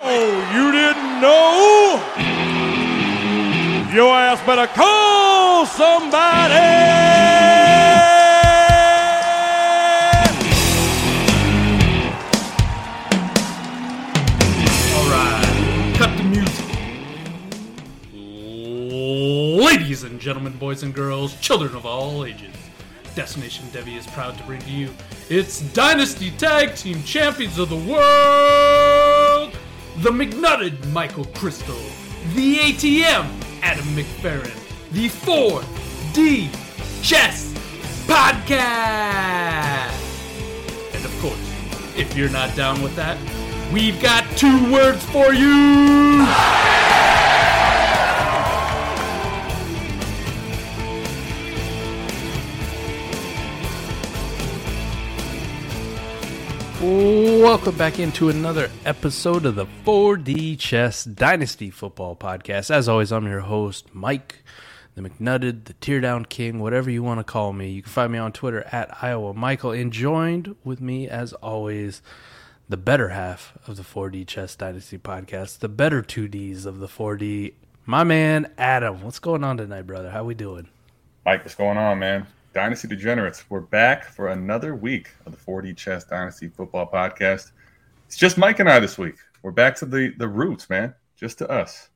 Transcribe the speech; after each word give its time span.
Oh, 0.00 0.30
you 0.54 0.70
didn't 0.70 1.20
know? 1.20 2.00
Your 3.92 4.14
ass 4.14 4.40
better 4.46 4.68
call 4.68 5.66
somebody! 5.66 6.54
Ladies 19.60 20.04
and 20.04 20.20
gentlemen, 20.20 20.56
boys 20.58 20.84
and 20.84 20.94
girls, 20.94 21.34
children 21.40 21.74
of 21.74 21.84
all 21.84 22.24
ages, 22.24 22.54
Destination 23.16 23.66
Devy 23.72 23.96
is 23.96 24.06
proud 24.06 24.38
to 24.38 24.44
bring 24.44 24.60
to 24.60 24.70
you 24.70 24.90
its 25.28 25.60
Dynasty 25.72 26.30
Tag 26.32 26.76
Team 26.76 27.02
Champions 27.02 27.58
of 27.58 27.68
the 27.68 27.76
World, 27.76 29.58
the 30.02 30.10
McNutted 30.10 30.92
Michael 30.92 31.24
Crystal, 31.34 31.74
the 32.34 32.58
ATM 32.58 33.26
Adam 33.62 33.84
McFerrin, 33.96 34.54
the 34.92 35.08
4D 35.08 36.48
Chess 37.02 37.52
Podcast. 38.06 38.54
And 40.94 41.04
of 41.04 41.18
course, 41.20 41.52
if 41.96 42.16
you're 42.16 42.30
not 42.30 42.54
down 42.54 42.80
with 42.80 42.94
that, 42.94 43.18
we've 43.72 44.00
got 44.00 44.24
two 44.36 44.72
words 44.72 45.04
for 45.06 45.34
you. 45.34 46.24
Welcome 56.80 57.76
back 57.76 57.98
into 57.98 58.28
another 58.28 58.70
episode 58.84 59.44
of 59.46 59.56
the 59.56 59.66
4D 59.84 60.56
Chess 60.60 61.02
Dynasty 61.02 61.70
Football 61.70 62.14
Podcast. 62.14 62.70
As 62.70 62.88
always, 62.88 63.10
I'm 63.10 63.26
your 63.26 63.40
host, 63.40 63.92
Mike, 63.92 64.44
the 64.94 65.02
McNutted, 65.02 65.64
the 65.64 65.74
Teardown 65.74 66.28
King, 66.28 66.60
whatever 66.60 66.88
you 66.88 67.02
want 67.02 67.18
to 67.18 67.24
call 67.24 67.52
me. 67.52 67.70
You 67.70 67.82
can 67.82 67.90
find 67.90 68.12
me 68.12 68.18
on 68.20 68.30
Twitter 68.30 68.62
at 68.70 69.02
Iowa 69.02 69.34
Michael. 69.34 69.72
And 69.72 69.92
joined 69.92 70.54
with 70.62 70.80
me, 70.80 71.08
as 71.08 71.32
always, 71.32 72.00
the 72.68 72.76
better 72.76 73.08
half 73.08 73.58
of 73.66 73.76
the 73.76 73.82
4D 73.82 74.24
Chess 74.28 74.54
Dynasty 74.54 74.98
Podcast, 74.98 75.58
the 75.58 75.68
better 75.68 76.00
2Ds 76.00 76.64
of 76.64 76.78
the 76.78 76.86
4D. 76.86 77.54
My 77.86 78.04
man, 78.04 78.52
Adam. 78.56 79.02
What's 79.02 79.18
going 79.18 79.42
on 79.42 79.56
tonight, 79.56 79.82
brother? 79.82 80.10
How 80.10 80.22
we 80.22 80.34
doing? 80.34 80.68
Mike, 81.26 81.42
what's 81.42 81.56
going 81.56 81.76
on, 81.76 81.98
man? 81.98 82.28
Dynasty 82.54 82.88
Degenerates, 82.88 83.48
we're 83.50 83.60
back 83.60 84.04
for 84.04 84.28
another 84.28 84.74
week 84.74 85.10
of 85.26 85.32
the 85.32 85.38
4D 85.38 85.76
Chess 85.76 86.04
Dynasty 86.04 86.48
Football 86.48 86.90
Podcast. 86.90 87.52
It's 88.06 88.16
just 88.16 88.38
Mike 88.38 88.58
and 88.58 88.68
I 88.68 88.80
this 88.80 88.98
week. 88.98 89.16
We're 89.42 89.50
back 89.52 89.76
to 89.76 89.86
the 89.86 90.12
the 90.18 90.28
roots, 90.28 90.68
man. 90.70 90.94
Just 91.16 91.38
to 91.38 91.50
us. 91.50 91.88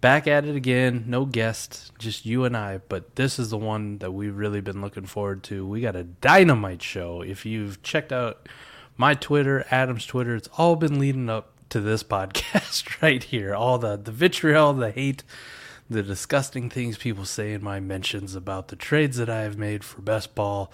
back 0.00 0.26
at 0.28 0.44
it 0.44 0.54
again. 0.56 1.04
No 1.08 1.24
guests, 1.24 1.90
just 1.98 2.24
you 2.24 2.44
and 2.44 2.56
I. 2.56 2.78
But 2.78 3.16
this 3.16 3.38
is 3.38 3.50
the 3.50 3.58
one 3.58 3.98
that 3.98 4.12
we've 4.12 4.36
really 4.36 4.60
been 4.60 4.80
looking 4.80 5.06
forward 5.06 5.42
to. 5.44 5.66
We 5.66 5.80
got 5.80 5.96
a 5.96 6.04
dynamite 6.04 6.82
show. 6.82 7.22
If 7.22 7.44
you've 7.44 7.82
checked 7.82 8.12
out 8.12 8.48
my 8.96 9.14
Twitter, 9.14 9.66
Adam's 9.70 10.06
Twitter, 10.06 10.34
it's 10.36 10.48
all 10.56 10.76
been 10.76 10.98
leading 10.98 11.28
up 11.28 11.52
to 11.70 11.80
this 11.80 12.02
podcast 12.04 13.02
right 13.02 13.22
here. 13.24 13.54
All 13.54 13.78
the 13.78 13.96
the 13.96 14.12
vitriol, 14.12 14.72
the 14.72 14.90
hate, 14.92 15.24
the 15.90 16.02
disgusting 16.02 16.68
things 16.68 16.98
people 16.98 17.24
say 17.24 17.52
in 17.52 17.62
my 17.62 17.80
mentions 17.80 18.34
about 18.34 18.68
the 18.68 18.76
trades 18.76 19.16
that 19.16 19.30
I 19.30 19.42
have 19.42 19.56
made 19.56 19.84
for 19.84 20.02
best 20.02 20.34
ball. 20.34 20.70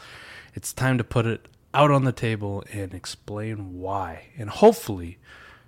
It's 0.54 0.72
time 0.72 0.98
to 0.98 1.04
put 1.04 1.26
it 1.26 1.46
out 1.72 1.90
on 1.90 2.04
the 2.04 2.12
table 2.12 2.64
and 2.72 2.94
explain 2.94 3.80
why, 3.80 4.28
and 4.36 4.50
hopefully 4.50 5.18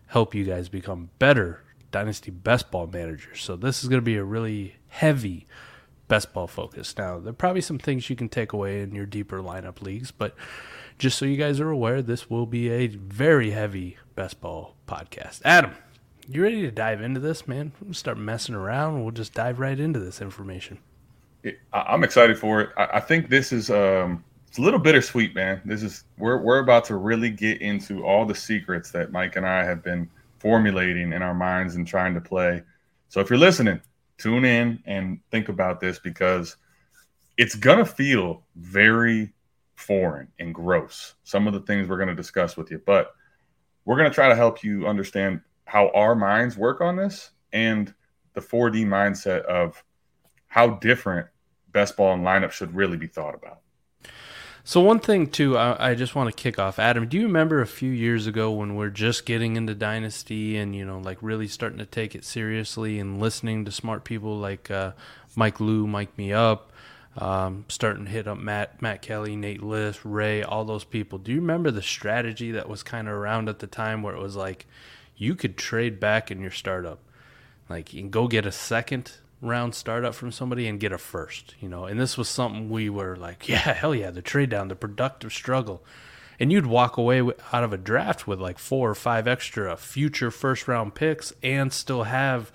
help 0.07 0.35
you 0.35 0.45
guys 0.45 0.69
become 0.69 1.11
better 1.19 1.63
dynasty 1.91 2.31
best 2.31 2.71
ball 2.71 2.87
managers. 2.87 3.43
So 3.43 3.57
this 3.57 3.83
is 3.83 3.89
going 3.89 4.01
to 4.01 4.05
be 4.05 4.17
a 4.17 4.25
really 4.25 4.77
heavy 4.89 5.47
best 6.09 6.33
ball 6.33 6.47
focus. 6.47 6.95
Now, 6.97 7.19
there 7.19 7.31
are 7.31 7.35
probably 7.35 7.61
some 7.61 7.79
things 7.79 8.09
you 8.11 8.17
can 8.17 8.29
take 8.29 8.53
away 8.53 8.83
in 8.83 8.95
your 8.95 9.07
deeper 9.07 9.39
lineup 9.39 9.83
leagues, 9.83 10.11
but 10.11 10.35
just 10.99 11.19
so 11.19 11.25
you 11.25 11.37
guys 11.37 11.61
are 11.61 11.71
aware, 11.71 12.03
this 12.03 12.31
will 12.31 12.47
be 12.47 12.71
a 12.71 12.87
very 12.87 13.51
heavy 13.51 13.97
best 14.15 14.41
ball 14.41 14.77
podcast. 14.87 15.41
Adam, 15.45 15.73
you 16.29 16.43
ready 16.43 16.63
to 16.63 16.71
dive 16.71 17.01
into 17.01 17.21
this, 17.21 17.47
man? 17.47 17.73
We'll 17.81 17.95
start 17.95 18.19
messing 18.19 18.55
around. 18.55 19.03
We'll 19.03 19.13
just 19.13 19.35
dive 19.35 19.61
right 19.61 19.79
into 19.79 20.01
this 20.01 20.21
information. 20.21 20.79
I'm 21.73 22.03
excited 22.03 22.39
for 22.39 22.61
it. 22.61 22.71
I, 22.77 22.89
I 22.95 23.01
think 23.01 23.29
this 23.29 23.53
is 23.53 23.71
um 23.71 24.25
it's 24.49 24.59
a 24.59 24.63
little 24.63 24.81
bittersweet, 24.81 25.35
man. 25.35 25.61
This 25.65 25.83
is 25.83 26.05
we're 26.19 26.39
we're 26.39 26.59
about 26.59 26.85
to 26.87 26.97
really 26.97 27.31
get 27.31 27.61
into 27.61 28.05
all 28.05 28.25
the 28.25 28.35
secrets 28.35 28.91
that 28.93 29.13
Mike 29.13 29.37
and 29.37 29.47
I 29.47 29.65
have 29.65 29.83
been 29.83 30.09
formulating 30.39 31.13
in 31.13 31.23
our 31.23 31.35
minds 31.35 31.77
and 31.77 31.87
trying 31.87 32.15
to 32.15 32.21
play. 32.21 32.63
So 33.09 33.21
if 33.21 33.31
you're 33.31 33.39
listening, 33.39 33.81
tune 34.19 34.45
in 34.45 34.83
and 34.87 35.21
think 35.31 35.49
about 35.49 35.81
this 35.81 35.99
because 35.99 36.57
it's 37.37 37.55
gonna 37.55 37.85
feel 37.85 38.43
very 38.57 39.33
foreign 39.77 40.29
and 40.39 40.55
gross. 40.55 41.15
Some 41.25 41.47
of 41.47 41.53
the 41.53 41.61
things 41.61 41.87
we're 41.87 41.99
gonna 41.99 42.15
discuss 42.15 42.57
with 42.57 42.71
you, 42.71 42.81
but 42.85 43.15
we're 43.85 43.97
gonna 43.97 44.11
try 44.11 44.29
to 44.29 44.35
help 44.35 44.65
you 44.65 44.89
understand 44.89 45.41
how 45.67 45.91
our 45.91 46.15
minds 46.15 46.57
work 46.57 46.81
on 46.81 46.97
this 46.97 47.31
and 47.53 47.93
the 48.33 48.41
4D 48.41 48.87
mindset 48.87 49.43
of 49.43 49.83
how 50.47 50.71
different 50.71 51.27
best 51.71 51.97
ball 51.97 52.15
and 52.15 52.25
lineup 52.25 52.53
should 52.53 52.75
really 52.75 52.97
be 52.97 53.07
thought 53.07 53.35
about. 53.35 53.61
So 54.65 54.81
one 54.81 54.99
thing 54.99 55.29
too, 55.29 55.57
I, 55.57 55.91
I 55.91 55.95
just 55.95 56.15
want 56.15 56.35
to 56.35 56.43
kick 56.43 56.59
off. 56.59 56.79
Adam, 56.79 57.07
do 57.07 57.17
you 57.17 57.27
remember 57.27 57.61
a 57.61 57.67
few 57.67 57.91
years 57.91 58.27
ago 58.27 58.51
when 58.51 58.75
we're 58.75 58.91
just 58.91 59.27
getting 59.27 59.55
into 59.57 59.75
Dynasty 59.75 60.57
and 60.57 60.75
you 60.75 60.85
know, 60.85 60.99
like 60.99 61.19
really 61.21 61.47
starting 61.47 61.79
to 61.79 61.87
take 61.87 62.15
it 62.15 62.25
seriously 62.25 62.99
and 62.99 63.21
listening 63.21 63.65
to 63.65 63.71
smart 63.71 64.03
people 64.03 64.37
like 64.39 64.71
uh, 64.71 64.93
Mike 65.37 65.61
Lou, 65.61 65.87
Mike 65.87 66.17
Me 66.19 66.33
Up, 66.33 66.73
um, 67.17 67.65
starting 67.69 68.07
to 68.07 68.11
hit 68.11 68.27
up 68.27 68.39
Matt, 68.39 68.83
Matt 68.83 69.03
Kelly, 69.03 69.37
Nate 69.37 69.63
List, 69.63 70.01
Ray, 70.05 70.43
all 70.43 70.65
those 70.65 70.85
people. 70.85 71.19
Do 71.19 71.33
you 71.33 71.41
remember 71.41 71.71
the 71.71 71.83
strategy 71.83 72.51
that 72.53 72.69
was 72.69 72.83
kind 72.83 73.07
of 73.07 73.15
around 73.15 73.49
at 73.49 73.61
the 73.61 73.67
time 73.67 74.03
where 74.03 74.17
it 74.17 74.21
was 74.21 74.35
like 74.35 74.67
you 75.17 75.35
could 75.35 75.57
trade 75.57 75.99
back 75.99 76.31
in 76.31 76.41
your 76.41 76.51
startup, 76.51 76.99
like 77.69 77.93
and 77.95 78.11
go 78.11 78.29
get 78.29 78.47
a 78.47 78.53
second 78.53 79.13
round 79.41 79.75
startup 79.75 80.15
from 80.15 80.33
somebody 80.33 80.67
and 80.67 80.81
get 80.81 80.93
a 80.93 80.99
first, 80.99 81.55
you 81.61 81.69
know. 81.69 81.85
And 81.85 82.01
this 82.01 82.17
was 82.17 82.29
something 82.29 82.71
we 82.71 82.89
were 82.89 83.17
like, 83.17 83.49
yeah, 83.49 83.59
hell 83.59 83.95
yeah, 83.95 84.11
the 84.11 84.23
trade 84.23 84.51
down, 84.51 84.69
the 84.69 84.77
productive 84.77 85.33
struggle. 85.33 85.83
And 86.39 86.53
you'd 86.53 86.67
walk 86.67 86.99
away 86.99 87.21
out 87.21 87.65
of 87.65 87.73
a 87.73 87.79
draft 87.79 88.27
with 88.27 88.41
like 88.41 88.59
four 88.59 88.91
or 88.91 88.95
five 88.95 89.27
extra 89.27 89.75
future 89.77 90.31
first 90.31 90.69
round 90.69 90.95
picks 90.95 91.33
and 91.43 91.73
still 91.73 92.05
have 92.05 92.53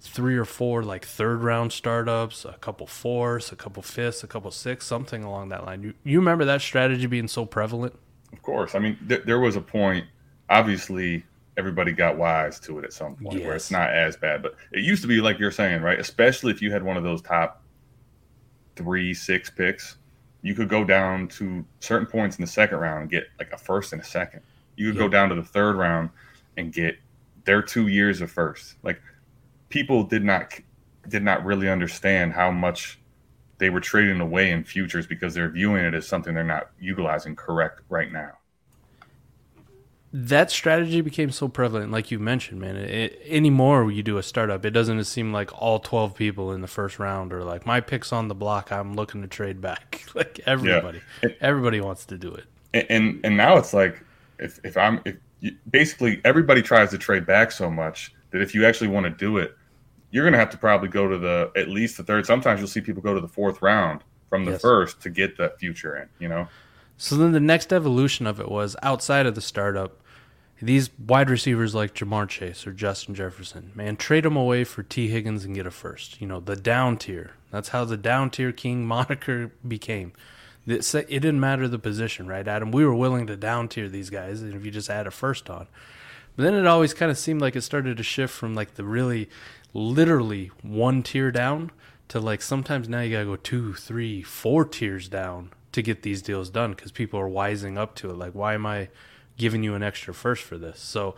three 0.00 0.36
or 0.36 0.44
four 0.44 0.82
like 0.82 1.06
third 1.06 1.42
round 1.42 1.72
startups, 1.72 2.44
a 2.44 2.54
couple 2.54 2.86
fourths, 2.86 3.50
a 3.50 3.56
couple 3.56 3.82
fifths, 3.82 4.22
a 4.22 4.26
couple 4.26 4.50
sixths, 4.50 4.88
something 4.88 5.24
along 5.24 5.48
that 5.48 5.64
line. 5.64 5.82
You, 5.82 5.94
you 6.04 6.18
remember 6.18 6.44
that 6.44 6.60
strategy 6.60 7.06
being 7.06 7.28
so 7.28 7.46
prevalent? 7.46 7.94
Of 8.32 8.42
course. 8.42 8.74
I 8.74 8.80
mean, 8.80 8.98
th- 9.08 9.22
there 9.24 9.38
was 9.38 9.56
a 9.56 9.60
point, 9.60 10.06
obviously, 10.50 11.24
everybody 11.56 11.92
got 11.92 12.16
wise 12.16 12.58
to 12.60 12.78
it 12.78 12.84
at 12.84 12.92
some 12.92 13.14
point 13.16 13.44
where 13.44 13.54
it's 13.54 13.70
not 13.70 13.90
as 13.90 14.16
bad. 14.16 14.42
But 14.42 14.54
it 14.72 14.84
used 14.84 15.02
to 15.02 15.08
be 15.08 15.20
like 15.20 15.38
you're 15.38 15.50
saying, 15.50 15.82
right? 15.82 15.98
Especially 15.98 16.50
if 16.50 16.62
you 16.62 16.72
had 16.72 16.82
one 16.82 16.96
of 16.96 17.02
those 17.02 17.20
top 17.22 17.62
three, 18.76 19.12
six 19.12 19.50
picks, 19.50 19.96
you 20.42 20.54
could 20.54 20.68
go 20.68 20.84
down 20.84 21.28
to 21.28 21.64
certain 21.80 22.06
points 22.06 22.36
in 22.36 22.42
the 22.42 22.50
second 22.50 22.78
round 22.78 23.02
and 23.02 23.10
get 23.10 23.24
like 23.38 23.52
a 23.52 23.58
first 23.58 23.92
and 23.92 24.00
a 24.00 24.04
second. 24.04 24.40
You 24.76 24.90
could 24.90 24.98
go 24.98 25.08
down 25.08 25.28
to 25.28 25.34
the 25.34 25.42
third 25.42 25.76
round 25.76 26.10
and 26.56 26.72
get 26.72 26.96
their 27.44 27.62
two 27.62 27.88
years 27.88 28.20
of 28.20 28.30
first. 28.30 28.76
Like 28.82 29.00
people 29.68 30.04
did 30.04 30.24
not 30.24 30.52
did 31.08 31.22
not 31.22 31.44
really 31.44 31.68
understand 31.68 32.32
how 32.32 32.50
much 32.50 33.00
they 33.58 33.70
were 33.70 33.80
trading 33.80 34.20
away 34.20 34.50
in 34.50 34.64
futures 34.64 35.06
because 35.06 35.34
they're 35.34 35.50
viewing 35.50 35.84
it 35.84 35.94
as 35.94 36.06
something 36.06 36.34
they're 36.34 36.44
not 36.44 36.70
utilizing 36.80 37.36
correct 37.36 37.80
right 37.88 38.10
now. 38.12 38.32
That 40.14 40.50
strategy 40.50 41.00
became 41.00 41.30
so 41.30 41.48
prevalent, 41.48 41.90
like 41.90 42.10
you 42.10 42.18
mentioned, 42.18 42.60
man. 42.60 42.76
It, 42.76 43.18
anymore, 43.24 43.90
you 43.90 44.02
do 44.02 44.18
a 44.18 44.22
startup, 44.22 44.64
it 44.66 44.70
doesn't 44.70 45.02
seem 45.04 45.32
like 45.32 45.50
all 45.60 45.78
twelve 45.78 46.14
people 46.14 46.52
in 46.52 46.60
the 46.60 46.68
first 46.68 46.98
round 46.98 47.32
are 47.32 47.42
like, 47.42 47.64
"My 47.64 47.80
pick's 47.80 48.12
on 48.12 48.28
the 48.28 48.34
block. 48.34 48.70
I'm 48.70 48.94
looking 48.94 49.22
to 49.22 49.28
trade 49.28 49.62
back." 49.62 50.04
like 50.14 50.40
everybody, 50.44 51.00
yeah. 51.22 51.30
everybody 51.40 51.80
wants 51.80 52.04
to 52.06 52.18
do 52.18 52.32
it. 52.34 52.44
And, 52.74 52.86
and 52.90 53.20
and 53.24 53.36
now 53.36 53.56
it's 53.56 53.72
like, 53.72 54.04
if 54.38 54.60
if 54.64 54.76
I'm 54.76 55.00
if 55.06 55.16
you, 55.40 55.56
basically 55.70 56.20
everybody 56.24 56.60
tries 56.60 56.90
to 56.90 56.98
trade 56.98 57.24
back 57.24 57.50
so 57.50 57.70
much 57.70 58.14
that 58.32 58.42
if 58.42 58.54
you 58.54 58.66
actually 58.66 58.88
want 58.88 59.04
to 59.04 59.10
do 59.10 59.38
it, 59.38 59.56
you're 60.10 60.24
going 60.24 60.32
to 60.34 60.38
have 60.38 60.50
to 60.50 60.58
probably 60.58 60.88
go 60.88 61.08
to 61.08 61.18
the 61.18 61.50
at 61.56 61.68
least 61.68 61.96
the 61.96 62.04
third. 62.04 62.26
Sometimes 62.26 62.60
you'll 62.60 62.68
see 62.68 62.80
people 62.80 63.02
go 63.02 63.14
to 63.14 63.20
the 63.20 63.28
fourth 63.28 63.62
round 63.62 64.02
from 64.28 64.44
the 64.44 64.52
yes. 64.52 64.60
first 64.60 65.00
to 65.02 65.10
get 65.10 65.38
that 65.38 65.58
future 65.58 65.96
in. 65.96 66.08
You 66.18 66.28
know. 66.28 66.48
So 66.98 67.16
then 67.16 67.32
the 67.32 67.40
next 67.40 67.72
evolution 67.72 68.26
of 68.26 68.38
it 68.40 68.48
was 68.48 68.76
outside 68.82 69.26
of 69.26 69.34
the 69.34 69.40
startup. 69.40 70.01
These 70.62 70.90
wide 70.96 71.28
receivers 71.28 71.74
like 71.74 71.92
Ja'Marr 71.92 72.28
Chase 72.28 72.68
or 72.68 72.72
Justin 72.72 73.16
Jefferson, 73.16 73.72
man, 73.74 73.96
trade 73.96 74.24
them 74.24 74.36
away 74.36 74.62
for 74.62 74.84
Tee 74.84 75.08
Higgins 75.08 75.44
and 75.44 75.56
get 75.56 75.66
a 75.66 75.72
first. 75.72 76.20
You 76.20 76.28
know, 76.28 76.38
the 76.38 76.54
down 76.54 76.98
tier. 76.98 77.32
That's 77.50 77.70
how 77.70 77.84
the 77.84 77.96
down 77.96 78.30
tier 78.30 78.52
king 78.52 78.86
moniker 78.86 79.50
became. 79.66 80.12
It 80.64 80.82
didn't 81.08 81.40
matter 81.40 81.66
the 81.66 81.80
position, 81.80 82.28
right, 82.28 82.46
Adam? 82.46 82.70
We 82.70 82.86
were 82.86 82.94
willing 82.94 83.26
to 83.26 83.36
down 83.36 83.66
tier 83.66 83.88
these 83.88 84.08
guys, 84.08 84.40
if 84.42 84.64
you 84.64 84.70
just 84.70 84.88
add 84.88 85.08
a 85.08 85.10
first 85.10 85.50
on. 85.50 85.66
But 86.36 86.44
then 86.44 86.54
it 86.54 86.66
always 86.66 86.94
kind 86.94 87.10
of 87.10 87.18
seemed 87.18 87.40
like 87.40 87.56
it 87.56 87.62
started 87.62 87.96
to 87.96 88.04
shift 88.04 88.32
from 88.32 88.54
like 88.54 88.74
the 88.74 88.84
really 88.84 89.28
literally 89.74 90.52
one 90.62 91.02
tier 91.02 91.32
down 91.32 91.72
to 92.08 92.20
like 92.20 92.40
sometimes 92.40 92.88
now 92.88 93.00
you 93.00 93.10
gotta 93.10 93.24
go 93.24 93.34
two, 93.34 93.74
three, 93.74 94.22
four 94.22 94.64
tiers 94.64 95.08
down 95.08 95.50
to 95.72 95.82
get 95.82 96.02
these 96.02 96.22
deals 96.22 96.50
done 96.50 96.72
because 96.72 96.92
people 96.92 97.18
are 97.18 97.28
wising 97.28 97.76
up 97.76 97.96
to 97.96 98.10
it. 98.10 98.16
Like, 98.16 98.32
why 98.32 98.54
am 98.54 98.64
I 98.64 98.88
giving 99.42 99.62
you 99.62 99.74
an 99.74 99.82
extra 99.82 100.14
first 100.14 100.42
for 100.42 100.56
this? 100.56 100.80
So 100.80 101.14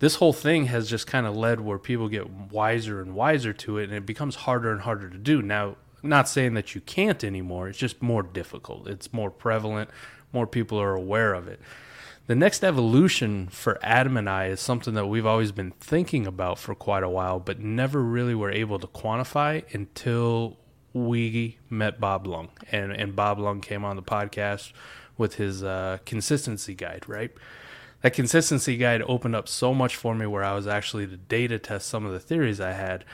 this 0.00 0.16
whole 0.16 0.32
thing 0.32 0.66
has 0.66 0.90
just 0.90 1.06
kind 1.06 1.26
of 1.26 1.36
led 1.36 1.60
where 1.60 1.78
people 1.78 2.08
get 2.08 2.28
wiser 2.28 3.00
and 3.00 3.14
wiser 3.14 3.52
to 3.52 3.78
it 3.78 3.84
and 3.84 3.94
it 3.94 4.06
becomes 4.06 4.34
harder 4.34 4.72
and 4.72 4.80
harder 4.80 5.08
to 5.08 5.18
do. 5.18 5.40
Now, 5.40 5.76
not 6.02 6.28
saying 6.28 6.54
that 6.54 6.74
you 6.74 6.80
can't 6.80 7.22
anymore, 7.22 7.68
it's 7.68 7.78
just 7.78 8.02
more 8.02 8.24
difficult. 8.24 8.88
It's 8.88 9.12
more 9.12 9.30
prevalent, 9.30 9.90
more 10.32 10.46
people 10.46 10.80
are 10.80 10.94
aware 10.94 11.34
of 11.34 11.46
it 11.46 11.60
the 12.28 12.34
next 12.34 12.62
evolution 12.62 13.48
for 13.48 13.78
Adam 13.82 14.18
and 14.18 14.28
I 14.28 14.48
is 14.48 14.60
something 14.60 14.92
that 14.94 15.06
we've 15.06 15.24
always 15.24 15.50
been 15.50 15.70
thinking 15.80 16.26
about 16.26 16.58
for 16.58 16.74
quite 16.74 17.02
a 17.02 17.08
while, 17.08 17.40
but 17.40 17.58
never 17.58 18.02
really 18.02 18.34
were 18.34 18.50
able 18.50 18.78
to 18.78 18.86
quantify 18.86 19.64
until 19.74 20.58
we 20.92 21.56
met 21.70 21.98
Bob 21.98 22.26
Lung. 22.26 22.50
And, 22.70 22.92
and 22.92 23.16
Bob 23.16 23.38
Lung 23.38 23.62
came 23.62 23.82
on 23.82 23.96
the 23.96 24.02
podcast 24.02 24.72
with 25.18 25.34
his 25.34 25.62
uh, 25.62 25.98
consistency 26.06 26.74
guide, 26.74 27.04
right? 27.06 27.30
That 28.02 28.14
consistency 28.14 28.76
guide 28.76 29.02
opened 29.02 29.36
up 29.36 29.48
so 29.48 29.74
much 29.74 29.96
for 29.96 30.14
me 30.14 30.24
where 30.26 30.44
I 30.44 30.54
was 30.54 30.66
actually 30.66 31.06
to 31.08 31.16
data 31.16 31.58
test 31.58 31.88
some 31.88 32.06
of 32.06 32.12
the 32.12 32.20
theories 32.20 32.60
I 32.60 32.72
had. 32.72 33.04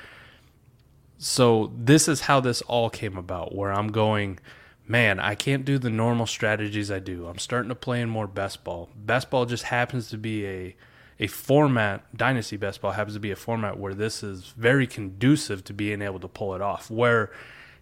So, 1.18 1.72
this 1.76 2.06
is 2.06 2.22
how 2.22 2.40
this 2.40 2.60
all 2.62 2.90
came 2.90 3.16
about, 3.16 3.54
where 3.54 3.72
I'm 3.72 3.88
going 3.88 4.38
man, 4.86 5.18
I 5.18 5.34
can't 5.34 5.64
do 5.64 5.78
the 5.78 5.90
normal 5.90 6.26
strategies 6.26 6.90
I 6.90 6.98
do. 6.98 7.26
I'm 7.26 7.38
starting 7.38 7.70
to 7.70 7.74
play 7.74 8.00
in 8.00 8.08
more 8.08 8.26
best 8.26 8.64
ball. 8.64 8.90
Best 8.94 9.30
ball 9.30 9.46
just 9.46 9.64
happens 9.64 10.10
to 10.10 10.18
be 10.18 10.46
a 10.46 10.76
a 11.20 11.28
format, 11.28 12.04
Dynasty 12.16 12.56
Best 12.56 12.80
Ball 12.80 12.90
happens 12.90 13.14
to 13.14 13.20
be 13.20 13.30
a 13.30 13.36
format 13.36 13.78
where 13.78 13.94
this 13.94 14.24
is 14.24 14.52
very 14.56 14.86
conducive 14.86 15.62
to 15.64 15.72
being 15.72 16.02
able 16.02 16.18
to 16.18 16.26
pull 16.26 16.56
it 16.56 16.60
off. 16.60 16.90
Where 16.90 17.30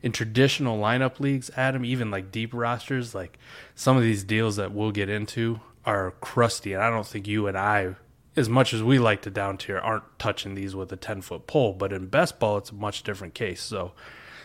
in 0.03 0.13
traditional 0.13 0.79
lineup 0.79 1.21
leagues, 1.21 1.51
Adam, 1.57 1.85
even 1.85 2.11
like 2.11 2.33
deep 2.33 2.53
rosters, 2.53 3.15
like 3.15 3.39
some 3.75 3.97
of 3.97 4.03
these 4.03 4.25
deals 4.25 4.57
that 4.57 4.73
we'll 4.73 4.91
get 4.91 5.09
into 5.09 5.61
are 5.85 6.13
crusty. 6.21 6.73
And 6.73 6.83
I 6.83 6.91
don't 6.91 7.07
think 7.07 7.27
you 7.27 7.47
and 7.47 7.57
I, 7.57 7.95
as 8.37 8.49
much 8.49 8.75
as 8.75 8.83
we 8.83 8.99
like 8.99 9.23
to 9.23 9.31
down 9.31 9.59
tier, 9.59 9.79
aren't 9.79 10.19
touching 10.19 10.55
these 10.55 10.75
with 10.75 10.93
a 10.93 10.97
10 10.97 11.23
foot 11.23 11.47
pole. 11.47 11.73
But 11.73 11.93
in 11.93 12.07
best 12.07 12.39
ball, 12.39 12.59
it's 12.59 12.71
a 12.71 12.75
much 12.75 13.03
different 13.03 13.35
case. 13.35 13.63
So 13.63 13.93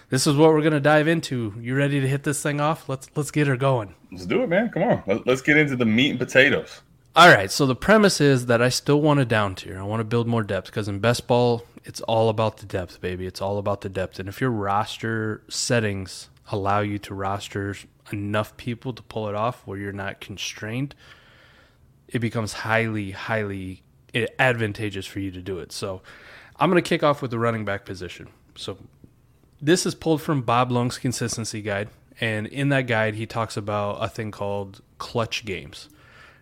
this 0.09 0.27
is 0.27 0.35
what 0.35 0.51
we're 0.51 0.61
gonna 0.61 0.79
dive 0.79 1.07
into. 1.07 1.53
You 1.59 1.75
ready 1.75 1.99
to 1.99 2.07
hit 2.07 2.23
this 2.23 2.41
thing 2.41 2.61
off? 2.61 2.87
Let's 2.87 3.09
let's 3.15 3.31
get 3.31 3.47
her 3.47 3.57
going. 3.57 3.95
Let's 4.11 4.25
do 4.25 4.43
it, 4.43 4.47
man. 4.47 4.69
Come 4.69 4.83
on. 4.83 5.23
Let's 5.25 5.41
get 5.41 5.57
into 5.57 5.75
the 5.75 5.85
meat 5.85 6.11
and 6.11 6.19
potatoes. 6.19 6.81
All 7.15 7.29
right. 7.29 7.51
So 7.51 7.65
the 7.65 7.75
premise 7.75 8.21
is 8.21 8.45
that 8.45 8.61
I 8.61 8.69
still 8.69 9.01
want 9.01 9.19
to 9.19 9.25
down 9.25 9.55
tier. 9.55 9.79
I 9.79 9.83
want 9.83 10.01
to 10.01 10.05
build 10.05 10.27
more 10.27 10.43
depth 10.43 10.67
because 10.67 10.87
in 10.87 10.99
best 10.99 11.27
ball, 11.27 11.63
it's 11.87 12.01
all 12.01 12.27
about 12.27 12.57
the 12.57 12.65
depth, 12.65 12.99
baby. 12.99 13.25
It's 13.25 13.41
all 13.41 13.57
about 13.57 13.79
the 13.79 13.87
depth. 13.87 14.19
And 14.19 14.27
if 14.27 14.41
your 14.41 14.51
roster 14.51 15.41
settings 15.47 16.27
allow 16.51 16.81
you 16.81 16.99
to 16.99 17.13
roster 17.13 17.75
enough 18.11 18.57
people 18.57 18.91
to 18.91 19.01
pull 19.03 19.29
it 19.29 19.35
off 19.35 19.65
where 19.65 19.77
you're 19.77 19.93
not 19.93 20.19
constrained, 20.19 20.95
it 22.09 22.19
becomes 22.19 22.51
highly, 22.51 23.11
highly 23.11 23.83
advantageous 24.37 25.05
for 25.05 25.21
you 25.21 25.31
to 25.31 25.41
do 25.41 25.59
it. 25.59 25.71
So 25.71 26.01
I'm 26.57 26.69
going 26.69 26.81
to 26.83 26.87
kick 26.87 27.03
off 27.03 27.21
with 27.21 27.31
the 27.31 27.39
running 27.39 27.63
back 27.63 27.85
position. 27.85 28.27
So 28.55 28.77
this 29.61 29.85
is 29.85 29.95
pulled 29.95 30.21
from 30.21 30.41
Bob 30.41 30.71
Lung's 30.71 30.97
consistency 30.97 31.61
guide, 31.61 31.87
and 32.19 32.47
in 32.47 32.67
that 32.69 32.87
guide 32.87 33.15
he 33.15 33.25
talks 33.25 33.55
about 33.55 34.03
a 34.03 34.09
thing 34.09 34.31
called 34.31 34.81
clutch 34.97 35.45
games. 35.45 35.87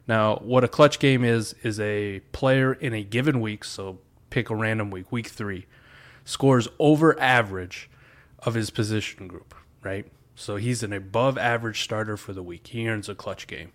Now, 0.07 0.37
what 0.37 0.63
a 0.63 0.67
clutch 0.67 0.97
game 0.97 1.23
is 1.23 1.53
is 1.61 1.79
a 1.79 2.21
player 2.31 2.73
in 2.73 2.93
a 2.93 3.03
given 3.03 3.41
week, 3.41 3.63
so 3.63 3.99
pick 4.35 4.49
a 4.49 4.55
random 4.55 4.91
week, 4.91 5.09
week 5.13 5.27
3, 5.27 5.65
scores 6.25 6.67
over 6.77 7.17
average 7.21 7.89
of 8.39 8.53
his 8.53 8.69
position 8.69 9.29
group, 9.29 9.55
right? 9.81 10.11
So 10.35 10.57
he's 10.57 10.83
an 10.83 10.91
above 10.91 11.37
average 11.37 11.81
starter 11.81 12.17
for 12.17 12.33
the 12.33 12.43
week. 12.43 12.67
He 12.67 12.85
earns 12.85 13.07
a 13.07 13.15
clutch 13.15 13.47
game. 13.47 13.71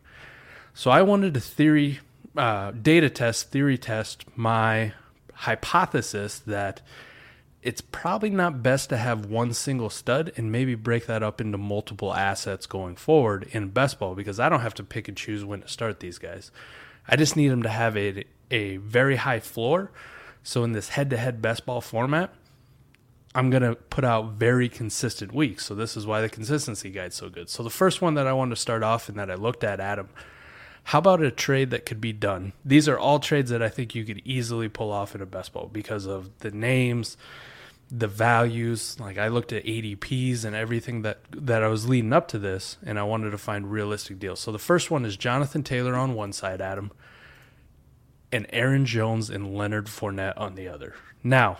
So 0.74 0.90
I 0.90 1.00
wanted 1.00 1.32
to 1.32 1.40
theory 1.40 2.00
uh, 2.36 2.72
data 2.72 3.08
test, 3.08 3.50
theory 3.50 3.78
test 3.78 4.26
my 4.36 4.92
hypothesis 5.32 6.40
that 6.40 6.82
it's 7.62 7.80
probably 7.80 8.28
not 8.28 8.62
best 8.62 8.90
to 8.90 8.98
have 8.98 9.24
one 9.24 9.54
single 9.54 9.88
stud 9.88 10.30
and 10.36 10.52
maybe 10.52 10.74
break 10.74 11.06
that 11.06 11.22
up 11.22 11.40
into 11.40 11.56
multiple 11.56 12.12
assets 12.12 12.66
going 12.66 12.96
forward 12.96 13.48
in 13.52 13.68
best 13.68 13.98
ball 13.98 14.14
because 14.14 14.38
I 14.38 14.50
don't 14.50 14.60
have 14.60 14.74
to 14.74 14.84
pick 14.84 15.08
and 15.08 15.16
choose 15.16 15.42
when 15.42 15.62
to 15.62 15.68
start 15.68 16.00
these 16.00 16.18
guys. 16.18 16.50
I 17.08 17.16
just 17.16 17.34
need 17.34 17.48
them 17.48 17.62
to 17.62 17.70
have 17.70 17.96
a, 17.96 18.24
a 18.50 18.76
very 18.76 19.16
high 19.16 19.40
floor. 19.40 19.90
So 20.42 20.64
in 20.64 20.72
this 20.72 20.90
head 20.90 21.10
to 21.10 21.16
head 21.16 21.42
best 21.42 21.66
ball 21.66 21.80
format, 21.80 22.32
I'm 23.34 23.50
going 23.50 23.62
to 23.62 23.76
put 23.76 24.04
out 24.04 24.32
very 24.32 24.68
consistent 24.68 25.32
weeks. 25.32 25.66
So 25.66 25.74
this 25.74 25.96
is 25.96 26.06
why 26.06 26.20
the 26.20 26.28
consistency 26.28 26.90
guide's 26.90 27.16
so 27.16 27.28
good. 27.28 27.48
So 27.48 27.62
the 27.62 27.70
first 27.70 28.02
one 28.02 28.14
that 28.14 28.26
I 28.26 28.32
wanted 28.32 28.56
to 28.56 28.60
start 28.60 28.82
off 28.82 29.08
and 29.08 29.18
that 29.18 29.30
I 29.30 29.34
looked 29.34 29.62
at, 29.62 29.78
Adam, 29.78 30.08
how 30.84 30.98
about 30.98 31.22
a 31.22 31.30
trade 31.30 31.70
that 31.70 31.86
could 31.86 32.00
be 32.00 32.12
done? 32.12 32.52
These 32.64 32.88
are 32.88 32.98
all 32.98 33.20
trades 33.20 33.50
that 33.50 33.62
I 33.62 33.68
think 33.68 33.94
you 33.94 34.04
could 34.04 34.22
easily 34.24 34.68
pull 34.68 34.90
off 34.90 35.14
in 35.14 35.20
a 35.20 35.26
best 35.26 35.52
ball 35.52 35.68
because 35.72 36.06
of 36.06 36.38
the 36.38 36.50
names, 36.50 37.16
the 37.90 38.08
values. 38.08 38.98
Like 38.98 39.18
I 39.18 39.28
looked 39.28 39.52
at 39.52 39.64
ADPs 39.64 40.44
and 40.44 40.56
everything 40.56 41.02
that 41.02 41.20
that 41.30 41.62
I 41.62 41.68
was 41.68 41.88
leading 41.88 42.12
up 42.12 42.26
to 42.28 42.38
this, 42.38 42.78
and 42.84 42.98
I 42.98 43.02
wanted 43.04 43.30
to 43.30 43.38
find 43.38 43.70
realistic 43.70 44.18
deals. 44.18 44.40
So 44.40 44.50
the 44.50 44.58
first 44.58 44.90
one 44.90 45.04
is 45.04 45.16
Jonathan 45.16 45.62
Taylor 45.62 45.94
on 45.94 46.14
one 46.14 46.32
side, 46.32 46.60
Adam, 46.60 46.90
and 48.32 48.46
Aaron 48.50 48.86
Jones 48.86 49.30
and 49.30 49.54
Leonard 49.54 49.86
Fournette 49.86 50.38
on 50.38 50.54
the 50.54 50.68
other. 50.68 50.94
Now, 51.22 51.58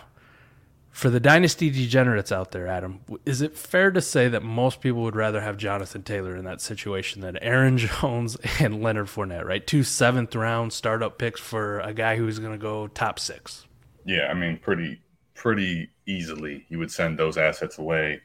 for 0.91 1.09
the 1.09 1.19
dynasty 1.19 1.69
degenerates 1.69 2.31
out 2.31 2.51
there, 2.51 2.67
Adam, 2.67 2.99
is 3.25 3.41
it 3.41 3.57
fair 3.57 3.91
to 3.91 4.01
say 4.01 4.27
that 4.27 4.43
most 4.43 4.81
people 4.81 5.01
would 5.03 5.15
rather 5.15 5.39
have 5.41 5.55
Jonathan 5.57 6.03
Taylor 6.03 6.35
in 6.35 6.43
that 6.45 6.59
situation 6.61 7.21
than 7.21 7.37
Aaron 7.37 7.77
Jones 8.01 8.35
and 8.59 8.83
Leonard 8.83 9.07
Fournette, 9.07 9.45
right? 9.45 9.65
Two 9.65 9.83
seventh 9.83 10.35
round 10.35 10.73
startup 10.73 11.17
picks 11.17 11.39
for 11.39 11.79
a 11.79 11.93
guy 11.93 12.17
who's 12.17 12.39
going 12.39 12.51
to 12.51 12.57
go 12.57 12.87
top 12.87 13.19
six. 13.19 13.65
Yeah, 14.05 14.27
I 14.29 14.33
mean, 14.33 14.57
pretty 14.57 15.01
pretty 15.33 15.89
easily. 16.05 16.65
You 16.69 16.79
would 16.79 16.91
send 16.91 17.17
those 17.17 17.37
assets 17.37 17.79
away. 17.79 18.21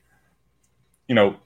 You 1.09 1.15
know, 1.15 1.37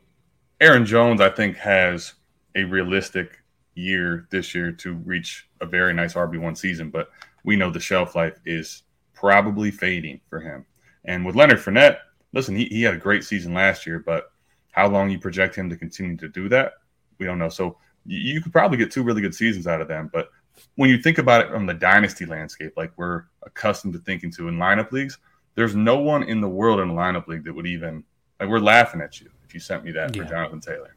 Aaron 0.60 0.86
Jones, 0.86 1.20
I 1.20 1.30
think, 1.30 1.56
has 1.58 2.14
a 2.54 2.64
realistic 2.64 3.39
year 3.74 4.26
this 4.30 4.54
year 4.54 4.72
to 4.72 4.94
reach 4.94 5.48
a 5.60 5.66
very 5.66 5.92
nice 5.92 6.14
RB1 6.14 6.56
season, 6.56 6.90
but 6.90 7.10
we 7.44 7.56
know 7.56 7.70
the 7.70 7.80
shelf 7.80 8.14
life 8.14 8.38
is 8.44 8.82
probably 9.14 9.70
fading 9.70 10.20
for 10.28 10.40
him. 10.40 10.64
And 11.04 11.24
with 11.24 11.36
Leonard 11.36 11.58
Fournette, 11.58 11.98
listen, 12.32 12.56
he, 12.56 12.66
he 12.66 12.82
had 12.82 12.94
a 12.94 12.98
great 12.98 13.24
season 13.24 13.54
last 13.54 13.86
year, 13.86 13.98
but 13.98 14.32
how 14.72 14.88
long 14.88 15.10
you 15.10 15.18
project 15.18 15.54
him 15.54 15.68
to 15.70 15.76
continue 15.76 16.16
to 16.16 16.28
do 16.28 16.48
that, 16.48 16.74
we 17.18 17.26
don't 17.26 17.38
know. 17.38 17.48
So 17.48 17.76
you, 18.06 18.18
you 18.18 18.40
could 18.40 18.52
probably 18.52 18.78
get 18.78 18.90
two 18.90 19.02
really 19.02 19.20
good 19.20 19.34
seasons 19.34 19.66
out 19.66 19.80
of 19.80 19.88
them. 19.88 20.10
But 20.12 20.30
when 20.76 20.90
you 20.90 20.98
think 20.98 21.18
about 21.18 21.44
it 21.44 21.50
from 21.50 21.66
the 21.66 21.74
dynasty 21.74 22.26
landscape, 22.26 22.74
like 22.76 22.92
we're 22.96 23.24
accustomed 23.42 23.94
to 23.94 23.98
thinking 24.00 24.30
to 24.32 24.48
in 24.48 24.56
lineup 24.56 24.92
leagues, 24.92 25.18
there's 25.54 25.74
no 25.74 25.98
one 25.98 26.22
in 26.22 26.40
the 26.40 26.48
world 26.48 26.80
in 26.80 26.90
a 26.90 26.94
lineup 26.94 27.26
league 27.26 27.44
that 27.44 27.54
would 27.54 27.66
even 27.66 28.04
like 28.38 28.48
we're 28.48 28.58
laughing 28.58 29.00
at 29.00 29.20
you 29.20 29.28
if 29.44 29.52
you 29.52 29.60
sent 29.60 29.84
me 29.84 29.92
that 29.92 30.14
yeah. 30.14 30.22
for 30.22 30.28
Jonathan 30.28 30.60
Taylor. 30.60 30.96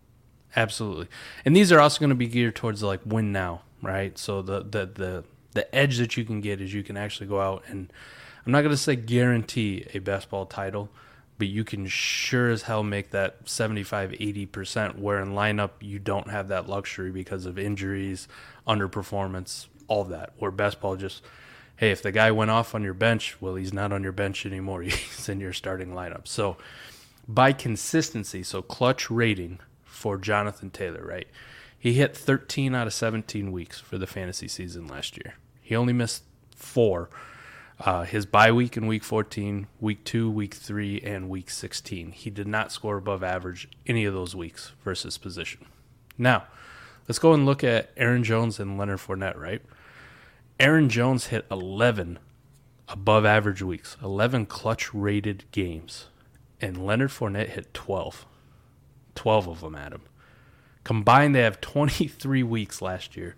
Absolutely. 0.56 1.08
And 1.46 1.56
these 1.56 1.72
are 1.72 1.80
also 1.80 2.00
going 2.00 2.10
to 2.10 2.16
be 2.16 2.28
geared 2.28 2.56
towards 2.56 2.84
like 2.84 3.02
win 3.06 3.32
now, 3.32 3.62
right? 3.82 4.18
So 4.18 4.42
the 4.42 4.60
the 4.62 4.86
the 4.86 5.24
the 5.54 5.76
edge 5.76 5.98
that 5.98 6.18
you 6.18 6.26
can 6.26 6.42
get 6.42 6.62
is 6.62 6.74
you 6.74 6.84
can 6.84 6.98
actually 6.98 7.28
go 7.28 7.40
out 7.40 7.64
and 7.68 7.92
I'm 8.46 8.52
not 8.52 8.62
going 8.62 8.72
to 8.72 8.78
say 8.78 8.96
guarantee 8.96 9.86
a 9.94 10.00
best 10.00 10.30
ball 10.30 10.46
title, 10.46 10.90
but 11.38 11.48
you 11.48 11.64
can 11.64 11.88
sure 11.88 12.50
as 12.50 12.64
hell 12.64 12.84
make 12.84 13.12
that 13.12 13.38
75 13.46 14.12
80% 14.12 15.00
where 15.00 15.22
in 15.22 15.32
lineup 15.34 15.72
you 15.80 15.98
don't 15.98 16.30
have 16.30 16.50
that 16.50 16.68
luxury 16.68 17.12
because 17.12 17.46
of 17.46 17.58
injuries, 17.58 18.28
underperformance, 18.68 19.68
all 19.88 20.04
that. 20.06 20.34
Where 20.38 20.52
best 20.52 20.82
ball 20.82 20.98
just 20.98 21.24
hey, 21.78 21.92
if 21.92 22.02
the 22.02 22.12
guy 22.12 22.32
went 22.32 22.52
off 22.52 22.76
on 22.76 22.84
your 22.84 22.94
bench, 22.94 23.36
well, 23.42 23.56
he's 23.56 23.74
not 23.74 23.92
on 23.92 24.04
your 24.04 24.12
bench 24.12 24.46
anymore. 24.46 24.82
He's 24.84 25.28
in 25.28 25.40
your 25.40 25.54
starting 25.54 25.90
lineup. 25.90 26.28
So, 26.28 26.56
by 27.28 27.52
consistency, 27.52 28.44
so 28.44 28.62
clutch 28.62 29.10
rating 29.10 29.60
for 30.04 30.18
Jonathan 30.18 30.70
Taylor, 30.70 31.02
right? 31.02 31.28
He 31.80 31.94
hit 31.94 32.14
13 32.14 32.76
out 32.76 32.88
of 32.88 32.94
17 32.94 33.54
weeks 33.54 33.80
for 33.80 33.98
the 33.98 34.06
fantasy 34.06 34.50
season 34.50 34.86
last 34.86 35.16
year. 35.16 35.36
He 35.62 35.78
only 35.78 35.94
missed 35.94 36.24
four. 36.54 37.10
Uh, 37.80 38.04
his 38.04 38.26
bye 38.26 38.52
week 38.52 38.76
in 38.76 38.86
week 38.86 39.02
14, 39.02 39.66
week 39.80 40.04
2, 40.04 40.30
week 40.30 40.56
3, 40.56 41.00
and 41.00 41.30
week 41.30 41.50
16. 41.50 42.12
He 42.12 42.30
did 42.30 42.48
not 42.48 42.70
score 42.74 42.98
above 42.98 43.24
average 43.24 43.70
any 43.88 44.04
of 44.04 44.14
those 44.14 44.36
weeks 44.36 44.74
versus 44.84 45.18
position. 45.18 45.68
Now, 46.18 46.48
let's 47.08 47.20
go 47.20 47.32
and 47.32 47.46
look 47.46 47.64
at 47.64 47.92
Aaron 47.96 48.26
Jones 48.26 48.60
and 48.60 48.78
Leonard 48.78 49.00
Fournette, 49.00 49.38
right? 49.38 49.62
Aaron 50.60 50.90
Jones 50.90 51.28
hit 51.28 51.46
11 51.50 52.20
above 52.90 53.24
average 53.24 53.62
weeks, 53.62 53.96
11 54.04 54.48
clutch 54.48 54.94
rated 54.94 55.46
games, 55.52 56.08
and 56.60 56.86
Leonard 56.86 57.12
Fournette 57.12 57.52
hit 57.52 57.74
12. 57.74 58.26
12 59.16 59.48
of 59.48 59.62
them, 59.62 59.76
Adam. 59.76 60.02
Combined, 60.84 61.34
they 61.34 61.42
have 61.42 61.62
23 61.62 62.44
weeks 62.44 62.82
last 62.82 63.16
year 63.16 63.36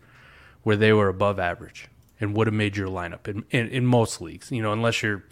where 0.64 0.76
they 0.76 0.92
were 0.92 1.10
above 1.10 1.40
average 1.40 1.90
and 2.20 2.36
would 2.36 2.48
have 2.48 2.54
made 2.54 2.76
your 2.76 2.88
lineup 2.88 3.28
in, 3.28 3.46
in, 3.52 3.68
in 3.70 3.86
most 3.86 4.22
leagues, 4.22 4.52
you 4.52 4.62
know, 4.62 4.74
unless 4.74 5.04
you're 5.04 5.24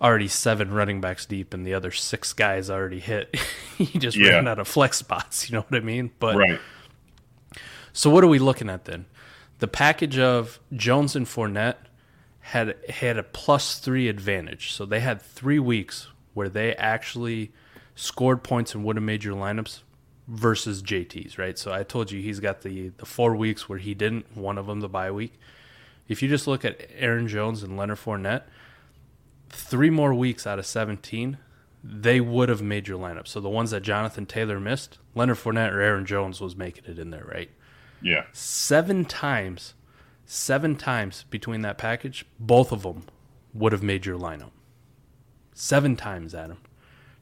already 0.00 0.28
seven 0.28 0.70
running 0.70 1.00
backs 1.00 1.26
deep 1.26 1.52
and 1.52 1.66
the 1.66 1.74
other 1.74 1.90
six 1.90 2.32
guys 2.32 2.70
already 2.70 3.00
hit. 3.00 3.36
you 3.78 4.00
just 4.00 4.16
yeah. 4.16 4.30
ran 4.30 4.48
out 4.48 4.58
of 4.58 4.68
flex 4.68 4.98
spots, 4.98 5.48
you 5.50 5.56
know 5.56 5.62
what 5.62 5.76
I 5.76 5.84
mean? 5.84 6.12
But 6.18 6.36
right. 6.36 6.60
So 7.92 8.10
what 8.10 8.22
are 8.22 8.28
we 8.28 8.38
looking 8.38 8.70
at 8.70 8.84
then? 8.84 9.06
The 9.58 9.66
package 9.66 10.18
of 10.18 10.60
Jones 10.72 11.16
and 11.16 11.26
Fournette 11.26 11.76
had 12.40 12.76
had 12.88 13.18
a 13.18 13.22
plus 13.24 13.78
three 13.78 14.08
advantage. 14.08 14.72
So 14.72 14.86
they 14.86 15.00
had 15.00 15.20
three 15.20 15.58
weeks 15.58 16.06
where 16.32 16.48
they 16.48 16.74
actually 16.76 17.52
scored 17.98 18.44
points 18.44 18.74
and 18.74 18.84
would 18.84 18.94
have 18.94 19.02
made 19.02 19.24
your 19.24 19.34
lineups 19.34 19.80
versus 20.28 20.82
JT's, 20.82 21.36
right? 21.36 21.58
So 21.58 21.72
I 21.72 21.82
told 21.82 22.12
you 22.12 22.22
he's 22.22 22.38
got 22.38 22.62
the 22.62 22.90
the 22.90 23.06
four 23.06 23.34
weeks 23.34 23.68
where 23.68 23.78
he 23.78 23.92
didn't, 23.92 24.36
one 24.36 24.56
of 24.56 24.66
them 24.66 24.80
the 24.80 24.88
bye 24.88 25.10
week. 25.10 25.38
If 26.06 26.22
you 26.22 26.28
just 26.28 26.46
look 26.46 26.64
at 26.64 26.88
Aaron 26.94 27.26
Jones 27.26 27.62
and 27.62 27.76
Leonard 27.76 27.98
Fournette, 27.98 28.44
three 29.50 29.90
more 29.90 30.14
weeks 30.14 30.46
out 30.46 30.58
of 30.58 30.64
17, 30.64 31.38
they 31.82 32.20
would 32.20 32.48
have 32.48 32.62
made 32.62 32.86
your 32.88 32.98
lineup. 32.98 33.26
So 33.26 33.40
the 33.40 33.48
ones 33.48 33.72
that 33.72 33.82
Jonathan 33.82 34.24
Taylor 34.24 34.60
missed, 34.60 34.98
Leonard 35.14 35.36
Fournette 35.36 35.72
or 35.72 35.80
Aaron 35.80 36.06
Jones 36.06 36.40
was 36.40 36.56
making 36.56 36.84
it 36.86 36.98
in 36.98 37.10
there, 37.10 37.26
right? 37.30 37.50
Yeah. 38.00 38.24
Seven 38.32 39.04
times, 39.04 39.74
seven 40.24 40.76
times 40.76 41.24
between 41.30 41.62
that 41.62 41.78
package, 41.78 42.24
both 42.38 42.70
of 42.72 42.84
them 42.84 43.04
would 43.52 43.72
have 43.72 43.82
made 43.82 44.06
your 44.06 44.18
lineup. 44.18 44.52
Seven 45.52 45.96
times, 45.96 46.34
Adam. 46.34 46.58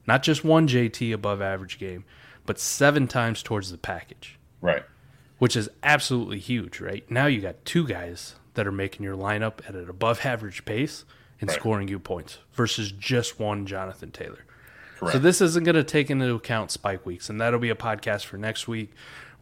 Not 0.07 0.23
just 0.23 0.45
one 0.45 0.69
JT 0.69 1.13
above 1.13 1.43
average 1.43 1.79
game, 1.79 2.05
but 2.45 2.59
seven 2.59 3.09
times 3.09 3.43
towards 3.43 3.71
the 3.71 3.79
package. 3.79 4.39
Right. 4.61 4.85
Which 5.39 5.57
is 5.57 5.69
absolutely 5.83 6.39
huge, 6.39 6.81
right? 6.81 7.09
Now 7.11 7.27
you 7.27 7.41
got 7.41 7.65
two 7.65 7.87
guys 7.87 8.37
that 8.55 8.67
are 8.67 8.73
making 8.73 9.05
your 9.05 9.17
lineup 9.17 9.59
at 9.69 9.75
an 9.75 9.89
above 9.89 10.25
average 10.25 10.65
pace 10.65 11.05
and 11.41 11.51
right. 11.51 11.59
scoring 11.59 11.89
you 11.89 11.99
points 11.99 12.39
versus 12.53 12.91
just 12.93 13.39
one 13.39 13.67
Jonathan 13.67 14.11
Taylor. 14.11 14.45
Correct. 14.97 15.13
So 15.13 15.19
this 15.19 15.43
isn't 15.43 15.65
going 15.65 15.75
to 15.75 15.85
take 15.85 16.11
into 16.11 16.35
account 16.35 16.71
spike 16.71 17.05
weeks, 17.05 17.29
and 17.29 17.39
that'll 17.39 17.61
be 17.61 17.69
a 17.69 17.75
podcast 17.75 18.25
for 18.25 18.39
next 18.39 18.67
week. 18.67 18.93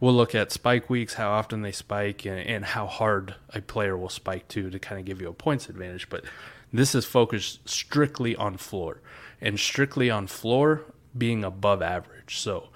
We'll 0.01 0.13
look 0.13 0.35
at 0.35 0.51
spike 0.51 0.89
weeks, 0.89 1.13
how 1.13 1.31
often 1.31 1.61
they 1.61 1.71
spike, 1.71 2.25
and, 2.25 2.39
and 2.39 2.65
how 2.65 2.87
hard 2.87 3.35
a 3.53 3.61
player 3.61 3.95
will 3.95 4.09
spike 4.09 4.49
too 4.49 4.69
to 4.69 4.79
kind 4.79 4.99
of 4.99 5.05
give 5.05 5.21
you 5.21 5.29
a 5.29 5.33
points 5.33 5.69
advantage. 5.69 6.09
But 6.09 6.25
this 6.73 6.93
is 6.93 7.05
focused 7.05 7.69
strictly 7.69 8.35
on 8.35 8.57
floor 8.57 8.99
and 9.45 9.59
strictly 9.59 10.09
on 10.09 10.25
floor 10.25 10.81
being 11.15 11.43
above 11.43 11.81
average. 11.81 12.39
So 12.39 12.69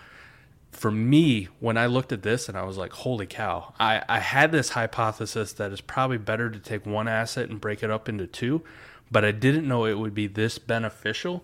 for 0.71 0.91
me, 0.91 1.49
when 1.59 1.77
I 1.77 1.87
looked 1.87 2.11
at 2.11 2.21
this 2.21 2.47
and 2.47 2.55
I 2.55 2.63
was 2.63 2.77
like, 2.77 2.93
holy 2.93 3.25
cow, 3.25 3.73
I, 3.79 4.03
I 4.07 4.19
had 4.19 4.51
this 4.51 4.69
hypothesis 4.69 5.51
that 5.53 5.71
it's 5.71 5.81
probably 5.81 6.19
better 6.19 6.49
to 6.49 6.59
take 6.59 6.85
one 6.85 7.07
asset 7.07 7.49
and 7.49 7.59
break 7.59 7.81
it 7.81 7.89
up 7.89 8.07
into 8.07 8.27
two, 8.27 8.63
but 9.09 9.25
I 9.25 9.31
didn't 9.31 9.67
know 9.67 9.85
it 9.85 9.97
would 9.97 10.13
be 10.13 10.27
this 10.27 10.59
beneficial 10.59 11.43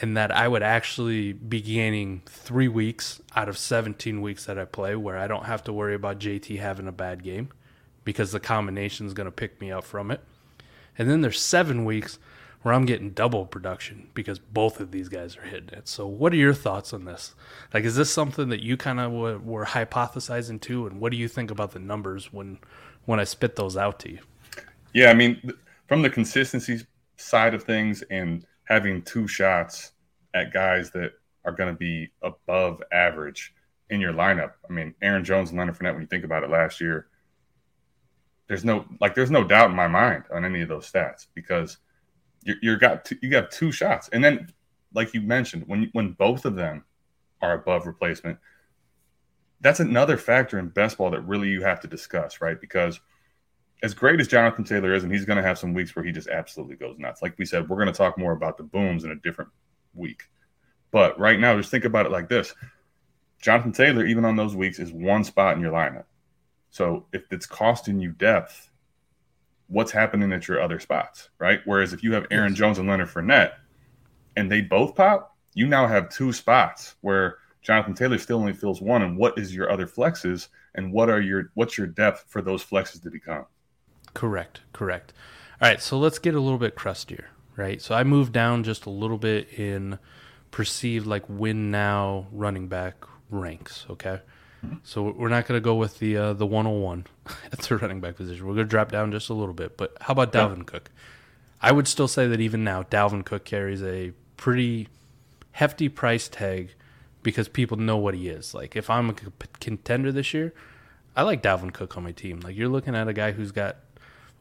and 0.00 0.16
that 0.16 0.34
I 0.34 0.48
would 0.48 0.62
actually 0.62 1.34
be 1.34 1.60
gaining 1.60 2.22
three 2.24 2.68
weeks 2.68 3.20
out 3.36 3.50
of 3.50 3.58
17 3.58 4.22
weeks 4.22 4.46
that 4.46 4.58
I 4.58 4.64
play 4.64 4.96
where 4.96 5.18
I 5.18 5.26
don't 5.26 5.44
have 5.44 5.62
to 5.64 5.72
worry 5.72 5.94
about 5.94 6.18
JT 6.18 6.58
having 6.58 6.88
a 6.88 6.92
bad 6.92 7.22
game 7.22 7.50
because 8.04 8.32
the 8.32 8.40
combination 8.40 9.06
is 9.06 9.12
going 9.12 9.26
to 9.26 9.30
pick 9.30 9.60
me 9.60 9.70
up 9.70 9.84
from 9.84 10.10
it. 10.10 10.22
And 10.96 11.10
then 11.10 11.20
there's 11.20 11.40
seven 11.40 11.84
weeks 11.84 12.18
where 12.62 12.72
I'm 12.72 12.86
getting 12.86 13.10
double 13.10 13.44
production 13.44 14.08
because 14.14 14.38
both 14.38 14.80
of 14.80 14.92
these 14.92 15.08
guys 15.08 15.36
are 15.36 15.42
hitting 15.42 15.70
it. 15.70 15.88
So, 15.88 16.06
what 16.06 16.32
are 16.32 16.36
your 16.36 16.54
thoughts 16.54 16.92
on 16.92 17.04
this? 17.04 17.34
Like, 17.74 17.84
is 17.84 17.96
this 17.96 18.12
something 18.12 18.48
that 18.50 18.62
you 18.62 18.76
kind 18.76 19.00
of 19.00 19.12
were, 19.12 19.38
were 19.38 19.64
hypothesizing 19.66 20.60
too? 20.60 20.86
And 20.86 21.00
what 21.00 21.12
do 21.12 21.18
you 21.18 21.28
think 21.28 21.50
about 21.50 21.72
the 21.72 21.80
numbers 21.80 22.32
when 22.32 22.58
when 23.04 23.18
I 23.18 23.24
spit 23.24 23.56
those 23.56 23.76
out 23.76 23.98
to 24.00 24.10
you? 24.12 24.18
Yeah, 24.94 25.10
I 25.10 25.14
mean, 25.14 25.52
from 25.88 26.02
the 26.02 26.10
consistency 26.10 26.86
side 27.16 27.54
of 27.54 27.64
things 27.64 28.02
and 28.10 28.46
having 28.64 29.02
two 29.02 29.26
shots 29.26 29.92
at 30.34 30.52
guys 30.52 30.90
that 30.92 31.12
are 31.44 31.52
going 31.52 31.72
to 31.72 31.78
be 31.78 32.10
above 32.22 32.82
average 32.92 33.54
in 33.90 34.00
your 34.00 34.12
lineup. 34.12 34.52
I 34.68 34.72
mean, 34.72 34.94
Aaron 35.02 35.24
Jones 35.24 35.50
and 35.50 35.58
Leonard 35.58 35.76
Fournette. 35.76 35.92
When 35.94 36.02
you 36.02 36.08
think 36.08 36.24
about 36.24 36.44
it, 36.44 36.50
last 36.50 36.80
year, 36.80 37.08
there's 38.46 38.64
no 38.64 38.84
like, 39.00 39.14
there's 39.14 39.30
no 39.30 39.44
doubt 39.44 39.70
in 39.70 39.76
my 39.76 39.88
mind 39.88 40.24
on 40.32 40.44
any 40.44 40.62
of 40.62 40.68
those 40.68 40.90
stats 40.90 41.26
because 41.34 41.78
you 42.42 42.54
you 42.62 42.78
got 42.78 43.04
two, 43.04 43.16
you 43.22 43.30
got 43.30 43.50
two 43.50 43.72
shots, 43.72 44.08
and 44.12 44.22
then 44.22 44.48
like 44.94 45.14
you 45.14 45.20
mentioned, 45.20 45.64
when 45.66 45.88
when 45.92 46.12
both 46.12 46.44
of 46.44 46.56
them 46.56 46.84
are 47.40 47.54
above 47.54 47.86
replacement, 47.86 48.38
that's 49.60 49.80
another 49.80 50.16
factor 50.16 50.58
in 50.58 50.68
best 50.68 50.98
ball 50.98 51.10
that 51.10 51.22
really 51.22 51.48
you 51.48 51.62
have 51.62 51.80
to 51.80 51.88
discuss, 51.88 52.40
right? 52.40 52.60
Because 52.60 53.00
as 53.82 53.94
great 53.94 54.20
as 54.20 54.28
Jonathan 54.28 54.64
Taylor 54.64 54.94
is, 54.94 55.02
and 55.02 55.12
he's 55.12 55.24
going 55.24 55.38
to 55.38 55.42
have 55.42 55.58
some 55.58 55.74
weeks 55.74 55.94
where 55.96 56.04
he 56.04 56.12
just 56.12 56.28
absolutely 56.28 56.76
goes 56.76 56.98
nuts. 56.98 57.20
Like 57.20 57.34
we 57.38 57.44
said, 57.44 57.68
we're 57.68 57.76
going 57.76 57.88
to 57.88 57.92
talk 57.92 58.16
more 58.16 58.32
about 58.32 58.56
the 58.56 58.62
booms 58.62 59.04
in 59.04 59.10
a 59.10 59.16
different 59.16 59.50
week. 59.94 60.24
But 60.92 61.18
right 61.18 61.40
now, 61.40 61.56
just 61.56 61.70
think 61.70 61.84
about 61.84 62.06
it 62.06 62.12
like 62.12 62.28
this 62.28 62.54
Jonathan 63.40 63.72
Taylor, 63.72 64.06
even 64.06 64.24
on 64.24 64.36
those 64.36 64.54
weeks, 64.54 64.78
is 64.78 64.92
one 64.92 65.24
spot 65.24 65.56
in 65.56 65.62
your 65.62 65.72
lineup. 65.72 66.04
So 66.70 67.06
if 67.12 67.24
it's 67.32 67.46
costing 67.46 67.98
you 68.00 68.12
depth, 68.12 68.70
what's 69.72 69.90
happening 69.90 70.32
at 70.32 70.46
your 70.46 70.60
other 70.60 70.78
spots, 70.78 71.30
right? 71.38 71.60
Whereas 71.64 71.92
if 71.92 72.02
you 72.02 72.12
have 72.12 72.26
Aaron 72.30 72.54
Jones 72.54 72.78
and 72.78 72.88
Leonard 72.88 73.08
Fournette 73.08 73.54
and 74.36 74.52
they 74.52 74.60
both 74.60 74.94
pop, 74.94 75.34
you 75.54 75.66
now 75.66 75.86
have 75.86 76.10
two 76.10 76.32
spots 76.32 76.96
where 77.00 77.38
Jonathan 77.62 77.94
Taylor 77.94 78.18
still 78.18 78.38
only 78.38 78.52
fills 78.52 78.82
one. 78.82 79.02
And 79.02 79.16
what 79.16 79.38
is 79.38 79.54
your 79.54 79.70
other 79.70 79.86
flexes? 79.86 80.48
And 80.74 80.92
what 80.92 81.08
are 81.08 81.20
your 81.20 81.50
what's 81.54 81.78
your 81.78 81.86
depth 81.86 82.26
for 82.28 82.42
those 82.42 82.64
flexes 82.64 83.02
to 83.02 83.10
become? 83.10 83.46
Correct, 84.14 84.60
correct. 84.72 85.14
All 85.60 85.68
right, 85.68 85.80
so 85.80 85.98
let's 85.98 86.18
get 86.18 86.34
a 86.34 86.40
little 86.40 86.58
bit 86.58 86.74
crustier, 86.74 87.28
right? 87.56 87.80
So 87.80 87.94
I 87.94 88.04
moved 88.04 88.32
down 88.32 88.64
just 88.64 88.84
a 88.84 88.90
little 88.90 89.18
bit 89.18 89.48
in 89.58 89.98
perceived 90.50 91.06
like 91.06 91.24
win 91.28 91.70
now 91.70 92.26
running 92.30 92.68
back 92.68 93.04
ranks, 93.30 93.86
okay? 93.88 94.20
So 94.84 95.10
we're 95.10 95.28
not 95.28 95.46
going 95.46 95.60
to 95.60 95.64
go 95.64 95.74
with 95.74 95.98
the 95.98 96.16
uh, 96.16 96.32
the 96.32 96.46
101 96.46 97.06
at 97.52 97.58
the 97.60 97.76
running 97.76 98.00
back 98.00 98.16
position. 98.16 98.46
We're 98.46 98.54
going 98.54 98.66
to 98.66 98.70
drop 98.70 98.92
down 98.92 99.12
just 99.12 99.28
a 99.28 99.34
little 99.34 99.54
bit. 99.54 99.76
But 99.76 99.96
how 100.00 100.12
about 100.12 100.32
Dalvin 100.32 100.58
yeah. 100.58 100.64
Cook? 100.64 100.90
I 101.60 101.72
would 101.72 101.86
still 101.86 102.08
say 102.08 102.26
that 102.26 102.40
even 102.40 102.64
now, 102.64 102.82
Dalvin 102.82 103.24
Cook 103.24 103.44
carries 103.44 103.82
a 103.82 104.12
pretty 104.36 104.88
hefty 105.52 105.88
price 105.88 106.28
tag 106.28 106.74
because 107.22 107.48
people 107.48 107.76
know 107.76 107.96
what 107.96 108.14
he 108.14 108.28
is. 108.28 108.54
Like 108.54 108.76
if 108.76 108.90
I'm 108.90 109.10
a 109.10 109.14
contender 109.60 110.10
this 110.12 110.34
year, 110.34 110.52
I 111.14 111.22
like 111.22 111.42
Dalvin 111.42 111.72
Cook 111.72 111.96
on 111.96 112.04
my 112.04 112.12
team. 112.12 112.40
Like 112.40 112.56
you're 112.56 112.68
looking 112.68 112.94
at 112.94 113.08
a 113.08 113.12
guy 113.12 113.32
who's 113.32 113.52
got 113.52 113.76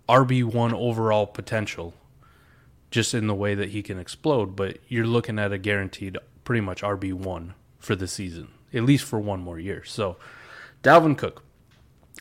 RB1 0.10 0.74
overall 0.74 1.28
potential 1.28 1.94
just 2.90 3.14
in 3.14 3.28
the 3.28 3.36
way 3.36 3.56
that 3.56 3.70
he 3.70 3.82
can 3.82 3.98
explode, 4.00 4.56
but 4.56 4.78
you're 4.88 5.08
looking 5.08 5.40
at 5.40 5.54
a 5.54 5.58
guaranteed 5.58 6.18
pretty 6.44 6.62
much 6.62 6.82
RB1 6.82 7.54
for 7.80 7.96
the 7.96 8.08
season, 8.08 8.50
at 8.74 8.84
least 8.84 9.04
for 9.04 9.20
one 9.20 9.42
more 9.42 9.60
year. 9.60 9.84
So, 9.84 10.18
Dalvin 10.84 11.18
Cook, 11.18 11.44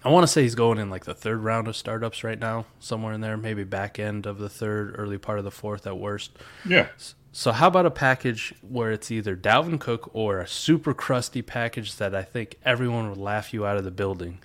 I 0.04 0.08
want 0.08 0.24
to 0.24 0.28
say 0.28 0.42
he's 0.42 0.54
going 0.54 0.78
in 0.78 0.90
like 0.90 1.04
the 1.04 1.14
third 1.14 1.38
round 1.44 1.68
of 1.68 1.76
startups 1.76 2.24
right 2.24 2.38
now, 2.38 2.66
somewhere 2.78 3.12
in 3.12 3.20
there, 3.20 3.36
maybe 3.36 3.64
back 3.64 3.98
end 3.98 4.26
of 4.26 4.38
the 4.38 4.48
third, 4.48 4.94
early 4.98 5.18
part 5.18 5.38
of 5.38 5.44
the 5.44 5.50
fourth 5.50 5.86
at 5.86 5.98
worst. 5.98 6.38
Yeah. 6.66 6.88
So, 7.32 7.52
how 7.52 7.68
about 7.68 7.86
a 7.86 7.90
package 7.90 8.54
where 8.60 8.90
it's 8.90 9.10
either 9.10 9.36
Dalvin 9.36 9.78
Cook 9.78 10.10
or 10.12 10.40
a 10.40 10.48
super 10.48 10.94
crusty 10.94 11.42
package 11.42 11.96
that 11.96 12.14
I 12.14 12.22
think 12.22 12.56
everyone 12.64 13.08
would 13.08 13.18
laugh 13.18 13.52
you 13.54 13.64
out 13.64 13.76
of 13.76 13.84
the 13.84 13.90
building 13.90 14.40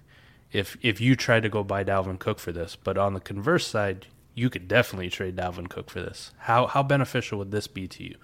if 0.51 0.77
if 0.81 1.01
you 1.01 1.15
tried 1.15 1.43
to 1.43 1.49
go 1.49 1.63
buy 1.63 1.83
Dalvin 1.83 2.19
Cook 2.19 2.39
for 2.39 2.51
this. 2.51 2.75
But 2.75 2.97
on 2.97 3.13
the 3.13 3.19
converse 3.19 3.65
side, 3.65 4.07
you 4.35 4.49
could 4.49 4.67
definitely 4.67 5.09
trade 5.09 5.35
Dalvin 5.35 5.69
Cook 5.69 5.89
for 5.89 6.01
this. 6.01 6.31
How 6.39 6.67
how 6.67 6.83
beneficial 6.83 7.39
would 7.39 7.51
this 7.51 7.67
be 7.67 7.87
to 7.87 8.03
you? 8.03 8.15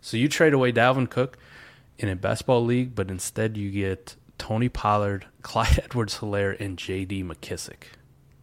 So 0.00 0.16
you 0.16 0.28
trade 0.28 0.54
away 0.54 0.72
Dalvin 0.72 1.10
Cook 1.10 1.38
in 1.98 2.08
a 2.08 2.16
best 2.16 2.46
ball 2.46 2.64
league, 2.64 2.94
but 2.94 3.10
instead 3.10 3.56
you 3.56 3.70
get 3.70 4.16
Tony 4.38 4.68
Pollard, 4.68 5.26
Clyde 5.42 5.80
Edwards 5.84 6.18
Helaire, 6.18 6.58
and 6.60 6.76
JD 6.78 7.24
McKissic. 7.24 7.94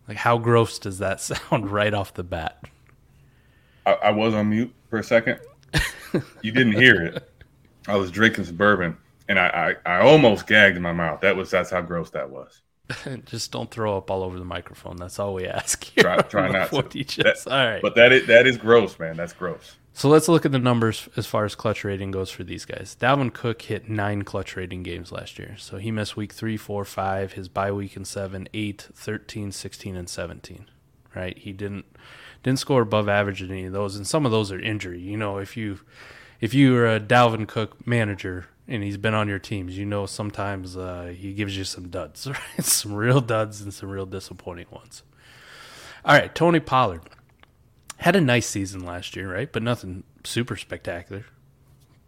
Like 0.07 0.17
how 0.17 0.37
gross 0.37 0.79
does 0.79 0.99
that 0.99 1.21
sound 1.21 1.69
right 1.69 1.93
off 1.93 2.13
the 2.13 2.23
bat? 2.23 2.63
I, 3.85 3.93
I 3.93 4.11
was 4.11 4.33
on 4.33 4.49
mute 4.49 4.73
for 4.89 4.99
a 4.99 5.03
second. 5.03 5.39
you 6.41 6.51
didn't 6.51 6.73
hear 6.73 7.01
it. 7.03 7.31
I 7.87 7.95
was 7.97 8.09
drinking 8.09 8.45
some 8.45 8.55
bourbon 8.55 8.97
and 9.27 9.39
I, 9.39 9.75
I, 9.85 9.97
I 9.97 9.99
almost 10.01 10.47
gagged 10.47 10.77
in 10.77 10.83
my 10.83 10.93
mouth. 10.93 11.21
That 11.21 11.35
was 11.35 11.51
that's 11.51 11.69
how 11.69 11.81
gross 11.81 12.09
that 12.11 12.29
was. 12.29 12.61
just 13.25 13.51
don't 13.51 13.69
throw 13.71 13.97
up 13.97 14.11
all 14.11 14.23
over 14.23 14.37
the 14.37 14.45
microphone. 14.45 14.97
That's 14.97 15.19
all 15.19 15.33
we 15.33 15.47
ask. 15.47 15.83
Here 15.83 16.03
Try, 16.03 16.17
try 16.21 16.49
not 16.49 16.69
to. 16.69 16.81
That, 16.81 17.43
all 17.47 17.53
right. 17.53 17.81
But 17.81 17.95
that 17.95 18.11
is 18.11 18.27
that 18.27 18.45
is 18.47 18.57
gross, 18.57 18.99
man. 18.99 19.17
That's 19.17 19.33
gross. 19.33 19.75
So 19.97 20.09
let's 20.09 20.27
look 20.27 20.45
at 20.45 20.51
the 20.51 20.59
numbers 20.59 21.07
as 21.15 21.25
far 21.25 21.45
as 21.45 21.55
clutch 21.55 21.85
rating 21.85 22.11
goes 22.11 22.29
for 22.29 22.43
these 22.43 22.65
guys. 22.65 22.97
Dalvin 22.99 23.31
Cook 23.31 23.61
hit 23.61 23.87
nine 23.87 24.23
clutch 24.23 24.57
rating 24.57 24.83
games 24.83 25.09
last 25.09 25.39
year. 25.39 25.55
So 25.57 25.77
he 25.77 25.89
missed 25.89 26.17
week 26.17 26.33
three, 26.33 26.57
four, 26.57 26.83
five, 26.83 27.31
his 27.31 27.47
bye 27.47 27.71
week 27.71 27.95
in 27.95 28.03
seven, 28.03 28.49
eight, 28.53 28.89
13, 28.93 29.53
16, 29.53 29.95
and 29.95 30.09
17. 30.09 30.65
Right? 31.15 31.37
He 31.37 31.53
didn't 31.53 31.85
didn't 32.43 32.59
score 32.59 32.81
above 32.81 33.07
average 33.07 33.41
in 33.41 33.49
any 33.49 33.67
of 33.67 33.71
those. 33.71 33.95
And 33.95 34.05
some 34.05 34.25
of 34.25 34.33
those 34.33 34.51
are 34.51 34.59
injury. 34.59 34.99
You 34.99 35.15
know, 35.15 35.37
if 35.37 35.55
you 35.55 35.79
if 36.41 36.53
you 36.53 36.75
are 36.75 36.93
a 36.93 36.99
Dalvin 36.99 37.47
Cook 37.47 37.87
manager 37.87 38.47
and 38.67 38.83
he's 38.83 38.97
been 38.97 39.13
on 39.13 39.29
your 39.29 39.39
teams, 39.39 39.77
you 39.77 39.85
know 39.85 40.05
sometimes 40.07 40.75
uh, 40.75 41.13
he 41.17 41.31
gives 41.31 41.57
you 41.57 41.63
some 41.63 41.87
duds, 41.87 42.27
right? 42.57 42.65
some 42.65 42.93
real 42.93 43.21
duds 43.21 43.61
and 43.61 43.73
some 43.73 43.87
real 43.87 44.05
disappointing 44.05 44.67
ones. 44.71 45.03
All 46.03 46.13
right, 46.13 46.35
Tony 46.35 46.59
Pollard 46.59 47.03
had 47.97 48.15
a 48.15 48.21
nice 48.21 48.47
season 48.47 48.85
last 48.85 49.15
year, 49.15 49.31
right? 49.33 49.51
But 49.51 49.63
nothing 49.63 50.03
super 50.23 50.55
spectacular. 50.55 51.25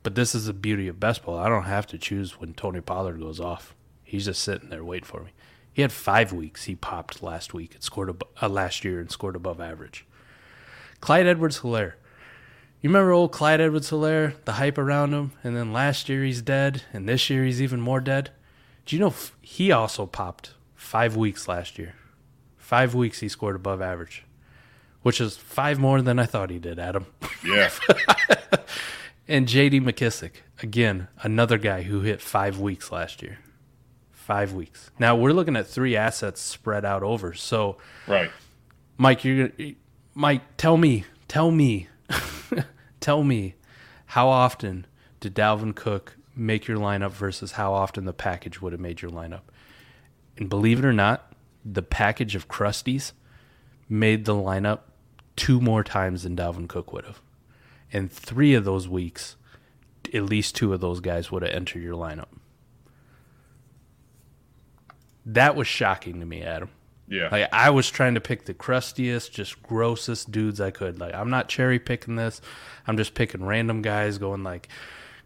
But 0.04 0.16
this 0.16 0.34
is 0.34 0.46
the 0.46 0.54
beauty 0.54 0.88
of 0.88 1.00
best 1.00 1.24
ball. 1.24 1.38
I 1.38 1.50
don't 1.50 1.64
have 1.64 1.88
to 1.88 1.98
choose 1.98 2.40
when 2.40 2.54
Tony 2.54 2.82
Pollard 2.82 3.20
goes 3.20 3.40
off. 3.40 3.76
He's 4.04 4.26
just 4.26 4.42
sitting 4.42 4.70
there 4.70 4.84
waiting 4.84 5.06
for 5.06 5.22
me. 5.22 5.32
He 5.74 5.82
had 5.82 5.92
five 5.92 6.32
weeks. 6.32 6.64
He 6.64 6.76
popped 6.76 7.22
last 7.22 7.54
week 7.54 7.76
and 7.76 7.84
scored 7.84 8.10
ab- 8.10 8.28
uh, 8.42 8.50
last 8.50 8.86
year 8.86 9.00
and 9.00 9.12
scored 9.12 9.36
above 9.36 9.60
average. 9.60 10.06
Clyde 11.02 11.28
Edwards 11.28 11.60
Helaire 11.60 11.94
you 12.80 12.92
remember 12.92 13.12
old 13.12 13.32
Clyde 13.32 13.60
Edwards 13.60 13.90
Helaire, 13.90 14.36
the 14.46 14.54
hype 14.54 14.78
around 14.78 15.12
him, 15.12 15.32
and 15.44 15.58
then 15.58 15.74
last 15.74 16.10
year 16.10 16.24
he's 16.24 16.44
dead, 16.44 16.84
and 16.94 17.10
this 17.10 17.28
year 17.28 17.44
he's 17.44 17.62
even 17.62 17.82
more 17.82 18.00
dead? 18.00 18.30
Do 18.86 18.96
you 18.96 19.00
know 19.00 19.16
he 19.42 19.72
also 19.72 20.06
popped 20.06 20.54
five 20.76 21.16
weeks 21.16 21.48
last 21.48 21.80
year? 21.80 21.96
Five 22.56 22.94
weeks 22.94 23.20
he 23.20 23.30
scored 23.30 23.56
above 23.56 23.82
average, 23.82 24.26
which 25.02 25.22
is 25.22 25.38
five 25.38 25.80
more 25.80 26.02
than 26.02 26.20
I 26.20 26.26
thought 26.26 26.50
he 26.50 26.60
did, 26.60 26.80
Adam. 26.80 27.06
Yeah. 27.46 27.70
and 29.28 29.48
JD 29.48 29.82
McKissic, 29.82 30.32
again, 30.62 31.08
another 31.22 31.58
guy 31.58 31.84
who 31.84 32.02
hit 32.02 32.22
five 32.22 32.60
weeks 32.60 32.92
last 32.92 33.22
year. 33.22 33.40
Five 34.12 34.54
weeks. 34.54 34.92
Now 35.00 35.16
we're 35.16 35.32
looking 35.32 35.56
at 35.56 35.68
three 35.68 35.96
assets 35.96 36.42
spread 36.42 36.84
out 36.84 37.02
over. 37.04 37.34
So, 37.34 37.78
right, 38.08 38.30
Mike, 38.98 39.24
you're 39.24 39.48
gonna, 39.48 39.76
Mike, 40.14 40.58
tell 40.58 40.76
me, 40.76 41.06
tell 41.30 41.50
me 41.50 41.88
tell 43.00 43.24
me 43.24 43.56
how 44.08 44.28
often 44.28 44.86
did 45.20 45.36
Dalvin 45.36 45.76
Cook 45.76 46.18
make 46.36 46.68
your 46.68 46.78
lineup 46.78 47.12
versus 47.12 47.54
how 47.54 47.74
often 47.74 48.06
the 48.06 48.14
package 48.14 48.62
would 48.62 48.74
have 48.74 48.82
made 48.82 49.02
your 49.02 49.12
lineup. 49.12 49.42
And 50.38 50.50
believe 50.50 50.80
it 50.80 50.86
or 50.86 50.94
not, 50.94 51.34
the 51.66 51.82
package 51.82 52.36
of 52.36 52.48
Crusties 52.48 53.14
made 53.90 54.26
the 54.26 54.34
lineup 54.34 54.80
two 55.36 55.62
more 55.62 55.84
times 55.84 56.24
than 56.24 56.36
Dalvin 56.36 56.68
Cook 56.68 56.92
would 56.94 57.06
have. 57.06 57.22
And 57.94 58.12
three 58.12 58.54
of 58.54 58.66
those 58.66 58.88
weeks, 58.88 59.36
at 60.14 60.24
least 60.24 60.56
two 60.56 60.74
of 60.74 60.82
those 60.82 61.00
guys 61.00 61.32
would 61.32 61.44
have 61.44 61.54
entered 61.54 61.82
your 61.82 61.96
lineup. 61.96 62.28
That 65.26 65.56
was 65.56 65.68
shocking 65.68 66.20
to 66.20 66.26
me, 66.26 66.42
Adam. 66.42 66.70
Yeah. 67.08 67.30
Like 67.32 67.50
I 67.54 67.70
was 67.70 67.90
trying 67.90 68.16
to 68.16 68.22
pick 68.22 68.46
the 68.46 68.54
crustiest, 68.54 69.32
just 69.32 69.62
grossest 69.64 70.32
dudes 70.32 70.60
I 70.60 70.72
could. 70.72 71.00
Like 71.00 71.14
I'm 71.14 71.30
not 71.30 71.48
cherry 71.48 71.80
picking 71.80 72.16
this. 72.16 72.42
I'm 72.86 72.98
just 72.98 73.14
picking 73.14 73.46
random 73.46 73.82
guys 73.82 74.18
going 74.18 74.44
like 74.44 74.68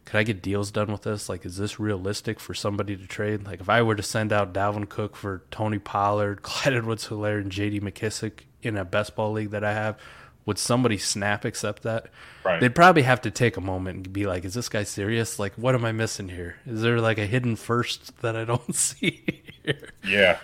could 0.05 0.17
I 0.17 0.23
get 0.23 0.41
deals 0.41 0.71
done 0.71 0.91
with 0.91 1.03
this? 1.03 1.29
Like 1.29 1.45
is 1.45 1.57
this 1.57 1.79
realistic 1.79 2.39
for 2.39 2.53
somebody 2.53 2.95
to 2.95 3.07
trade? 3.07 3.45
Like 3.45 3.61
if 3.61 3.69
I 3.69 3.81
were 3.81 3.95
to 3.95 4.03
send 4.03 4.31
out 4.31 4.53
Dalvin 4.53 4.89
Cook 4.89 5.15
for 5.15 5.43
Tony 5.49 5.79
Pollard, 5.79 6.41
Clyde 6.43 6.75
Edwards 6.75 7.07
Helaire 7.07 7.41
and 7.41 7.51
JD 7.51 7.81
McKissic 7.81 8.41
in 8.65 8.77
a 8.77 8.85
best 8.85 9.15
ball 9.15 9.31
league 9.31 9.51
that 9.51 9.63
I 9.63 9.73
have, 9.73 9.97
would 10.45 10.57
somebody 10.57 10.97
snap 10.97 11.45
accept 11.45 11.83
that? 11.83 12.07
Right. 12.43 12.59
They'd 12.59 12.73
probably 12.75 13.03
have 13.03 13.21
to 13.21 13.31
take 13.31 13.57
a 13.57 13.61
moment 13.61 13.95
and 13.97 14.13
be 14.13 14.25
like, 14.25 14.43
"Is 14.45 14.53
this 14.53 14.69
guy 14.69 14.83
serious? 14.83 15.37
Like, 15.39 15.53
what 15.55 15.75
am 15.75 15.85
I 15.85 15.91
missing 15.91 16.29
here? 16.29 16.55
Is 16.65 16.81
there 16.81 16.99
like 16.99 17.17
a 17.19 17.25
hidden 17.27 17.55
first 17.55 18.17
that 18.21 18.35
I 18.35 18.43
don't 18.45 18.75
see?" 18.75 19.23
Here? 19.63 19.89
Yeah, 20.03 20.39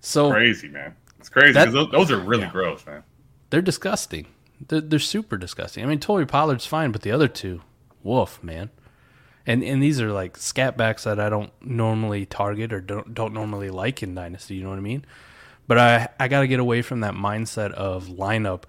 So 0.00 0.30
crazy, 0.30 0.68
man. 0.68 0.94
It's 1.18 1.28
crazy 1.28 1.52
because 1.52 1.72
those, 1.72 1.90
those 1.90 2.10
are 2.10 2.18
really 2.18 2.46
gross, 2.48 2.84
man. 2.84 3.02
they're 3.50 3.62
disgusting. 3.62 4.26
They're, 4.68 4.80
they're 4.80 4.98
super 4.98 5.36
disgusting. 5.36 5.84
I 5.84 5.86
mean, 5.86 5.98
Tony 6.00 6.24
Pollard's 6.26 6.66
fine, 6.66 6.92
but 6.92 7.02
the 7.02 7.12
other 7.12 7.28
two, 7.28 7.62
woof, 8.02 8.42
man. 8.42 8.70
And 9.46 9.64
and 9.64 9.82
these 9.82 10.00
are 10.00 10.12
like 10.12 10.36
scat 10.36 10.76
backs 10.76 11.04
that 11.04 11.18
I 11.18 11.28
don't 11.28 11.50
normally 11.62 12.26
target 12.26 12.72
or 12.72 12.80
don't 12.80 13.14
don't 13.14 13.32
normally 13.34 13.70
like 13.70 14.02
in 14.02 14.14
Dynasty. 14.14 14.54
You 14.56 14.64
know 14.64 14.70
what 14.70 14.78
I 14.78 14.82
mean? 14.82 15.04
But 15.66 15.78
I 15.78 16.08
I 16.18 16.28
got 16.28 16.40
to 16.40 16.46
get 16.46 16.60
away 16.60 16.82
from 16.82 17.00
that 17.00 17.14
mindset 17.14 17.72
of 17.72 18.06
lineup 18.06 18.64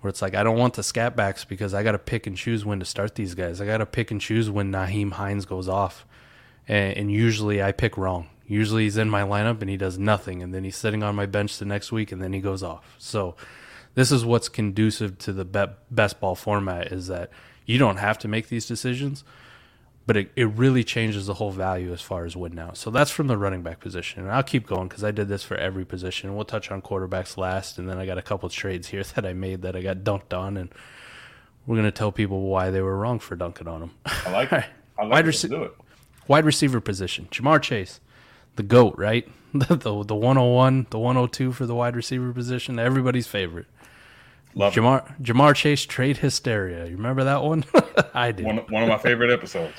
where 0.00 0.08
it's 0.08 0.22
like 0.22 0.34
I 0.34 0.42
don't 0.42 0.58
want 0.58 0.74
the 0.74 0.82
scat 0.82 1.16
backs 1.16 1.44
because 1.44 1.74
I 1.74 1.82
got 1.82 1.92
to 1.92 1.98
pick 1.98 2.26
and 2.26 2.36
choose 2.36 2.64
when 2.64 2.78
to 2.78 2.84
start 2.84 3.14
these 3.14 3.34
guys. 3.34 3.60
I 3.60 3.66
got 3.66 3.78
to 3.78 3.86
pick 3.86 4.10
and 4.10 4.20
choose 4.20 4.50
when 4.50 4.70
Nyheim 4.70 5.12
Hines 5.12 5.46
goes 5.46 5.68
off, 5.68 6.06
and, 6.68 6.96
and 6.96 7.12
usually 7.12 7.62
I 7.62 7.72
pick 7.72 7.96
wrong. 7.96 8.28
Usually 8.46 8.84
he's 8.84 8.96
in 8.96 9.10
my 9.10 9.22
lineup 9.22 9.60
and 9.60 9.68
he 9.68 9.76
does 9.76 9.98
nothing, 9.98 10.42
and 10.42 10.54
then 10.54 10.62
he's 10.62 10.76
sitting 10.76 11.02
on 11.02 11.16
my 11.16 11.26
bench 11.26 11.58
the 11.58 11.64
next 11.64 11.90
week, 11.90 12.12
and 12.12 12.22
then 12.22 12.32
he 12.32 12.40
goes 12.40 12.62
off. 12.62 12.94
So 12.98 13.34
this 13.94 14.12
is 14.12 14.24
what's 14.24 14.48
conducive 14.48 15.18
to 15.18 15.32
the 15.32 15.44
be- 15.44 15.74
best 15.90 16.20
ball 16.20 16.36
format 16.36 16.92
is 16.92 17.08
that 17.08 17.30
you 17.64 17.78
don't 17.78 17.96
have 17.96 18.18
to 18.18 18.28
make 18.28 18.48
these 18.48 18.66
decisions, 18.66 19.24
but 20.06 20.16
it, 20.16 20.30
it 20.36 20.44
really 20.50 20.84
changes 20.84 21.26
the 21.26 21.34
whole 21.34 21.50
value 21.50 21.92
as 21.92 22.00
far 22.00 22.24
as 22.24 22.36
win 22.36 22.54
now. 22.54 22.70
So 22.74 22.90
that's 22.90 23.10
from 23.10 23.26
the 23.26 23.36
running 23.36 23.62
back 23.62 23.80
position. 23.80 24.22
And 24.22 24.30
I'll 24.30 24.42
keep 24.44 24.66
going 24.66 24.86
because 24.88 25.02
I 25.02 25.10
did 25.10 25.26
this 25.28 25.42
for 25.42 25.56
every 25.56 25.84
position. 25.84 26.34
We'll 26.36 26.44
touch 26.44 26.70
on 26.70 26.80
quarterbacks 26.80 27.36
last, 27.36 27.78
and 27.78 27.88
then 27.88 27.98
I 27.98 28.06
got 28.06 28.16
a 28.18 28.22
couple 28.22 28.48
trades 28.48 28.88
here 28.88 29.02
that 29.14 29.26
I 29.26 29.32
made 29.32 29.62
that 29.62 29.74
I 29.76 29.82
got 29.82 29.98
dunked 29.98 30.32
on, 30.32 30.56
and 30.56 30.72
we're 31.66 31.76
going 31.76 31.86
to 31.86 31.92
tell 31.92 32.12
people 32.12 32.42
why 32.42 32.70
they 32.70 32.80
were 32.80 32.96
wrong 32.96 33.18
for 33.18 33.34
dunking 33.36 33.66
on 33.68 33.80
them. 33.80 33.90
I 34.06 34.30
like 34.30 34.52
it. 34.52 34.64
I 34.98 35.02
like 35.02 35.12
Wide 35.12 35.26
it. 35.26 35.30
rece- 35.30 35.50
do 35.50 35.62
it. 35.64 35.72
Wide 36.28 36.44
receiver 36.44 36.80
position. 36.80 37.28
Ja'Marr 37.30 37.60
Chase, 37.62 38.00
the 38.56 38.62
GOAT, 38.62 38.94
right? 38.98 39.28
The, 39.56 39.74
the, 39.74 40.04
the 40.04 40.14
101, 40.14 40.88
the 40.90 40.98
102 40.98 41.52
for 41.52 41.64
the 41.64 41.74
wide 41.74 41.96
receiver 41.96 42.30
position. 42.30 42.78
Everybody's 42.78 43.26
favorite. 43.26 43.64
Love 44.54 44.76
it. 44.76 44.80
Ja'Marr 44.80 45.18
Ja'Marr 45.22 45.54
Chase 45.54 45.86
trade 45.86 46.18
hysteria. 46.18 46.84
You 46.84 46.96
remember 46.96 47.24
that 47.24 47.42
one? 47.42 47.64
I 48.12 48.32
do. 48.32 48.44
One, 48.44 48.58
one 48.68 48.82
of 48.82 48.88
my 48.90 48.98
favorite 48.98 49.30
episodes. 49.30 49.72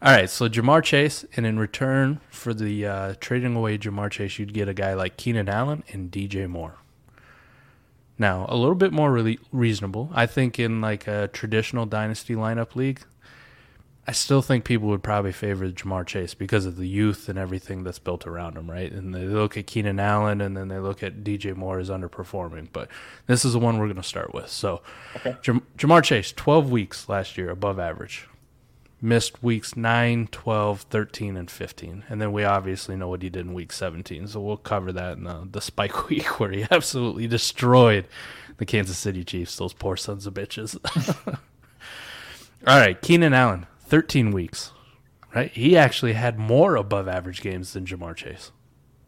All 0.00 0.12
right, 0.12 0.30
so 0.30 0.48
Ja'Marr 0.48 0.84
Chase, 0.84 1.24
and 1.34 1.44
in 1.44 1.58
return 1.58 2.20
for 2.30 2.54
the 2.54 2.86
uh, 2.86 3.14
trading 3.18 3.56
away 3.56 3.76
Ja'Marr 3.76 4.12
Chase, 4.12 4.38
you'd 4.38 4.54
get 4.54 4.68
a 4.68 4.74
guy 4.74 4.94
like 4.94 5.16
Keenan 5.16 5.48
Allen 5.48 5.82
and 5.88 6.08
DJ 6.12 6.48
Moore. 6.48 6.76
Now, 8.16 8.46
a 8.48 8.56
little 8.56 8.76
bit 8.76 8.92
more 8.92 9.10
really 9.10 9.40
reasonable. 9.50 10.10
I 10.14 10.26
think 10.26 10.60
in 10.60 10.80
like 10.80 11.08
a 11.08 11.28
traditional 11.32 11.84
dynasty 11.84 12.36
lineup 12.36 12.76
league, 12.76 13.00
I 14.06 14.12
still 14.12 14.40
think 14.40 14.64
people 14.64 14.86
would 14.86 15.02
probably 15.02 15.32
favor 15.32 15.68
Ja'Marr 15.68 16.06
Chase 16.06 16.32
because 16.32 16.64
of 16.64 16.76
the 16.76 16.86
youth 16.86 17.28
and 17.28 17.36
everything 17.36 17.82
that's 17.82 17.98
built 17.98 18.24
around 18.24 18.56
him, 18.56 18.70
right? 18.70 18.92
And 18.92 19.12
they 19.12 19.24
look 19.24 19.56
at 19.56 19.66
Keenan 19.66 19.98
Allen 19.98 20.40
and 20.40 20.56
then 20.56 20.68
they 20.68 20.78
look 20.78 21.02
at 21.02 21.24
DJ 21.24 21.56
Moore 21.56 21.80
as 21.80 21.90
underperforming. 21.90 22.68
But 22.72 22.88
this 23.26 23.44
is 23.44 23.52
the 23.52 23.58
one 23.58 23.78
we're 23.78 23.86
going 23.86 23.96
to 23.96 24.04
start 24.04 24.32
with. 24.32 24.48
So, 24.48 24.80
Jam- 25.42 25.66
Ja'Marr 25.76 26.04
Chase, 26.04 26.30
12 26.30 26.70
weeks 26.70 27.08
last 27.08 27.36
year, 27.36 27.50
above 27.50 27.80
average 27.80 28.28
missed 29.00 29.42
weeks 29.42 29.76
9, 29.76 30.28
12, 30.30 30.82
13, 30.82 31.36
and 31.36 31.50
15. 31.50 32.04
And 32.08 32.20
then 32.20 32.32
we 32.32 32.44
obviously 32.44 32.96
know 32.96 33.08
what 33.08 33.22
he 33.22 33.30
did 33.30 33.46
in 33.46 33.54
week 33.54 33.72
17. 33.72 34.26
So 34.28 34.40
we'll 34.40 34.56
cover 34.56 34.92
that 34.92 35.16
in 35.18 35.24
the, 35.24 35.48
the 35.50 35.60
spike 35.60 36.08
week 36.10 36.40
where 36.40 36.50
he 36.50 36.66
absolutely 36.70 37.26
destroyed 37.26 38.06
the 38.58 38.66
Kansas 38.66 38.98
City 38.98 39.24
Chiefs, 39.24 39.56
those 39.56 39.72
poor 39.72 39.96
sons 39.96 40.26
of 40.26 40.34
bitches. 40.34 40.76
All 42.66 42.78
right, 42.78 43.00
Keenan 43.00 43.34
Allen, 43.34 43.66
13 43.86 44.32
weeks. 44.32 44.72
Right? 45.34 45.50
He 45.52 45.76
actually 45.76 46.14
had 46.14 46.38
more 46.38 46.74
above 46.74 47.06
average 47.06 47.42
games 47.42 47.74
than 47.74 47.84
Ja'Marr 47.84 48.16
Chase. 48.16 48.50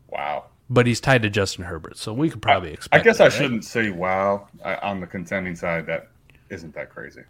Wow. 0.09 0.44
But 0.68 0.87
he's 0.87 1.00
tied 1.00 1.22
to 1.22 1.31
Justin 1.31 1.64
Herbert, 1.64 1.96
so 1.96 2.12
we 2.12 2.31
could 2.31 2.42
probably 2.42 2.72
expect. 2.72 3.00
I 3.00 3.05
guess 3.05 3.18
that, 3.18 3.24
I 3.24 3.26
right? 3.26 3.33
shouldn't 3.33 3.64
say 3.64 3.90
wow 3.90 4.46
I, 4.64 4.76
on 4.76 5.00
the 5.00 5.07
contending 5.07 5.57
side. 5.57 5.87
That 5.87 6.11
isn't 6.48 6.74
that 6.74 6.90
crazy. 6.90 7.22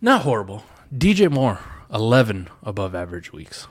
Not 0.00 0.22
horrible. 0.22 0.64
DJ 0.94 1.30
Moore, 1.30 1.60
11 1.92 2.48
above 2.64 2.94
average 2.96 3.32
weeks. 3.32 3.68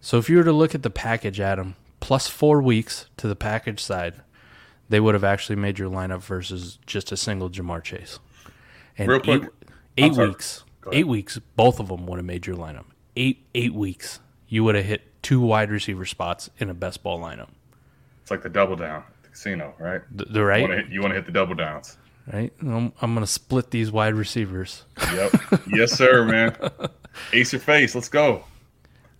So 0.00 0.16
if 0.18 0.30
you 0.30 0.36
were 0.36 0.44
to 0.44 0.52
look 0.52 0.74
at 0.76 0.82
the 0.84 0.90
package, 0.90 1.40
Adam, 1.40 1.74
plus 1.98 2.28
four 2.28 2.62
weeks 2.62 3.06
to 3.16 3.26
the 3.26 3.34
package 3.34 3.82
side, 3.82 4.14
they 4.88 5.00
would 5.00 5.14
have 5.14 5.24
actually 5.24 5.56
made 5.56 5.78
your 5.78 5.90
lineup 5.90 6.20
versus 6.20 6.78
just 6.86 7.10
a 7.10 7.16
single 7.16 7.50
Ja'Marr 7.50 7.82
Chase. 7.82 8.20
And 8.96 9.08
Real 9.08 9.20
quick, 9.20 9.42
eight, 9.96 10.12
eight 10.12 10.16
weeks, 10.16 10.64
eight 10.92 11.08
weeks, 11.08 11.38
both 11.56 11.80
of 11.80 11.88
them 11.88 12.06
would 12.06 12.18
have 12.18 12.24
made 12.24 12.46
your 12.46 12.56
lineup. 12.56 12.84
Eight 13.16 13.44
eight 13.54 13.74
weeks, 13.74 14.20
you 14.48 14.62
would 14.64 14.76
have 14.76 14.84
hit 14.84 15.02
two 15.22 15.40
wide 15.40 15.70
receiver 15.70 16.04
spots 16.04 16.48
in 16.58 16.70
a 16.70 16.74
best 16.74 17.02
ball 17.02 17.18
lineup. 17.18 17.48
It's 18.22 18.30
like 18.30 18.42
the 18.42 18.48
double 18.48 18.76
down 18.76 19.02
at 19.02 19.22
the 19.24 19.28
casino, 19.30 19.74
right? 19.78 20.00
The, 20.16 20.24
the 20.26 20.40
You 20.40 20.46
right, 20.46 20.60
want 20.62 20.72
to 20.72 20.76
hit, 20.78 20.92
you 20.92 21.02
wanna 21.02 21.14
hit 21.14 21.26
the 21.26 21.32
double 21.32 21.54
downs. 21.56 21.98
Right. 22.32 22.52
I'm, 22.60 22.92
I'm 23.00 23.14
gonna 23.14 23.26
split 23.26 23.70
these 23.70 23.90
wide 23.90 24.14
receivers. 24.14 24.84
Yep. 25.12 25.32
yes, 25.72 25.92
sir, 25.92 26.24
man. 26.24 26.56
Ace 27.32 27.52
your 27.52 27.60
face. 27.60 27.94
Let's 27.94 28.08
go. 28.08 28.44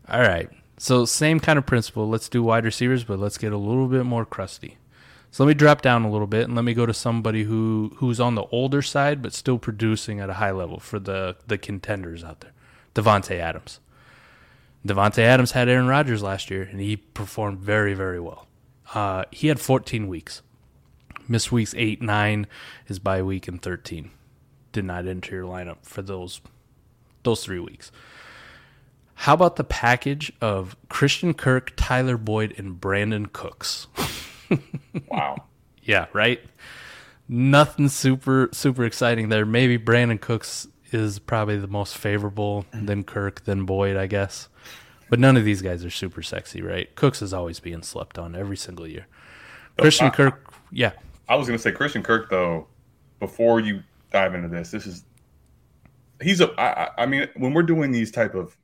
All 0.08 0.20
right. 0.20 0.50
So 0.78 1.04
same 1.04 1.40
kind 1.40 1.58
of 1.58 1.66
principle. 1.66 2.08
Let's 2.08 2.28
do 2.28 2.42
wide 2.42 2.64
receivers, 2.64 3.04
but 3.04 3.18
let's 3.18 3.38
get 3.38 3.52
a 3.52 3.56
little 3.56 3.88
bit 3.88 4.04
more 4.04 4.24
crusty. 4.24 4.78
So 5.30 5.44
let 5.44 5.48
me 5.48 5.54
drop 5.54 5.82
down 5.82 6.04
a 6.04 6.10
little 6.10 6.26
bit 6.26 6.44
and 6.44 6.54
let 6.54 6.64
me 6.64 6.74
go 6.74 6.86
to 6.86 6.94
somebody 6.94 7.44
who 7.44 7.92
who's 7.96 8.20
on 8.20 8.34
the 8.34 8.44
older 8.44 8.80
side 8.82 9.20
but 9.22 9.32
still 9.32 9.58
producing 9.58 10.20
at 10.20 10.30
a 10.30 10.34
high 10.34 10.52
level 10.52 10.78
for 10.80 10.98
the 10.98 11.36
the 11.46 11.58
contenders 11.58 12.24
out 12.24 12.40
there. 12.40 12.52
Davante 12.94 13.38
Adams. 13.38 13.80
Davante 14.86 15.18
Adams 15.18 15.52
had 15.52 15.68
Aaron 15.68 15.86
Rodgers 15.86 16.22
last 16.22 16.50
year 16.50 16.62
and 16.62 16.80
he 16.80 16.96
performed 16.96 17.58
very 17.58 17.94
very 17.94 18.20
well. 18.20 18.46
Uh, 18.94 19.24
he 19.30 19.48
had 19.48 19.60
14 19.60 20.08
weeks. 20.08 20.40
Missed 21.28 21.52
weeks 21.52 21.74
8, 21.76 22.00
9, 22.00 22.46
his 22.86 22.98
bye 22.98 23.22
week 23.22 23.46
and 23.48 23.60
13. 23.60 24.10
Did 24.72 24.84
not 24.84 25.06
enter 25.06 25.36
your 25.36 25.44
lineup 25.44 25.78
for 25.82 26.02
those 26.02 26.40
those 27.22 27.44
3 27.44 27.58
weeks. 27.60 27.92
How 29.14 29.34
about 29.34 29.56
the 29.56 29.64
package 29.64 30.32
of 30.40 30.76
Christian 30.88 31.34
Kirk, 31.34 31.72
Tyler 31.76 32.16
Boyd, 32.16 32.54
and 32.56 32.80
Brandin 32.80 33.32
Cooks? 33.32 33.86
Wow. 35.08 35.44
Yeah, 35.82 36.06
right. 36.14 36.40
Nothing 37.28 37.88
super 37.88 38.48
super 38.52 38.84
exciting 38.84 39.28
there. 39.28 39.44
Maybe 39.44 39.78
Brandin 39.78 40.20
Cooks 40.20 40.66
is 40.92 41.18
probably 41.18 41.58
the 41.58 41.66
most 41.66 41.98
favorable, 41.98 42.64
then 42.72 43.04
Kirk, 43.04 43.44
then 43.44 43.64
Boyd, 43.64 43.96
I 43.96 44.06
guess. 44.06 44.48
But 45.10 45.18
none 45.18 45.36
of 45.36 45.44
these 45.44 45.62
guys 45.62 45.84
are 45.84 45.90
super 45.90 46.22
sexy, 46.22 46.62
right? 46.62 46.94
Cooks 46.94 47.20
is 47.20 47.34
always 47.34 47.60
being 47.60 47.82
slept 47.82 48.18
on 48.18 48.34
every 48.34 48.56
single 48.56 48.86
year. 48.86 49.06
Oh, 49.78 49.82
Christian 49.82 50.10
Kirk, 50.10 50.52
yeah, 50.70 50.92
I 51.28 51.36
was 51.36 51.46
gonna 51.46 51.58
say 51.58 51.72
Christian 51.72 52.02
Kirk 52.02 52.30
though. 52.30 52.66
Before 53.20 53.58
you 53.58 53.82
dive 54.12 54.34
into 54.34 54.48
this, 54.48 54.70
this 54.70 54.86
is 54.86 55.04
he's 56.22 56.40
a. 56.40 56.50
I, 56.60 56.84
I- 56.84 56.90
I 56.98 57.06
mean, 57.06 57.28
when 57.36 57.52
we're 57.52 57.62
doing 57.64 57.90
these 57.90 58.10
type 58.12 58.34
of, 58.34 58.56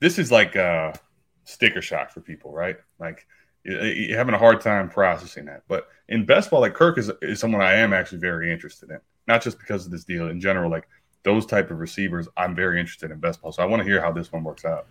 this 0.00 0.18
is 0.18 0.30
like 0.30 0.54
a 0.56 0.98
sticker 1.44 1.82
shock 1.82 2.10
for 2.10 2.20
people, 2.20 2.52
right? 2.52 2.76
Like 2.98 3.26
you're 3.64 4.16
having 4.16 4.34
a 4.34 4.38
hard 4.38 4.60
time 4.60 4.88
processing 4.88 5.46
that. 5.46 5.62
But 5.68 5.88
in 6.08 6.24
best 6.26 6.50
ball, 6.50 6.60
like 6.60 6.74
Kirk 6.74 6.98
is 6.98 7.10
is 7.22 7.40
someone 7.40 7.60
I 7.62 7.74
am 7.74 7.92
actually 7.92 8.18
very 8.18 8.52
interested 8.52 8.90
in, 8.90 9.00
not 9.26 9.42
just 9.42 9.58
because 9.58 9.84
of 9.84 9.90
this 9.90 10.04
deal 10.04 10.28
in 10.28 10.40
general. 10.40 10.70
Like 10.70 10.86
those 11.24 11.44
type 11.46 11.70
of 11.70 11.78
receivers, 11.78 12.28
I'm 12.36 12.54
very 12.54 12.78
interested 12.78 13.10
in 13.10 13.18
best 13.18 13.42
ball. 13.42 13.50
So 13.52 13.62
I 13.62 13.66
want 13.66 13.80
to 13.80 13.84
hear 13.88 14.00
how 14.00 14.12
this 14.12 14.30
one 14.30 14.44
works 14.44 14.64
out. 14.64 14.86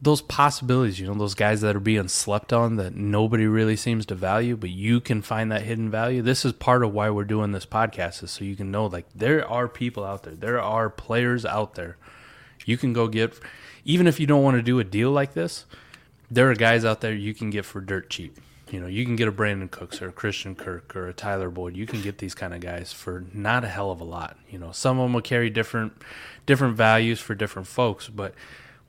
Those 0.00 0.20
possibilities, 0.20 1.00
you 1.00 1.06
know, 1.06 1.14
those 1.14 1.34
guys 1.34 1.62
that 1.62 1.74
are 1.74 1.80
being 1.80 2.08
slept 2.08 2.52
on 2.52 2.76
that 2.76 2.94
nobody 2.94 3.46
really 3.46 3.76
seems 3.76 4.04
to 4.06 4.14
value, 4.14 4.56
but 4.56 4.68
you 4.70 5.00
can 5.00 5.22
find 5.22 5.50
that 5.50 5.62
hidden 5.62 5.90
value. 5.90 6.20
This 6.20 6.44
is 6.44 6.52
part 6.52 6.84
of 6.84 6.92
why 6.92 7.08
we're 7.08 7.24
doing 7.24 7.52
this 7.52 7.64
podcast 7.64 8.22
is 8.22 8.30
so 8.30 8.44
you 8.44 8.56
can 8.56 8.70
know 8.70 8.86
like 8.86 9.06
there 9.14 9.48
are 9.48 9.68
people 9.68 10.04
out 10.04 10.22
there. 10.22 10.34
There 10.34 10.60
are 10.60 10.90
players 10.90 11.46
out 11.46 11.76
there. 11.76 11.96
You 12.66 12.76
can 12.76 12.92
go 12.92 13.08
get 13.08 13.40
even 13.86 14.06
if 14.06 14.20
you 14.20 14.26
don't 14.26 14.42
want 14.42 14.56
to 14.56 14.62
do 14.62 14.78
a 14.80 14.84
deal 14.84 15.12
like 15.12 15.32
this, 15.32 15.64
there 16.30 16.50
are 16.50 16.54
guys 16.54 16.84
out 16.84 17.00
there 17.00 17.14
you 17.14 17.32
can 17.32 17.50
get 17.50 17.64
for 17.64 17.80
dirt 17.80 18.10
cheap. 18.10 18.38
You 18.70 18.80
know, 18.80 18.88
you 18.88 19.04
can 19.04 19.14
get 19.14 19.28
a 19.28 19.32
Brandin 19.32 19.70
Cooks 19.70 20.02
or 20.02 20.08
a 20.08 20.12
Christian 20.12 20.56
Kirk 20.56 20.96
or 20.96 21.06
a 21.06 21.12
Tyler 21.12 21.50
Boyd. 21.50 21.76
You 21.76 21.86
can 21.86 22.02
get 22.02 22.18
these 22.18 22.34
kind 22.34 22.52
of 22.52 22.60
guys 22.60 22.92
for 22.92 23.24
not 23.32 23.62
a 23.62 23.68
hell 23.68 23.92
of 23.92 24.00
a 24.00 24.04
lot. 24.04 24.36
You 24.50 24.58
know, 24.58 24.72
some 24.72 24.98
of 24.98 25.04
them 25.04 25.12
will 25.12 25.22
carry 25.22 25.50
different 25.50 25.92
different 26.46 26.76
values 26.76 27.20
for 27.20 27.36
different 27.36 27.68
folks, 27.68 28.08
but 28.08 28.34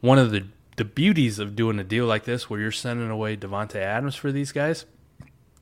one 0.02 0.18
of 0.18 0.32
the 0.32 0.48
the 0.78 0.86
beauties 0.86 1.40
of 1.40 1.56
doing 1.56 1.80
a 1.80 1.84
deal 1.84 2.06
like 2.06 2.24
this 2.24 2.50
where 2.50 2.60
you're 2.60 2.72
sending 2.72 3.10
away 3.10 3.36
Davante 3.36 3.76
Adams 3.76 4.16
for 4.16 4.32
these 4.32 4.52
guys 4.52 4.86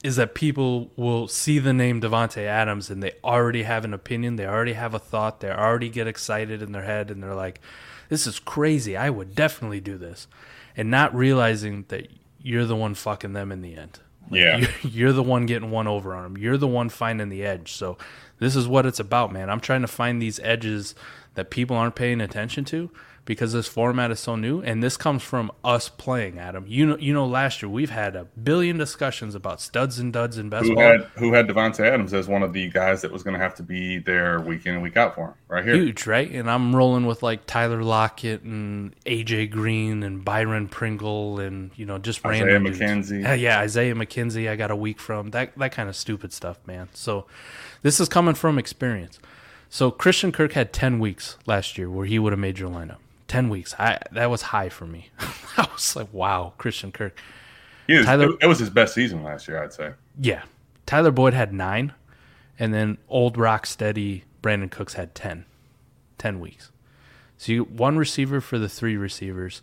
is 0.03 0.17
that 0.17 0.35
people 0.35 0.91
will 0.95 1.27
see 1.27 1.57
the 1.57 1.73
name 1.73 1.99
Davante 1.99 2.45
Adams 2.45 2.91
and 2.91 3.01
they 3.01 3.13
already 3.23 3.63
have 3.63 3.83
an 3.85 3.93
opinion, 3.93 4.35
they 4.35 4.45
already 4.45 4.73
have 4.73 4.93
a 4.93 4.99
thought, 4.99 5.39
they 5.39 5.49
already 5.49 5.89
get 5.89 6.05
excited 6.05 6.61
in 6.61 6.73
their 6.73 6.83
head 6.83 7.09
and 7.09 7.23
they're 7.23 7.33
like, 7.33 7.59
"This 8.09 8.27
is 8.27 8.39
crazy. 8.39 8.95
I 8.95 9.09
would 9.09 9.33
definitely 9.33 9.79
do 9.79 9.97
this," 9.97 10.27
and 10.77 10.91
not 10.91 11.15
realizing 11.15 11.85
that 11.87 12.07
you're 12.39 12.65
the 12.65 12.75
one 12.75 12.93
fucking 12.93 13.33
them 13.33 13.51
in 13.51 13.61
the 13.61 13.75
end. 13.75 13.99
Yeah. 14.29 14.57
You're, 14.57 14.69
you're 14.83 15.13
the 15.13 15.23
one 15.23 15.45
getting 15.45 15.71
one 15.71 15.87
over 15.87 16.13
on 16.13 16.23
them. 16.23 16.37
You're 16.37 16.57
the 16.57 16.67
one 16.67 16.89
finding 16.89 17.29
the 17.29 17.43
edge. 17.43 17.71
So 17.73 17.97
this 18.39 18.55
is 18.55 18.67
what 18.67 18.85
it's 18.85 18.99
about, 18.99 19.31
man. 19.31 19.49
I'm 19.49 19.59
trying 19.59 19.81
to 19.81 19.87
find 19.87 20.21
these 20.21 20.39
edges 20.41 20.93
that 21.35 21.49
people 21.49 21.75
aren't 21.75 21.95
paying 21.95 22.21
attention 22.21 22.65
to 22.65 22.91
because 23.25 23.53
this 23.53 23.67
format 23.67 24.11
is 24.11 24.19
so 24.19 24.35
new, 24.35 24.61
and 24.61 24.83
this 24.83 24.97
comes 24.97 25.23
from 25.23 25.51
us 25.63 25.89
playing, 25.89 26.37
Adam. 26.37 26.65
You 26.67 26.85
know, 26.85 26.97
you 26.97 27.11
know, 27.11 27.25
last 27.25 27.61
year 27.61 27.69
we've 27.69 27.89
had 27.89 28.15
a 28.15 28.25
billion 28.25 28.77
discussions 28.77 29.33
about 29.33 29.59
studs 29.59 29.97
and 29.97 30.13
duds 30.13 30.37
in 30.37 30.49
best 30.49 30.67
Who 30.67 30.79
had 30.79 31.01
who 31.15 31.33
had 31.33 31.47
Davante 31.47 31.79
Adams 31.79 32.13
as 32.13 32.27
one 32.27 32.43
of 32.43 32.53
the 32.53 32.69
guys 32.69 33.01
that 33.01 33.11
was 33.11 33.23
going 33.23 33.33
to 33.33 33.39
have 33.39 33.55
to 33.55 33.63
be 33.63 33.97
there 33.97 34.39
week 34.39 34.65
in 34.67 34.75
and 34.75 34.83
week 34.83 34.95
out 34.95 35.15
for 35.15 35.29
him 35.29 35.33
right 35.47 35.65
here. 35.65 35.75
huge, 35.75 36.05
right? 36.05 36.29
And 36.29 36.49
I'm 36.49 36.75
rolling 36.75 37.07
with 37.07 37.23
like 37.23 37.47
Tyler 37.47 37.83
Lockett 37.83 38.43
and 38.43 38.95
AJ 39.05 39.49
Green 39.49 40.03
and 40.03 40.23
Byron 40.23 40.67
Pringle 40.67 41.39
and 41.39 41.71
you 41.75 41.85
know 41.85 41.97
just 41.97 42.23
Isaiah 42.25 42.59
random. 42.59 42.73
McKenzie. 42.73 43.27
Uh, 43.27 43.33
yeah, 43.33 43.59
Isaiah 43.59 43.95
McKenzie. 43.95 44.49
I 44.49 44.55
got 44.55 44.69
a 44.69 44.75
week 44.75 44.99
from 44.99 45.31
that 45.31 45.57
that 45.57 45.71
kind 45.71 45.89
of 45.89 45.95
stupid 45.95 46.31
stuff, 46.31 46.59
man. 46.67 46.89
So 46.93 47.25
this 47.81 47.99
is 47.99 48.07
coming 48.07 48.35
from 48.35 48.59
experience. 48.59 49.19
So 49.67 49.89
Christian 49.89 50.31
Kirk 50.31 50.53
had 50.53 50.71
ten 50.71 50.99
weeks 50.99 51.37
last 51.47 51.79
year 51.79 51.89
where 51.89 52.05
he 52.05 52.19
would 52.19 52.31
have 52.31 52.39
made 52.39 52.59
your 52.59 52.69
lineup. 52.69 52.97
Ten 53.27 53.49
weeks. 53.49 53.75
I 53.79 53.99
that 54.11 54.29
was 54.29 54.43
high 54.43 54.69
for 54.69 54.85
me. 54.85 55.09
I 55.57 55.67
was 55.73 55.95
like, 55.95 56.13
wow, 56.13 56.53
Christian 56.57 56.91
Kirk. 56.91 57.17
He 57.87 57.95
was, 57.95 58.05
Tyler- 58.05 58.37
it, 58.41 58.47
was 58.47 58.59
his 58.59 58.69
best 58.69 58.93
season 58.93 59.23
last 59.23 59.47
year, 59.47 59.61
I'd 59.61 59.73
say. 59.73 59.93
Yeah. 60.19 60.43
Tyler 60.85 61.11
Boyd 61.11 61.33
had 61.33 61.53
nine, 61.53 61.93
and 62.57 62.73
then 62.73 62.97
old 63.07 63.37
rock 63.37 63.65
steady 63.65 64.23
Brandin 64.41 64.71
Cooks 64.71 64.93
had 64.93 65.15
10. 65.15 65.45
10 66.17 66.39
weeks. 66.39 66.71
So 67.37 67.51
you 67.51 67.63
one 67.63 67.97
receiver 67.97 68.41
for 68.41 68.57
the 68.57 68.69
three 68.69 68.97
receivers. 68.97 69.61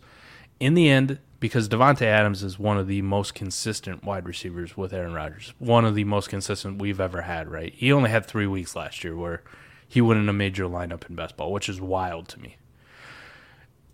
In 0.59 0.73
the 0.75 0.89
end, 0.89 1.19
because 1.39 1.67
Davante 1.67 2.03
Adams 2.03 2.43
is 2.43 2.59
one 2.59 2.77
of 2.77 2.87
the 2.87 3.01
most 3.01 3.33
consistent 3.33 4.03
wide 4.03 4.25
receivers 4.25 4.77
with 4.77 4.93
Aaron 4.93 5.13
Rodgers, 5.13 5.53
one 5.59 5.83
of 5.83 5.95
the 5.95 6.03
most 6.03 6.29
consistent 6.29 6.81
we've 6.81 7.01
ever 7.01 7.23
had, 7.23 7.49
right? 7.49 7.73
He 7.73 7.91
only 7.91 8.09
had 8.09 8.25
three 8.25 8.47
weeks 8.47 8.75
last 8.75 9.03
year 9.03 9.15
where 9.15 9.41
he 9.87 9.99
wouldn't 9.99 10.27
have 10.27 10.35
made 10.35 10.57
your 10.57 10.69
lineup 10.69 11.09
in 11.09 11.15
best 11.15 11.35
ball, 11.35 11.51
which 11.51 11.67
is 11.67 11.81
wild 11.81 12.27
to 12.29 12.39
me. 12.39 12.57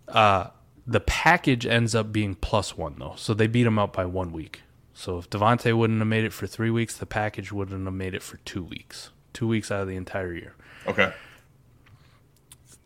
Uh, 0.09 0.49
the 0.87 0.99
package 0.99 1.65
ends 1.65 1.93
up 1.93 2.11
being 2.11 2.35
plus 2.35 2.75
one 2.77 2.95
though, 2.97 3.13
so 3.17 3.33
they 3.33 3.47
beat 3.47 3.65
him 3.67 3.77
out 3.79 3.93
by 3.93 4.05
one 4.05 4.31
week. 4.31 4.61
So 4.93 5.17
if 5.17 5.29
Davante 5.29 5.71
wouldn't 5.77 5.99
have 5.99 6.07
made 6.07 6.25
it 6.25 6.33
for 6.33 6.47
three 6.47 6.69
weeks, 6.71 6.97
the 6.97 7.05
package 7.05 7.51
wouldn't 7.51 7.85
have 7.85 7.93
made 7.93 8.13
it 8.13 8.21
for 8.23 8.37
two 8.37 8.63
weeks. 8.63 9.11
Two 9.33 9.47
weeks 9.47 9.71
out 9.71 9.81
of 9.83 9.87
the 9.87 9.95
entire 9.95 10.33
year. 10.33 10.55
Okay. 10.87 11.13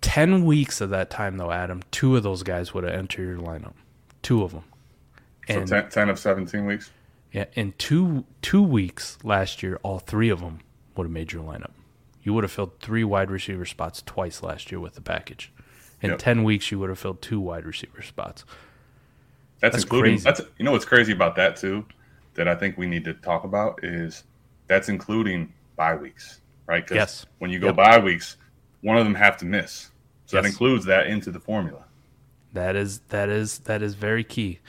Ten 0.01 0.43
weeks 0.45 0.81
of 0.81 0.89
that 0.89 1.09
time 1.09 1.37
though, 1.37 1.51
Adam, 1.51 1.81
two 1.91 2.15
of 2.17 2.23
those 2.23 2.43
guys 2.43 2.73
would 2.73 2.83
have 2.83 2.93
entered 2.93 3.23
your 3.23 3.37
lineup. 3.37 3.73
Two 4.21 4.43
of 4.43 4.51
them. 4.51 4.63
So 5.47 5.59
And 5.59 5.67
10, 5.67 5.89
10 5.89 6.09
of 6.09 6.19
17 6.19 6.65
weeks. 6.65 6.91
yeah, 7.31 7.45
in 7.53 7.73
two 7.77 8.25
two 8.41 8.61
weeks 8.61 9.17
last 9.23 9.63
year, 9.63 9.79
all 9.81 9.99
three 9.99 10.29
of 10.29 10.41
them 10.41 10.59
would 10.95 11.05
have 11.05 11.11
made 11.11 11.31
your 11.31 11.43
lineup. 11.43 11.71
You 12.21 12.33
would 12.33 12.43
have 12.43 12.51
filled 12.51 12.79
three 12.79 13.03
wide 13.03 13.31
receiver 13.31 13.65
spots 13.65 14.01
twice 14.01 14.43
last 14.43 14.71
year 14.71 14.79
with 14.79 14.95
the 14.95 15.01
package. 15.01 15.51
In 16.03 16.09
Yep. 16.11 16.19
ten 16.19 16.43
weeks, 16.43 16.69
you 16.69 16.77
would 16.79 16.89
have 16.89 16.99
filled 16.99 17.21
two 17.21 17.39
wide 17.39 17.65
receiver 17.65 18.01
spots. 18.01 18.43
That's, 19.61 19.75
That's 19.77 19.83
including 19.85 20.15
crazy. 20.15 20.23
that's 20.25 20.41
you 20.57 20.65
know 20.65 20.73
what's 20.73 20.83
crazy 20.85 21.13
about 21.13 21.35
that 21.37 21.55
too 21.55 21.85
that 22.33 22.47
I 22.47 22.55
think 22.55 22.77
we 22.77 22.85
need 22.87 23.05
to 23.05 23.13
talk 23.13 23.45
about 23.45 23.79
is 23.83 24.25
that's 24.67 24.89
including 24.89 25.53
bye 25.77 25.95
weeks, 25.95 26.41
right? 26.67 26.85
'Cause 26.85 26.95
Yes. 26.95 27.25
when 27.39 27.49
you 27.51 27.59
go 27.59 27.67
Yep. 27.67 27.75
bye 27.77 27.99
weeks, 27.99 28.35
one 28.81 28.97
of 28.97 29.05
them 29.05 29.15
have 29.15 29.37
to 29.37 29.45
miss. 29.45 29.91
So 30.25 30.35
that 30.37 30.45
includes 30.45 30.83
that 30.85 31.07
into 31.07 31.31
the 31.31 31.39
formula. 31.39 31.85
That 32.51 32.75
is 32.75 32.99
that 33.09 33.29
is 33.29 33.59
that 33.59 33.81
is 33.81 33.95
very 33.95 34.23
key. 34.25 34.59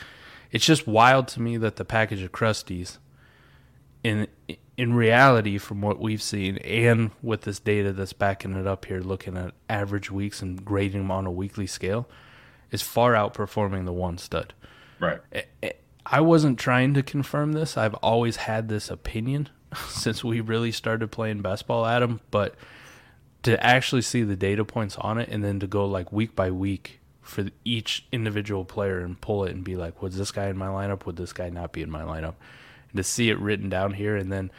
It's 0.52 0.64
just 0.64 0.86
wild 0.86 1.26
to 1.28 1.40
me 1.42 1.56
that 1.56 1.76
the 1.76 1.84
package 1.84 2.22
of 2.22 2.30
crusties, 2.30 2.98
in 4.04 4.28
in 4.76 4.94
reality, 4.94 5.58
from 5.58 5.80
what 5.80 6.00
we've 6.00 6.22
seen, 6.22 6.56
and 6.58 7.10
with 7.22 7.42
this 7.42 7.60
data 7.60 7.92
that's 7.92 8.12
backing 8.12 8.56
it 8.56 8.66
up 8.66 8.86
here, 8.86 9.00
looking 9.00 9.36
at 9.36 9.54
average 9.68 10.10
weeks 10.10 10.42
and 10.42 10.64
grading 10.64 11.02
them 11.02 11.10
on 11.10 11.26
a 11.26 11.30
weekly 11.30 11.66
scale, 11.66 12.08
is 12.70 12.82
far 12.82 13.12
outperforming 13.12 13.84
the 13.84 13.92
one 13.92 14.18
stud. 14.18 14.52
Right. 14.98 15.20
I 16.06 16.20
wasn't 16.20 16.58
trying 16.58 16.94
to 16.94 17.02
confirm 17.02 17.52
this. 17.52 17.76
I've 17.76 17.94
always 17.94 18.36
had 18.36 18.68
this 18.68 18.90
opinion 18.90 19.48
since 19.88 20.24
we 20.24 20.40
really 20.40 20.72
started 20.72 21.10
playing 21.10 21.42
best 21.42 21.66
ball, 21.66 21.86
Adam. 21.86 22.20
But 22.30 22.54
to 23.44 23.62
actually 23.64 24.02
see 24.02 24.22
the 24.22 24.36
data 24.36 24.64
points 24.64 24.96
on 24.96 25.18
it 25.18 25.28
and 25.28 25.44
then 25.44 25.60
to 25.60 25.66
go 25.66 25.86
like 25.86 26.12
week 26.12 26.34
by 26.34 26.50
week 26.50 27.00
for 27.20 27.46
each 27.64 28.06
individual 28.12 28.64
player 28.64 29.00
and 29.00 29.20
pull 29.20 29.44
it 29.44 29.54
and 29.54 29.64
be 29.64 29.76
like, 29.76 30.02
was 30.02 30.16
this 30.16 30.30
guy 30.30 30.48
in 30.48 30.58
my 30.58 30.66
lineup? 30.66 31.06
Would 31.06 31.16
this 31.16 31.32
guy 31.32 31.48
not 31.48 31.72
be 31.72 31.82
in 31.82 31.90
my 31.90 32.02
lineup? 32.02 32.34
To 32.96 33.02
see 33.02 33.28
it 33.30 33.38
written 33.40 33.68
down 33.68 33.94
here, 33.94 34.16
and 34.16 34.30
then 34.30 34.50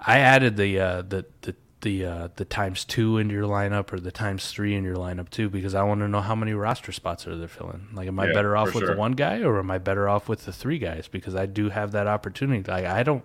I 0.00 0.18
added 0.18 0.56
the 0.56 0.80
uh, 0.80 1.02
the 1.02 1.26
the 1.42 1.54
the 1.82 2.04
uh, 2.04 2.28
the 2.34 2.44
times 2.44 2.84
two 2.84 3.18
into 3.18 3.34
your 3.34 3.44
lineup 3.46 3.92
or 3.92 4.00
the 4.00 4.10
times 4.10 4.50
three 4.50 4.74
in 4.74 4.82
your 4.82 4.96
lineup 4.96 5.30
too 5.30 5.48
because 5.48 5.76
I 5.76 5.84
want 5.84 6.00
to 6.00 6.08
know 6.08 6.20
how 6.20 6.34
many 6.34 6.52
roster 6.52 6.90
spots 6.90 7.24
are 7.28 7.36
they 7.36 7.46
filling. 7.46 7.86
Like, 7.94 8.08
am 8.08 8.18
I 8.18 8.26
Yeah, 8.26 8.32
better 8.32 8.56
off 8.56 8.74
with 8.74 8.82
sure. 8.84 8.94
the 8.94 8.98
one 8.98 9.12
guy 9.12 9.42
or 9.42 9.60
am 9.60 9.70
I 9.70 9.78
better 9.78 10.08
off 10.08 10.28
with 10.28 10.44
the 10.44 10.52
three 10.52 10.78
guys? 10.78 11.06
Because 11.06 11.36
I 11.36 11.46
do 11.46 11.68
have 11.68 11.92
that 11.92 12.08
opportunity. 12.08 12.68
Like, 12.68 12.84
I 12.84 13.04
don't. 13.04 13.24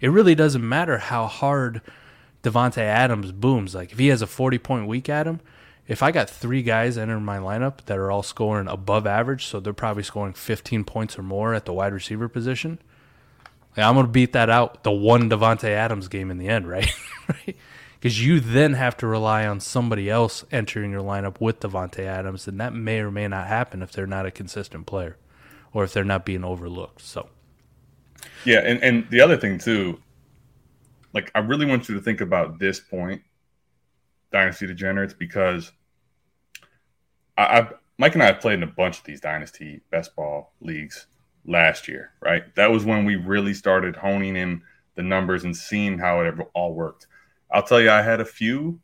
It 0.00 0.08
really 0.08 0.34
doesn't 0.34 0.66
matter 0.66 0.96
how 0.96 1.26
hard 1.26 1.82
Davante 2.42 2.78
Adams 2.78 3.32
booms. 3.32 3.74
Like, 3.74 3.92
if 3.92 3.98
he 3.98 4.06
has 4.08 4.22
a 4.22 4.26
forty 4.26 4.56
point 4.56 4.86
week 4.86 5.10
at 5.10 5.26
him, 5.26 5.40
if 5.86 6.02
I 6.02 6.10
got 6.10 6.30
three 6.30 6.62
guys 6.62 6.96
entering 6.96 7.24
my 7.24 7.36
lineup 7.36 7.84
that 7.84 7.98
are 7.98 8.10
all 8.10 8.22
scoring 8.22 8.66
above 8.66 9.06
average, 9.06 9.44
so 9.44 9.60
they're 9.60 9.74
probably 9.74 10.04
scoring 10.04 10.32
fifteen 10.32 10.84
points 10.84 11.18
or 11.18 11.22
more 11.22 11.52
at 11.52 11.66
the 11.66 11.74
wide 11.74 11.92
receiver 11.92 12.30
position. 12.30 12.78
Like, 13.76 13.86
I'm 13.86 13.94
gonna 13.94 14.08
beat 14.08 14.32
that 14.32 14.50
out 14.50 14.82
the 14.82 14.90
one 14.90 15.30
Davante 15.30 15.68
Adams 15.68 16.08
game 16.08 16.30
in 16.30 16.38
the 16.38 16.48
end, 16.48 16.68
right? 16.68 16.90
right? 17.28 17.56
Because 17.94 18.24
you 18.24 18.40
then 18.40 18.74
have 18.74 18.96
to 18.98 19.06
rely 19.06 19.46
on 19.46 19.60
somebody 19.60 20.08
else 20.08 20.44
entering 20.50 20.90
your 20.90 21.02
lineup 21.02 21.40
with 21.40 21.60
Davante 21.60 22.00
Adams, 22.00 22.48
and 22.48 22.58
that 22.60 22.74
may 22.74 23.00
or 23.00 23.10
may 23.10 23.28
not 23.28 23.46
happen 23.46 23.82
if 23.82 23.92
they're 23.92 24.06
not 24.06 24.26
a 24.26 24.30
consistent 24.30 24.86
player, 24.86 25.18
or 25.72 25.84
if 25.84 25.92
they're 25.92 26.02
not 26.02 26.24
being 26.24 26.44
overlooked. 26.44 27.02
So, 27.02 27.28
Yeah, 28.44 28.60
and, 28.60 28.82
and 28.82 29.08
the 29.10 29.20
other 29.20 29.36
thing 29.36 29.58
too, 29.58 30.00
like 31.12 31.30
I 31.34 31.40
really 31.40 31.66
want 31.66 31.88
you 31.88 31.94
to 31.94 32.00
think 32.00 32.20
about 32.20 32.58
this 32.58 32.80
point, 32.80 33.22
Dynasty 34.32 34.66
Degenerates, 34.66 35.14
because 35.14 35.72
I, 37.36 37.58
I've 37.58 37.74
Mike 37.98 38.14
and 38.14 38.22
I 38.22 38.26
have 38.26 38.40
played 38.40 38.54
in 38.54 38.62
a 38.62 38.66
bunch 38.66 38.98
of 38.98 39.04
these 39.04 39.20
Dynasty 39.20 39.82
best 39.90 40.16
ball 40.16 40.54
leagues 40.60 41.06
last 41.46 41.88
year, 41.88 42.12
right? 42.20 42.54
That 42.54 42.70
was 42.70 42.84
when 42.84 43.04
we 43.04 43.16
really 43.16 43.54
started 43.54 43.96
honing 43.96 44.36
in 44.36 44.62
the 44.94 45.02
numbers 45.02 45.44
and 45.44 45.56
seeing 45.56 45.98
how 45.98 46.20
it 46.20 46.34
all 46.54 46.74
worked. 46.74 47.06
I'll 47.50 47.62
tell 47.62 47.80
you, 47.80 47.90
I 47.90 48.02
had 48.02 48.20
a 48.20 48.24
few 48.24 48.80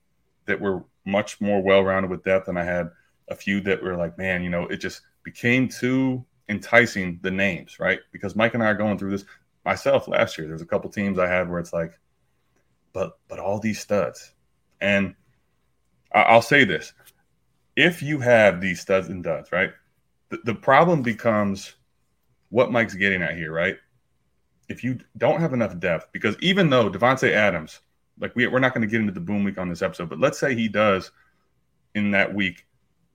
that 0.47 0.61
were 0.61 0.85
much 1.05 1.41
more 1.41 1.63
well 1.63 1.83
rounded 1.83 2.11
with 2.11 2.25
depth, 2.25 2.49
and 2.49 2.59
I 2.59 2.65
had 2.65 2.91
a 3.29 3.35
few 3.35 3.61
that 3.63 3.83
were 3.83 3.97
like, 3.97 4.19
man, 4.19 4.43
you 4.43 4.51
know, 4.51 4.67
it 4.67 4.79
just 4.79 5.03
became 5.23 5.69
too 5.69 6.25
enticing 6.49 7.19
the 7.23 7.31
names, 7.31 7.79
right? 7.79 8.01
Because 8.13 8.37
Mike 8.37 8.55
and 8.55 8.63
I 8.63 8.67
are 8.67 8.75
going 8.75 8.99
through 8.99 9.11
this 9.11 9.25
myself 9.65 10.09
last 10.09 10.39
year. 10.39 10.47
There's 10.47 10.63
a 10.63 10.67
couple 10.67 10.91
teams 10.91 11.19
I 11.19 11.29
had 11.29 11.49
where 11.51 11.59
it's 11.59 11.73
like, 11.73 11.99
but 12.93 13.19
but 13.29 13.39
all 13.39 13.59
these 13.59 13.81
studs, 13.81 14.33
and 14.81 15.15
I'll 16.13 16.43
say 16.43 16.65
this: 16.65 16.93
if 17.75 18.03
you 18.03 18.21
have 18.21 18.61
these 18.61 18.81
studs 18.81 19.09
and 19.09 19.23
duds, 19.23 19.53
right, 19.53 19.73
the, 20.31 20.39
the 20.45 20.55
problem 20.55 21.03
becomes 21.03 21.75
what 22.49 22.71
Mike's 22.71 22.95
getting 22.95 23.23
at 23.23 23.37
here, 23.37 23.53
right? 23.53 23.77
If 24.69 24.83
you 24.83 24.99
don't 25.17 25.41
have 25.41 25.53
enough 25.53 25.79
depth, 25.79 26.09
because 26.13 26.37
even 26.41 26.71
though 26.71 26.91
Davante 26.91 27.31
Adams, 27.31 27.81
like 28.19 28.35
we, 28.35 28.47
we're 28.47 28.59
not 28.59 28.75
going 28.75 28.87
to 28.87 28.91
get 28.91 29.01
into 29.01 29.13
the 29.13 29.21
boom 29.21 29.45
week 29.45 29.59
on 29.59 29.69
this 29.69 29.83
episode, 29.83 30.09
but 30.09 30.19
let's 30.19 30.39
say 30.39 30.55
he 30.55 30.69
does 30.69 31.11
in 31.95 32.11
that 32.13 32.35
week 32.35 32.67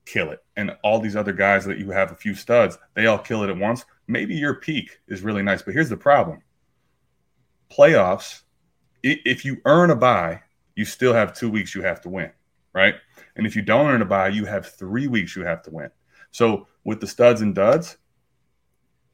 kill 0.06 0.32
it, 0.32 0.44
and 0.56 0.76
all 0.84 1.00
these 1.00 1.16
other 1.16 1.34
guys 1.34 1.66
that 1.66 1.78
you 1.78 1.92
have 1.92 2.12
a 2.12 2.16
few 2.16 2.36
studs, 2.36 2.78
they 2.94 3.06
all 3.06 3.18
kill 3.20 3.44
it 3.44 3.50
at 3.50 3.58
once. 3.58 3.86
Maybe 4.08 4.36
your 4.36 4.56
peak 4.56 5.00
is 5.08 5.22
really 5.22 5.44
nice, 5.44 5.62
but 5.62 5.74
here's 5.74 5.90
the 5.90 5.98
problem: 5.98 6.42
playoffs. 7.70 8.42
If 9.04 9.44
you 9.46 9.58
earn 9.66 9.90
a 9.90 9.96
buy, 9.96 10.42
you 10.76 10.86
still 10.86 11.14
have 11.14 11.34
two 11.34 11.50
weeks 11.50 11.74
you 11.74 11.82
have 11.82 12.02
to 12.02 12.10
win, 12.10 12.32
right? 12.74 12.96
And 13.36 13.48
if 13.48 13.56
you 13.56 13.62
don't 13.62 13.88
earn 13.88 14.02
a 14.02 14.06
buy, 14.06 14.30
you 14.30 14.46
have 14.46 14.68
three 14.68 15.08
weeks 15.08 15.36
you 15.36 15.44
have 15.44 15.64
to 15.64 15.72
win. 15.72 15.90
So 16.32 16.68
with 16.84 17.02
the 17.02 17.08
studs 17.08 17.42
and 17.42 17.56
duds, 17.56 17.98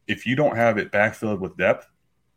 if 0.08 0.26
you 0.26 0.36
don't 0.36 0.56
have 0.56 0.78
it 0.78 0.92
backfilled 0.92 1.40
with 1.40 1.58
depth, 1.58 1.88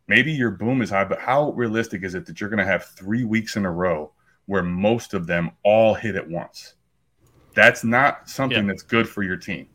maybe 0.07 0.31
your 0.31 0.51
boom 0.51 0.81
is 0.81 0.89
high, 0.89 1.05
but 1.05 1.19
how 1.19 1.51
realistic 1.51 2.03
is 2.03 2.15
it 2.15 2.25
that 2.25 2.39
you're 2.41 2.49
going 2.49 2.59
to 2.59 2.65
have 2.65 2.85
three 2.85 3.23
weeks 3.23 3.55
in 3.55 3.65
a 3.65 3.71
row 3.71 4.11
where 4.45 4.63
most 4.63 5.13
of 5.13 5.27
them 5.27 5.51
all 5.63 5.93
hit 5.93 6.15
at 6.15 6.27
once? 6.29 6.75
That's 7.53 7.83
not 7.83 8.29
something 8.29 8.67
that's 8.67 8.83
good 8.83 9.07
for 9.09 9.23
your 9.23 9.37
team. 9.37 9.67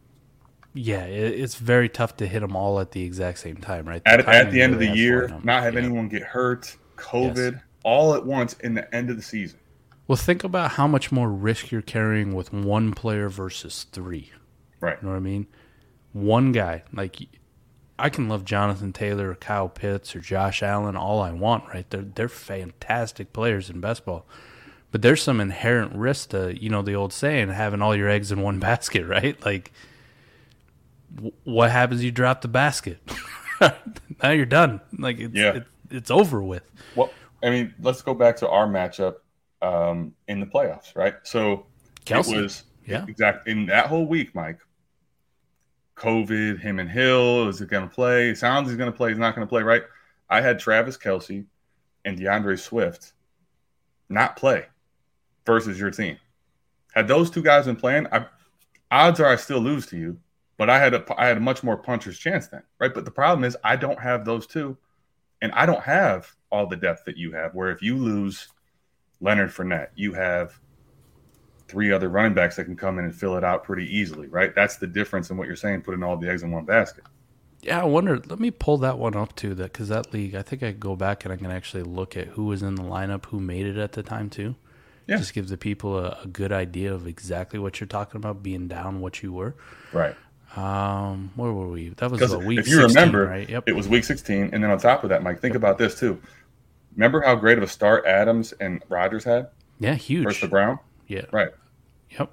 yeah, 0.75 1.05
it's 1.05 1.55
very 1.55 1.89
tough 1.89 2.17
to 2.19 2.27
hit 2.27 2.41
them 2.41 2.55
all 2.55 2.81
at 2.81 2.91
the 2.93 3.03
exact 3.03 3.39
same 3.39 3.57
time, 3.57 3.87
right? 3.89 4.03
At, 4.05 4.27
at 4.29 4.51
the 4.51 4.61
end 4.61 4.75
of 4.75 4.79
the 4.81 4.89
year, 4.89 5.29
not 5.43 5.63
have 5.63 5.75
Yeah. 5.75 5.81
anyone 5.81 6.09
get 6.09 6.23
hurt, 6.23 6.77
COVID, 6.97 7.61
all 7.83 8.15
at 8.15 8.27
once 8.27 8.55
in 8.61 8.75
the 8.75 8.95
end 8.95 9.09
of 9.11 9.17
the 9.17 9.23
season. 9.23 9.59
Well, 10.07 10.17
think 10.17 10.45
about 10.45 10.73
how 10.73 10.87
much 10.87 11.11
more 11.11 11.31
risk 11.31 11.71
you're 11.71 11.83
carrying 11.83 12.35
with 12.35 12.53
one 12.53 12.93
player 12.93 13.29
versus 13.29 13.87
three. 13.91 14.33
Right. 14.81 14.99
You 15.01 15.07
know 15.09 15.13
what 15.15 15.19
I 15.19 15.21
mean? 15.21 15.47
One 16.13 16.53
guy, 16.53 16.83
like 16.93 17.21
I 17.99 18.11
can 18.11 18.29
love 18.29 18.45
Jonathan 18.45 18.93
Taylor 18.93 19.31
or 19.31 19.35
Kyle 19.35 19.69
Pitts 19.69 20.15
or 20.15 20.21
Josh 20.21 20.63
Allen 20.63 20.97
all 20.97 21.21
I 21.21 21.33
want, 21.33 21.65
right? 21.73 21.89
They're 21.89 22.03
they're 22.03 22.29
fantastic 22.29 23.33
players 23.33 23.71
in 23.71 23.81
best 23.81 24.05
ball. 24.05 24.27
But 24.93 25.03
there's 25.03 25.23
some 25.23 25.41
inherent 25.41 25.95
risk 25.95 26.31
to, 26.31 26.57
you 26.61 26.71
know, 26.71 26.81
the 26.83 26.95
old 26.95 27.13
saying, 27.13 27.49
having 27.49 27.83
all 27.83 27.95
your 27.97 28.09
eggs 28.09 28.31
in 28.33 28.41
one 28.43 28.59
basket, 28.61 29.07
right? 29.07 29.43
Like 29.45 29.73
w- 31.15 31.33
what 31.45 31.71
happens 31.71 32.05
you 32.05 32.11
drop 32.13 32.41
the 32.43 32.49
basket? 32.49 32.99
now 34.23 34.31
you're 34.31 34.47
done. 34.47 34.81
Like 34.99 35.19
it's 35.19 35.35
Yeah. 35.35 35.57
it, 35.57 35.65
it's 35.91 36.11
over 36.11 36.43
with. 36.43 36.63
Well, 36.95 37.11
I 37.43 37.51
mean, 37.51 37.75
let's 37.81 38.03
go 38.03 38.15
back 38.15 38.37
to 38.39 38.49
our 38.49 38.67
matchup 38.67 39.17
um, 39.63 40.13
in 40.29 40.41
the 40.41 40.47
playoffs, 40.47 40.95
right? 40.97 41.15
So 41.25 41.67
Kelce. 42.05 42.33
it 42.35 42.43
was 42.43 42.65
Yeah. 42.87 43.05
exact 43.09 43.49
in 43.49 43.67
that 43.67 43.87
whole 43.87 44.07
week, 44.07 44.35
Mike. 44.35 44.59
COVID, 45.97 46.61
him 46.61 46.79
and 46.79 46.91
Hill, 46.91 47.49
is 47.49 47.61
it 47.61 47.69
going 47.69 47.89
to 47.89 47.95
play? 47.95 48.31
It 48.31 48.39
sounds 48.39 48.69
he's 48.69 48.77
going 48.77 48.91
to 48.91 48.97
play. 48.97 49.11
He's 49.11 49.19
not 49.19 49.35
going 49.35 49.47
to 49.47 49.51
play, 49.51 49.63
right? 49.63 49.83
I 50.29 50.41
had 50.41 50.59
Travis 50.59 50.97
Kelce 50.97 51.47
and 52.05 52.19
D'Andre 52.19 52.57
Swift 52.57 53.13
not 54.09 54.37
play 54.37 54.67
versus 55.45 55.79
your 55.79 55.91
team. 55.91 56.19
Had 56.95 57.09
those 57.09 57.31
two 57.31 57.43
guys 57.43 57.67
been 57.67 57.77
playing, 57.77 58.07
I, 58.13 58.27
odds 58.91 59.21
are 59.21 59.27
I 59.27 59.37
still 59.37 59.61
lose 59.61 59.87
to 59.87 59.97
you, 59.97 60.19
but 60.59 60.71
I 60.71 60.79
had 60.79 60.95
a 60.95 61.05
I 61.19 61.27
had 61.27 61.37
a 61.37 61.41
much 61.41 61.63
more 61.63 61.77
puncher's 61.77 62.19
chance 62.19 62.49
then, 62.49 62.63
right? 62.79 62.93
But 62.93 63.05
the 63.05 63.11
problem 63.11 63.45
is 63.45 63.57
I 63.65 63.77
don't 63.77 64.01
have 64.01 64.25
those 64.25 64.47
two, 64.47 64.77
and 65.43 65.53
I 65.53 65.67
don't 65.67 65.83
have 65.83 66.33
all 66.51 66.67
the 66.67 66.77
depth 66.77 67.05
that 67.05 67.17
you 67.17 67.33
have. 67.33 67.55
Where 67.55 67.71
if 67.71 67.83
you 67.83 67.97
lose 67.97 68.49
Leonard 69.21 69.51
Fournette, 69.51 69.91
you 69.95 70.15
have 70.15 70.59
three 71.69 71.93
other 71.93 72.09
running 72.09 72.35
backs 72.35 72.57
that 72.57 72.65
can 72.65 72.77
come 72.77 72.99
in 72.99 73.05
and 73.05 73.15
fill 73.15 73.37
it 73.37 73.45
out 73.45 73.65
pretty 73.65 73.87
easily, 73.95 74.29
right? 74.29 74.55
That's 74.55 74.77
the 74.77 74.87
difference 74.87 75.31
in 75.31 75.37
what 75.37 75.47
you're 75.47 75.57
saying, 75.57 75.83
putting 75.83 76.03
all 76.03 76.17
the 76.17 76.29
eggs 76.29 76.43
in 76.43 76.51
one 76.51 76.65
basket. 76.65 77.05
Yeah, 77.63 77.81
I 77.81 77.85
wonder. 77.85 78.21
Let 78.27 78.39
me 78.39 78.51
pull 78.51 78.79
that 78.79 78.99
one 78.99 79.17
up 79.17 79.35
too. 79.35 79.55
That 79.55 79.73
because 79.73 79.89
that 79.89 80.13
league, 80.13 80.35
I 80.35 80.43
think 80.43 80.63
I 80.63 80.71
go 80.71 80.95
back 80.95 81.25
and 81.25 81.33
I 81.33 81.37
can 81.37 81.51
actually 81.51 81.83
look 81.83 82.17
at 82.17 82.29
who 82.29 82.45
was 82.45 82.63
in 82.63 82.77
the 82.77 82.83
lineup, 82.83 83.27
who 83.27 83.41
made 83.41 83.67
it 83.67 83.77
at 83.77 83.93
the 83.93 84.03
time 84.03 84.31
too. 84.31 84.55
Yeah. 85.07 85.19
Just 85.19 85.35
give 85.35 85.49
the 85.49 85.57
people 85.57 85.99
a, 85.99 86.19
a 86.25 86.27
good 86.27 86.53
idea 86.53 86.93
of 86.93 87.07
exactly 87.07 87.59
what 87.59 87.81
you're 87.81 87.87
talking 87.87 88.19
about, 88.19 88.43
being 88.43 88.69
down 88.69 89.01
what 89.01 89.23
you 89.23 89.33
were. 89.33 89.55
Right. 89.93 90.15
Um, 90.57 91.33
where 91.37 91.53
were 91.53 91.69
we? 91.69 91.91
That 91.91 92.11
was 92.11 92.33
a 92.33 92.39
week. 92.39 92.59
if 92.59 92.69
you 92.69 92.81
16, 92.81 92.89
remember, 92.89 93.27
right? 93.27 93.49
Yep. 93.49 93.69
it 93.69 93.73
was 93.73 93.89
week 93.89 94.05
16. 94.05 94.51
And 94.53 94.63
then 94.63 94.71
on 94.71 94.79
top 94.79 95.05
of 95.05 95.11
that, 95.11 95.23
Mike, 95.23 95.41
think 95.41 95.55
about 95.55 95.79
this 95.79 95.99
too. 95.99 96.21
Remember 96.95 97.21
how 97.21 97.35
great 97.35 97.59
of 97.59 97.65
a 97.65 97.69
start 97.69 98.07
Adams 98.07 98.53
and 98.53 98.83
Rodgers 98.89 99.25
had 99.25 99.51
yeah, 99.79 99.95
huge. 99.95 100.25
versus 100.25 100.41
the 100.41 100.49
Brown? 100.49 100.79
Yeah. 101.07 101.27
Right. 101.33 101.51
Yep. 102.11 102.31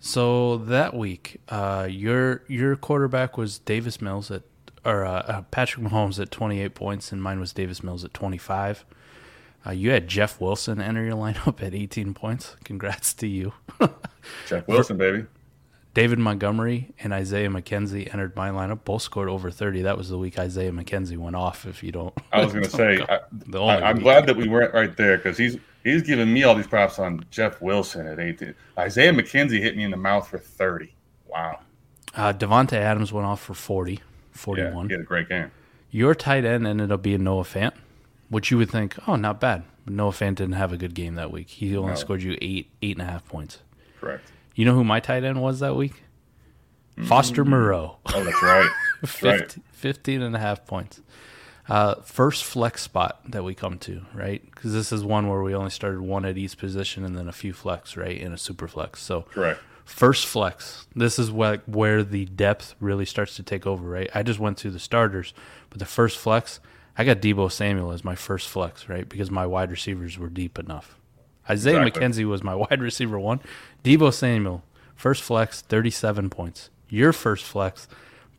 So 0.00 0.58
that 0.58 0.94
week, 0.94 1.40
uh, 1.48 1.88
your 1.90 2.44
your 2.48 2.76
quarterback 2.76 3.36
was 3.36 3.58
Davis 3.58 4.00
Mills 4.00 4.30
at 4.30 4.42
or 4.84 5.04
uh, 5.04 5.10
uh, 5.10 5.42
Patrick 5.50 5.84
Mahomes 5.84 6.20
at 6.20 6.30
28 6.30 6.74
points, 6.74 7.12
and 7.12 7.22
mine 7.22 7.40
was 7.40 7.52
Davis 7.52 7.82
Mills 7.82 8.04
at 8.04 8.14
25. 8.14 8.84
Uh, 9.66 9.70
you 9.72 9.90
had 9.90 10.08
Jeff 10.08 10.40
Wilson 10.40 10.80
enter 10.80 11.04
your 11.04 11.14
lineup 11.16 11.62
at 11.62 11.74
18 11.74 12.14
points. 12.14 12.56
Congrats 12.64 13.12
to 13.14 13.26
you. 13.26 13.52
Jeff 14.46 14.66
Wilson, 14.68 14.96
baby. 14.96 15.26
David 15.94 16.20
Montgomery 16.20 16.94
and 17.00 17.12
Isaiah 17.12 17.48
McKenzie 17.48 18.12
entered 18.12 18.36
my 18.36 18.50
lineup. 18.50 18.84
Both 18.84 19.02
scored 19.02 19.28
over 19.28 19.50
30. 19.50 19.82
That 19.82 19.98
was 19.98 20.10
the 20.10 20.18
week 20.18 20.38
Isaiah 20.38 20.70
McKenzie 20.70 21.16
went 21.16 21.34
off. 21.34 21.66
If 21.66 21.82
you 21.82 21.90
don't, 21.90 22.14
I 22.32 22.44
was 22.44 22.52
going 22.52 22.64
to 22.64 22.70
say, 22.70 23.00
only 23.52 23.74
I, 23.74 23.90
am 23.90 23.98
glad 23.98 24.26
that 24.26 24.36
we 24.36 24.46
weren't 24.46 24.72
right 24.72 24.96
there 24.96 25.16
because 25.16 25.36
he's 25.36 25.56
he's 25.84 26.02
giving 26.02 26.32
me 26.32 26.42
all 26.44 26.54
these 26.54 26.66
props 26.66 26.98
on 26.98 27.24
Jeff 27.30 27.60
Wilson 27.60 28.06
at 28.06 28.18
18. 28.18 28.54
Isaiah 28.78 29.12
McKenzie 29.12 29.60
hit 29.60 29.76
me 29.76 29.84
in 29.84 29.90
the 29.90 29.96
mouth 29.96 30.28
for 30.28 30.38
30. 30.38 30.94
Wow. 31.26 31.60
uh, 32.14 32.32
Davante 32.32 32.72
Adams 32.74 33.12
went 33.12 33.26
off 33.26 33.40
for 33.42 33.54
40, 33.54 33.92
Yeah, 33.92 33.98
41. 34.32 34.88
he 34.88 34.92
had 34.94 35.00
a 35.00 35.04
great 35.04 35.28
game. 35.28 35.50
Your 35.90 36.14
tight 36.14 36.44
end 36.44 36.66
ended 36.66 36.90
up 36.92 37.02
being 37.02 37.22
Noah 37.24 37.44
Fant, 37.44 37.72
which 38.28 38.50
you 38.50 38.58
would 38.58 38.70
think, 38.70 38.96
oh, 39.08 39.16
not 39.16 39.40
bad. 39.40 39.62
But 39.84 39.94
Noah 39.94 40.10
Fant 40.12 40.34
didn't 40.36 40.52
have 40.52 40.72
a 40.72 40.76
good 40.76 40.94
game 40.94 41.14
that 41.14 41.30
week. 41.30 41.48
He 41.48 41.76
only 41.76 41.90
No. 41.90 41.94
scored 41.96 42.22
you 42.22 42.36
eight, 42.42 42.70
eight 42.82 42.98
and 42.98 43.08
a 43.08 43.10
half 43.10 43.26
points. 43.26 43.60
Correct. 44.00 44.24
You 44.54 44.64
know 44.64 44.74
who 44.74 44.84
my 44.84 45.00
tight 45.00 45.24
end 45.24 45.40
was 45.40 45.60
that 45.60 45.76
week? 45.76 46.02
Foster 47.04 47.44
Moreau. 47.44 47.98
Oh, 48.12 48.24
that's 48.24 48.42
right. 48.42 48.68
That's 49.00 49.22
right. 49.22 49.38
15, 49.38 49.62
15 49.70 50.22
and 50.22 50.34
a 50.34 50.40
half 50.40 50.66
points. 50.66 51.00
Uh, 51.68 51.96
first 52.02 52.44
flex 52.44 52.82
spot 52.82 53.20
that 53.28 53.44
we 53.44 53.54
come 53.54 53.78
to, 53.78 54.00
right? 54.14 54.42
Because 54.54 54.72
this 54.72 54.90
is 54.90 55.04
one 55.04 55.28
where 55.28 55.42
we 55.42 55.54
only 55.54 55.70
started 55.70 56.00
one 56.00 56.24
at 56.24 56.38
each 56.38 56.56
position 56.56 57.04
and 57.04 57.16
then 57.16 57.28
a 57.28 57.32
few 57.32 57.52
flex, 57.52 57.96
right? 57.96 58.18
In 58.18 58.32
a 58.32 58.38
super 58.38 58.66
flex. 58.66 59.02
So 59.02 59.22
Correct. 59.22 59.60
first 59.84 60.26
flex. 60.26 60.86
This 60.96 61.18
is 61.18 61.30
what 61.30 61.68
where 61.68 62.02
the 62.02 62.24
depth 62.24 62.74
really 62.80 63.04
starts 63.04 63.36
to 63.36 63.42
take 63.42 63.66
over, 63.66 63.86
right? 63.88 64.08
I 64.14 64.22
just 64.22 64.38
went 64.40 64.58
through 64.58 64.70
the 64.70 64.78
starters, 64.78 65.34
but 65.68 65.78
the 65.78 65.84
first 65.84 66.16
flex, 66.16 66.58
I 66.96 67.04
got 67.04 67.20
Deebo 67.20 67.52
Samuel 67.52 67.92
as 67.92 68.02
my 68.02 68.14
first 68.14 68.48
flex, 68.48 68.88
right? 68.88 69.06
Because 69.06 69.30
my 69.30 69.44
wide 69.46 69.70
receivers 69.70 70.18
were 70.18 70.28
deep 70.30 70.58
enough. 70.58 70.96
Isaiah 71.50 71.82
Exactly. 71.82 72.02
McKenzie 72.24 72.28
was 72.28 72.42
my 72.42 72.54
wide 72.54 72.80
receiver 72.80 73.18
one. 73.18 73.40
Deebo 73.84 74.12
Samuel, 74.12 74.62
first 74.96 75.22
flex, 75.22 75.60
37 75.60 76.30
points. 76.30 76.70
Your 76.88 77.12
first 77.12 77.44
flex, 77.44 77.86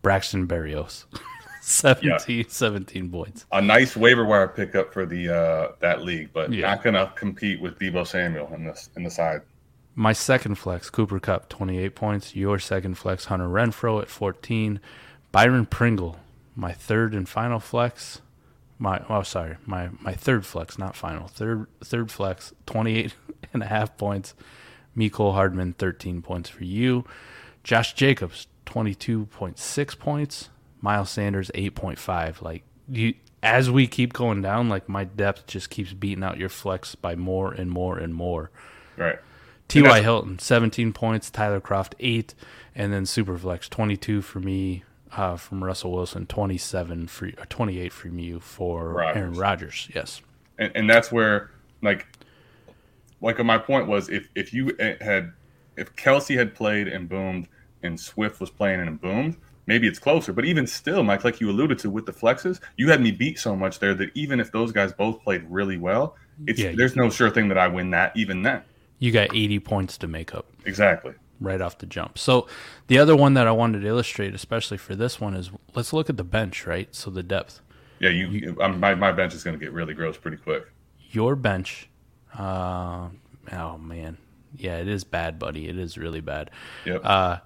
Braxton 0.01 0.47
Berrios, 0.47 1.05
17, 1.69 2.49
17 2.49 3.11
points. 3.11 3.45
A 3.51 3.61
nice 3.61 3.95
waiver 3.95 4.25
wire 4.25 4.47
pickup 4.47 4.91
for 4.93 5.05
the 5.05 5.29
uh, 5.29 5.67
that 5.79 6.01
league, 6.03 6.31
but 6.33 6.51
Yeah. 6.51 6.67
not 6.69 6.83
gonna 6.83 7.11
compete 7.15 7.61
with 7.61 7.77
Deebo 7.79 8.05
Samuel 8.07 8.51
in 8.53 8.63
this 8.65 8.89
in 8.95 9.03
the 9.03 9.11
side. 9.11 9.41
My 9.95 10.13
second 10.13 10.55
flex, 10.55 10.89
Cooper 10.89 11.19
Kupp, 11.19 11.49
28 11.49 11.93
points. 11.95 12.35
Your 12.35 12.57
second 12.59 12.95
flex, 12.97 13.25
Hunter 13.25 13.47
Renfrow 13.47 14.01
at 14.01 14.07
14. 14.09 14.79
Byron 15.31 15.65
Pringle, 15.65 16.17
my 16.55 16.71
third 16.71 17.13
and 17.13 17.27
final 17.27 17.59
flex. 17.59 18.21
My 18.77 19.03
oh 19.09 19.23
sorry, 19.23 19.57
my 19.65 19.89
my 19.99 20.13
third 20.13 20.45
flex, 20.45 20.77
not 20.79 20.95
final. 20.95 21.27
Third 21.27 21.67
third 21.83 22.11
flex, 22.11 22.53
28 22.65 23.13
and 23.53 23.61
a 23.61 23.65
half 23.67 23.97
points. 23.97 24.33
Mecole 24.97 25.33
Hardman, 25.33 25.73
13 25.73 26.21
points 26.21 26.49
for 26.49 26.63
you. 26.63 27.05
Josh 27.63 27.93
Jacobs, 27.93 28.47
22.6 28.65 29.99
points. 29.99 30.49
Miles 30.81 31.09
Sanders, 31.09 31.51
8.5. 31.55 32.41
Like 32.41 32.63
you 32.87 33.13
as 33.41 33.71
we 33.71 33.87
keep 33.87 34.13
going 34.13 34.41
down, 34.41 34.69
like 34.69 34.89
my 34.89 35.05
depth 35.05 35.47
just 35.47 35.69
keeps 35.69 35.93
beating 35.93 36.23
out 36.23 36.37
your 36.37 36.49
flex 36.49 36.95
by 36.95 37.15
more 37.15 37.51
and 37.53 37.71
more 37.71 37.97
and 37.97 38.13
more. 38.13 38.51
Right. 38.97 39.17
T.Y. 39.69 40.01
Hilton, 40.01 40.39
17 40.39 40.93
points. 40.93 41.29
Tyler 41.29 41.61
Kroft, 41.61 41.93
8. 41.99 42.33
And 42.75 42.91
then 42.91 43.03
Superflex, 43.03 43.69
22 43.69 44.21
for 44.21 44.39
me 44.39 44.83
uh, 45.15 45.37
from 45.37 45.63
Russell 45.63 45.91
Wilson, 45.91 46.25
27 46.25 47.07
for, 47.07 47.27
or 47.27 47.45
28 47.45 47.93
from 47.93 48.19
you 48.19 48.39
for 48.39 48.93
Rodgers. 48.93 49.17
Aaron 49.17 49.33
Rodgers. 49.33 49.89
Yes. 49.93 50.21
and, 50.57 50.71
and 50.75 50.89
that's 50.89 51.11
where 51.11 51.51
like 51.81 52.07
like 53.21 53.43
my 53.43 53.57
point 53.57 53.87
was 53.87 54.09
if 54.09 54.29
if 54.35 54.53
you 54.53 54.75
had 54.79 55.33
if 55.77 55.95
Kelce 55.95 56.37
had 56.37 56.53
played 56.53 56.87
and 56.87 57.09
boomed 57.09 57.47
and 57.81 57.99
Swift 57.99 58.39
was 58.39 58.49
playing 58.49 58.81
and 58.81 58.99
boomed 58.99 59.37
maybe 59.69 59.87
it's 59.87 59.99
closer 59.99 60.33
but 60.33 60.43
even 60.43 60.67
still 60.67 61.03
Mike 61.03 61.23
like 61.23 61.39
you 61.39 61.49
alluded 61.49 61.79
to 61.79 61.89
with 61.89 62.05
the 62.05 62.11
flexes 62.11 62.59
you 62.75 62.89
had 62.89 62.99
me 62.99 63.11
beat 63.11 63.39
so 63.39 63.55
much 63.55 63.79
there 63.79 63.93
that 63.93 64.09
even 64.15 64.39
if 64.39 64.51
those 64.51 64.71
guys 64.71 64.91
both 64.91 65.21
played 65.23 65.43
really 65.49 65.77
well 65.77 66.15
it's 66.45 66.59
Yeah, 66.59 66.73
there's 66.75 66.95
no 66.95 67.09
sure 67.09 67.29
thing 67.29 67.47
that 67.49 67.57
I 67.57 67.67
win 67.67 67.91
that 67.91 68.15
even 68.17 68.41
then 68.41 68.63
You 68.97 69.11
got 69.11 69.33
80 69.33 69.59
points 69.59 69.97
to 69.99 70.07
make 70.07 70.33
up 70.33 70.45
exactly 70.65 71.13
right 71.39 71.61
off 71.61 71.77
the 71.77 71.85
jump. 71.85 72.17
So 72.17 72.47
the 72.87 72.99
other 72.99 73.15
one 73.15 73.33
that 73.35 73.47
I 73.47 73.51
wanted 73.51 73.81
to 73.81 73.87
illustrate, 73.87 74.35
especially 74.35 74.77
for 74.77 74.95
this 74.95 75.21
one, 75.21 75.33
is 75.33 75.51
let's 75.73 75.93
look 75.93 76.09
at 76.09 76.17
the 76.17 76.23
bench, 76.23 76.67
right? 76.67 76.93
So 76.93 77.09
the 77.09 77.23
depth. 77.23 77.61
yeah 77.99 78.09
you, 78.09 78.57
I'm, 78.61 78.79
my, 78.79 78.95
my 78.95 79.11
bench 79.11 79.33
is 79.33 79.43
going 79.43 79.57
to 79.57 79.63
get 79.63 79.73
really 79.73 79.93
gross 79.93 80.17
pretty 80.17 80.37
quick 80.37 80.63
Your 81.11 81.35
bench, 81.35 81.89
uh, 82.37 83.09
oh 83.51 83.77
man. 83.77 84.17
Yeah, 84.57 84.77
it 84.77 84.87
is 84.87 85.03
bad, 85.03 85.37
buddy. 85.37 85.67
It 85.69 85.77
is 85.77 85.97
really 85.97 86.21
bad. 86.21 86.49
yep 86.85 87.01
Uh, 87.03 87.37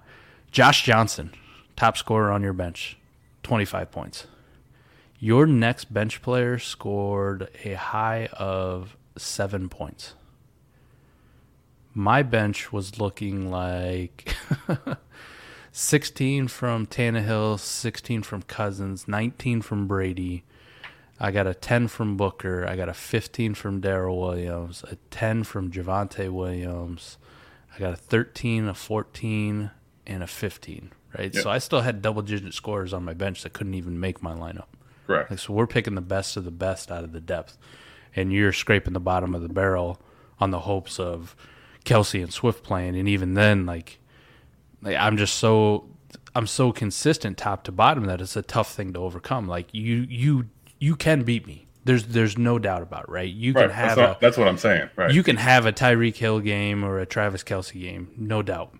Josh 0.50 0.84
Johnson, 0.84 1.32
top 1.76 1.96
scorer 1.96 2.30
on 2.30 2.42
your 2.42 2.52
bench, 2.52 2.96
25 3.42 3.90
points. 3.90 4.26
Your 5.18 5.46
next 5.46 5.92
bench 5.92 6.22
player 6.22 6.58
scored 6.58 7.48
a 7.64 7.74
high 7.74 8.28
of 8.32 8.96
seven 9.16 9.68
points. 9.68 10.14
My 11.94 12.22
bench 12.22 12.72
was 12.72 12.98
looking 12.98 13.50
like 13.50 14.34
16 15.72 16.48
from 16.48 16.86
Tannehill, 16.86 17.58
16 17.58 18.22
from 18.22 18.42
Cousins, 18.42 19.06
19 19.06 19.62
from 19.62 19.86
Brady. 19.86 20.44
I 21.20 21.30
got 21.30 21.46
a 21.46 21.54
10 21.54 21.88
from 21.88 22.16
Booker. 22.16 22.66
I 22.68 22.74
got 22.74 22.88
a 22.88 22.94
15 22.94 23.54
from 23.54 23.80
Darrel 23.80 24.20
Williams, 24.20 24.84
a 24.90 24.96
10 25.10 25.44
from 25.44 25.70
Javonte 25.70 26.30
Williams. 26.30 27.18
I 27.74 27.78
got 27.78 27.92
a 27.92 27.96
13, 27.96 28.68
a 28.68 28.74
14, 28.74 29.70
and 30.06 30.22
a 30.22 30.26
15, 30.26 30.92
right? 31.16 31.32
Yep. 31.34 31.42
So 31.42 31.50
I 31.50 31.58
still 31.58 31.80
had 31.80 32.02
double 32.02 32.22
digit 32.22 32.54
scorers 32.54 32.92
on 32.92 33.04
my 33.04 33.14
bench 33.14 33.42
that 33.42 33.52
couldn't 33.52 33.74
even 33.74 33.98
make 34.00 34.22
my 34.22 34.32
lineup. 34.34 34.66
correct 35.06 35.30
Like, 35.30 35.38
so 35.40 35.52
we're 35.52 35.66
picking 35.66 35.94
the 35.94 36.00
best 36.00 36.36
of 36.36 36.44
the 36.44 36.50
best 36.50 36.90
out 36.90 37.04
of 37.04 37.12
the 37.12 37.20
depth, 37.20 37.56
and 38.16 38.32
you're 38.32 38.52
scraping 38.52 38.92
the 38.92 39.00
bottom 39.00 39.34
of 39.34 39.42
the 39.42 39.48
barrel 39.48 40.00
on 40.40 40.50
the 40.50 40.60
hopes 40.60 40.98
of 40.98 41.34
Kelce 41.84 42.22
and 42.22 42.32
Swift 42.32 42.62
playing, 42.64 42.96
and 42.96 43.08
even 43.08 43.34
then, 43.34 43.66
like, 43.66 43.98
like 44.82 44.96
I'm 44.96 45.16
just 45.16 45.36
so 45.36 45.88
I'm 46.34 46.46
so 46.46 46.72
consistent 46.72 47.38
top 47.38 47.64
to 47.64 47.72
bottom 47.72 48.04
that 48.06 48.20
it's 48.20 48.36
a 48.36 48.42
tough 48.42 48.72
thing 48.74 48.92
to 48.94 49.00
overcome. 49.00 49.46
Like 49.46 49.68
you 49.72 50.06
you 50.08 50.46
you 50.78 50.96
can 50.96 51.22
beat 51.22 51.46
me. 51.46 51.66
There's 51.84 52.04
there's 52.06 52.38
no 52.38 52.58
doubt 52.58 52.82
about 52.82 53.04
it, 53.04 53.08
right? 53.10 53.28
You 53.30 53.52
right 53.52 53.68
can 53.68 53.68
that's, 53.70 53.88
have 53.88 53.98
not- 53.98 54.16
a 54.16 54.20
that's 54.20 54.36
what 54.38 54.48
I'm 54.48 54.58
saying 54.58 54.88
right 54.96 55.12
you 55.12 55.22
can 55.22 55.36
have 55.36 55.66
a 55.66 55.72
Tyreek 55.72 56.16
Hill 56.16 56.40
game 56.40 56.82
or 56.84 56.98
a 56.98 57.06
Travis 57.06 57.44
Kelce 57.44 57.80
game, 57.80 58.10
no 58.16 58.42
doubt. 58.42 58.74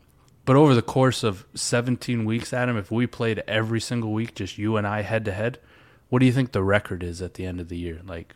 But 0.45 0.57
over 0.57 0.75
the 0.75 0.83
course 0.83 1.23
of 1.23 1.47
17 1.55 2.25
weeks, 2.25 2.53
Adam, 2.53 2.77
if 2.77 2.91
we 2.91 3.07
played 3.07 3.43
every 3.49 3.81
single 3.81 4.13
week, 4.13 4.35
just 4.35 4.59
you 4.59 4.77
and 4.77 4.87
I 4.87 5.01
head 5.03 5.25
to 5.25 5.33
head, 5.33 5.59
what 6.11 6.19
do 6.19 6.27
you 6.27 6.33
think 6.33 6.53
the 6.53 6.63
record 6.63 7.03
is 7.03 7.23
at 7.23 7.35
the 7.35 7.47
end 7.47 7.61
of 7.61 7.69
the 7.69 7.79
year? 7.79 8.01
Like 8.07 8.35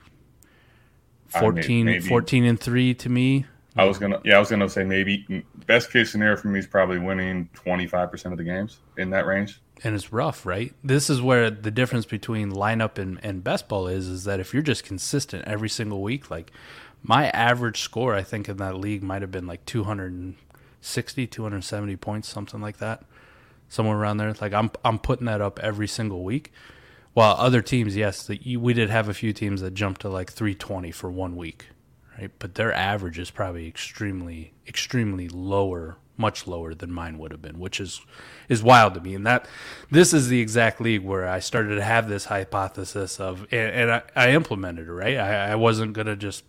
I 1.35 1.41
may- 1.41 1.45
14, 1.45 2.01
14 2.03 2.45
and 2.45 2.59
3 2.61 2.95
to 2.95 3.09
me? 3.09 3.47
I 3.77 3.85
was 3.85 3.99
gonna, 3.99 4.21
yeah, 4.25 4.37
I 4.37 4.39
was 4.41 4.51
gonna 4.51 4.69
say 4.69 4.83
maybe 4.83 5.25
mm, 5.29 5.45
best 5.67 5.93
case 5.93 6.11
scenario 6.11 6.37
for 6.37 6.49
me 6.49 6.59
is 6.59 6.67
probably 6.67 6.99
winning 6.99 7.49
twenty 7.55 7.87
five 7.87 8.11
percent 8.11 8.33
of 8.33 8.39
the 8.39 8.43
games 8.43 8.79
in 8.97 9.11
that 9.11 9.25
range. 9.25 9.61
and 9.85 9.95
it's 9.95 10.13
rough, 10.13 10.45
right? 10.45 10.73
This 10.83 11.09
is 11.09 11.23
where 11.23 11.49
the 11.49 11.71
difference 11.71 12.05
between 12.05 12.51
lineup 12.51 12.99
and, 12.99 13.21
and 13.23 13.45
best 13.45 13.69
ball 13.69 13.87
is, 13.87 14.09
is 14.09 14.25
that 14.25 14.41
if 14.41 14.53
you're 14.53 14.65
just 14.65 14.83
consistent 14.83 15.45
every 15.47 15.69
single 15.69 16.03
week, 16.03 16.29
like 16.29 16.51
my 17.05 17.29
average 17.29 17.81
score, 17.81 18.17
I 18.17 18.25
think 18.25 18.49
in 18.49 18.57
that 18.57 18.79
league 18.79 19.05
might 19.05 19.23
have 19.23 19.31
been 19.31 19.47
like 19.47 19.65
260, 20.81 21.27
270 21.27 21.97
points, 21.97 22.29
something 22.29 22.61
like 22.61 22.79
that, 22.79 23.03
somewhere 23.69 23.97
around 23.97 24.19
there. 24.19 24.33
Like 24.41 24.53
I'm, 24.53 24.71
I'm 24.85 24.99
putting 24.99 25.27
that 25.27 25.41
up 25.41 25.59
every 25.59 25.89
single 25.89 26.23
week. 26.25 26.53
While 27.15 27.35
other 27.37 27.63
teams, 27.63 27.97
yes, 27.97 28.29
we 28.29 28.75
did 28.75 28.91
have 28.91 29.09
a 29.09 29.15
few 29.15 29.33
teams 29.33 29.61
that 29.61 29.75
jumped 29.75 30.03
to 30.03 30.09
like 30.09 30.31
320 30.31 30.93
for 30.93 31.11
one 31.11 31.35
week, 31.37 31.67
right? 32.17 32.31
But 32.39 32.55
their 32.55 32.73
average 32.73 33.19
is 33.19 33.31
probably 33.31 33.67
extremely, 33.67 34.53
extremely 34.69 35.29
lower, 35.29 35.97
much 36.17 36.47
lower 36.47 36.75
than 36.75 36.93
mine 36.93 37.19
would 37.19 37.33
have 37.33 37.43
been, 37.43 37.59
which 37.59 37.81
is 37.81 38.01
is 38.49 38.63
wild 38.63 38.95
to 38.95 39.01
me. 39.01 39.17
And 39.17 39.27
that 39.27 39.49
this 39.91 40.15
is 40.15 40.29
the 40.29 40.41
exact 40.41 40.81
league 40.81 41.03
where 41.03 41.27
I 41.27 41.41
started 41.41 41.75
to 41.75 41.83
have 41.83 42.09
this 42.09 42.27
hypothesis 42.27 43.19
of, 43.19 43.49
and, 43.51 43.73
and 43.73 43.91
I, 43.91 44.03
I 44.15 44.31
implemented 44.31 44.87
it. 44.87 44.93
Right, 44.93 45.17
I, 45.17 45.53
I 45.53 45.55
wasn't 45.57 45.95
gonna 45.95 46.15
just 46.15 46.45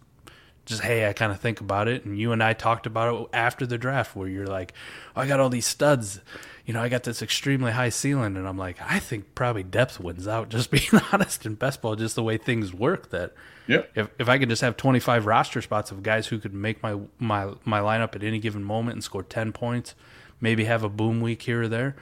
just 0.70 0.84
hey, 0.84 1.08
I 1.10 1.14
kind 1.14 1.32
of 1.32 1.40
think 1.40 1.60
about 1.60 1.88
it, 1.88 2.06
and 2.06 2.18
you 2.18 2.32
and 2.32 2.42
I 2.44 2.54
talked 2.54 2.86
about 2.86 3.14
it 3.14 3.28
after 3.34 3.66
the 3.66 3.78
draft, 3.78 4.16
where 4.16 4.28
you're 4.28 4.48
like, 4.48 4.74
oh, 5.16 5.22
I 5.22 5.28
got 5.28 5.40
all 5.40 5.50
these 5.50 5.66
studs, 5.66 6.22
you 6.66 6.74
know, 6.74 6.82
I 6.82 6.90
got 6.90 7.04
this 7.04 7.22
extremely 7.22 7.72
high 7.72 7.90
ceiling, 7.90 8.38
and 8.38 8.48
I'm 8.48 8.58
like, 8.58 8.78
I 8.82 9.00
think 9.00 9.36
probably 9.36 9.64
depth 9.64 10.00
wins 10.00 10.28
out. 10.28 10.50
Just 10.50 10.72
being 10.72 11.02
honest 11.12 11.46
in 11.46 11.56
best 11.56 11.82
ball, 11.82 11.96
just 11.96 12.16
the 12.16 12.24
way 12.24 12.38
things 12.38 12.74
work. 12.74 13.10
That 13.10 13.34
Yep. 13.68 13.92
if 13.96 14.10
if 14.20 14.30
I 14.30 14.38
could 14.40 14.50
just 14.50 14.62
have 14.64 14.78
25 14.78 15.26
roster 15.28 15.62
spots 15.62 15.92
of 15.92 16.02
guys 16.02 16.28
who 16.28 16.40
could 16.40 16.54
make 16.54 16.82
my 16.82 16.98
my 17.20 17.54
my 17.66 17.80
lineup 17.80 18.16
at 18.16 18.24
any 18.24 18.40
given 18.40 18.64
moment 18.64 18.96
and 18.96 19.04
score 19.04 19.24
10 19.24 19.52
points, 19.52 19.94
maybe 20.42 20.66
have 20.66 20.84
a 20.84 20.90
boom 20.90 21.22
week 21.22 21.42
here 21.44 21.64
or 21.64 21.68
there. 21.68 21.96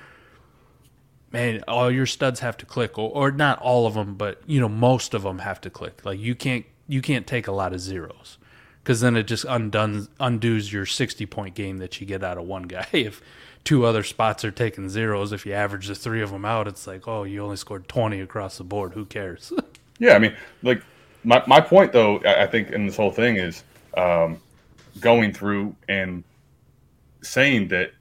Man, 1.30 1.62
all 1.68 1.92
your 1.92 2.06
studs 2.06 2.40
have 2.40 2.56
to 2.58 2.66
click, 2.66 2.98
or, 2.98 3.10
or 3.14 3.32
not 3.32 3.60
all 3.60 3.86
of 3.86 3.96
them, 3.96 4.16
but 4.16 4.42
you 4.48 4.62
know 4.62 4.70
most 4.70 5.14
of 5.14 5.24
them 5.24 5.40
have 5.40 5.60
to 5.62 5.70
click. 5.70 6.06
Like 6.06 6.20
you 6.20 6.36
can't 6.36 6.66
you 6.88 7.02
can't 7.02 7.28
take 7.28 7.48
a 7.48 7.52
lot 7.52 7.74
of 7.74 7.82
zeros, 7.82 8.38
because 8.88 9.02
then 9.02 9.17
it 9.17 9.23
just 9.23 9.43
undone 9.43 10.08
undoes 10.17 10.71
your 10.71 10.86
60 10.86 11.26
point 11.26 11.56
game 11.56 11.80
that 11.80 12.00
you 12.00 12.08
get 12.08 12.23
out 12.23 12.38
of 12.38 12.45
one 12.45 12.63
guy. 12.63 12.88
If 12.93 13.21
two 13.65 13.84
other 13.84 14.02
spots 14.02 14.45
are 14.45 14.52
taking 14.52 14.88
zeros, 14.88 15.34
if 15.34 15.45
you 15.45 15.52
average 15.52 15.88
the 15.88 15.95
three 15.95 16.21
of 16.21 16.32
them 16.32 16.45
out, 16.45 16.69
it's 16.69 16.88
like 16.88 17.06
oh 17.06 17.26
you 17.26 17.43
only 17.43 17.58
scored 17.58 17.89
20 17.89 18.21
across 18.21 18.58
the 18.58 18.63
board. 18.63 18.94
Who 18.94 19.06
cares? 19.06 19.52
Yeah, 20.00 20.13
I 20.13 20.19
mean, 20.19 20.35
like 20.62 20.83
my 21.23 21.44
my 21.48 21.60
point 21.60 21.92
though, 21.92 22.19
I, 22.19 22.46
think 22.46 22.69
in 22.69 22.85
this 22.85 22.96
whole 22.96 23.10
thing 23.10 23.38
is 23.38 23.63
um, 23.98 24.40
going 25.00 25.33
through 25.33 25.75
and 25.90 26.23
saying 27.23 27.69
that. 27.69 27.94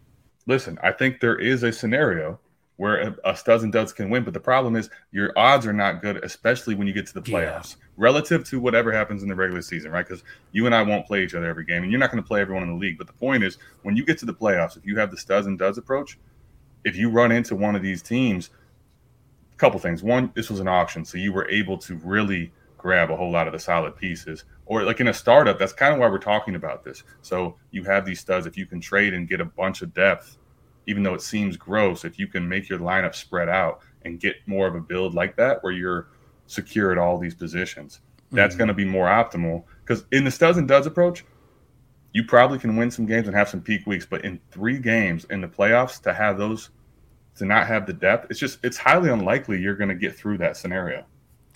Listen, 0.46 0.78
I 0.82 0.92
think 0.92 1.20
there 1.20 1.38
is 1.38 1.62
a 1.62 1.72
scenario 1.72 2.38
where 2.76 3.00
a, 3.00 3.16
a 3.30 3.34
studs 3.34 3.64
and 3.64 3.72
duds 3.72 3.94
can 3.94 4.10
win, 4.10 4.24
but 4.24 4.34
the 4.34 4.40
problem 4.40 4.76
is 4.76 4.90
your 5.10 5.32
odds 5.38 5.66
are 5.66 5.72
not 5.72 6.02
good, 6.02 6.22
especially 6.22 6.74
when 6.74 6.86
you 6.86 6.92
get 6.92 7.06
to 7.06 7.14
the 7.14 7.22
Yeah. 7.30 7.62
Relative 7.96 8.44
to 8.44 8.60
whatever 8.60 8.92
happens 8.92 9.22
in 9.22 9.28
the 9.28 9.34
regular 9.34 9.62
season, 9.62 9.90
right? 9.90 10.06
Because 10.06 10.22
you 10.52 10.66
and 10.66 10.74
I 10.74 10.82
won't 10.82 11.06
play 11.06 11.24
each 11.24 11.34
other 11.34 11.46
every 11.46 11.64
game, 11.64 11.82
and 11.82 11.90
you're 11.90 12.00
not 12.00 12.10
going 12.10 12.22
to 12.22 12.26
play 12.26 12.40
everyone 12.40 12.62
in 12.62 12.70
the 12.70 12.76
league. 12.76 12.98
But 12.98 13.06
the 13.06 13.12
point 13.12 13.42
is, 13.42 13.58
when 13.82 13.96
you 13.96 14.04
get 14.04 14.18
to 14.18 14.26
the 14.26 14.34
playoffs, 14.34 14.76
if 14.76 14.84
you 14.84 14.96
have 14.98 15.10
the 15.10 15.16
studs 15.16 15.46
and 15.46 15.58
duds 15.58 15.78
approach, 15.78 16.18
if 16.84 16.96
you 16.96 17.10
run 17.10 17.32
into 17.32 17.56
one 17.56 17.74
of 17.74 17.82
these 17.82 18.02
teams, 18.02 18.50
a 19.52 19.58
couple 19.58 19.80
things. 19.80 20.02
One, 20.02 20.30
this 20.34 20.50
was 20.50 20.60
an 20.60 20.68
auction, 20.68 21.04
so 21.04 21.16
you 21.16 21.32
were 21.32 21.48
able 21.48 21.78
to 21.78 21.96
really 21.96 22.52
grab 22.76 23.10
a 23.10 23.16
whole 23.16 23.32
lot 23.32 23.46
of 23.46 23.52
the 23.52 23.58
solid 23.58 23.96
pieces. 23.96 24.44
Or 24.66 24.82
like 24.82 25.00
in 25.00 25.08
a 25.08 25.14
startup, 25.14 25.58
that's 25.58 25.72
kind 25.72 25.94
of 25.94 25.98
why 25.98 26.08
we're 26.08 26.18
talking 26.18 26.54
about 26.54 26.84
this. 26.84 27.02
So 27.22 27.56
you 27.70 27.82
have 27.84 28.04
these 28.04 28.20
studs. 28.20 28.46
If 28.46 28.56
you 28.56 28.66
can 28.66 28.80
trade 28.80 29.14
and 29.14 29.28
get 29.28 29.40
a 29.40 29.46
bunch 29.46 29.82
of 29.82 29.94
depth, 29.94 30.36
even 30.86 31.02
though 31.02 31.14
it 31.14 31.22
seems 31.22 31.56
gross, 31.56 32.04
if 32.04 32.18
you 32.18 32.26
can 32.26 32.48
make 32.48 32.68
your 32.68 32.78
lineup 32.78 33.14
spread 33.14 33.48
out 33.48 33.80
and 34.02 34.20
get 34.20 34.36
more 34.46 34.66
of 34.66 34.74
a 34.74 34.80
build 34.80 35.14
like 35.14 35.36
that 35.36 35.64
where 35.64 35.72
you're 35.72 36.08
secure 36.46 36.92
at 36.92 36.98
all 36.98 37.18
these 37.18 37.34
positions, 37.34 38.00
that's 38.32 38.54
mm-hmm. 38.54 38.58
going 38.58 38.68
to 38.68 38.74
be 38.74 38.84
more 38.84 39.06
optimal. 39.06 39.64
Because 39.84 40.04
in 40.12 40.24
the 40.24 40.30
studs 40.30 40.58
and 40.58 40.66
duds 40.66 40.86
approach, 40.86 41.24
you 42.12 42.24
probably 42.24 42.58
can 42.58 42.76
win 42.76 42.90
some 42.90 43.06
games 43.06 43.26
and 43.26 43.36
have 43.36 43.48
some 43.48 43.60
peak 43.60 43.86
weeks. 43.86 44.06
But 44.06 44.24
in 44.24 44.40
three 44.50 44.78
games 44.78 45.26
in 45.30 45.40
the 45.40 45.48
playoffs, 45.48 46.00
to 46.02 46.14
have 46.14 46.38
those, 46.38 46.70
to 47.36 47.44
not 47.44 47.66
have 47.66 47.86
the 47.86 47.92
depth, 47.92 48.30
it's 48.30 48.40
just 48.40 48.58
it's 48.64 48.78
highly 48.78 49.10
unlikely 49.10 49.60
you're 49.60 49.76
going 49.76 49.90
to 49.90 49.94
get 49.94 50.16
through 50.16 50.38
that 50.38 50.56
scenario. 50.56 51.04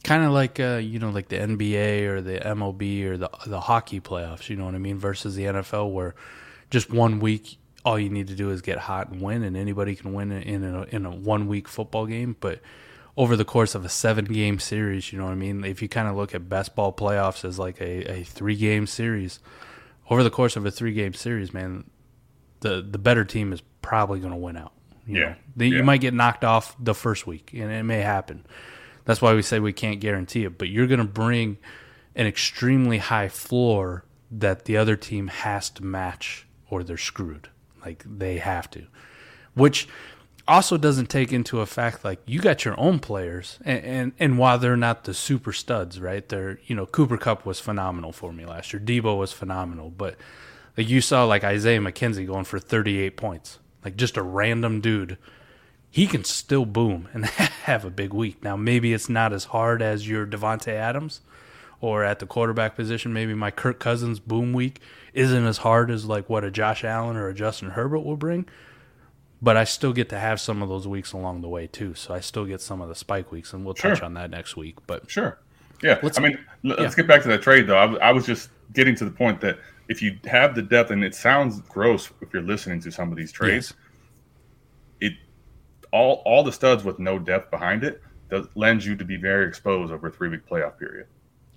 Kind 0.03 0.25
of 0.25 0.33
like 0.33 0.61
uh, 0.61 0.81
you 0.83 0.99
know, 0.99 1.11
like 1.11 1.29
the 1.29 1.37
NBA 1.37 2.07
or 2.07 2.21
the 2.21 2.39
MLB 2.39 3.05
or 3.05 3.17
the 3.17 3.31
the 3.47 3.61
hockey 3.61 4.01
playoffs. 4.01 4.49
You 4.49 4.57
know 4.57 4.65
what 4.65 4.75
I 4.75 4.79
mean? 4.79 4.99
Versus 4.99 5.35
the 5.35 5.45
NFL, 5.45 5.93
where 5.93 6.15
just 6.71 6.91
one 6.91 7.21
week 7.21 7.59
all 7.85 7.99
you 7.99 8.11
need 8.11 8.29
to 8.29 8.35
do 8.35 8.51
is 8.51 8.61
get 8.61 8.79
hot 8.79 9.09
and 9.09 9.21
win, 9.21 9.43
and 9.43 9.57
anybody 9.57 9.95
can 9.95 10.13
win 10.13 10.33
in 10.33 10.65
a, 10.65 10.83
in 10.85 11.07
a 11.07 11.11
one 11.11 11.49
week 11.49 11.69
football 11.69 12.07
game. 12.07 12.37
But 12.39 12.61
over 13.17 13.37
the 13.37 13.45
course 13.45 13.75
of 13.75 13.85
a 13.85 13.89
seven 13.89 14.25
game 14.25 14.59
series, 14.59 15.13
you 15.13 15.19
know 15.19 15.25
what 15.25 15.33
I 15.33 15.37
mean? 15.37 15.65
If 15.65 15.83
you 15.83 15.89
kind 15.89 16.09
of 16.09 16.17
look 16.17 16.35
at 16.35 16.49
best 16.49 16.75
ball 16.75 16.93
playoffs 16.93 17.45
as 17.45 17.59
like 17.59 17.81
a, 17.81 18.21
a 18.21 18.25
three 18.25 18.57
game 18.57 18.87
series, 18.87 19.41
over 20.09 20.23
the 20.23 20.31
course 20.31 20.57
of 20.57 20.65
a 20.67 20.71
three 20.71 20.93
game 20.93 21.15
series, 21.15 21.53
man, 21.53 21.91
the 22.61 22.83
the 22.83 22.99
better 22.99 23.25
team 23.25 23.53
is 23.53 23.63
probably 23.83 24.21
going 24.21 24.33
to 24.33 24.39
win 24.39 24.57
out. 24.57 24.73
You 25.07 25.19
yeah. 25.19 25.25
Know? 25.25 25.35
They, 25.57 25.67
yeah. 25.67 25.77
You 25.79 25.85
might 25.85 26.01
get 26.01 26.15
knocked 26.15 26.45
off 26.45 26.77
the 26.79 26.95
first 26.95 27.27
week, 27.27 27.51
and 27.53 27.71
it 27.71 27.83
may 27.83 28.01
happen. 28.01 28.47
That's 29.05 29.21
why 29.21 29.35
we 29.35 29.43
say 29.43 29.59
we 29.59 29.73
can't 29.73 30.01
guarantee 30.01 30.45
it, 30.45 30.59
but 30.59 30.69
you're 30.69 30.87
going 30.87 31.01
to 31.01 31.07
bring 31.07 31.59
an 32.15 32.27
extremely 32.27 32.99
high 32.99 33.29
floor 33.29 34.05
that 34.31 34.67
the 34.67 34.77
other 34.77 34.97
team 34.97 35.29
has 35.29 35.71
to 35.71 35.85
match 35.85 36.47
or 36.69 36.85
they're 36.85 36.97
screwed. 36.97 37.49
Like 37.85 38.05
they 38.07 38.39
have 38.39 38.71
to, 38.73 38.87
which 39.55 39.89
also 40.51 40.77
doesn't 40.77 41.09
take 41.09 41.33
into 41.33 41.61
effect 41.61 42.05
like 42.05 42.19
you 42.27 42.41
got 42.41 42.65
your 42.65 42.79
own 42.79 42.99
players, 42.99 43.59
and, 43.65 43.85
and 43.85 44.13
and 44.19 44.39
while 44.39 44.59
they're 44.59 44.77
not 44.77 45.05
the 45.05 45.15
super 45.15 45.53
studs, 45.53 46.01
right? 46.01 46.29
They're 46.29 46.59
you 46.67 46.75
know 46.75 46.87
Cooper 46.87 47.17
Kupp 47.17 47.47
was 47.47 47.61
phenomenal 47.61 48.13
for 48.13 48.33
me 48.33 48.45
last 48.45 48.73
year. 48.73 48.81
Deebo 48.81 49.17
was 49.17 49.33
phenomenal, 49.33 49.91
but 49.91 50.17
like 50.77 50.89
you 50.89 51.01
saw 51.01 51.25
like 51.25 51.45
Isaiah 51.45 51.81
McKenzie 51.81 52.27
going 52.27 52.45
for 52.45 52.59
38 52.59 53.17
points, 53.17 53.59
like 53.85 53.97
just 53.97 54.17
a 54.17 54.23
random 54.23 54.81
dude. 54.81 55.17
He 55.93 56.07
can 56.07 56.25
still 56.25 56.67
boom 56.67 57.09
and 57.13 57.27
have 57.65 57.85
a 57.85 57.91
big 57.91 58.13
week. 58.13 58.43
Now 58.43 58.57
maybe 58.57 58.93
it's 58.93 59.09
not 59.09 59.33
as 59.33 59.45
hard 59.45 59.83
as 59.83 60.09
your 60.09 60.27
Davante 60.27 60.73
Adams, 60.73 61.21
or 61.81 62.05
at 62.05 62.19
the 62.19 62.27
quarterback 62.27 62.77
position, 62.77 63.13
maybe 63.13 63.35
my 63.35 63.51
Kirk 63.51 63.79
Cousins 63.79 64.21
boom 64.21 64.53
week 64.53 64.81
isn't 65.15 65.47
as 65.47 65.59
hard 65.59 65.91
as 65.91 66.05
like 66.05 66.29
what 66.29 66.45
a 66.45 66.51
Josh 66.51 66.85
Allen 66.85 67.17
or 67.17 67.29
a 67.29 67.35
Justin 67.35 67.71
Herbert 67.71 68.01
will 68.01 68.17
bring. 68.17 68.47
But 69.43 69.57
I 69.57 69.65
still 69.65 69.93
get 69.93 70.11
to 70.11 70.19
have 70.19 70.39
some 70.41 70.63
of 70.63 70.69
those 70.69 70.87
weeks 70.87 71.13
along 71.13 71.41
the 71.41 71.49
way 71.49 71.67
too. 71.67 71.95
So 71.95 72.13
I 72.13 72.21
still 72.21 72.45
get 72.45 72.61
some 72.61 72.81
of 72.81 72.89
the 72.89 72.95
spike 72.95 73.33
weeks, 73.33 73.53
and 73.53 73.65
we'll 73.65 73.75
sure. 73.75 73.95
touch 73.95 74.03
on 74.03 74.15
that 74.15 74.31
next 74.31 74.57
week. 74.57 74.77
But 74.87 75.11
sure, 75.11 75.39
yeah. 75.83 75.99
Let's, 76.03 76.19
I 76.19 76.23
mean, 76.23 76.39
let's 76.63 76.81
yeah. 76.81 76.91
get 76.95 77.07
back 77.07 77.23
to 77.23 77.29
that 77.29 77.43
trade 77.43 77.67
though. 77.67 77.79
I, 77.79 78.09
I 78.09 78.13
was 78.13 78.27
just 78.27 78.51
getting 78.73 78.95
to 78.97 79.05
the 79.05 79.11
point 79.11 79.41
that 79.41 79.59
if 79.89 80.03
you 80.03 80.19
have 80.27 80.55
the 80.55 80.63
depth, 80.63 80.91
and 80.91 81.03
it 81.03 81.15
sounds 81.15 81.61
gross 81.63 82.11
if 82.21 82.33
you're 82.33 82.43
listening 82.43 82.81
to 82.83 82.93
some 82.93 83.11
of 83.11 83.17
these 83.17 83.33
trades, 83.33 83.75
yes. 85.01 85.11
it 85.11 85.19
all 85.91 86.23
all 86.27 86.45
the 86.45 86.53
studs 86.53 86.85
with 86.85 86.99
no 86.99 87.19
depth 87.19 87.51
behind 87.51 87.83
it 87.83 88.03
that 88.29 88.57
lends 88.57 88.87
you 88.87 88.97
to 88.97 89.05
be 89.05 89.17
very 89.17 89.47
exposed 89.47 89.93
over 89.93 90.09
a 90.09 90.11
three 90.11 90.29
week 90.29 90.47
playoff 90.49 90.79
period. 90.79 91.07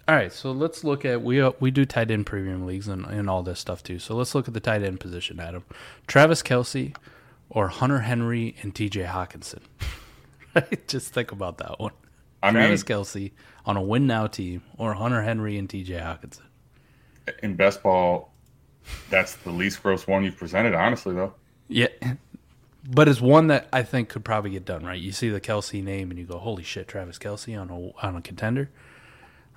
All 0.07 0.15
right, 0.15 0.34
so 0.34 0.51
let's 0.51 0.84
look 0.84 1.05
at 1.05 1.21
we 1.21 1.39
uh, 1.39 1.51
we 1.61 1.71
do 1.71 1.86
tight 1.86 2.11
end 2.11 2.25
premium 2.25 2.65
leagues 2.65 2.89
and, 2.89 3.05
and 3.05 3.29
all 3.29 3.41
this 3.41 3.59
stuff 3.59 3.84
too. 3.84 3.99
So 3.99 4.15
let's 4.15 4.36
look 4.36 4.47
at 4.47 4.53
the 4.53 4.59
tight 4.59 4.84
end 4.84 4.99
position, 4.99 5.39
Adam. 5.39 5.63
Travis 6.07 6.43
Kelce 6.43 6.93
or 7.54 7.70
Hunter 7.70 7.99
Henry 7.99 8.56
and 8.62 8.74
T.J. 8.74 9.04
Hockenson. 9.04 9.62
Just 10.88 11.14
think 11.14 11.32
about 11.32 11.60
that 11.60 11.80
one. 11.80 11.93
I 12.41 12.51
Travis 12.51 12.88
mean, 12.88 12.97
Kelce 12.97 13.32
on 13.66 13.78
a 13.78 13.82
win 13.82 14.08
now 14.08 14.28
team 14.28 14.64
or 14.78 14.93
Hunter 14.93 15.22
Henry 15.22 15.58
and 15.58 15.70
T.J. 15.70 15.93
Hockenson. 15.93 16.41
In 17.41 17.56
best 17.56 17.82
ball, 17.82 18.34
that's 19.10 19.36
the 19.38 19.51
least 19.51 19.82
gross 19.82 20.06
one 20.08 20.26
you've 20.26 20.36
presented, 20.36 20.74
honestly, 20.74 21.16
though. 21.16 21.34
Yeah, 21.70 21.88
but 22.89 23.08
it's 23.08 23.22
one 23.22 23.47
that 23.47 23.70
I 23.72 23.84
think 23.84 24.10
could 24.10 24.26
probably 24.26 24.51
get 24.51 24.66
done 24.66 24.86
right. 24.86 24.99
You 24.99 25.14
see 25.14 25.30
the 25.30 25.39
Kelce 25.39 25.82
name 25.82 26.10
and 26.10 26.20
you 26.20 26.26
go, 26.26 26.38
"Holy 26.38 26.64
shit, 26.64 26.88
Travis 26.89 27.18
Kelce 27.18 27.60
on 27.60 27.70
a 27.70 28.06
on 28.06 28.18
a 28.18 28.22
contender." 28.22 28.70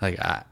Like 0.01 0.21
I, 0.21 0.45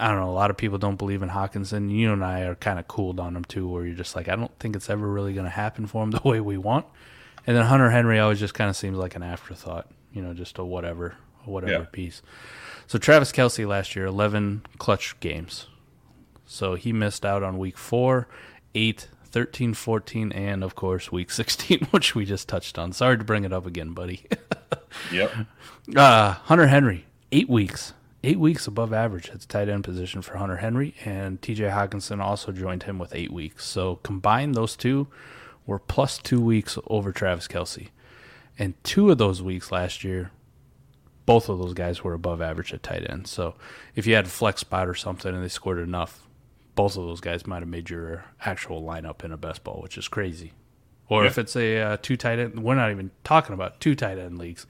I 0.00 0.08
don't 0.08 0.18
know. 0.18 0.30
A 0.30 0.32
lot 0.32 0.50
of 0.50 0.56
people 0.56 0.78
don't 0.78 0.96
believe 0.96 1.22
in 1.22 1.28
Hockenson. 1.28 1.90
You 1.90 2.12
and 2.12 2.24
I 2.24 2.40
are 2.42 2.54
kind 2.54 2.78
of 2.78 2.88
cooled 2.88 3.20
on 3.20 3.36
him 3.36 3.44
too, 3.44 3.68
where 3.68 3.84
you're 3.84 3.94
just 3.94 4.16
like, 4.16 4.28
I 4.28 4.36
don't 4.36 4.56
think 4.58 4.74
it's 4.74 4.88
ever 4.88 5.06
really 5.06 5.34
going 5.34 5.44
to 5.44 5.50
happen 5.50 5.86
for 5.86 6.02
him 6.02 6.10
the 6.10 6.22
way 6.24 6.40
we 6.40 6.56
want. 6.56 6.86
And 7.46 7.56
then 7.56 7.66
Hunter 7.66 7.90
Henry 7.90 8.18
always 8.18 8.40
just 8.40 8.54
kind 8.54 8.70
of 8.70 8.76
seems 8.76 8.96
like 8.96 9.14
an 9.14 9.22
afterthought, 9.22 9.88
you 10.12 10.22
know, 10.22 10.32
just 10.32 10.58
a 10.58 10.64
whatever, 10.64 11.16
a 11.46 11.50
whatever 11.50 11.72
yeah. 11.72 11.86
piece. 11.92 12.22
So 12.86 12.98
Travis 12.98 13.30
Kelce 13.30 13.66
last 13.66 13.94
year, 13.94 14.06
11 14.06 14.62
clutch 14.78 15.18
games. 15.20 15.66
So 16.46 16.74
he 16.74 16.92
missed 16.92 17.24
out 17.24 17.42
on 17.42 17.58
week 17.58 17.78
four, 17.78 18.26
eight, 18.74 19.08
13, 19.26 19.74
14, 19.74 20.32
and 20.32 20.64
of 20.64 20.74
course 20.74 21.12
week 21.12 21.30
16, 21.32 21.88
which 21.90 22.14
we 22.14 22.24
just 22.24 22.48
touched 22.48 22.78
on. 22.78 22.92
Sorry 22.92 23.18
to 23.18 23.24
bring 23.24 23.44
it 23.44 23.52
up 23.52 23.66
again, 23.66 23.92
buddy. 23.92 24.24
yep. 25.12 25.32
Uh, 25.94 26.32
Hunter 26.32 26.66
Henry, 26.66 27.04
eight 27.32 27.48
weeks, 27.48 27.92
eight 28.22 28.38
weeks 28.38 28.66
above 28.66 28.92
average 28.92 29.30
at 29.30 29.40
the 29.40 29.46
tight 29.46 29.68
end 29.68 29.84
position 29.84 30.22
for 30.22 30.36
Hunter 30.36 30.58
Henry, 30.58 30.94
and 31.04 31.40
TJ 31.40 31.72
Hockenson 31.72 32.20
also 32.20 32.52
joined 32.52 32.84
him 32.84 32.98
with 32.98 33.14
eight 33.14 33.32
weeks. 33.32 33.66
So 33.66 33.96
combined, 33.96 34.54
those 34.54 34.76
two 34.76 35.08
were 35.66 35.78
plus 35.78 36.18
two 36.18 36.40
weeks 36.40 36.78
over 36.86 37.12
Travis 37.12 37.48
Kelce. 37.48 37.88
And 38.58 38.74
two 38.84 39.10
of 39.10 39.18
those 39.18 39.42
weeks 39.42 39.72
last 39.72 40.04
year, 40.04 40.30
both 41.24 41.48
of 41.48 41.58
those 41.58 41.74
guys 41.74 42.02
were 42.04 42.12
above 42.12 42.42
average 42.42 42.74
at 42.74 42.82
tight 42.82 43.08
end. 43.08 43.26
So 43.26 43.54
if 43.94 44.06
you 44.06 44.14
had 44.14 44.26
a 44.26 44.30
flex 44.30 44.60
spot 44.60 44.88
or 44.88 44.94
something 44.94 45.34
and 45.34 45.42
they 45.42 45.48
scored 45.48 45.78
enough, 45.78 46.26
both 46.74 46.96
of 46.96 47.06
those 47.06 47.20
guys 47.20 47.46
might 47.46 47.60
have 47.60 47.68
made 47.68 47.88
your 47.88 48.24
actual 48.44 48.82
lineup 48.82 49.24
in 49.24 49.32
a 49.32 49.36
best 49.36 49.64
ball, 49.64 49.80
which 49.82 49.96
is 49.96 50.08
crazy. 50.08 50.52
Or 51.08 51.22
yeah. 51.22 51.28
if 51.28 51.38
it's 51.38 51.56
a 51.56 51.78
uh, 51.78 51.96
two 52.00 52.16
tight 52.16 52.38
end, 52.38 52.62
we're 52.62 52.74
not 52.74 52.90
even 52.90 53.10
talking 53.24 53.54
about 53.54 53.80
two 53.80 53.94
tight 53.94 54.18
end 54.18 54.38
leagues 54.38 54.66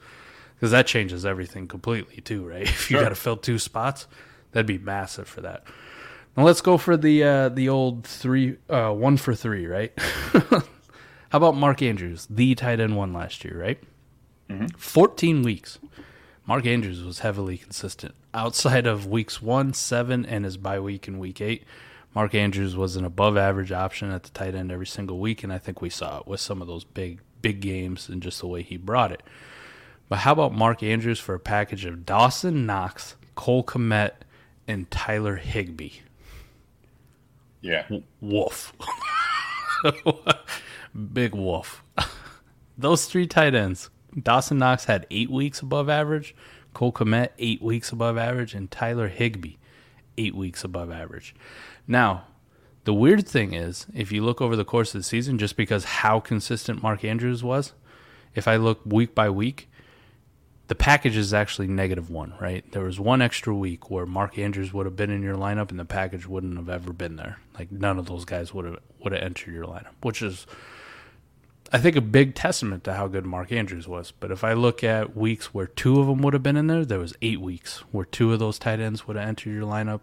because 0.61 0.71
that 0.71 0.85
changes 0.85 1.25
everything 1.25 1.67
completely 1.67 2.21
too, 2.21 2.47
right? 2.47 2.61
If 2.69 2.91
you 2.91 2.97
sure. 2.97 3.03
got 3.03 3.09
to 3.09 3.15
fill 3.15 3.35
two 3.35 3.57
spots, 3.57 4.05
that'd 4.51 4.67
be 4.67 4.77
massive 4.77 5.27
for 5.27 5.41
that. 5.41 5.63
Now 6.37 6.43
let's 6.43 6.61
go 6.61 6.77
for 6.77 6.95
the 6.95 7.23
uh, 7.23 7.49
the 7.49 7.67
old 7.67 8.05
three 8.05 8.57
uh, 8.69 8.91
one 8.91 9.17
for 9.17 9.33
three, 9.33 9.65
right? 9.65 9.91
How 9.99 11.37
about 11.37 11.55
Mark 11.55 11.81
Andrews, 11.81 12.27
the 12.29 12.53
tight 12.53 12.79
end 12.79 12.95
one 12.95 13.11
last 13.11 13.43
year, 13.43 13.59
right? 13.59 13.83
Mm-hmm. 14.49 14.67
Fourteen 14.77 15.41
weeks. 15.41 15.79
Mark 16.45 16.65
Andrews 16.67 17.03
was 17.03 17.19
heavily 17.19 17.57
consistent 17.57 18.13
outside 18.33 18.85
of 18.85 19.07
weeks 19.07 19.41
one, 19.41 19.73
seven, 19.73 20.25
and 20.25 20.45
his 20.45 20.57
bye 20.57 20.79
week 20.79 21.07
in 21.07 21.17
week 21.17 21.41
eight. 21.41 21.63
Mark 22.13 22.35
Andrews 22.35 22.75
was 22.75 22.95
an 22.97 23.05
above 23.05 23.35
average 23.35 23.71
option 23.71 24.11
at 24.11 24.23
the 24.23 24.29
tight 24.29 24.53
end 24.53 24.71
every 24.71 24.87
single 24.87 25.17
week, 25.17 25.43
and 25.43 25.51
I 25.51 25.57
think 25.57 25.81
we 25.81 25.89
saw 25.89 26.19
it 26.19 26.27
with 26.27 26.39
some 26.39 26.61
of 26.61 26.67
those 26.67 26.83
big 26.83 27.19
big 27.41 27.61
games 27.61 28.07
and 28.09 28.21
just 28.21 28.39
the 28.39 28.47
way 28.47 28.61
he 28.61 28.77
brought 28.77 29.11
it. 29.11 29.23
But 30.11 30.19
how 30.19 30.33
about 30.33 30.53
Mark 30.53 30.83
Andrews 30.83 31.21
for 31.21 31.35
a 31.35 31.39
package 31.39 31.85
of 31.85 32.05
Dawson 32.05 32.65
Knox, 32.65 33.15
Cole 33.33 33.63
Kmet, 33.63 34.11
and 34.67 34.91
Tyler 34.91 35.37
Higbee? 35.37 36.01
Yeah. 37.61 37.83
W- 37.83 38.03
woof. 38.19 38.73
Big 41.13 41.33
wolf. 41.33 41.81
Those 42.77 43.05
three 43.05 43.25
tight 43.25 43.55
ends. 43.55 43.89
Dawson 44.21 44.57
Knox 44.57 44.83
had 44.83 45.07
eight 45.11 45.31
weeks 45.31 45.61
above 45.61 45.87
average, 45.87 46.35
Cole 46.73 46.91
Kmet, 46.91 47.29
eight 47.39 47.61
weeks 47.61 47.93
above 47.93 48.17
average, 48.17 48.53
and 48.53 48.69
Tyler 48.69 49.07
Higbee, 49.07 49.55
eight 50.17 50.35
weeks 50.35 50.65
above 50.65 50.91
average. 50.91 51.33
Now, 51.87 52.25
the 52.83 52.93
weird 52.93 53.25
thing 53.25 53.53
is, 53.53 53.85
if 53.93 54.11
you 54.11 54.25
look 54.25 54.41
over 54.41 54.57
the 54.57 54.65
course 54.65 54.93
of 54.93 54.99
the 54.99 55.05
season, 55.05 55.37
just 55.37 55.55
because 55.55 55.85
how 55.85 56.19
consistent 56.19 56.83
Mark 56.83 57.05
Andrews 57.05 57.45
was, 57.45 57.71
if 58.35 58.45
I 58.45 58.57
look 58.57 58.81
week 58.85 59.15
by 59.15 59.29
week, 59.29 59.69
the 60.71 60.75
package 60.75 61.17
is 61.17 61.33
actually 61.33 61.67
negative 61.67 62.09
one, 62.09 62.33
right? 62.39 62.63
There 62.71 62.85
was 62.85 62.97
one 62.97 63.21
extra 63.21 63.53
week 63.53 63.91
where 63.91 64.05
Mark 64.05 64.39
Andrews 64.39 64.71
would 64.71 64.85
have 64.85 64.95
been 64.95 65.09
in 65.09 65.21
your 65.21 65.35
lineup 65.35 65.69
and 65.69 65.77
the 65.77 65.83
package 65.83 66.25
wouldn't 66.25 66.55
have 66.55 66.69
ever 66.69 66.93
been 66.93 67.17
there. 67.17 67.39
Like 67.59 67.73
none 67.73 67.99
of 67.99 68.05
those 68.05 68.23
guys 68.23 68.53
would 68.53 68.63
have 68.63 68.77
would 69.01 69.11
have 69.11 69.21
entered 69.21 69.53
your 69.53 69.65
lineup, 69.65 69.91
which 70.01 70.21
is 70.21 70.47
I 71.73 71.77
think 71.77 71.97
a 71.97 72.01
big 72.01 72.35
testament 72.35 72.85
to 72.85 72.93
how 72.93 73.09
good 73.09 73.25
Mark 73.25 73.51
Andrews 73.51 73.85
was. 73.85 74.11
But 74.11 74.31
if 74.31 74.45
I 74.45 74.53
look 74.53 74.81
at 74.81 75.13
weeks 75.13 75.53
where 75.53 75.67
two 75.67 75.99
of 75.99 76.07
them 76.07 76.21
would 76.21 76.31
have 76.31 76.41
been 76.41 76.55
in 76.55 76.67
there, 76.67 76.85
there 76.85 76.99
was 76.99 77.17
eight 77.21 77.41
weeks 77.41 77.79
where 77.91 78.05
two 78.05 78.31
of 78.31 78.39
those 78.39 78.57
tight 78.57 78.79
ends 78.79 79.05
would 79.05 79.17
have 79.17 79.27
entered 79.27 79.51
your 79.51 79.67
lineup, 79.67 79.99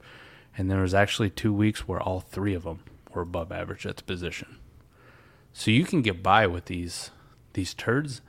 and 0.58 0.70
there 0.70 0.82
was 0.82 0.92
actually 0.92 1.30
two 1.30 1.54
weeks 1.54 1.88
where 1.88 2.02
all 2.02 2.20
three 2.20 2.52
of 2.52 2.64
them 2.64 2.80
were 3.14 3.22
above 3.22 3.50
average 3.50 3.86
at 3.86 3.96
the 3.96 4.02
position. 4.02 4.58
So 5.54 5.70
you 5.70 5.86
can 5.86 6.02
get 6.02 6.22
by 6.22 6.46
with 6.46 6.66
these 6.66 7.10
these 7.54 7.72
turds. 7.72 8.20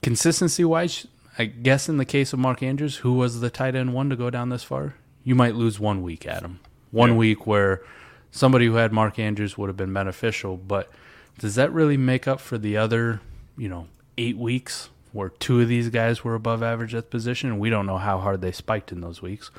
Consistency 0.00 0.64
wise, 0.64 1.08
I 1.38 1.46
guess 1.46 1.88
in 1.88 1.96
the 1.96 2.04
case 2.04 2.32
of 2.32 2.38
Mark 2.38 2.62
Andrews, 2.62 2.98
who 2.98 3.14
was 3.14 3.40
the 3.40 3.50
tight 3.50 3.74
end 3.74 3.92
one 3.92 4.08
to 4.10 4.16
go 4.16 4.30
down 4.30 4.50
this 4.50 4.62
far, 4.62 4.94
you 5.24 5.34
might 5.34 5.54
lose 5.54 5.80
one 5.80 6.02
week, 6.02 6.26
Adam. 6.26 6.60
One 6.90 7.10
Yeah. 7.10 7.16
week 7.16 7.46
where 7.46 7.82
somebody 8.30 8.66
who 8.66 8.74
had 8.74 8.92
Mark 8.92 9.18
Andrews 9.18 9.58
would 9.58 9.68
have 9.68 9.76
been 9.76 9.92
beneficial, 9.92 10.56
but 10.56 10.90
does 11.38 11.56
that 11.56 11.72
really 11.72 11.96
make 11.96 12.28
up 12.28 12.40
for 12.40 12.56
the 12.58 12.76
other, 12.76 13.20
you 13.56 13.68
know, 13.68 13.88
eight 14.16 14.36
weeks 14.36 14.90
where 15.12 15.28
two 15.28 15.60
of 15.60 15.68
these 15.68 15.88
guys 15.90 16.22
were 16.22 16.34
above 16.34 16.62
average 16.62 16.94
at 16.94 17.04
the 17.04 17.10
position, 17.10 17.58
we 17.58 17.70
don't 17.70 17.86
know 17.86 17.98
how 17.98 18.18
hard 18.18 18.40
they 18.40 18.52
spiked 18.52 18.92
in 18.92 19.00
those 19.00 19.20
weeks, 19.22 19.50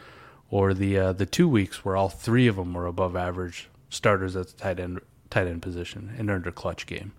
or 0.50 0.74
the 0.74 0.98
uh, 0.98 1.14
the 1.14 1.26
two 1.26 1.48
weeks 1.50 1.84
where 1.84 1.96
all 1.98 2.10
three 2.10 2.48
of 2.48 2.56
them 2.58 2.74
were 2.74 2.86
above 2.86 3.16
average 3.16 3.70
starters 3.90 4.36
at 4.36 4.48
the 4.48 4.54
tight 4.54 4.80
end 4.80 5.00
tight 5.30 5.48
end 5.48 5.62
position 5.62 6.14
and 6.18 6.30
earned 6.30 6.48
a 6.48 6.52
clutch 6.52 6.86
game. 6.86 7.12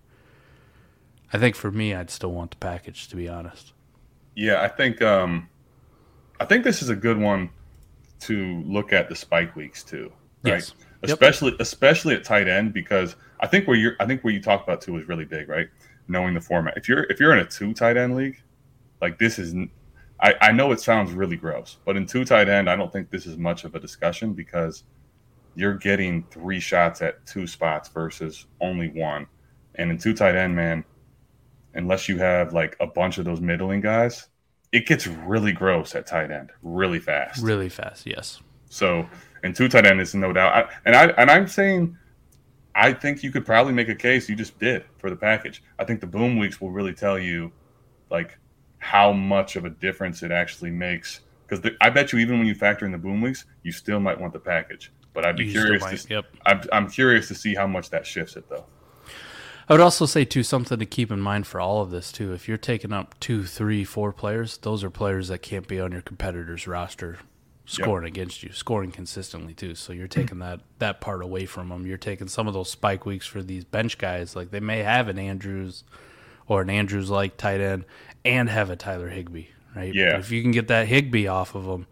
I 1.31 1.37
think 1.37 1.55
for 1.55 1.71
me, 1.71 1.93
I'd 1.93 2.09
still 2.09 2.31
want 2.31 2.51
the 2.51 2.57
package 2.57 3.07
to 3.09 3.15
be 3.15 3.27
honest. 3.27 3.73
Yeah, 4.37 4.61
I 4.61 4.67
think 4.67 5.01
um, 5.01 5.49
I 6.39 6.45
think 6.45 6.63
this 6.63 6.83
is 6.83 6.89
a 6.89 6.95
good 6.95 7.17
one 7.17 7.49
to 8.19 8.61
look 8.67 8.93
at 8.93 9.09
the 9.09 9.15
spike 9.15 9.55
weeks 9.55 9.83
too, 9.83 10.13
right? 10.43 10.53
Yes. 10.53 10.75
Yep. 11.01 11.09
Especially 11.09 11.55
especially 11.59 12.13
at 12.13 12.23
tight 12.23 12.47
end 12.47 12.71
because 12.71 13.15
I 13.39 13.47
think 13.47 13.67
where 13.67 13.75
you're 13.75 13.95
I 13.99 14.05
think 14.05 14.23
where 14.23 14.31
you 14.31 14.39
talked 14.39 14.63
about 14.63 14.79
too 14.79 14.95
is 14.97 15.07
really 15.07 15.25
big, 15.25 15.49
right? 15.49 15.67
Knowing 16.07 16.35
the 16.35 16.41
format. 16.41 16.75
If 16.77 16.87
you're 16.87 17.05
if 17.05 17.19
you're 17.19 17.33
in 17.33 17.39
a 17.39 17.45
two 17.45 17.73
tight 17.73 17.97
end 17.97 18.15
league, 18.15 18.39
like 19.01 19.17
this 19.17 19.39
is 19.39 19.55
I, 20.21 20.35
I 20.39 20.51
know 20.51 20.71
it 20.71 20.81
sounds 20.81 21.13
really 21.13 21.35
gross, 21.35 21.77
but 21.83 21.97
in 21.97 22.05
two 22.05 22.23
tight 22.23 22.47
end, 22.47 22.69
I 22.69 22.75
don't 22.75 22.93
think 22.93 23.09
this 23.09 23.25
is 23.25 23.37
much 23.37 23.63
of 23.63 23.73
a 23.73 23.79
discussion 23.79 24.33
because 24.33 24.83
you're 25.55 25.73
getting 25.73 26.23
three 26.29 26.59
shots 26.59 27.01
at 27.01 27.25
two 27.25 27.47
spots 27.47 27.89
versus 27.89 28.45
only 28.61 28.89
one. 28.89 29.25
And 29.75 29.89
in 29.89 29.97
two 29.97 30.13
tight 30.13 30.35
end, 30.35 30.55
man, 30.55 30.83
unless 31.77 32.09
you 32.09 32.17
have 32.17 32.53
like 32.53 32.75
a 32.79 32.87
bunch 32.87 33.17
of 33.17 33.25
those 33.25 33.39
middling 33.39 33.81
guys, 33.81 34.27
it 34.71 34.85
gets 34.85 35.07
really 35.07 35.53
gross 35.53 35.95
at 35.95 36.05
tight 36.07 36.31
end 36.31 36.51
really 36.61 36.99
fast. 36.99 37.41
Really 37.41 37.69
fast, 37.69 38.05
yes. 38.05 38.41
So, 38.69 39.07
and 39.43 39.55
two 39.55 39.69
tight 39.69 39.85
end 39.85 40.01
is 40.01 40.13
no 40.13 40.33
doubt. 40.33 40.53
I, 40.53 40.75
and 40.85 40.95
I 40.95 41.05
and 41.21 41.31
I'm 41.31 41.47
saying, 41.47 41.97
I 42.75 42.93
think 42.93 43.23
you 43.23 43.31
could 43.31 43.45
probably 43.45 43.73
make 43.73 43.89
a 43.89 43.95
case. 43.95 44.27
You 44.27 44.35
just 44.35 44.59
did 44.59 44.83
for 44.97 45.09
the 45.09 45.15
package. 45.15 45.63
I 45.79 45.85
think 45.85 46.01
the 46.01 46.07
boom 46.07 46.37
weeks 46.37 46.59
will 46.59 46.71
really 46.71 46.93
tell 46.93 47.17
you, 47.17 47.51
like, 48.11 48.37
how 48.79 49.11
much 49.11 49.55
of 49.55 49.65
a 49.65 49.69
difference 49.69 50.21
it 50.21 50.31
actually 50.31 50.71
makes. 50.71 51.21
Because 51.47 51.65
I 51.81 51.89
bet 51.89 52.11
you, 52.11 52.19
even 52.19 52.37
when 52.37 52.47
you 52.47 52.53
factor 52.53 52.85
in 52.85 52.91
the 52.91 52.97
boom 52.97 53.21
weeks, 53.21 53.45
you 53.63 53.71
still 53.71 53.99
might 53.99 54.19
want 54.19 54.33
the 54.33 54.39
package. 54.39 54.91
But 55.13 55.25
I'd 55.25 55.37
be 55.37 55.45
You 55.45 55.53
curious. 55.53 55.81
might, 55.81 55.97
to, 55.97 56.13
yep. 56.13 56.25
I'm, 56.45 56.61
I'm 56.71 56.89
curious 56.89 57.27
to 57.29 57.35
see 57.35 57.55
how 57.55 57.65
much 57.65 57.89
that 57.89 58.05
shifts 58.05 58.35
it, 58.35 58.47
though. 58.49 58.65
I 59.69 59.73
would 59.73 59.81
also 59.81 60.05
say 60.05 60.23
too 60.23 60.43
something 60.43 60.79
to 60.79 60.85
keep 60.85 61.11
in 61.11 61.19
mind 61.19 61.45
for 61.45 61.59
all 61.59 61.81
of 61.81 61.91
this 61.91 62.11
too. 62.11 62.33
If 62.33 62.47
you're 62.47 62.57
taking 62.57 62.93
up 62.93 63.19
two, 63.19 63.43
three, 63.43 63.83
four 63.83 64.13
players, 64.13 64.57
those 64.57 64.83
are 64.83 64.89
players 64.89 65.27
that 65.27 65.39
can't 65.39 65.67
be 65.67 65.79
on 65.79 65.91
your 65.91 66.01
competitor's 66.01 66.67
roster 66.67 67.19
scoring 67.65 68.07
against 68.07 68.43
you, 68.43 68.51
scoring 68.53 68.91
consistently 68.91 69.53
too. 69.53 69.75
So 69.75 69.91
you're 69.91 70.07
taking 70.07 70.39
that 70.39 70.61
that 70.79 71.01
part 71.01 71.21
away 71.21 71.45
from 71.45 71.67
them. 71.69 71.85
You're 71.85 71.97
taking 71.97 72.29
some 72.29 72.47
of 72.47 72.53
those 72.53 72.69
spike 72.69 73.05
weeks 73.05 73.27
for 73.27 73.43
these 73.43 73.65
bench 73.65 73.97
guys. 73.97 74.35
Like 74.35 74.51
they 74.51 74.61
may 74.61 74.83
have 74.83 75.09
an 75.09 75.19
Andrews 75.19 75.83
or 76.47 76.61
an 76.61 76.69
Andrews 76.69 77.09
like 77.09 77.35
tight 77.35 77.59
end 77.59 77.83
and 78.23 78.49
have 78.49 78.69
a 78.69 78.77
Tyler 78.77 79.09
Higbee, 79.09 79.47
right? 79.75 79.93
Yeah. 79.93 80.11
But 80.11 80.21
if 80.21 80.31
you 80.31 80.41
can 80.41 80.51
get 80.51 80.69
that 80.69 80.87
Higbee 80.87 81.27
off 81.27 81.55
of 81.55 81.65
them, 81.65 81.87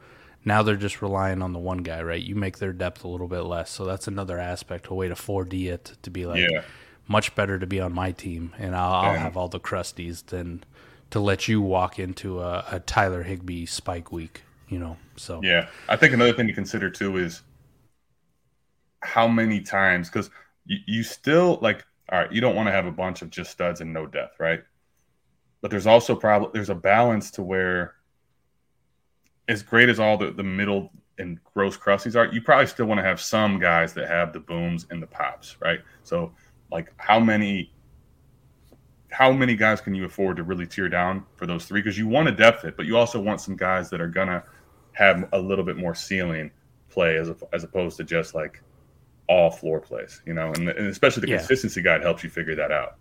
now 0.45 0.63
they're 0.63 0.77
just 0.77 1.01
relying 1.01 1.41
on 1.41 1.51
the 1.51 1.59
one 1.59 1.79
guy, 1.79 2.01
right? 2.01 2.21
You 2.21 2.35
make 2.35 2.59
their 2.59 2.71
depth 2.71 3.03
a 3.03 3.09
little 3.09 3.27
bit 3.27 3.41
less. 3.41 3.69
So 3.69 3.83
that's 3.83 4.07
another 4.07 4.39
aspect, 4.39 4.87
a 4.87 4.93
way 4.93 5.09
to 5.09 5.15
4D 5.15 5.67
it 5.67 5.91
to 6.03 6.09
be 6.09 6.25
like, 6.25 6.39
Yeah. 6.39 6.61
Much 7.07 7.35
better 7.35 7.59
to 7.59 7.67
be 7.67 7.79
on 7.79 7.93
my 7.93 8.11
team 8.11 8.53
and 8.57 8.75
I'll, 8.75 8.93
I'll 8.93 9.13
have 9.13 9.37
all 9.37 9.47
the 9.47 9.59
crusties 9.59 10.25
than 10.25 10.63
to 11.11 11.19
let 11.19 11.47
you 11.47 11.61
walk 11.61 11.99
into 11.99 12.41
a, 12.41 12.65
a 12.71 12.79
Tyler 12.79 13.23
Higbee 13.23 13.65
spike 13.65 14.11
week, 14.11 14.43
you 14.67 14.79
know. 14.79 14.97
So 15.15 15.41
Yeah, 15.43 15.67
I 15.87 15.95
think 15.95 16.13
another 16.13 16.33
thing 16.33 16.47
to 16.47 16.53
consider 16.53 16.89
too 16.89 17.17
is 17.17 17.41
how 19.01 19.27
many 19.27 19.61
times 19.61 20.09
because 20.09 20.29
you, 20.65 20.77
you 20.87 21.03
still 21.03 21.59
like 21.61 21.85
all 22.11 22.19
right, 22.19 22.31
you 22.31 22.41
don't 22.41 22.55
want 22.55 22.67
to 22.67 22.71
have 22.71 22.85
a 22.85 22.91
bunch 22.91 23.21
of 23.21 23.29
just 23.29 23.51
studs 23.51 23.81
and 23.81 23.93
no 23.93 24.05
depth, 24.05 24.39
right? 24.39 24.61
But 25.61 25.71
there's 25.71 25.87
also 25.87 26.15
probably 26.15 26.49
there's 26.53 26.69
a 26.69 26.75
balance 26.75 27.31
to 27.31 27.43
where 27.43 27.95
as 29.47 29.63
great 29.63 29.89
as 29.89 29.99
all 29.99 30.17
the, 30.17 30.31
the 30.31 30.43
middle 30.43 30.91
and 31.17 31.39
gross 31.53 31.77
crusties 31.77 32.15
are, 32.15 32.31
you 32.33 32.41
probably 32.41 32.67
still 32.67 32.85
want 32.85 32.99
to 32.99 33.03
have 33.03 33.21
some 33.21 33.59
guys 33.59 33.93
that 33.93 34.07
have 34.07 34.33
the 34.33 34.39
booms 34.39 34.85
and 34.89 35.01
the 35.01 35.07
pops, 35.07 35.55
right? 35.61 35.79
So 36.03 36.33
like 36.71 36.91
how 36.97 37.19
many 37.19 37.71
how 39.11 39.31
many 39.31 39.55
guys 39.55 39.79
can 39.79 39.95
you 39.95 40.05
afford 40.05 40.37
to 40.37 40.43
really 40.43 40.67
tear 40.67 40.89
down 40.89 41.25
for 41.37 41.45
those 41.45 41.65
three? 41.65 41.81
Because 41.81 41.97
you 41.97 42.07
want 42.07 42.27
to 42.27 42.33
depth 42.33 42.65
it, 42.65 42.75
but 42.75 42.85
you 42.85 42.97
also 42.97 43.19
want 43.19 43.39
some 43.41 43.55
guys 43.55 43.89
that 43.89 44.01
are 44.01 44.07
gonna 44.09 44.43
have 44.93 45.27
a 45.33 45.39
little 45.39 45.63
bit 45.63 45.77
more 45.77 45.95
ceiling 45.95 46.51
play 46.89 47.17
as 47.17 47.29
as 47.53 47.63
opposed 47.63 47.97
to 47.97 48.03
just 48.03 48.35
like 48.35 48.61
all 49.27 49.49
floor 49.49 49.79
plays, 49.79 50.21
you 50.25 50.33
know, 50.33 50.51
and, 50.53 50.69
and 50.69 50.87
especially 50.87 51.21
the 51.21 51.27
Yeah. 51.27 51.37
consistency 51.37 51.81
guide 51.81 52.01
helps 52.03 52.23
you 52.23 52.29
figure 52.29 52.55
that 52.55 52.71
out. 52.71 52.97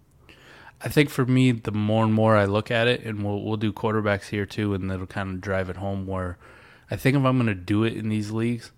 I 0.81 0.89
think 0.89 1.09
for 1.11 1.25
me, 1.25 1.53
the 1.53 1.73
more 1.73 2.05
and 2.05 2.13
more 2.13 2.37
I 2.37 2.45
look 2.47 2.71
at 2.71 2.89
it, 2.89 3.03
and 3.05 3.25
we'll 3.25 3.43
we'll 3.43 3.57
do 3.57 3.73
quarterbacks 3.73 4.29
here 4.29 4.47
too, 4.47 4.75
and 4.75 4.91
that'll 4.91 5.07
kind 5.07 5.31
of 5.31 5.41
drive 5.41 5.71
it 5.71 5.77
home. 5.77 6.07
Where 6.07 6.39
I 6.91 6.97
think 6.97 7.17
if 7.17 7.25
I'm 7.25 7.37
going 7.37 7.47
to 7.47 7.55
do 7.55 7.85
it 7.85 7.95
in 7.97 8.09
these 8.09 8.31
leagues, 8.31 8.71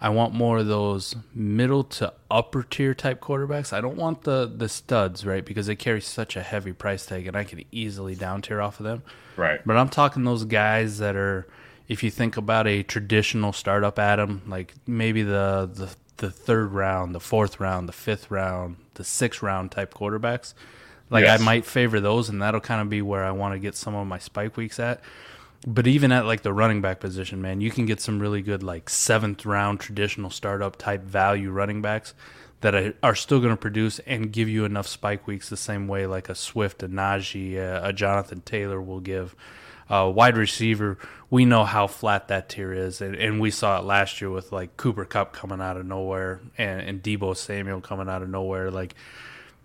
I 0.00 0.08
want 0.08 0.32
more 0.32 0.58
of 0.58 0.66
those 0.66 1.14
middle 1.34 1.84
to 1.84 2.14
upper 2.30 2.62
tier 2.62 2.94
type 2.94 3.20
quarterbacks. 3.20 3.72
I 3.72 3.82
don't 3.82 3.96
want 3.96 4.22
the 4.22 4.50
the 4.54 4.68
studs, 4.68 5.26
right? 5.26 5.44
Because 5.44 5.66
they 5.66 5.76
carry 5.76 6.00
such 6.00 6.36
a 6.36 6.42
heavy 6.42 6.72
price 6.72 7.04
tag, 7.04 7.26
and 7.26 7.36
I 7.36 7.44
can 7.44 7.64
easily 7.70 8.14
down 8.14 8.40
tier 8.42 8.62
off 8.62 8.80
of 8.80 8.84
them. 8.84 9.02
Right. 9.36 9.60
But 9.64 9.76
I'm 9.76 9.90
talking 9.90 10.24
those 10.24 10.44
guys 10.44 10.98
that 10.98 11.16
are, 11.16 11.46
if 11.86 12.02
you 12.02 12.10
think 12.10 12.36
about 12.38 12.66
a 12.66 12.82
traditional 12.82 13.52
startup, 13.52 13.98
Adam, 13.98 14.42
like 14.46 14.74
maybe 14.86 15.22
the 15.22 15.70
the 15.72 15.94
the 16.16 16.30
third 16.30 16.72
round, 16.72 17.14
the 17.14 17.20
fourth 17.20 17.60
round, 17.60 17.88
the 17.88 17.92
fifth 17.92 18.30
round, 18.30 18.76
the 18.94 19.04
sixth 19.04 19.42
round 19.42 19.70
type 19.70 19.92
quarterbacks. 19.92 20.54
Like 21.10 21.24
Yes. 21.24 21.40
I 21.40 21.44
might 21.44 21.66
favor 21.66 22.00
those, 22.00 22.28
and 22.28 22.40
that'll 22.40 22.60
kind 22.60 22.80
of 22.80 22.88
be 22.88 23.02
where 23.02 23.24
I 23.24 23.32
want 23.32 23.54
to 23.54 23.58
get 23.58 23.74
some 23.74 23.94
of 23.94 24.06
my 24.06 24.18
spike 24.18 24.56
weeks 24.56 24.78
at. 24.78 25.02
But 25.66 25.86
even 25.86 26.10
at 26.10 26.24
like 26.24 26.42
the 26.42 26.52
running 26.52 26.80
back 26.80 27.00
position, 27.00 27.42
man, 27.42 27.60
you 27.60 27.70
can 27.70 27.84
get 27.86 28.00
some 28.00 28.18
really 28.18 28.40
good 28.40 28.62
like 28.62 28.88
seventh 28.88 29.44
round 29.44 29.80
traditional 29.80 30.30
startup 30.30 30.76
type 30.76 31.02
value 31.02 31.50
running 31.50 31.82
backs 31.82 32.14
that 32.62 32.94
are- 33.02 33.14
still 33.14 33.40
going 33.40 33.52
to 33.52 33.60
produce 33.60 33.98
and 34.00 34.32
give 34.32 34.48
you 34.48 34.64
enough 34.64 34.86
spike 34.86 35.26
weeks 35.26 35.48
the 35.48 35.56
same 35.56 35.88
way 35.88 36.06
like 36.06 36.28
a 36.28 36.34
Swift, 36.34 36.82
a 36.82 36.88
Najee, 36.88 37.56
a 37.56 37.92
Jonathan 37.92 38.40
Taylor 38.42 38.80
will 38.80 39.00
give. 39.00 39.34
Uh, 39.88 40.10
wide 40.14 40.36
receiver, 40.36 40.98
we 41.30 41.44
know 41.44 41.64
how 41.64 41.86
flat 41.88 42.28
that 42.28 42.48
tier 42.48 42.72
is, 42.72 43.00
and, 43.00 43.16
and 43.16 43.40
we 43.40 43.50
saw 43.50 43.78
it 43.78 43.84
last 43.84 44.20
year 44.20 44.30
with 44.30 44.52
like 44.52 44.76
Cooper 44.76 45.04
Kupp 45.04 45.32
coming 45.32 45.60
out 45.60 45.76
of 45.76 45.84
nowhere 45.84 46.40
and, 46.56 46.80
and 46.80 47.02
Deebo 47.02 47.36
Samuel 47.36 47.80
coming 47.80 48.08
out 48.08 48.22
of 48.22 48.28
nowhere. 48.28 48.70
Like, 48.70 48.94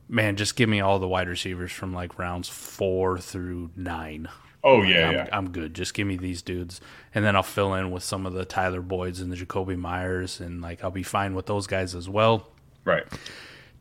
man, 0.09 0.35
just 0.35 0.55
give 0.55 0.67
me 0.67 0.79
all 0.79 0.97
the 0.97 1.07
wide 1.07 1.27
receivers 1.29 1.71
from 1.71 1.93
like 1.93 2.17
rounds 2.17 2.49
four 2.49 3.19
through 3.19 3.69
nine. 3.75 4.27
Oh 4.65 4.81
yeah, 4.81 5.07
I'm, 5.07 5.13
yeah. 5.13 5.29
I'm 5.31 5.51
good. 5.51 5.75
Just 5.75 5.93
give 5.93 6.07
me 6.07 6.17
these 6.17 6.41
dudes, 6.41 6.81
and 7.13 7.23
then 7.23 7.35
I'll 7.35 7.43
fill 7.43 7.75
in 7.75 7.91
with 7.91 8.03
some 8.03 8.25
of 8.25 8.33
the 8.33 8.45
Tyler 8.45 8.81
Boyds 8.81 9.21
and 9.21 9.31
the 9.31 9.35
Jakobi 9.35 9.77
Meyers, 9.77 10.39
and 10.41 10.61
like 10.61 10.83
I'll 10.83 10.91
be 10.91 11.03
fine 11.03 11.35
with 11.35 11.45
those 11.45 11.67
guys 11.67 11.93
as 11.93 12.09
well. 12.09 12.49
Right. 12.83 13.05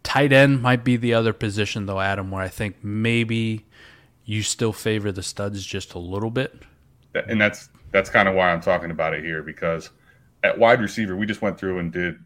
Tight 0.03 0.33
end 0.33 0.61
might 0.61 0.85
be 0.85 0.97
the 0.97 1.15
other 1.15 1.33
position 1.33 1.87
though, 1.87 2.01
Adam, 2.01 2.31
where 2.31 2.43
I 2.43 2.49
think 2.49 2.77
maybe 2.83 3.65
you 4.27 4.43
still 4.43 4.73
favor 4.73 5.11
the 5.11 5.23
studs 5.23 5.65
just 5.65 5.95
a 5.95 5.99
little 5.99 6.31
bit. 6.31 6.55
And 7.15 7.41
that's 7.41 7.71
that's 7.91 8.11
kind 8.11 8.29
of 8.29 8.35
why 8.35 8.51
I'm 8.51 8.61
talking 8.61 8.91
about 8.91 9.15
it 9.15 9.25
here 9.25 9.43
because 9.43 9.91
at 10.43 10.59
wide 10.59 10.81
receiver 10.81 11.17
we 11.17 11.27
just 11.27 11.43
went 11.43 11.59
through 11.59 11.79
and 11.79 11.93
did 11.93 12.17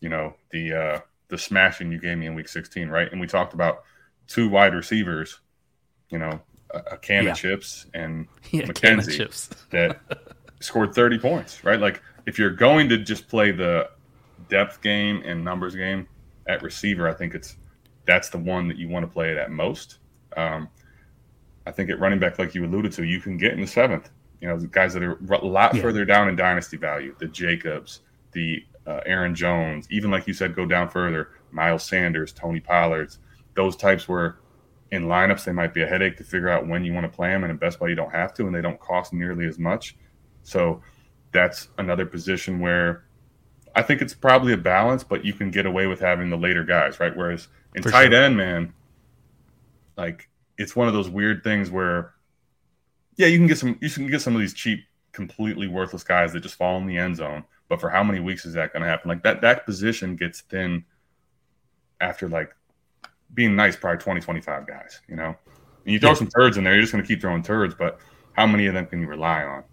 you 0.00 0.08
know 0.08 0.34
the 0.50 0.72
uh 0.72 1.00
the 1.28 1.38
smashing 1.38 1.90
you 1.90 1.98
gave 1.98 2.18
me 2.18 2.26
in 2.26 2.34
week 2.34 2.48
16 2.48 2.88
right 2.88 3.10
and 3.10 3.20
we 3.20 3.26
talked 3.26 3.54
about 3.54 3.84
two 4.26 4.50
wide 4.50 4.74
receivers 4.74 5.40
you 6.10 6.18
know 6.18 6.40
a, 6.92 6.96
can 6.96 7.24
Yeah. 7.24 7.30
of 7.32 7.36
chips 7.36 7.86
and 7.94 8.26
Yeah, 8.50 8.66
McKenzie 8.66 9.16
chips. 9.16 9.48
that 9.70 10.00
scored 10.60 10.94
30 10.94 11.18
points 11.18 11.62
right 11.64 11.78
like 11.80 12.02
if 12.26 12.38
you're 12.38 12.50
going 12.50 12.88
to 12.88 12.96
just 12.98 13.28
play 13.28 13.50
the 13.50 13.88
depth 14.48 14.80
game 14.82 15.22
and 15.24 15.44
numbers 15.44 15.74
game 15.74 16.06
at 16.48 16.62
receiver 16.62 17.08
I 17.08 17.12
think 17.14 17.34
it's 17.34 17.56
that's 18.06 18.30
the 18.30 18.38
one 18.38 18.68
that 18.68 18.76
you 18.78 18.88
want 18.88 19.04
to 19.06 19.12
play 19.12 19.30
it 19.30 19.36
at 19.36 19.50
most 19.50 19.98
um, 20.36 20.68
I 21.66 21.70
think 21.70 21.88
at 21.90 21.98
running 22.00 22.18
back, 22.18 22.38
like 22.38 22.54
you 22.54 22.64
alluded 22.66 22.92
to, 22.92 23.04
you 23.04 23.20
can 23.20 23.36
get 23.38 23.52
in 23.54 23.60
the 23.60 23.66
seventh. 23.66 24.10
You 24.40 24.48
know, 24.48 24.58
the 24.58 24.66
guys 24.66 24.92
that 24.94 25.02
are 25.02 25.12
a 25.32 25.46
lot 25.46 25.74
Yeah. 25.74 25.80
further 25.80 26.04
down 26.04 26.28
in 26.28 26.36
dynasty 26.36 26.76
value, 26.76 27.14
the 27.18 27.26
Jacobs, 27.28 28.00
the 28.32 28.62
uh, 28.86 29.00
Aaron 29.06 29.34
Jones, 29.34 29.86
even 29.90 30.10
like 30.10 30.26
you 30.26 30.34
said, 30.34 30.54
go 30.54 30.66
down 30.66 30.90
further, 30.90 31.30
Miles 31.52 31.82
Sanders, 31.84 32.32
Tony 32.32 32.60
Pollards, 32.60 33.18
those 33.54 33.76
types 33.76 34.08
where 34.08 34.36
in 34.94 35.04
lineups 35.04 35.44
they 35.44 35.52
might 35.52 35.74
be 35.74 35.82
a 35.82 35.86
headache 35.86 36.16
to 36.18 36.24
figure 36.24 36.48
out 36.48 36.66
when 36.68 36.84
you 36.84 36.94
want 36.94 37.04
to 37.10 37.14
play 37.16 37.30
them, 37.30 37.44
and 37.44 37.50
in 37.50 37.56
best 37.58 37.78
ball 37.78 37.88
you 37.88 37.94
don't 37.96 38.12
have 38.12 38.34
to, 38.34 38.46
and 38.46 38.54
they 38.54 38.62
don't 38.62 38.80
cost 38.80 39.12
nearly 39.12 39.46
as 39.46 39.58
much. 39.58 39.96
So 40.42 40.82
that's 41.32 41.68
another 41.78 42.06
position 42.06 42.60
where 42.60 43.04
I 43.74 43.82
think 43.82 44.02
it's 44.02 44.14
probably 44.14 44.52
a 44.52 44.58
balance, 44.58 45.04
but 45.04 45.24
you 45.24 45.34
can 45.34 45.50
get 45.50 45.66
away 45.66 45.86
with 45.86 46.00
having 46.00 46.30
the 46.30 46.36
later 46.38 46.64
guys, 46.64 47.00
right? 47.00 47.16
Whereas 47.16 47.48
in 47.74 47.82
For 47.82 47.90
tight 47.90 48.12
sure. 48.12 48.14
end, 48.14 48.36
man, 48.36 48.74
like 49.96 50.28
it's 50.58 50.76
one 50.76 50.88
of 50.88 50.94
those 50.94 51.08
weird 51.10 51.42
things 51.44 51.70
where 51.70 52.14
Yeah, 53.16 53.26
you 53.28 53.38
can 53.38 53.46
get 53.46 53.58
some. 53.58 53.78
You 53.80 53.90
can 53.90 54.08
get 54.08 54.22
some 54.22 54.34
of 54.34 54.40
these 54.40 54.54
cheap, 54.54 54.80
completely 55.12 55.68
worthless 55.68 56.04
guys 56.04 56.32
that 56.32 56.40
just 56.40 56.56
fall 56.56 56.78
in 56.78 56.86
the 56.86 56.98
end 56.98 57.16
zone. 57.16 57.44
But 57.68 57.80
for 57.80 57.90
how 57.90 58.02
many 58.04 58.20
weeks 58.20 58.44
is 58.44 58.54
that 58.54 58.72
going 58.72 58.82
to 58.82 58.88
happen? 58.88 59.08
Like 59.08 59.22
that, 59.22 59.40
that 59.42 59.64
position 59.64 60.16
gets 60.16 60.40
thin 60.42 60.84
after 62.00 62.28
like 62.28 62.54
being 63.34 63.56
nice, 63.56 63.76
probably 63.76 64.00
20, 64.00 64.20
25 64.20 64.66
guys. 64.66 65.00
You 65.08 65.16
know, 65.16 65.34
and 65.84 65.92
you 65.92 65.98
throw 65.98 66.10
Yeah. 66.10 66.14
some 66.14 66.28
turds 66.28 66.56
in 66.56 66.64
there, 66.64 66.74
you're 66.74 66.82
just 66.82 66.92
going 66.92 67.04
to 67.04 67.08
keep 67.08 67.20
throwing 67.20 67.42
turds. 67.42 67.74
But 67.74 67.98
how 68.32 68.46
many 68.46 68.66
of 68.66 68.74
them 68.74 68.86
can 68.86 69.00
you 69.00 69.06
rely 69.06 69.42
on? 69.42 69.64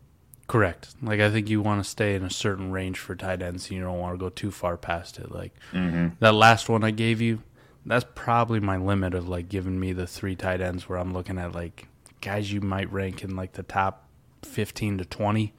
Correct. 0.47 0.95
Like 1.01 1.21
I 1.21 1.29
think 1.29 1.49
you 1.49 1.61
want 1.61 1.83
to 1.83 1.89
stay 1.89 2.13
in 2.15 2.23
a 2.23 2.29
certain 2.29 2.71
range 2.71 2.99
for 2.99 3.15
tight 3.15 3.41
ends. 3.41 3.69
and 3.69 3.77
You 3.77 3.83
don't 3.83 3.99
want 3.99 4.13
to 4.13 4.17
go 4.17 4.29
too 4.29 4.51
far 4.51 4.75
past 4.75 5.17
it. 5.17 5.31
Like 5.31 5.53
mm-hmm. 5.71 6.09
that 6.19 6.33
last 6.33 6.67
one 6.67 6.83
I 6.83 6.91
gave 6.91 7.21
you, 7.21 7.41
that's 7.85 8.05
probably 8.15 8.59
my 8.59 8.77
limit 8.77 9.13
of 9.13 9.29
like 9.29 9.47
giving 9.47 9.79
me 9.79 9.93
the 9.93 10.05
three 10.05 10.35
tight 10.35 10.59
ends 10.59 10.89
where 10.89 10.99
I'm 10.99 11.13
looking 11.13 11.37
at 11.37 11.53
like 11.53 11.87
guys 12.19 12.51
you 12.51 12.59
might 12.61 12.91
rank 12.91 13.23
in 13.23 13.35
like 13.35 13.53
the 13.53 13.63
top 13.63 14.07
15 14.43 14.97
to 14.99 15.05
20. 15.05 15.53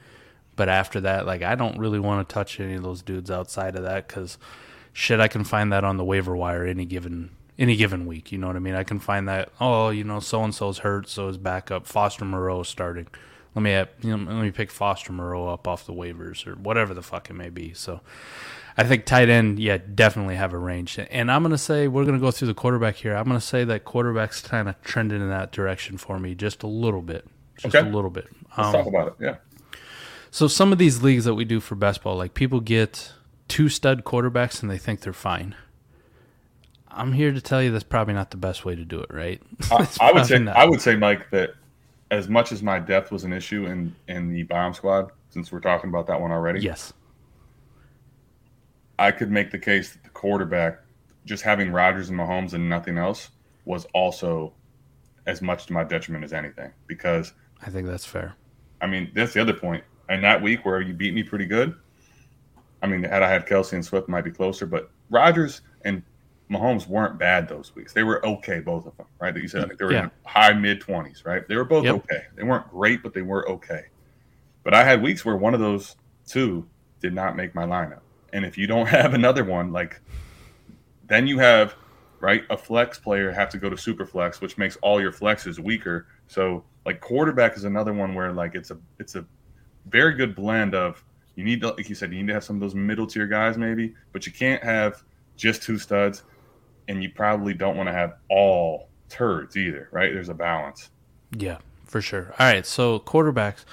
But 0.57 0.68
after 0.68 1.00
that, 1.00 1.24
like 1.26 1.42
I 1.42 1.55
don't 1.55 1.78
really 1.78 1.98
want 1.98 2.28
to 2.28 2.32
touch 2.32 2.61
any 2.61 2.74
of 2.74 2.82
those 2.82 3.00
dudes 3.00 3.30
outside 3.30 3.74
of 3.76 3.84
that 3.84 4.07
because 4.07 4.36
shit, 4.92 5.20
I 5.20 5.28
can 5.28 5.42
find 5.44 5.72
that 5.72 5.84
on 5.84 5.96
the 5.96 6.05
waiver 6.05 6.36
wire 6.36 6.66
any 6.66 6.84
given 6.84 7.30
any 7.62 7.76
given 7.76 8.04
week. 8.06 8.30
You 8.32 8.38
know 8.38 8.48
what 8.48 8.56
I 8.56 8.58
mean? 8.58 8.74
I 8.74 8.82
can 8.84 8.98
find 8.98 9.26
that. 9.28 9.48
Oh, 9.60 9.88
you 9.88 10.04
know, 10.04 10.20
so 10.20 10.42
and 10.44 10.54
so's 10.54 10.78
hurt, 10.78 11.08
so 11.08 11.28
is 11.28 11.38
backup. 11.38 11.86
Foster 11.86 12.24
Moreau 12.26 12.60
is 12.60 12.68
starting. 12.68 13.06
Let 13.54 13.62
me 13.62 13.70
have, 13.70 13.88
you 14.02 14.16
know, 14.16 14.32
let 14.32 14.42
me 14.42 14.50
pick 14.50 14.70
Foster 14.70 15.12
Moreau 15.12 15.48
up 15.48 15.66
off 15.68 15.86
the 15.86 15.92
waivers 15.92 16.46
or 16.46 16.54
whatever 16.56 16.92
the 16.92 17.02
fuck 17.02 17.30
it 17.30 17.34
may 17.34 17.50
be. 17.50 17.72
So, 17.74 18.00
I 18.78 18.84
think 18.84 19.04
tight 19.04 19.28
end, 19.28 19.58
yeah, 19.58 19.76
definitely 19.94 20.36
have 20.36 20.52
a 20.54 20.58
range. 20.58 20.98
And 21.10 21.30
I'm 21.30 21.42
gonna 21.42 21.58
say 21.58 21.86
we're 21.88 22.04
gonna 22.06 22.18
go 22.18 22.30
through 22.30 22.48
the 22.48 22.54
quarterback 22.54 22.96
here. 22.96 23.14
I'm 23.14 23.26
gonna 23.26 23.40
say 23.42 23.64
that 23.64 23.84
quarterback's 23.84 24.40
kind 24.40 24.68
of 24.68 24.80
trending 24.82 25.20
in 25.20 25.28
that 25.28 25.52
direction 25.52 25.98
for 25.98 26.18
me 26.18 26.34
just 26.34 26.62
a 26.62 26.66
little 26.66 27.02
bit, 27.02 27.26
just 27.58 27.74
Okay. 27.74 27.86
a 27.86 27.90
little 27.92 28.08
bit. 28.10 28.26
Let's 28.56 28.68
Um, 28.68 28.72
talk 28.72 28.86
about 28.86 29.08
it. 29.08 29.14
Yeah. 29.20 29.34
so 30.30 30.48
some 30.48 30.72
of 30.72 30.78
these 30.78 31.02
leagues 31.02 31.26
that 31.26 31.34
we 31.34 31.44
do 31.44 31.60
for 31.60 31.74
best 31.74 32.02
ball, 32.02 32.16
like 32.16 32.32
people 32.32 32.60
get 32.60 33.12
two 33.48 33.68
stud 33.68 34.02
quarterbacks 34.04 34.62
and 34.62 34.70
they 34.70 34.78
think 34.78 35.00
they're 35.02 35.12
fine. 35.12 35.54
I'm 36.95 37.12
here 37.12 37.32
to 37.32 37.40
tell 37.40 37.62
you 37.62 37.70
that's 37.70 37.84
probably 37.84 38.14
not 38.14 38.30
the 38.30 38.36
best 38.36 38.64
way 38.64 38.74
to 38.74 38.84
do 38.84 39.01
it, 39.01 39.12
right? 39.12 39.43
I, 39.70 39.88
I 40.01 40.12
would 40.12 40.26
say 40.26 40.38
not. 40.38 40.57
I 40.57 40.64
would 40.64 40.80
say 40.80 40.97
Mike 40.97 41.30
that 41.30 41.55
as 42.11 42.28
much 42.28 42.53
as 42.53 42.62
my 42.62 42.78
death 42.78 43.11
was 43.11 43.24
an 43.24 43.32
issue 43.32 43.66
in 43.66 43.95
in 44.09 44.30
the 44.30 44.43
bomb 44.45 44.74
squad, 44.74 45.11
since 45.30 45.51
we're 45.51 45.61
talking 45.61 45.90
about 45.90 46.07
that 46.09 46.20
one 46.20 46.30
already, 46.30 46.61
yes, 46.61 46.93
I 48.99 49.11
could 49.11 49.30
make 49.30 49.51
the 49.51 49.59
case 49.59 49.93
that 49.93 50.05
the 50.05 50.11
quarterback, 50.11 50.80
just 51.24 51.43
having 51.43 51.72
Rodgers 51.72 52.11
and 52.11 52.18
Mahomes 52.18 52.53
and 52.53 52.68
nothing 52.68 52.99
else, 52.99 53.30
was 53.64 53.86
also 53.95 54.53
as 55.26 55.40
much 55.40 55.66
to 55.66 55.72
my 55.72 55.84
detriment 55.84 56.24
as 56.24 56.32
anything. 56.32 56.72
Because 56.86 57.32
I 57.62 57.70
think 57.70 57.86
that's 57.86 58.05
fair. 58.05 58.34
I 58.80 58.86
mean, 58.86 59.11
that's 59.14 59.32
the 59.32 59.40
other 59.40 59.55
point. 59.55 59.84
And 60.09 60.22
that 60.24 60.43
week 60.43 60.64
where 60.64 60.80
you 60.80 60.93
beat 60.93 61.14
me 61.14 61.22
pretty 61.22 61.47
good, 61.47 61.74
I 62.82 62.86
mean, 62.86 63.05
had 63.05 63.22
I 63.22 63.30
had 63.30 63.47
Kelce 63.47 63.72
and 63.72 63.84
Swift, 63.84 64.09
it 64.09 64.11
might 64.11 64.24
be 64.24 64.30
closer. 64.30 64.66
But 64.66 64.90
Rodgers 65.09 65.62
and 65.84 66.03
Mahomes 66.53 66.86
weren't 66.86 67.18
bad 67.18 67.48
those 67.48 67.74
weeks. 67.74 67.92
They 67.92 68.03
were 68.03 68.24
okay, 68.26 68.61
both 68.61 68.86
of 68.86 68.96
them, 68.96 69.07
right? 69.20 69.32
That 69.32 69.42
you 69.42 69.48
said 69.48 69.64
I 69.64 69.66
think 69.68 69.78
they 69.78 69.84
were 69.86 69.92
Yeah. 69.92 70.05
in 70.05 70.11
high 70.26 70.53
mid 70.53 70.80
twenties, 70.80 71.24
right? 71.24 71.46
They 71.48 71.57
were 71.57 71.64
both 71.64 71.84
Yep. 71.84 71.94
okay. 71.96 72.24
They 72.34 72.42
weren't 72.42 72.68
great, 72.70 73.03
but 73.03 73.14
they 73.14 73.22
were 73.22 73.48
okay. 73.50 73.86
But 74.64 74.74
I 74.74 74.84
had 74.84 75.03
weeks 75.03 75.24
where 75.24 75.36
one 75.36 75.55
of 75.55 75.61
those 75.61 75.96
two 76.26 76.68
did 77.00 77.14
not 77.14 77.34
make 77.36 77.55
my 77.55 77.64
lineup. 77.64 78.00
And 78.32 78.44
if 78.44 78.57
you 78.59 78.66
don't 78.66 78.86
have 79.00 79.14
another 79.14 79.44
one, 79.44 79.72
like 79.72 80.00
then 81.07 81.26
you 81.26 81.38
have 81.38 81.74
right 82.20 82.44
a 82.50 82.57
flex 82.57 82.98
player 82.98 83.32
have 83.32 83.48
to 83.50 83.59
go 83.59 83.68
to 83.68 83.76
super 83.76 84.07
flex, 84.07 84.40
which 84.40 84.57
makes 84.59 84.76
all 84.76 85.00
your 85.00 85.12
flexes 85.12 85.59
weaker. 85.59 86.07
So 86.28 86.64
like 86.86 87.00
quarterback 87.00 87.57
is 87.57 87.64
another 87.64 87.92
one 87.92 88.14
where 88.14 88.32
like 88.32 88.55
it's 88.55 88.70
a 88.70 88.78
it's 88.98 89.14
a 89.14 89.24
very 89.86 90.14
good 90.14 90.34
blend 90.34 90.74
of 90.74 91.03
you 91.34 91.44
need 91.44 91.61
to 91.62 91.70
like 91.70 91.88
you 91.88 91.94
said 91.94 92.12
you 92.12 92.20
need 92.20 92.28
to 92.28 92.34
have 92.34 92.44
some 92.44 92.57
of 92.57 92.61
those 92.61 92.74
middle 92.74 93.07
tier 93.07 93.26
guys 93.26 93.57
maybe, 93.59 93.94
but 94.12 94.26
you 94.26 94.32
can't 94.32 94.62
have 94.62 95.03
just 95.36 95.62
two 95.62 95.78
studs, 95.78 96.22
and 96.89 97.03
you 97.03 97.11
probably 97.11 97.55
don't 97.55 97.76
want 97.76 97.89
to 97.89 97.93
have 97.93 98.14
all 98.28 98.89
turds 99.09 99.57
either, 99.57 99.89
right? 99.93 100.12
There's 100.12 100.28
a 100.28 100.35
balance. 100.35 100.91
Yeah, 101.37 101.59
for 101.87 102.01
sure. 102.01 102.35
All 102.39 102.47
right, 102.47 102.66
so 102.66 102.99
quarterbacks 102.99 103.64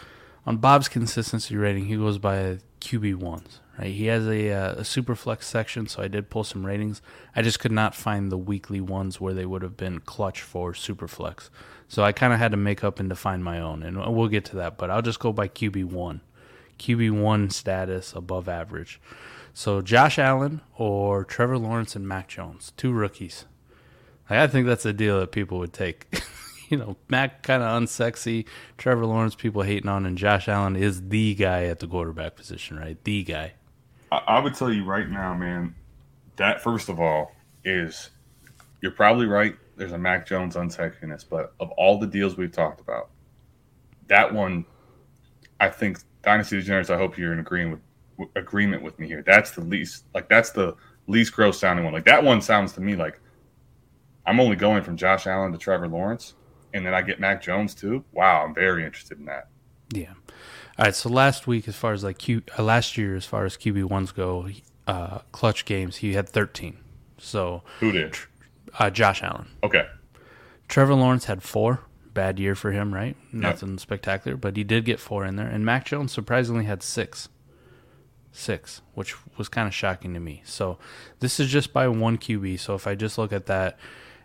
on 0.45 0.57
Bob's 0.57 0.87
consistency 0.87 1.55
rating, 1.55 1.85
he 1.85 1.95
goes 1.95 2.17
by 2.17 2.59
QB 2.81 3.15
ones. 3.15 3.59
Right, 3.77 3.93
he 3.93 4.07
has 4.07 4.27
a, 4.27 4.51
uh, 4.51 4.71
a 4.73 4.83
super 4.83 5.15
flex 5.15 5.47
section, 5.47 5.87
so 5.87 6.01
I 6.03 6.07
did 6.07 6.29
pull 6.29 6.43
some 6.43 6.65
ratings. 6.65 7.01
I 7.35 7.41
just 7.41 7.59
could 7.59 7.71
not 7.71 7.95
find 7.95 8.31
the 8.31 8.37
weekly 8.37 8.81
ones 8.81 9.21
where 9.21 9.33
they 9.33 9.45
would 9.45 9.61
have 9.61 9.77
been 9.77 9.99
clutch 9.99 10.41
for 10.41 10.73
super 10.73 11.07
flex. 11.07 11.49
So 11.87 12.03
I 12.03 12.11
kind 12.11 12.33
of 12.33 12.39
had 12.39 12.51
to 12.51 12.57
make 12.57 12.83
up 12.83 12.99
and 12.99 13.09
define 13.09 13.41
my 13.41 13.59
own, 13.59 13.83
and 13.83 13.97
we'll 14.15 14.27
get 14.27 14.45
to 14.45 14.57
that. 14.57 14.77
But 14.77 14.91
I'll 14.91 15.01
just 15.01 15.19
go 15.19 15.31
by 15.31 15.47
QB 15.47 15.85
one, 15.85 16.21
QB 16.77 17.19
one 17.19 17.49
status 17.49 18.13
above 18.13 18.49
average. 18.49 18.99
So 19.59 19.81
Josh 19.81 20.17
Allen 20.17 20.61
or 20.77 21.25
Trevor 21.25 21.57
Lawrence 21.57 21.93
and 21.93 22.07
Mac 22.07 22.29
Jones, 22.29 22.71
two 22.77 22.93
rookies. 22.93 23.43
Like, 24.29 24.39
I 24.39 24.47
think 24.47 24.65
that's 24.65 24.85
a 24.85 24.93
deal 24.93 25.19
that 25.19 25.33
people 25.33 25.59
would 25.59 25.73
take. 25.73 26.23
you 26.69 26.77
know, 26.77 26.95
Mac 27.09 27.43
kind 27.43 27.61
of 27.61 27.83
unsexy, 27.83 28.45
Trevor 28.77 29.05
Lawrence 29.05 29.35
people 29.35 29.63
hating 29.63 29.89
on, 29.89 30.05
and 30.05 30.17
Josh 30.17 30.47
Allen 30.47 30.77
is 30.77 31.09
the 31.09 31.35
guy 31.35 31.65
at 31.65 31.79
the 31.79 31.87
quarterback 31.87 32.37
position, 32.37 32.79
right? 32.79 33.03
The 33.03 33.25
guy. 33.25 33.51
I, 34.13 34.21
I 34.27 34.39
would 34.39 34.53
tell 34.53 34.71
you 34.71 34.85
right 34.85 35.09
now, 35.09 35.33
man, 35.33 35.75
that 36.37 36.63
first 36.63 36.87
of 36.87 37.01
all 37.01 37.33
is 37.65 38.11
you're 38.79 38.93
probably 38.93 39.25
right. 39.25 39.57
There's 39.75 39.91
a 39.91 39.97
Mac 39.97 40.25
Jones 40.25 40.55
unsexiness, 40.55 41.25
but 41.29 41.53
of 41.59 41.69
all 41.71 41.99
the 41.99 42.07
deals 42.07 42.37
we've 42.37 42.49
talked 42.49 42.79
about, 42.79 43.09
that 44.07 44.33
one, 44.33 44.63
I 45.59 45.67
think 45.67 45.99
Dynasty 46.21 46.55
Degenerates. 46.55 46.89
I 46.89 46.97
hope 46.97 47.17
you're 47.17 47.33
in 47.33 47.39
agreement 47.39 47.73
with 47.73 47.88
w- 48.19 48.31
agreement 48.35 48.83
with 48.83 48.99
me 48.99 49.07
here. 49.07 49.23
That's 49.25 49.51
the 49.51 49.61
least 49.61 50.05
like 50.13 50.29
that's 50.29 50.51
the 50.51 50.75
least 51.07 51.33
gross 51.33 51.59
sounding 51.59 51.83
one. 51.85 51.93
Like 51.93 52.05
that 52.05 52.23
one 52.23 52.41
sounds 52.41 52.73
to 52.73 52.81
me 52.81 52.95
like 52.95 53.19
I'm 54.25 54.39
only 54.39 54.55
going 54.55 54.83
from 54.83 54.95
Josh 54.95 55.25
Allen 55.25 55.51
to 55.53 55.57
Trevor 55.57 55.87
Lawrence, 55.87 56.35
and 56.73 56.85
then 56.85 56.93
I 56.93 57.01
get 57.01 57.19
Mac 57.19 57.41
Jones 57.41 57.73
too. 57.73 58.03
Wow, 58.11 58.43
I'm 58.45 58.53
very 58.53 58.85
interested 58.85 59.17
in 59.17 59.25
that. 59.25 59.47
Yeah. 59.91 60.13
All 60.77 60.85
right. 60.85 60.93
So 60.95 61.09
last 61.09 61.47
week, 61.47 61.67
as 61.67 61.75
far 61.75 61.93
as 61.93 62.03
like 62.03 62.19
Q, 62.19 62.43
uh, 62.57 62.63
last 62.63 62.95
year, 62.97 63.15
as 63.15 63.25
far 63.25 63.45
as 63.45 63.57
QB 63.57 63.85
ones 63.85 64.11
go, 64.11 64.47
uh, 64.87 65.19
clutch 65.31 65.65
games, 65.65 65.97
he 65.97 66.13
had 66.13 66.29
13. 66.29 66.77
So 67.17 67.63
Who 67.79 67.91
did? 67.91 68.15
uh, 68.77 68.89
Josh 68.91 69.23
Allen. 69.23 69.47
Okay, 69.63 69.87
Trevor 70.67 70.93
Lawrence 70.93 71.25
had 71.25 71.41
four. 71.41 71.81
Bad 72.13 72.37
year 72.39 72.55
for 72.55 72.71
him, 72.71 72.93
right? 72.93 73.15
Nothing 73.31 73.77
spectacular, 73.77 74.35
but 74.35 74.57
he 74.57 74.63
did 74.63 74.83
get 74.83 74.99
four 74.99 75.25
in 75.25 75.37
there. 75.37 75.47
And 75.47 75.63
Mac 75.65 75.85
Jones 75.85 76.11
surprisingly 76.11 76.65
had 76.65 76.83
six. 76.83 77.29
Six, 78.31 78.81
which 78.93 79.15
was 79.37 79.49
kind 79.49 79.67
of 79.67 79.73
shocking 79.73 80.13
to 80.13 80.19
me. 80.19 80.41
So 80.45 80.77
this 81.19 81.39
is 81.39 81.49
just 81.49 81.73
by 81.73 81.87
one 81.87 82.17
QB. 82.17 82.59
So 82.59 82.75
if 82.75 82.85
I 82.87 82.95
just 82.95 83.17
look 83.17 83.33
at 83.33 83.47
that, 83.47 83.79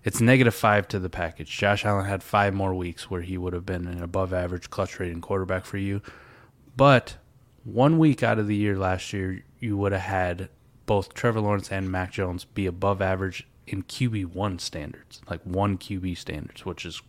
it's 0.05 0.20
negative 0.20 0.55
five 0.55 0.86
to 0.88 0.98
the 0.98 1.09
package. 1.09 1.50
Josh 1.50 1.84
Allen 1.84 2.05
had 2.05 2.22
five 2.22 2.52
more 2.52 2.74
weeks 2.74 3.11
where 3.11 3.22
he 3.22 3.38
would 3.38 3.55
have 3.55 3.64
been 3.64 3.86
an 3.86 4.02
above 4.02 4.34
average 4.34 4.68
clutch 4.68 5.00
rating 5.00 5.22
quarterback 5.22 5.64
for 5.64 5.78
you. 5.78 6.02
But 6.76 7.16
one 7.64 7.98
week 7.98 8.22
out 8.22 8.38
of 8.38 8.46
the 8.46 8.57
year 8.57 8.76
last 8.76 9.12
year, 9.14 9.42
you 9.59 9.76
would 9.78 9.92
have 9.92 10.02
had 10.02 10.50
both 10.84 11.14
Trevor 11.14 11.40
Lawrence 11.40 11.72
and 11.72 11.90
Mac 11.90 12.12
Jones 12.12 12.44
be 12.44 12.66
above 12.66 13.00
average 13.00 13.46
in 13.66 13.82
QB 13.84 14.34
one 14.34 14.59
standards, 14.59 15.22
like 15.30 15.40
one 15.44 15.78
QB 15.78 16.18
standards, 16.18 16.66
which 16.66 16.84
is 16.84 17.00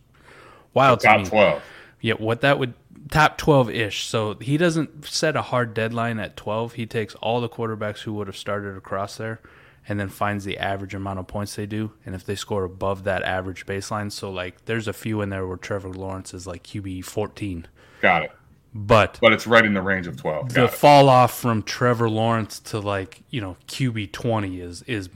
wild 0.72 1.00
to 1.00 1.06
top 1.06 1.20
me. 1.20 1.26
twelve. 1.26 1.62
Yeah, 2.00 2.14
what 2.14 2.40
that 2.42 2.58
would 2.58 2.74
top 3.10 3.38
twelve 3.38 3.70
ish. 3.70 4.04
So 4.06 4.34
he 4.34 4.56
doesn't 4.56 5.04
set 5.06 5.36
a 5.36 5.42
hard 5.42 5.74
deadline 5.74 6.18
at 6.18 6.36
twelve. 6.36 6.74
He 6.74 6.86
takes 6.86 7.14
all 7.16 7.40
the 7.40 7.48
quarterbacks 7.48 8.00
who 8.00 8.12
would 8.14 8.26
have 8.26 8.36
started 8.36 8.76
across 8.76 9.16
there, 9.16 9.40
and 9.88 9.98
then 9.98 10.08
finds 10.08 10.44
the 10.44 10.58
average 10.58 10.94
amount 10.94 11.18
of 11.18 11.26
points 11.26 11.54
they 11.56 11.66
do. 11.66 11.92
And 12.04 12.14
if 12.14 12.24
they 12.24 12.34
score 12.34 12.64
above 12.64 13.04
that 13.04 13.22
average 13.22 13.66
baseline, 13.66 14.12
so 14.12 14.30
like 14.30 14.64
there's 14.66 14.88
a 14.88 14.92
few 14.92 15.20
in 15.22 15.30
there 15.30 15.46
where 15.46 15.56
Trevor 15.56 15.88
Lawrence 15.90 16.34
is 16.34 16.46
like 16.46 16.62
QB 16.64 17.04
fourteen, 17.04 17.66
Got 18.02 18.24
it. 18.24 18.32
but 18.74 19.18
But 19.22 19.32
it's 19.32 19.46
right 19.46 19.64
in 19.64 19.72
the 19.74 19.82
range 19.82 20.06
of 20.06 20.16
twelve. 20.16 20.52
the 20.52 20.64
it. 20.64 20.70
fall 20.70 21.08
off 21.08 21.38
from 21.38 21.62
Trevor 21.62 22.10
Lawrence 22.10 22.60
to 22.60 22.78
like 22.78 23.22
you 23.30 23.40
know 23.40 23.56
QB 23.68 24.12
twenty 24.12 24.60
is 24.60 24.82
is 24.82 25.08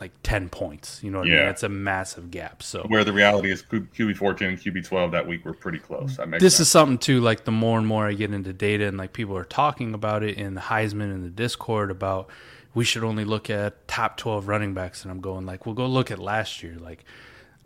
like 0.00 0.12
ten 0.22 0.48
points. 0.48 1.02
You 1.02 1.10
know 1.10 1.18
what 1.18 1.28
I 1.28 1.30
mean? 1.30 1.38
Yeah. 1.38 1.50
It's 1.50 1.62
a 1.62 1.68
massive 1.68 2.30
gap. 2.30 2.62
So 2.62 2.84
Where 2.88 3.04
the 3.04 3.12
reality 3.12 3.50
is 3.50 3.62
QB 3.62 4.16
fourteen 4.16 4.48
and 4.48 4.58
QB 4.58 4.86
twelve 4.86 5.12
that 5.12 5.26
week 5.26 5.44
were 5.44 5.52
pretty 5.52 5.78
close. 5.78 6.18
Makes 6.18 6.42
this 6.42 6.54
sense. 6.54 6.60
is 6.60 6.70
something 6.70 6.98
too 6.98 7.20
like 7.20 7.44
the 7.44 7.52
more 7.52 7.78
and 7.78 7.86
more 7.86 8.06
i 8.06 8.12
get 8.12 8.32
into 8.32 8.52
data 8.52 8.86
and 8.86 8.98
like 8.98 9.12
people 9.12 9.36
are 9.36 9.44
talking 9.44 9.94
about 9.94 10.22
it 10.22 10.36
in 10.36 10.54
the 10.54 10.60
heisman 10.60 11.12
and 11.12 11.24
the 11.24 11.30
discord 11.30 11.90
about 11.90 12.28
we 12.74 12.84
should 12.84 13.04
only 13.04 13.24
look 13.24 13.50
at 13.50 13.86
top 13.88 14.16
12 14.16 14.48
running 14.48 14.74
backs 14.74 15.02
and 15.02 15.10
i'm 15.10 15.20
going 15.20 15.46
like 15.46 15.66
well 15.66 15.74
go 15.74 15.86
look 15.86 16.10
at 16.10 16.18
last 16.18 16.62
year 16.62 16.76
like 16.78 17.04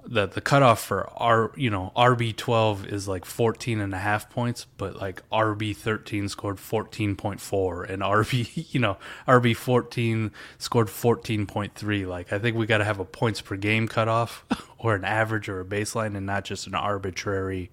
the 0.07 0.27
the 0.27 0.41
cutoff 0.41 0.83
for 0.83 1.09
r 1.17 1.51
you 1.57 1.71
know 1.71 1.91
rb12 1.97 2.87
is 2.87 3.09
like 3.09 3.25
14 3.25 3.81
and 3.81 3.95
a 3.95 3.99
half 3.99 4.29
points 4.29 4.67
but 4.77 4.97
like 4.97 5.23
rb13 5.31 6.29
scored 6.29 6.59
14.4 6.59 7.89
and 7.89 8.03
rb 8.03 8.73
you 8.75 8.81
know 8.81 8.99
rb14 9.27 10.31
scored 10.59 10.89
14.3 10.89 12.07
like 12.07 12.33
i 12.33 12.39
think 12.39 12.57
we 12.57 12.67
got 12.67 12.79
to 12.79 12.85
have 12.85 12.99
a 12.99 13.05
points 13.05 13.41
per 13.41 13.57
game 13.57 13.89
cutoff 13.89 14.45
or 14.79 14.95
an 14.95 15.05
average 15.05 15.49
or 15.49 15.61
a 15.61 15.65
baseline 15.65 16.17
and 16.17 16.27
not 16.27 16.45
just 16.45 16.67
an 16.67 16.75
arbitrary 16.75 17.71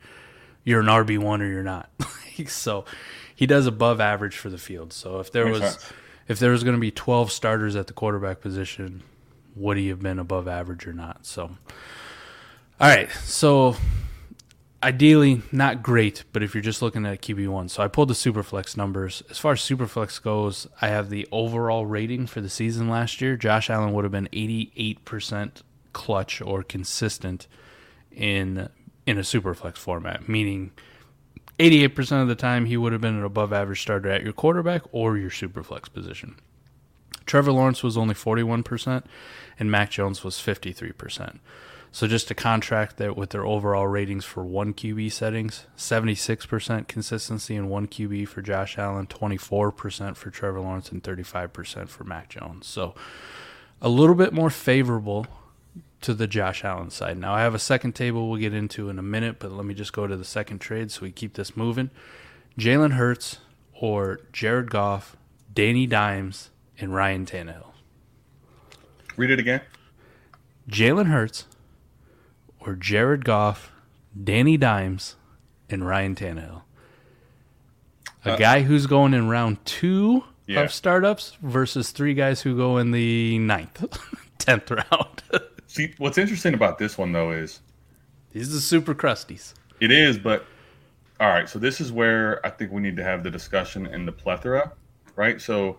you're 0.64 0.82
an 0.82 0.88
RB 0.88 1.18
one 1.18 1.42
or 1.42 1.48
you're 1.48 1.64
not. 1.64 1.90
so 2.48 2.86
he 3.36 3.46
does 3.46 3.66
above 3.66 4.00
average 4.00 4.38
for 4.38 4.50
the 4.50 4.58
field. 4.58 4.94
So 4.94 5.20
if 5.20 5.32
there 5.32 5.46
Makes 5.46 5.60
was 5.60 5.72
sense. 5.74 5.94
if 6.28 6.40
there 6.40 6.52
was 6.52 6.64
going 6.64 6.76
to 6.76 6.82
be 6.82 6.92
12 6.92 7.32
starters 7.32 7.76
at 7.76 7.88
the 7.88 7.94
quarterback 7.94 8.42
position, 8.42 9.04
would 9.56 9.78
he 9.78 9.90
have 9.90 10.00
been 10.00 10.20
above 10.20 10.48
average 10.48 10.88
or 10.88 10.94
not? 10.94 11.26
So 11.26 11.58
all 12.82 12.88
right, 12.88 13.12
so 13.12 13.76
ideally 14.82 15.44
not 15.52 15.84
great, 15.84 16.24
but 16.34 16.42
if 16.42 16.56
you're 16.56 16.64
just 16.64 16.82
looking 16.82 17.06
at 17.06 17.22
QB 17.22 17.48
one, 17.48 17.70
so 17.70 17.84
I 17.84 17.88
pulled 17.88 18.10
the 18.10 18.16
Superflex 18.16 18.76
numbers. 18.76 19.22
As 19.30 19.38
far 19.38 19.52
as 19.52 19.60
Superflex 19.60 20.20
goes, 20.20 20.66
I 20.82 20.88
have 20.88 21.12
the 21.12 21.28
overall 21.32 21.86
rating 21.86 22.26
for 22.26 22.42
the 22.42 22.50
season 22.50 22.90
last 22.90 23.22
year. 23.22 23.38
Josh 23.38 23.70
Allen 23.70 23.94
would 23.94 24.04
have 24.04 24.12
been 24.12 24.30
88% 24.34 25.62
clutch 25.94 26.42
or 26.42 26.64
consistent 26.64 27.46
in 28.12 28.68
in 29.06 29.20
a 29.20 29.22
Superflex 29.22 29.78
format, 29.78 30.28
meaning 30.28 30.72
88% 31.60 32.24
of 32.24 32.28
the 32.28 32.36
time 32.36 32.66
he 32.66 32.78
would 32.78 32.94
have 32.94 33.02
been 33.02 33.16
an 33.16 33.24
above 33.24 33.54
average 33.54 33.84
starter 33.84 34.10
at 34.10 34.24
your 34.24 34.34
quarterback 34.34 34.82
or 34.92 35.18
your 35.18 35.30
Superflex 35.30 35.94
position. 35.94 36.36
Trevor 37.28 37.52
Lawrence 37.52 37.84
was 37.84 37.96
only 37.96 38.16
41%, 38.16 39.04
and 39.60 39.70
Mac 39.70 39.92
Jones 39.92 40.24
was 40.24 40.38
53%. 40.38 41.38
So 41.94 42.08
just 42.08 42.30
to 42.30 42.36
contract 42.36 42.98
that 42.98 43.18
with 43.18 43.32
their 43.32 43.46
overall 43.46 43.86
ratings 43.86 44.24
for 44.24 44.46
one 44.46 44.74
QB 44.74 45.12
settings, 45.12 45.68
76% 45.78 46.88
consistency 46.88 47.56
in 47.56 47.68
one 47.68 47.88
QB 47.88 48.30
for 48.30 48.42
Josh 48.42 48.78
Allen, 48.78 49.08
24% 49.08 50.16
for 50.16 50.30
Trevor 50.30 50.62
Lawrence, 50.62 50.90
and 50.90 51.04
35% 51.04 51.90
for 51.90 52.06
Mac 52.06 52.30
Jones. 52.30 52.66
So 52.66 52.96
a 53.82 53.90
little 53.90 54.16
bit 54.16 54.32
more 54.32 54.50
favorable 54.50 55.28
to 56.00 56.14
the 56.14 56.28
Josh 56.28 56.64
Allen 56.64 56.92
side. 56.92 57.18
Now 57.18 57.34
I 57.34 57.42
have 57.42 57.54
a 57.54 57.60
second 57.60 57.94
table 57.94 58.30
we'll 58.30 58.40
get 58.40 58.54
into 58.54 58.90
in 58.90 58.98
a 58.98 59.04
minute, 59.04 59.38
but 59.40 59.52
let 59.52 59.66
me 59.66 59.74
just 59.74 59.92
go 59.92 60.08
to 60.08 60.16
the 60.16 60.26
second 60.26 60.60
trade 60.60 60.92
so 60.92 61.02
we 61.02 61.12
keep 61.12 61.34
this 61.34 61.58
moving. 61.58 61.90
Jalen 62.58 62.94
Hurts 62.94 63.40
or 63.74 64.22
Jared 64.32 64.72
Goff, 64.72 65.18
Danny 65.54 65.88
Dimes, 65.88 66.52
and 66.80 66.94
Ryan 66.94 67.26
Tannehill. 67.26 67.72
Read 69.18 69.30
it 69.30 69.40
again. 69.40 69.62
Jalen 70.70 71.08
Hurts 71.08 71.48
or 72.62 72.76
Jared 72.76 73.26
Goff, 73.26 73.72
Danny 74.24 74.58
Dimes, 74.58 75.16
and 75.70 75.86
Ryan 75.86 76.16
Tannehill. 76.16 76.62
A 78.26 78.34
uh, 78.34 78.38
guy 78.38 78.62
who's 78.62 78.86
going 78.88 79.14
in 79.14 79.30
round 79.30 79.64
two 79.66 80.24
Yeah. 80.48 80.62
of 80.62 80.74
startups 80.74 81.38
versus 81.42 81.92
three 81.92 82.14
guys 82.14 82.42
who 82.42 82.56
go 82.56 82.78
in 82.78 82.92
the 82.92 83.40
ninth, 83.40 83.84
tenth 84.38 84.70
round. 84.70 85.24
See, 85.68 85.94
what's 85.98 86.18
interesting 86.18 86.54
about 86.54 86.78
this 86.78 86.98
one 86.98 87.12
though 87.14 87.32
is 87.32 87.62
These 88.32 88.56
are 88.56 88.60
super 88.60 88.94
crusties. 88.94 89.54
it 89.80 89.92
is, 89.92 90.18
but 90.18 90.46
all 91.20 91.30
right. 91.30 91.48
So 91.50 91.58
this 91.60 91.80
is 91.82 91.92
where 91.92 92.46
I 92.46 92.50
think 92.50 92.72
we 92.72 92.82
need 92.82 92.98
to 92.98 93.04
have 93.04 93.24
the 93.24 93.32
discussion 93.32 93.86
and 93.88 94.08
the 94.08 94.12
plethora, 94.12 94.74
right? 95.16 95.40
So 95.42 95.78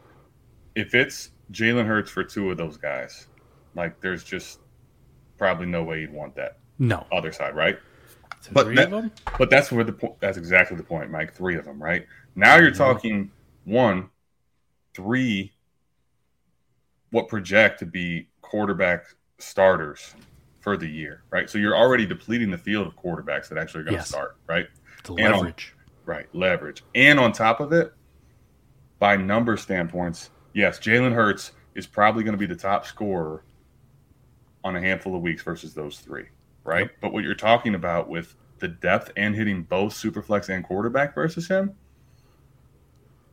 if 0.75 0.95
it's 0.95 1.31
Jalen 1.53 1.87
Hurts 1.87 2.11
for 2.11 2.25
two 2.25 2.51
of 2.51 2.57
those 2.57 2.77
guys, 2.77 3.27
like 3.75 4.01
there's 4.01 4.25
just 4.25 4.61
probably 5.37 5.67
no 5.67 5.83
way 5.85 6.01
you'd 6.01 6.13
want 6.13 6.35
that 6.37 6.59
No, 6.79 7.07
other 7.13 7.33
side, 7.33 7.55
right? 7.55 7.79
to 8.43 8.53
But 8.53 8.67
three 8.67 8.77
that- 8.77 8.87
of 8.87 8.91
them. 8.91 9.13
But 9.39 9.51
that's 9.51 9.71
where 9.71 9.85
the 9.85 9.93
point. 9.93 10.19
That's 10.21 10.37
exactly 10.39 10.77
the 10.77 10.83
point, 10.83 11.11
Mike. 11.11 11.33
Three 11.33 11.57
of 11.57 11.65
them, 11.65 11.83
right? 11.83 12.07
Now 12.35 12.57
you're 12.57 12.71
mm-hmm. 12.71 12.79
talking 12.79 13.31
one, 13.65 14.11
three. 14.95 15.53
What 17.11 17.29
project 17.29 17.79
to 17.81 17.87
be 17.87 18.29
quarterback 18.41 19.05
starters 19.39 20.15
for 20.61 20.77
the 20.77 20.89
year, 20.89 21.23
right? 21.31 21.51
So 21.51 21.59
you're 21.59 21.77
already 21.77 22.07
depleting 22.07 22.51
the 22.51 22.59
field 22.59 22.87
of 22.87 22.97
quarterbacks 22.97 23.49
that 23.49 23.59
actually 23.59 23.81
are 23.81 23.85
going 23.85 23.95
to 23.95 24.01
Yes. 24.01 24.09
start, 24.09 24.37
right? 24.47 24.67
The 25.05 25.15
And 25.15 25.35
on- 25.35 25.41
leverage. 25.41 25.75
Right, 26.05 26.27
leverage. 26.35 26.83
And 26.97 27.21
on 27.21 27.33
top 27.33 27.61
of 27.61 27.73
it, 27.73 27.93
by 28.99 29.17
number 29.17 29.57
standpoints, 29.57 30.31
yes, 30.53 30.79
Jalen 30.81 31.13
Hurts 31.15 31.53
is 31.75 31.87
probably 31.87 32.25
going 32.25 32.33
to 32.33 32.39
be 32.39 32.47
the 32.47 32.57
top 32.61 32.87
scorer 32.87 33.45
on 34.65 34.75
a 34.75 34.81
handful 34.81 35.15
of 35.15 35.23
weeks 35.23 35.43
versus 35.43 35.75
those 35.75 35.99
three, 36.01 36.27
right? 36.65 36.91
But 37.01 37.13
what 37.13 37.25
you're 37.25 37.35
talking 37.35 37.75
about 37.75 38.09
with 38.09 38.35
the 38.59 38.69
depth 38.69 39.11
and 39.17 39.35
hitting 39.35 39.63
both 39.63 39.93
superflex 39.93 40.49
and 40.49 40.65
quarterback 40.65 41.15
versus 41.15 41.49
him, 41.49 41.75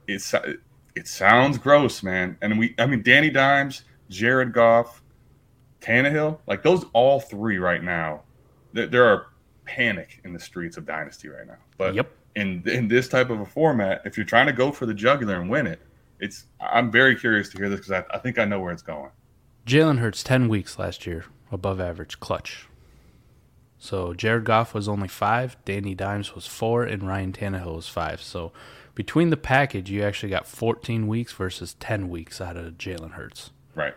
it's 0.07 0.33
it 0.95 1.07
sounds 1.07 1.57
gross, 1.57 2.01
man. 2.03 2.37
And 2.41 2.57
we, 2.59 2.75
I 2.79 2.85
mean, 2.85 3.03
Danny 3.03 3.29
Dimes, 3.29 3.83
Jared 4.09 4.53
Goff, 4.53 5.03
Tannehill, 5.81 6.39
like 6.47 6.63
those 6.63 6.85
all 6.93 7.19
three 7.19 7.57
right 7.57 7.83
now, 7.83 8.23
there, 8.73 8.87
there 8.87 9.05
are 9.05 9.27
panic 9.65 10.19
in 10.23 10.33
the 10.33 10.39
streets 10.39 10.77
of 10.77 10.85
Dynasty 10.85 11.29
right 11.29 11.45
now. 11.47 11.57
But 11.77 11.93
Yep. 11.95 12.11
in 12.35 12.63
in 12.67 12.87
this 12.87 13.07
type 13.07 13.29
of 13.29 13.39
a 13.39 13.45
format, 13.45 14.01
if 14.05 14.17
you're 14.17 14.25
trying 14.25 14.47
to 14.47 14.53
go 14.53 14.71
for 14.71 14.85
the 14.85 14.93
jugular 14.93 15.39
and 15.39 15.49
win 15.49 15.67
it, 15.67 15.79
it's 16.19 16.45
I'm 16.59 16.91
very 16.91 17.15
curious 17.15 17.49
to 17.49 17.57
hear 17.57 17.69
this 17.69 17.79
because 17.81 17.91
I, 17.91 18.15
I 18.15 18.17
think 18.17 18.39
I 18.39 18.45
know 18.45 18.59
where 18.59 18.73
it's 18.73 18.81
going. 18.81 19.11
Jalen 19.67 19.99
Hurts 19.99 20.23
ten 20.23 20.49
weeks 20.49 20.79
last 20.79 21.05
year, 21.05 21.25
above 21.51 21.79
average 21.79 22.19
clutch. 22.19 22.67
So 23.79 24.13
Jared 24.13 24.43
Goff 24.43 24.73
was 24.73 24.87
only 24.89 25.07
five, 25.07 25.55
Danny 25.65 25.95
Dimes 25.95 26.35
was 26.35 26.45
four, 26.45 26.83
and 26.83 27.07
Ryan 27.07 27.31
Tannehill 27.31 27.75
was 27.77 27.87
five. 27.87 28.21
So 28.21 28.51
between 28.93 29.29
the 29.29 29.37
package, 29.37 29.89
you 29.89 30.03
actually 30.03 30.29
got 30.29 30.45
14 30.45 31.07
weeks 31.07 31.31
versus 31.31 31.75
10 31.79 32.09
weeks 32.09 32.41
out 32.41 32.57
of 32.57 32.73
Jalen 32.77 33.11
Hurts. 33.11 33.51
Right. 33.73 33.93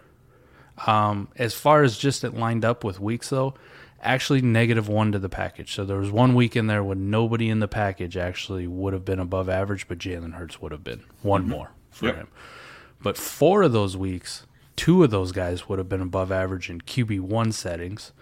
Um, 0.87 1.29
as 1.37 1.55
far 1.55 1.83
as 1.83 1.99
just 1.99 2.23
it 2.25 2.35
lined 2.35 2.65
up 2.65 2.85
with 2.85 3.01
weeks, 3.01 3.31
though, 3.31 3.55
actually 4.01 4.41
negative 4.41 4.89
one 4.89 5.11
to 5.13 5.19
the 5.19 5.29
package. 5.29 5.75
So 5.75 5.85
there 5.85 5.99
was 5.99 6.11
one 6.13 6.35
week 6.35 6.55
in 6.55 6.69
there 6.69 6.83
when 6.85 7.11
nobody 7.11 7.51
in 7.51 7.59
the 7.59 7.69
package 7.69 8.17
actually 8.17 8.67
would 8.69 8.93
have 8.93 9.05
been 9.05 9.19
above 9.19 9.49
average, 9.49 9.89
but 9.89 9.99
Jalen 9.99 10.35
Hurts 10.35 10.63
would 10.63 10.73
have 10.73 10.85
been 10.85 11.03
one 11.23 11.49
more 11.49 11.73
for 11.91 12.07
Yep. 12.07 12.15
him. 12.17 12.29
But 13.03 13.17
four 13.19 13.63
of 13.63 13.73
those 13.73 13.97
weeks, 13.97 14.47
two 14.77 15.03
of 15.03 15.11
those 15.11 15.33
guys 15.33 15.69
would 15.69 15.79
have 15.81 15.89
been 15.89 16.01
above 16.01 16.31
average 16.31 16.71
in 16.71 16.81
QB1 16.81 17.53
settings, 17.53 18.13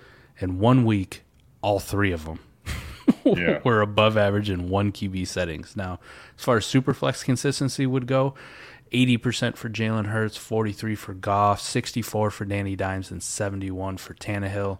and 0.40 0.58
one 0.58 0.84
week, 0.84 1.22
all 1.62 1.78
three 1.78 2.12
of 2.12 2.24
them 2.24 2.40
Yeah. 3.24 3.61
were 3.64 3.80
above 3.80 4.16
average 4.16 4.50
in 4.50 4.68
one 4.68 4.92
QB 4.92 5.26
settings. 5.26 5.76
Now, 5.76 6.00
as 6.38 6.44
far 6.44 6.58
as 6.58 6.64
superflex 6.64 7.24
consistency 7.24 7.86
would 7.86 8.06
go, 8.06 8.34
80% 8.92 9.56
for 9.56 9.68
Jalen 9.68 10.06
Hurts, 10.06 10.36
43 10.36 10.94
for 10.94 11.14
Goff, 11.14 11.61
64 11.61 12.30
for 12.30 12.44
Danny 12.44 12.76
Dimes, 12.76 13.11
and 13.11 13.22
71 13.22 13.98
for 13.98 14.14
Tannehill. 14.14 14.78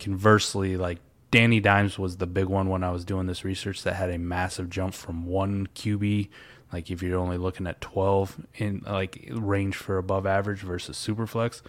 Conversely, 0.00 0.76
like 0.76 0.98
Danny 1.30 1.60
Dimes 1.60 1.98
was 1.98 2.16
the 2.16 2.26
big 2.26 2.46
one 2.46 2.68
when 2.68 2.82
I 2.82 2.90
was 2.90 3.04
doing 3.04 3.26
this 3.26 3.44
research 3.44 3.82
that 3.84 3.94
had 3.94 4.10
a 4.10 4.18
massive 4.18 4.70
jump 4.70 4.94
from 4.94 5.26
one 5.26 5.68
QB. 5.74 6.28
Like 6.74 6.90
if 6.90 7.02
you're 7.02 7.18
only 7.18 7.38
looking 7.38 7.68
at 7.68 7.80
12 7.80 8.40
in 8.56 8.82
like 8.84 9.28
range 9.32 9.76
for 9.76 9.96
above 9.96 10.26
average 10.26 10.58
versus 10.60 10.96
superflex, 10.96 11.62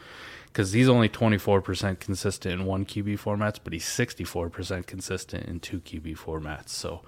because 0.48 0.72
he's 0.74 0.90
only 0.90 1.08
24% 1.10 2.00
consistent 2.00 2.60
in 2.60 2.66
one 2.66 2.86
QB 2.86 3.20
formats, 3.20 3.60
but 3.64 3.72
he's 3.72 3.86
64% 3.86 4.88
consistent 4.88 5.46
in 5.46 5.60
two 5.60 5.80
QB 5.80 6.18
formats. 6.18 6.70
So 6.70 7.02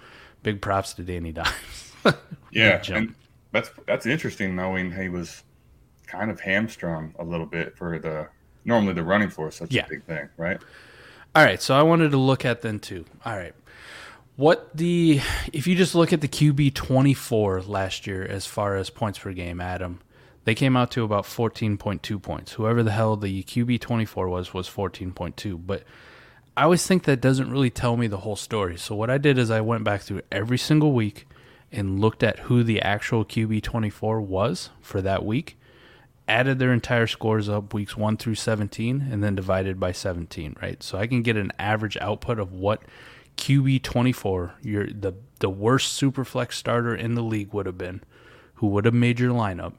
big 0.44 0.62
props 0.62 0.94
to 0.94 1.02
Danny 1.04 1.32
Dimes. 1.34 1.94
Yeah, 2.52 2.84
and 2.94 3.16
that's 3.52 3.72
that's 3.88 4.06
interesting 4.06 4.56
knowing 4.56 4.92
he 4.92 5.10
was 5.10 5.44
kind 6.06 6.30
of 6.30 6.40
hamstrung 6.40 7.16
a 7.18 7.24
little 7.24 7.48
bit 7.48 7.76
for 7.76 7.98
the 7.98 8.28
normally 8.64 8.94
the 8.94 9.04
running 9.04 9.30
floor 9.32 9.48
is 9.48 9.56
such 9.56 9.72
Yeah. 9.74 9.86
a 9.86 9.90
big 9.90 10.04
thing, 10.04 10.30
right? 10.38 10.62
All 11.36 11.44
right, 11.44 11.62
so 11.62 11.76
I 11.76 11.82
wanted 11.82 12.12
to 12.12 12.18
look 12.18 12.46
at 12.46 12.62
then 12.62 12.80
too. 12.80 13.06
All 13.26 13.36
right. 13.36 13.54
What 14.38 14.70
the 14.78 15.20
if 15.52 15.66
you 15.66 15.76
just 15.76 15.96
look 15.96 16.14
at 16.14 16.22
the 16.22 16.28
QB 16.28 16.76
24 16.76 17.64
last 17.64 18.06
year 18.06 18.24
as 18.24 18.46
far 18.46 18.76
as 18.76 18.92
points 18.92 19.18
per 19.18 19.34
game, 19.34 19.60
Adam, 19.60 20.00
they 20.46 20.54
came 20.54 20.78
out 20.78 20.92
to 20.92 21.04
about 21.04 21.24
14.2 21.24 22.22
points. 22.22 22.52
Whoever 22.52 22.84
the 22.84 22.92
hell 22.92 23.16
the 23.16 23.42
QB 23.42 23.82
24 23.82 24.30
was 24.30 24.54
was 24.54 24.70
14.2, 24.70 25.60
but 25.66 25.86
I 26.56 26.66
always 26.66 26.86
think 26.86 27.06
that 27.06 27.20
doesn't 27.20 27.50
really 27.50 27.72
tell 27.72 27.98
me 27.98 28.06
the 28.06 28.20
whole 28.20 28.36
story. 28.36 28.78
So 28.78 28.94
what 28.94 29.10
I 29.10 29.18
did 29.18 29.40
is 29.40 29.50
I 29.50 29.62
went 29.62 29.84
back 29.84 30.02
through 30.02 30.22
every 30.32 30.60
single 30.60 30.94
week 30.94 31.28
and 31.72 32.00
looked 32.00 32.22
at 32.22 32.42
who 32.42 32.64
the 32.64 32.80
actual 32.80 33.26
QB 33.26 33.64
24 33.64 34.22
was 34.22 34.70
for 34.82 35.02
that 35.02 35.26
week 35.26 35.58
added 36.28 36.60
their 36.60 36.74
entire 36.74 37.08
scores 37.08 37.48
up 37.50 37.74
weeks 37.74 37.96
1 37.96 38.18
through 38.18 38.36
17 38.36 39.08
and 39.10 39.24
then 39.24 39.34
divided 39.34 39.80
by 39.80 39.94
17 39.94 40.58
right 40.62 40.84
so 40.84 40.98
i 40.98 41.08
can 41.08 41.22
get 41.22 41.38
an 41.38 41.52
average 41.58 41.96
output 42.02 42.38
of 42.38 42.52
what 42.52 42.82
qb 43.38 43.82
24 43.82 44.54
your 44.62 44.88
the 44.88 45.14
the 45.40 45.50
worst 45.50 46.00
superflex 46.02 46.54
starter 46.54 46.96
in 46.96 47.14
the 47.16 47.22
league 47.24 47.54
would 47.54 47.66
have 47.66 47.78
been 47.78 48.02
who 48.56 48.68
would 48.68 48.86
have 48.86 48.94
made 48.94 49.20
your 49.20 49.32
lineup 49.32 49.74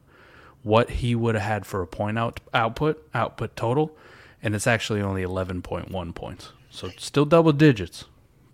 what 0.62 0.90
he 0.90 1.14
would 1.14 1.34
have 1.34 1.44
had 1.44 1.66
for 1.66 1.82
a 1.82 1.86
point 1.86 2.18
out 2.18 2.40
output 2.54 3.06
output 3.14 3.54
total 3.56 3.96
and 4.42 4.54
it's 4.54 4.66
actually 4.66 5.00
only 5.00 5.22
11.1 5.22 6.14
points 6.14 6.52
so 6.70 6.88
still 6.96 7.24
double 7.24 7.52
digits 7.52 8.04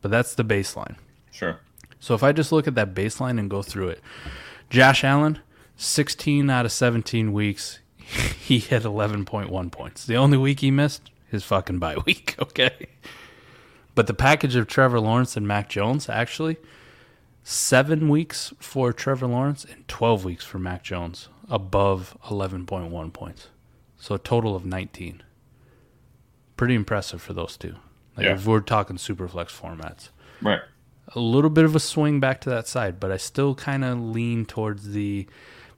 but 0.00 0.10
that's 0.10 0.34
the 0.34 0.44
baseline 0.44 0.96
Sure. 1.30 1.58
so 2.00 2.14
if 2.14 2.22
I 2.22 2.32
just 2.32 2.52
look 2.52 2.66
at 2.66 2.74
that 2.76 2.94
baseline 2.94 3.38
and 3.40 3.50
go 3.50 3.60
through 3.60 3.88
it, 3.88 4.00
Josh 4.70 5.02
Allen, 5.02 5.40
16 5.76 6.48
out 6.48 6.64
of 6.64 6.70
17 6.70 7.32
weeks, 7.32 7.80
he 7.98 8.60
hit 8.60 8.84
11.1 8.84 9.72
points. 9.72 10.06
The 10.06 10.14
only 10.16 10.38
week 10.38 10.60
he 10.60 10.70
missed, 10.70 11.10
his 11.28 11.42
fucking 11.42 11.80
bye 11.80 11.96
week, 12.06 12.36
okay? 12.40 12.86
But 13.94 14.06
the 14.06 14.14
package 14.14 14.56
of 14.56 14.66
Trevor 14.66 15.00
Lawrence 15.00 15.36
and 15.36 15.46
Mac 15.46 15.68
Jones 15.68 16.08
actually 16.08 16.56
seven 17.42 18.08
weeks 18.08 18.52
for 18.58 18.92
Trevor 18.92 19.26
Lawrence 19.26 19.64
and 19.64 19.86
12 19.86 20.24
weeks 20.24 20.44
for 20.44 20.58
Mac 20.58 20.82
Jones 20.82 21.28
above 21.48 22.16
11.1 22.24 23.12
points. 23.12 23.48
So 23.98 24.14
a 24.14 24.18
total 24.18 24.56
of 24.56 24.64
19. 24.64 25.22
Pretty 26.56 26.74
impressive 26.74 27.20
for 27.22 27.32
those 27.32 27.56
two. 27.56 27.76
Like 28.16 28.26
Yeah. 28.26 28.34
if 28.34 28.46
we're 28.46 28.60
talking 28.60 28.98
super 28.98 29.28
flex 29.28 29.52
formats. 29.58 30.08
Right. 30.40 30.60
A 31.14 31.20
little 31.20 31.50
bit 31.50 31.64
of 31.64 31.76
a 31.76 31.80
swing 31.80 32.18
back 32.18 32.40
to 32.42 32.50
that 32.50 32.66
side, 32.66 32.98
but 32.98 33.12
I 33.12 33.16
still 33.18 33.54
kind 33.54 33.84
of 33.84 33.98
lean 34.00 34.46
towards 34.46 34.92
the 34.92 35.26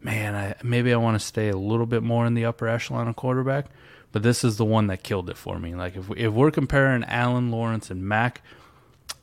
man, 0.00 0.34
I 0.34 0.54
maybe 0.62 0.92
I 0.92 0.96
want 0.96 1.18
to 1.18 1.26
stay 1.26 1.48
a 1.48 1.56
little 1.56 1.86
bit 1.86 2.02
more 2.02 2.26
in 2.26 2.34
the 2.34 2.44
upper 2.44 2.68
echelon 2.68 3.08
of 3.08 3.16
quarterback, 3.16 3.66
but 4.16 4.22
this 4.22 4.44
is 4.44 4.56
the 4.56 4.64
one 4.64 4.86
that 4.86 5.02
killed 5.02 5.28
it 5.28 5.36
for 5.36 5.58
me. 5.58 5.74
Like 5.74 5.94
if 5.94 6.10
if 6.16 6.32
we're 6.32 6.50
comparing 6.50 7.04
Allen, 7.04 7.50
Lawrence, 7.50 7.90
and 7.90 8.02
Mac, 8.02 8.40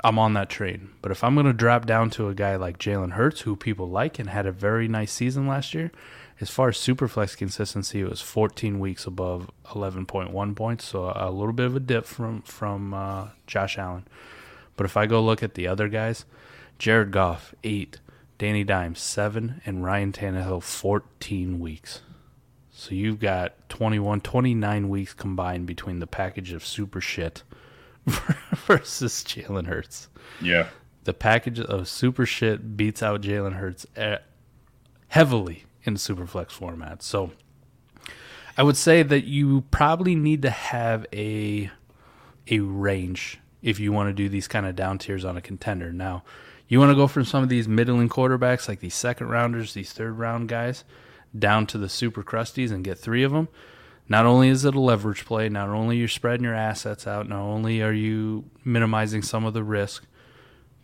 I'm 0.03 0.19
on 0.19 0.35
that 0.35 0.51
train. 0.51 0.91
But 1.01 1.11
if 1.11 1.23
I'm 1.23 1.33
going 1.33 1.47
to 1.47 1.51
drop 1.51 1.87
down 1.87 2.11
to 2.11 2.29
a 2.29 2.35
guy 2.35 2.57
like 2.57 2.77
Jalen 2.77 3.13
Hurts, 3.13 3.41
who 3.41 3.55
people 3.55 3.89
like 3.89 4.19
and 4.19 4.29
had 4.29 4.45
a 4.45 4.51
very 4.51 4.87
nice 4.87 5.11
season 5.11 5.47
last 5.47 5.73
year, 5.73 5.91
as 6.39 6.51
far 6.51 6.69
as 6.69 6.77
superflex 6.77 7.35
consistency, 7.35 8.01
it 8.01 8.07
was 8.07 8.21
14 8.21 8.79
weeks 8.79 9.07
above 9.07 9.49
11.1 9.65 10.55
points, 10.55 10.85
so 10.85 11.11
a 11.15 11.31
little 11.31 11.53
bit 11.53 11.65
of 11.65 11.75
a 11.75 11.79
dip 11.79 12.05
from 12.05 12.43
from 12.43 12.93
uh, 12.93 13.29
Josh 13.47 13.79
Allen. 13.79 14.05
But 14.77 14.85
if 14.85 14.95
I 14.95 15.07
go 15.07 15.23
look 15.23 15.41
at 15.41 15.55
the 15.55 15.67
other 15.67 15.87
guys, 15.87 16.25
Jared 16.77 17.09
Goff 17.09 17.55
eight, 17.63 17.99
Danny 18.37 18.63
Dimes 18.63 18.99
seven, 18.99 19.59
and 19.65 19.83
Ryan 19.83 20.11
Tannehill 20.11 20.61
14 20.61 21.59
weeks. 21.59 22.01
So 22.83 22.95
you've 22.95 23.21
got 23.21 23.69
21, 23.69 24.19
29 24.19 24.89
weeks 24.89 25.13
combined 25.13 25.65
between 25.65 25.99
the 25.99 26.05
package 26.05 26.51
of 26.51 26.65
super 26.65 26.99
shit 26.99 27.41
versus 28.05 29.23
Jalen 29.23 29.67
Hurts. 29.67 30.09
Yeah. 30.41 30.67
The 31.05 31.13
package 31.13 31.61
of 31.61 31.87
super 31.87 32.25
shit 32.25 32.75
beats 32.75 33.01
out 33.01 33.21
Jalen 33.21 33.53
Hurts 33.53 33.85
eh, 33.95 34.17
heavily 35.07 35.63
in 35.85 35.93
superflex 35.93 36.51
format. 36.51 37.01
So 37.01 37.31
I 38.57 38.63
would 38.63 38.75
say 38.75 39.01
that 39.01 39.23
you 39.23 39.61
probably 39.71 40.13
need 40.13 40.41
to 40.41 40.49
have 40.49 41.05
a 41.13 41.71
a 42.47 42.59
range 42.59 43.39
if 43.61 43.79
you 43.79 43.93
want 43.93 44.09
to 44.09 44.13
do 44.13 44.27
these 44.27 44.49
kind 44.49 44.65
of 44.65 44.75
down 44.75 44.97
tiers 44.97 45.23
on 45.23 45.37
a 45.37 45.41
contender. 45.41 45.93
Now, 45.93 46.23
you 46.67 46.79
want 46.79 46.91
to 46.91 46.97
go 46.97 47.07
from 47.07 47.23
some 47.23 47.43
of 47.43 47.47
these 47.47 47.65
middling 47.65 48.09
quarterbacks 48.09 48.67
like 48.67 48.81
these 48.81 48.93
second 48.93 49.29
rounders, 49.29 49.73
these 49.73 49.93
third 49.93 50.19
round 50.19 50.49
guys, 50.49 50.83
down 51.37 51.65
to 51.67 51.77
the 51.77 51.89
super 51.89 52.23
crusties 52.23 52.71
and 52.71 52.83
get 52.83 52.97
three 52.97 53.23
of 53.23 53.31
them. 53.31 53.47
Not 54.09 54.25
only 54.25 54.49
is 54.49 54.65
it 54.65 54.75
a 54.75 54.79
leverage 54.79 55.25
play, 55.25 55.47
not 55.49 55.69
only 55.69 55.97
you're 55.97 56.07
spreading 56.07 56.43
your 56.43 56.55
assets 56.55 57.07
out, 57.07 57.29
not 57.29 57.41
only 57.41 57.81
are 57.81 57.93
you 57.93 58.45
minimizing 58.65 59.21
some 59.21 59.45
of 59.45 59.53
the 59.53 59.63
risk, 59.63 60.05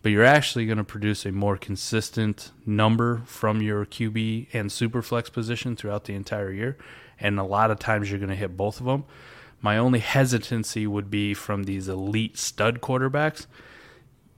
but 0.02 0.10
you're 0.10 0.24
actually 0.24 0.64
going 0.64 0.78
to 0.78 0.84
produce 0.84 1.26
a 1.26 1.32
more 1.32 1.58
consistent 1.58 2.52
number 2.64 3.22
from 3.26 3.60
your 3.60 3.84
QB 3.84 4.46
and 4.52 4.72
super 4.72 5.02
flex 5.02 5.28
position 5.28 5.76
throughout 5.76 6.04
the 6.04 6.14
entire 6.14 6.50
year. 6.50 6.78
And 7.18 7.38
a 7.38 7.44
lot 7.44 7.70
of 7.70 7.78
times 7.78 8.10
you're 8.10 8.18
going 8.18 8.30
to 8.30 8.36
hit 8.36 8.56
both 8.56 8.80
of 8.80 8.86
them. 8.86 9.04
My 9.60 9.76
only 9.76 9.98
hesitancy 9.98 10.86
would 10.86 11.10
be 11.10 11.34
from 11.34 11.64
these 11.64 11.86
elite 11.86 12.38
stud 12.38 12.80
quarterbacks. 12.80 13.46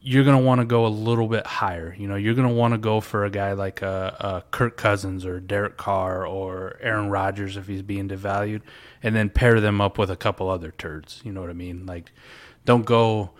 You're 0.04 0.24
going 0.24 0.36
to 0.36 0.42
want 0.42 0.60
to 0.60 0.64
go 0.64 0.84
a 0.84 0.88
little 0.88 1.28
bit 1.28 1.46
higher. 1.46 1.94
You 1.96 2.08
know, 2.08 2.16
you're 2.16 2.34
going 2.34 2.48
to 2.48 2.54
want 2.54 2.74
to 2.74 2.78
go 2.78 3.00
for 3.00 3.24
a 3.24 3.30
guy 3.30 3.52
like 3.52 3.82
a, 3.82 4.16
a 4.18 4.50
Kirk 4.50 4.76
Cousins 4.76 5.24
or 5.24 5.38
Derek 5.38 5.76
Carr 5.76 6.26
or 6.26 6.76
Aaron 6.80 7.08
Rodgers 7.08 7.56
if 7.56 7.68
he's 7.68 7.82
being 7.82 8.08
devalued, 8.08 8.62
and 9.02 9.14
then 9.14 9.30
pair 9.30 9.60
them 9.60 9.80
up 9.80 9.98
with 9.98 10.10
a 10.10 10.16
couple 10.16 10.48
other 10.48 10.72
turds. 10.72 11.20
You 11.24 11.32
know 11.32 11.40
what 11.40 11.50
I 11.50 11.54
mean? 11.54 11.86
Like, 11.86 12.10
don't 12.64 12.84
go 12.84 13.30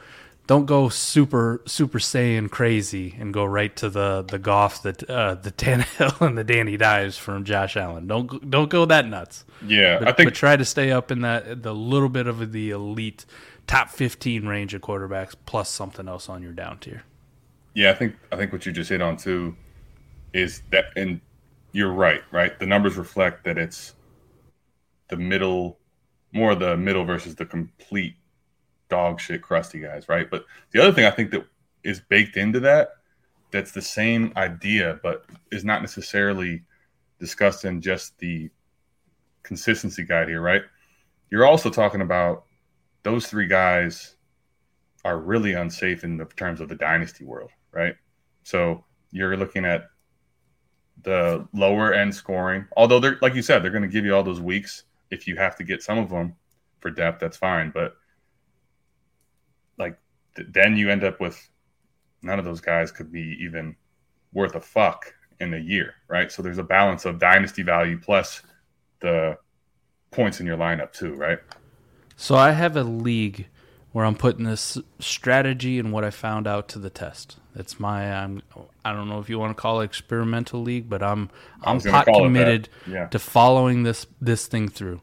don't 0.47 0.67
go 0.67 0.89
super 0.89 1.63
super 1.67 1.99
saiyan 1.99 2.51
crazy 2.51 3.15
and 3.19 3.33
go 3.33 3.45
right 3.45 3.75
to 3.77 3.89
the 3.89 4.23
the 4.23 4.39
Goff, 4.39 4.83
the 4.83 4.91
uh, 5.09 5.35
the 5.35 5.51
Tannehill 5.63 6.27
and 6.27 6.37
the 6.37 6.45
Danny 6.45 6.77
Dimes 6.77 7.17
from 7.17 7.45
Josh 7.45 7.77
Allen. 7.77 8.07
Don't 8.07 8.27
go- 8.27 8.39
don't 8.39 8.69
go 8.69 8.85
that 8.87 9.07
nuts. 9.07 9.45
Yeah. 9.65 9.99
But, 9.99 10.09
I 10.09 10.13
think 10.13 10.29
but 10.29 10.35
try 10.35 10.57
to 10.57 10.65
stay 10.65 10.91
up 10.91 11.11
in 11.11 11.21
that 11.23 11.63
the 11.63 11.75
little 11.75 12.09
bit 12.09 12.27
of 12.27 12.53
the 12.53 12.71
elite 12.71 13.25
top 13.67 13.91
fifteen 13.91 14.47
range 14.47 14.75
of 14.75 14.83
quarterbacks 14.83 15.35
plus 15.47 15.69
something 15.69 16.09
else 16.09 16.29
on 16.29 16.43
your 16.43 16.53
down 16.53 16.79
tier. 16.79 17.03
Yeah, 17.75 17.91
I 17.91 17.95
think 17.95 18.17
I 18.31 18.37
think 18.37 18.53
what 18.53 18.67
you 18.67 18.73
just 18.73 18.91
hit 18.91 19.01
on 19.01 19.17
too 19.17 19.57
is 20.33 20.63
that, 20.71 20.87
and 20.97 21.21
you're 21.73 21.93
right, 21.93 22.23
right? 22.31 22.59
The 22.59 22.67
numbers 22.67 22.97
reflect 22.97 23.45
that 23.45 23.59
it's 23.59 23.95
the 25.09 25.17
middle, 25.17 25.79
more 26.33 26.55
the 26.55 26.77
middle 26.77 27.05
versus 27.05 27.35
the 27.35 27.47
complete 27.47 28.15
dog 28.89 29.21
shit 29.21 29.43
crusty 29.43 29.81
guys, 29.81 30.09
right? 30.09 30.31
But 30.31 30.45
the 30.73 30.83
other 30.83 30.93
thing 30.93 31.05
I 31.05 31.11
think 31.11 31.31
that 31.31 31.47
is 31.83 32.01
baked 32.01 32.37
into 32.37 32.61
that, 32.61 32.91
that's 33.51 33.73
the 33.73 33.83
same 33.83 34.33
idea, 34.37 35.01
but 35.03 35.25
is 35.51 35.65
not 35.65 35.81
necessarily 35.81 36.63
discussed 37.19 37.65
in 37.65 37.81
just 37.81 38.19
the 38.19 38.51
consistency 39.43 40.05
guide 40.05 40.29
here, 40.29 40.41
right? 40.41 40.63
You're 41.31 41.47
also 41.47 41.71
talking 41.71 42.03
about 42.03 42.45
those 43.03 43.27
three 43.27 43.47
guys 43.47 44.17
are 45.05 45.19
really 45.19 45.55
unsafe 45.55 46.05
in 46.05 46.17
the 46.17 46.25
terms 46.25 46.61
of 46.61 46.69
the 46.69 46.75
dynasty 46.75 47.25
world, 47.25 47.51
right? 47.73 47.95
So 48.45 48.85
you're 49.11 49.37
looking 49.37 49.65
at 49.65 49.87
the 51.03 51.47
lower 51.53 51.93
end 51.93 52.15
scoring, 52.15 52.67
although 52.77 53.01
they're 53.01 53.19
like 53.21 53.35
you 53.35 53.43
said, 53.43 53.63
they're 53.63 53.71
going 53.71 53.83
to 53.83 53.89
give 53.89 54.05
you 54.05 54.15
all 54.15 54.23
those 54.23 54.41
weeks. 54.41 54.85
If 55.11 55.27
you 55.27 55.37
have 55.37 55.57
to 55.57 55.65
get 55.65 55.83
some 55.83 55.99
of 55.99 56.09
them 56.11 56.37
for 56.81 56.91
depth, 56.91 57.21
that's 57.21 57.37
fine. 57.37 57.71
But 57.71 57.97
like 59.79 59.99
th- 60.37 60.49
then 60.53 60.77
you 60.77 60.91
end 60.91 61.05
up 61.05 61.21
with 61.21 61.49
none 62.23 62.39
of 62.39 62.45
those 62.45 62.61
guys 62.61 62.93
could 62.93 63.11
be 63.11 63.37
even 63.41 63.75
worth 64.33 64.55
a 64.55 64.61
fuck 64.61 65.13
in 65.41 65.55
a 65.55 65.59
year, 65.59 65.95
right? 66.09 66.31
So 66.31 66.41
there's 66.41 66.59
a 66.59 66.63
balance 66.63 67.05
of 67.05 67.19
dynasty 67.19 67.63
value 67.63 67.99
plus 67.99 68.43
the 69.01 69.37
points 70.13 70.41
in 70.41 70.47
your 70.47 70.57
lineup 70.57 70.93
too, 70.93 71.15
right? 71.15 71.39
So 72.17 72.35
I 72.37 72.53
have 72.53 72.77
a 72.77 72.85
league 72.85 73.47
where 73.93 74.05
I'm 74.05 74.15
putting 74.17 74.45
this 74.45 74.79
strategy 75.01 75.79
and 75.79 75.93
what 75.93 76.05
I 76.05 76.11
found 76.11 76.47
out 76.47 76.69
to 76.71 76.79
the 76.79 76.91
test. 76.91 77.37
It's 77.55 77.79
my 77.79 78.11
I'm 78.13 78.43
I 78.85 78.93
don't 78.93 79.09
know 79.09 79.19
if 79.21 79.29
you 79.29 79.39
want 79.39 79.55
to 79.57 79.61
call 79.61 79.81
it 79.81 79.85
experimental 79.85 80.63
league, 80.63 80.89
but 80.89 81.03
I'm 81.03 81.31
I'm 81.63 81.81
pot 81.81 82.07
call 82.07 82.15
it 82.15 82.19
that. 82.19 82.25
committed 82.25 82.69
Yeah. 82.87 83.07
to 83.09 83.19
following 83.19 83.83
this 83.83 84.07
this 84.21 84.47
thing 84.47 84.69
through. 84.69 85.01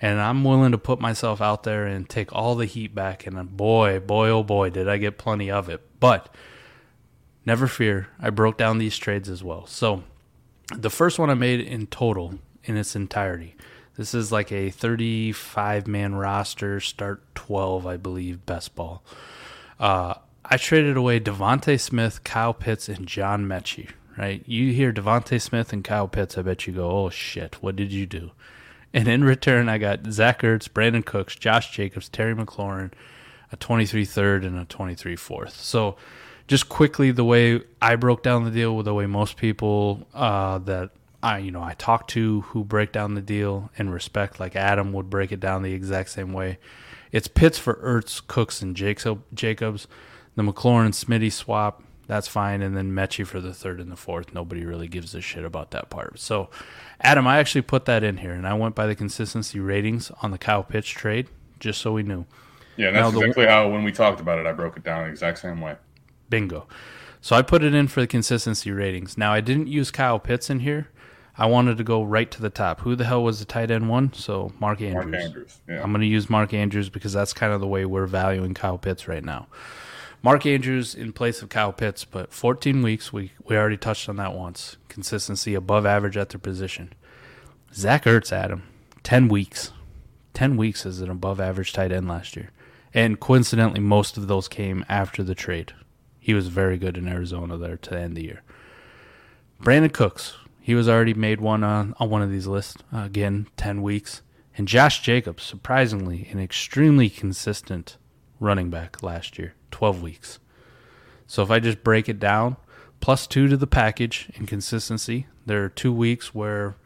And 0.00 0.20
I'm 0.20 0.44
willing 0.44 0.70
to 0.70 0.78
put 0.78 1.00
myself 1.00 1.40
out 1.40 1.64
there 1.64 1.84
and 1.84 2.08
take 2.08 2.32
all 2.32 2.54
the 2.54 2.66
heat 2.66 2.94
back 2.94 3.26
and 3.26 3.56
boy, 3.56 3.98
boy 3.98 4.28
oh 4.28 4.44
boy, 4.44 4.70
did 4.70 4.88
I 4.88 4.96
get 4.96 5.18
plenty 5.18 5.50
of 5.50 5.68
it. 5.68 5.80
But 5.98 6.32
never 7.44 7.66
fear, 7.66 8.06
I 8.20 8.30
broke 8.30 8.56
down 8.56 8.78
these 8.78 8.96
trades 8.96 9.28
as 9.28 9.42
well. 9.42 9.66
So 9.66 10.04
the 10.76 10.90
first 10.90 11.18
one 11.18 11.30
I 11.30 11.34
made 11.34 11.60
in 11.60 11.88
total 11.88 12.38
in 12.62 12.76
its 12.76 12.94
entirety. 12.94 13.56
This 13.98 14.14
is 14.14 14.30
like 14.30 14.52
a 14.52 14.70
35 14.70 15.88
man 15.88 16.14
roster, 16.14 16.78
start 16.78 17.20
12, 17.34 17.84
I 17.84 17.96
believe, 17.96 18.46
best 18.46 18.76
ball. 18.76 19.02
Uh, 19.80 20.14
I 20.44 20.56
traded 20.56 20.96
away 20.96 21.18
DeVonta 21.18 21.78
Smith, 21.80 22.22
Kyle 22.22 22.54
Pitts, 22.54 22.88
and 22.88 23.08
John 23.08 23.46
Metchie. 23.46 23.90
Right? 24.16 24.44
You 24.46 24.72
hear 24.72 24.92
DeVonta 24.92 25.42
Smith 25.42 25.72
and 25.72 25.82
Kyle 25.82 26.06
Pitts, 26.06 26.38
I 26.38 26.42
bet 26.42 26.66
you 26.66 26.74
go, 26.74 26.88
"Oh 26.88 27.10
shit, 27.10 27.60
what 27.60 27.74
did 27.74 27.92
you 27.92 28.06
do?" 28.06 28.30
And 28.94 29.08
in 29.08 29.24
return, 29.24 29.68
I 29.68 29.78
got 29.78 30.06
Zach 30.10 30.42
Ertz, 30.42 30.68
Brandin 30.68 31.04
Cooks, 31.04 31.34
Josh 31.34 31.72
Jacobs, 31.72 32.08
Terry 32.08 32.34
McLaurin, 32.34 32.92
a 33.52 33.56
23 33.56 34.04
third, 34.04 34.44
and 34.44 34.58
a 34.58 34.64
23 34.64 35.16
fourth. 35.16 35.60
So, 35.60 35.96
just 36.46 36.68
quickly, 36.68 37.10
the 37.10 37.24
way 37.24 37.62
I 37.82 37.96
broke 37.96 38.22
down 38.22 38.44
the 38.44 38.50
deal, 38.52 38.76
with 38.76 38.86
the 38.86 38.94
way 38.94 39.06
most 39.06 39.36
people 39.36 40.06
uh, 40.14 40.58
that 40.58 40.90
I, 41.22 41.38
you 41.38 41.50
know, 41.50 41.62
I 41.62 41.74
talk 41.74 42.06
to 42.08 42.42
who 42.42 42.62
break 42.64 42.92
down 42.92 43.14
the 43.14 43.20
deal 43.20 43.70
in 43.76 43.90
respect, 43.90 44.38
like 44.38 44.54
Adam 44.54 44.92
would 44.92 45.10
break 45.10 45.32
it 45.32 45.40
down 45.40 45.62
the 45.62 45.72
exact 45.72 46.10
same 46.10 46.32
way. 46.32 46.58
It's 47.10 47.26
Pitts 47.26 47.58
for 47.58 47.74
Ertz, 47.74 48.24
Cooks, 48.26 48.62
and 48.62 48.76
Jacob, 48.76 49.22
Jacobs. 49.34 49.88
The 50.36 50.42
McLaurin 50.42 50.90
Smitty 50.92 51.32
swap, 51.32 51.82
that's 52.06 52.28
fine. 52.28 52.62
And 52.62 52.76
then 52.76 52.92
Metchie 52.92 53.26
for 53.26 53.40
the 53.40 53.52
third 53.52 53.80
and 53.80 53.90
the 53.90 53.96
fourth. 53.96 54.32
Nobody 54.32 54.64
really 54.64 54.86
gives 54.86 55.14
a 55.14 55.20
shit 55.20 55.44
about 55.44 55.72
that 55.72 55.90
part. 55.90 56.20
So, 56.20 56.50
Adam, 57.00 57.26
I 57.26 57.38
actually 57.38 57.62
put 57.62 57.86
that 57.86 58.04
in 58.04 58.18
here, 58.18 58.32
and 58.32 58.46
I 58.46 58.54
went 58.54 58.74
by 58.76 58.86
the 58.86 58.94
consistency 58.94 59.58
ratings 59.58 60.12
on 60.22 60.30
the 60.30 60.38
Kyle 60.38 60.62
Pitts 60.62 60.88
trade, 60.88 61.28
just 61.58 61.80
so 61.80 61.92
we 61.92 62.02
knew. 62.04 62.26
Yeah, 62.76 62.88
and 62.88 62.96
Now 62.96 63.02
that's 63.10 63.14
the- 63.14 63.20
exactly 63.22 63.46
how 63.46 63.68
when 63.68 63.82
we 63.82 63.90
talked 63.90 64.20
about 64.20 64.38
it, 64.38 64.46
I 64.46 64.52
broke 64.52 64.76
it 64.76 64.84
down 64.84 65.04
the 65.04 65.10
exact 65.10 65.38
same 65.38 65.60
way. 65.60 65.74
Bingo. 66.30 66.68
So 67.20 67.34
I 67.34 67.42
put 67.42 67.64
it 67.64 67.74
in 67.74 67.88
for 67.88 68.00
the 68.00 68.06
consistency 68.06 68.70
ratings. 68.70 69.18
Now 69.18 69.32
I 69.32 69.40
didn't 69.40 69.66
use 69.66 69.90
Kyle 69.90 70.20
Pitts 70.20 70.48
in 70.50 70.60
here. 70.60 70.88
I 71.38 71.46
wanted 71.46 71.78
to 71.78 71.84
go 71.84 72.02
right 72.02 72.28
to 72.32 72.42
the 72.42 72.50
top. 72.50 72.80
Who 72.80 72.96
the 72.96 73.04
hell 73.04 73.22
was 73.22 73.38
the 73.38 73.44
tight 73.44 73.70
end 73.70 73.88
one? 73.88 74.12
So 74.12 74.52
Mark 74.58 74.80
Andrews. 74.80 75.06
Mark 75.06 75.22
Andrews. 75.22 75.60
Yeah. 75.68 75.82
I'm 75.82 75.92
going 75.92 76.00
to 76.00 76.06
use 76.06 76.28
Mark 76.28 76.52
Andrews 76.52 76.88
because 76.88 77.12
that's 77.12 77.32
kind 77.32 77.52
of 77.52 77.60
the 77.60 77.66
way 77.68 77.84
we're 77.84 78.06
valuing 78.06 78.54
Kyle 78.54 78.76
Pitts 78.76 79.06
right 79.06 79.24
now. 79.24 79.46
Mark 80.20 80.44
Andrews 80.46 80.96
in 80.96 81.12
place 81.12 81.40
of 81.40 81.48
Kyle 81.48 81.72
Pitts, 81.72 82.04
but 82.04 82.32
14 82.32 82.82
weeks. 82.82 83.12
We 83.12 83.32
we 83.44 83.56
already 83.56 83.76
touched 83.76 84.08
on 84.08 84.16
that 84.16 84.34
once. 84.34 84.76
Consistency 84.88 85.54
above 85.54 85.86
average 85.86 86.16
at 86.16 86.30
their 86.30 86.40
position. 86.40 86.92
Zach 87.72 88.04
Ertz, 88.04 88.32
Adam, 88.32 88.64
10 89.04 89.28
weeks. 89.28 89.72
10 90.34 90.56
weeks 90.56 90.84
as 90.84 91.00
an 91.00 91.10
above 91.10 91.40
average 91.40 91.72
tight 91.72 91.92
end 91.92 92.08
last 92.08 92.36
year. 92.36 92.50
And 92.92 93.20
coincidentally, 93.20 93.80
most 93.80 94.16
of 94.16 94.26
those 94.26 94.48
came 94.48 94.84
after 94.88 95.22
the 95.22 95.34
trade. 95.34 95.72
He 96.18 96.34
was 96.34 96.48
very 96.48 96.78
good 96.78 96.96
in 96.96 97.06
Arizona 97.06 97.56
there 97.56 97.76
to 97.76 97.98
end 97.98 98.16
the 98.16 98.24
year. 98.24 98.42
Brandin 99.62 99.92
Cooks, 99.92 100.36
he 100.68 100.74
was 100.74 100.86
already 100.86 101.14
made 101.14 101.40
one 101.40 101.64
on, 101.64 101.94
on 101.98 102.10
one 102.10 102.20
of 102.20 102.30
these 102.30 102.46
lists. 102.46 102.76
Uh, 102.92 102.98
again, 102.98 103.46
10 103.56 103.80
weeks. 103.80 104.20
And 104.54 104.68
Josh 104.68 105.00
Jacobs, 105.00 105.42
surprisingly, 105.42 106.28
an 106.30 106.38
extremely 106.38 107.08
consistent 107.08 107.96
running 108.38 108.68
back 108.68 109.02
last 109.02 109.38
year, 109.38 109.54
12 109.70 110.02
weeks. 110.02 110.38
So 111.26 111.42
if 111.42 111.50
I 111.50 111.58
just 111.58 111.82
break 111.82 112.06
it 112.06 112.20
down, 112.20 112.58
plus 113.00 113.26
two 113.26 113.48
to 113.48 113.56
the 113.56 113.66
package 113.66 114.28
in 114.34 114.44
consistency. 114.44 115.26
There 115.46 115.64
are 115.64 115.70
two 115.70 115.90
weeks 115.90 116.34
where 116.34 116.76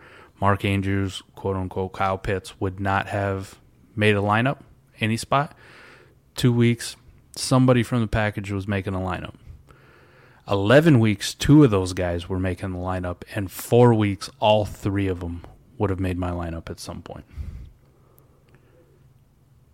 Mark 0.41 0.65
Andrews, 0.65 1.21
quote 1.35 1.57
unquote, 1.57 1.93
Kyle 1.93 2.19
Pitts 2.19 2.61
would 2.61 2.79
not 2.79 3.09
have 3.09 3.59
made 3.97 4.15
a 4.15 4.21
lineup 4.21 4.61
any 5.01 5.17
spot. 5.17 5.57
Two 6.37 6.53
weeks, 6.53 6.95
somebody 7.35 7.83
from 7.83 8.01
the 8.01 8.07
package 8.07 8.53
was 8.53 8.69
making 8.69 8.95
a 8.95 9.01
lineup. 9.01 9.35
11 10.49 10.99
weeks, 10.99 11.35
two 11.35 11.63
of 11.65 11.71
those 11.71 11.93
guys 11.93 12.29
were 12.29 12.41
making 12.41 12.73
the 12.73 12.79
lineup, 12.79 13.23
and 13.35 13.51
four 13.51 13.95
weeks, 13.95 14.29
all 14.41 14.65
three 14.65 15.07
of 15.09 15.21
them 15.21 15.43
would 15.79 15.91
have 15.91 16.01
made 16.01 16.19
my 16.19 16.31
lineup 16.31 16.69
at 16.69 16.81
some 16.81 17.03
point, 17.03 17.25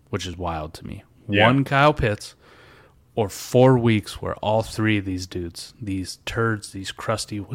which 0.09 0.25
is 0.27 0.37
wild 0.37 0.73
to 0.75 0.85
me. 0.85 1.03
Yeah. 1.27 1.45
One 1.47 1.63
Kyle 1.63 1.93
Pitts, 1.93 2.35
or 3.15 3.29
four 3.29 3.77
weeks 3.77 4.21
where 4.21 4.35
all 4.35 4.61
three 4.63 4.97
of 4.97 5.05
these 5.05 5.27
dudes, 5.27 5.73
these 5.81 6.19
turds, 6.25 6.71
these 6.71 6.91
crusty, 6.91 7.45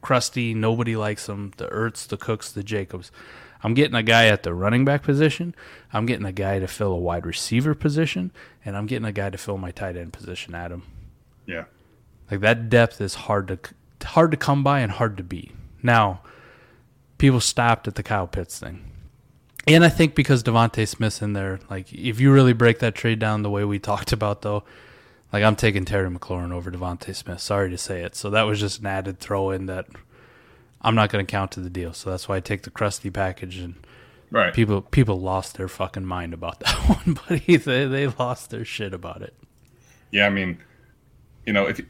crusty, 0.00 0.54
nobody 0.54 0.96
likes 0.96 1.26
them, 1.26 1.52
the 1.56 1.68
Ertz, 1.68 2.06
the 2.06 2.16
Cooks, 2.16 2.50
the 2.50 2.62
Jacobs. 2.62 3.10
I'm 3.62 3.74
getting 3.74 3.94
a 3.94 4.02
guy 4.02 4.26
at 4.26 4.42
the 4.42 4.54
running 4.54 4.84
back 4.84 5.02
position. 5.02 5.54
I'm 5.92 6.06
getting 6.06 6.26
a 6.26 6.32
guy 6.32 6.58
to 6.58 6.66
fill 6.66 6.92
a 6.92 6.98
wide 6.98 7.26
receiver 7.26 7.74
position, 7.74 8.32
and 8.64 8.76
I'm 8.76 8.86
getting 8.86 9.04
a 9.04 9.12
guy 9.12 9.30
to 9.30 9.38
fill 9.38 9.58
my 9.58 9.70
tight 9.70 9.96
end 9.96 10.12
position, 10.12 10.54
Adam. 10.54 10.82
Yeah. 11.46 11.64
Like 12.32 12.40
that 12.40 12.70
depth 12.70 12.98
is 13.02 13.14
hard 13.14 13.46
to 13.48 13.58
hard 14.06 14.30
to 14.30 14.36
come 14.38 14.64
by 14.64 14.80
and 14.80 14.90
hard 14.90 15.18
to 15.18 15.22
beat. 15.22 15.52
Now, 15.82 16.22
people 17.18 17.40
stopped 17.40 17.86
at 17.86 17.94
the 17.94 18.02
Kyle 18.02 18.26
Pitts 18.26 18.58
thing. 18.58 18.84
And 19.68 19.84
I 19.84 19.90
think 19.90 20.14
because 20.14 20.42
DeVonta 20.42 20.88
Smith's 20.88 21.20
in 21.20 21.34
there, 21.34 21.60
like 21.68 21.92
if 21.92 22.18
you 22.18 22.32
really 22.32 22.54
break 22.54 22.78
that 22.78 22.94
trade 22.94 23.18
down 23.18 23.42
the 23.42 23.50
way 23.50 23.64
we 23.64 23.78
talked 23.78 24.12
about 24.12 24.40
though, 24.40 24.64
like 25.30 25.44
I'm 25.44 25.54
taking 25.54 25.84
Terry 25.84 26.08
McLaurin 26.10 26.52
over 26.52 26.70
DeVonta 26.70 27.14
Smith. 27.14 27.40
Sorry 27.40 27.68
to 27.68 27.76
say 27.76 28.02
it. 28.02 28.16
So 28.16 28.30
that 28.30 28.42
was 28.44 28.58
just 28.58 28.80
an 28.80 28.86
added 28.86 29.18
throw 29.20 29.50
in 29.50 29.66
that 29.66 29.86
I'm 30.80 30.94
not 30.94 31.10
going 31.10 31.24
to 31.24 31.30
count 31.30 31.52
to 31.52 31.60
the 31.60 31.68
deal. 31.70 31.92
So 31.92 32.08
that's 32.10 32.30
why 32.30 32.36
I 32.36 32.40
take 32.40 32.62
the 32.62 32.70
crusty 32.70 33.10
package 33.10 33.58
and 33.58 33.74
Right. 34.30 34.54
people 34.54 34.80
people 34.80 35.20
lost 35.20 35.58
their 35.58 35.68
fucking 35.68 36.06
mind 36.06 36.32
about 36.32 36.60
that 36.64 36.74
one, 36.88 37.18
buddy. 37.28 37.58
They 37.58 37.84
they 37.84 38.06
lost 38.06 38.48
their 38.48 38.64
shit 38.64 38.94
about 38.94 39.20
it. 39.20 39.34
Yeah, 40.10 40.24
I 40.26 40.30
mean, 40.30 40.58
you 41.44 41.52
know, 41.52 41.66
if, 41.66 41.82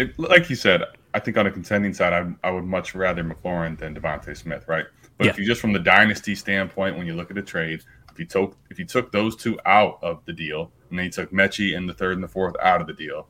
if 0.00 0.18
like 0.18 0.48
you 0.50 0.56
said, 0.56 0.82
I 1.14 1.18
think 1.20 1.36
on 1.36 1.46
a 1.46 1.50
contending 1.50 1.92
side, 1.92 2.12
I, 2.12 2.48
I 2.48 2.50
would 2.50 2.64
much 2.64 2.94
rather 2.94 3.22
McLaurin 3.24 3.78
than 3.78 3.94
DeVonta 3.94 4.36
Smith, 4.36 4.66
right? 4.68 4.86
But 5.18 5.26
if 5.28 5.38
you 5.38 5.44
just 5.44 5.60
from 5.60 5.72
the 5.72 5.78
dynasty 5.78 6.34
standpoint, 6.34 6.96
when 6.96 7.06
you 7.06 7.14
look 7.14 7.30
at 7.30 7.36
the 7.36 7.42
trade, 7.42 7.82
if 8.12 8.18
you 8.18 8.24
took 8.24 8.56
if 8.70 8.78
you 8.78 8.84
took 8.84 9.12
those 9.12 9.36
two 9.36 9.58
out 9.66 9.98
of 10.02 10.24
the 10.24 10.32
deal, 10.32 10.72
and 10.88 10.98
then 10.98 11.06
you 11.06 11.10
took 11.10 11.30
Metchie 11.32 11.76
in 11.76 11.86
the 11.86 11.92
third 11.92 12.14
and 12.14 12.24
the 12.24 12.28
fourth 12.28 12.54
out 12.62 12.80
of 12.80 12.86
the 12.86 12.92
deal, 12.92 13.26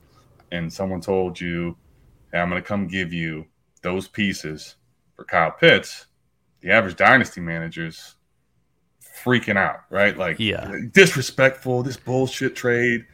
and 0.52 0.72
someone 0.72 1.00
told 1.00 1.40
you, 1.40 1.76
hey, 2.32 2.38
I'm 2.38 2.48
going 2.48 2.62
to 2.62 2.66
come 2.66 2.86
give 2.86 3.12
you 3.12 3.46
those 3.82 4.06
pieces 4.06 4.76
for 5.16 5.24
Kyle 5.24 5.50
Pitts, 5.50 6.06
the 6.60 6.70
average 6.70 6.96
dynasty 6.96 7.40
managers 7.40 8.14
freaking 9.24 9.56
out, 9.56 9.80
right? 9.90 10.16
Like, 10.16 10.38
Yeah. 10.38 10.72
disrespectful, 10.92 11.82
this 11.82 11.96
bullshit 11.96 12.54
trade. 12.54 13.04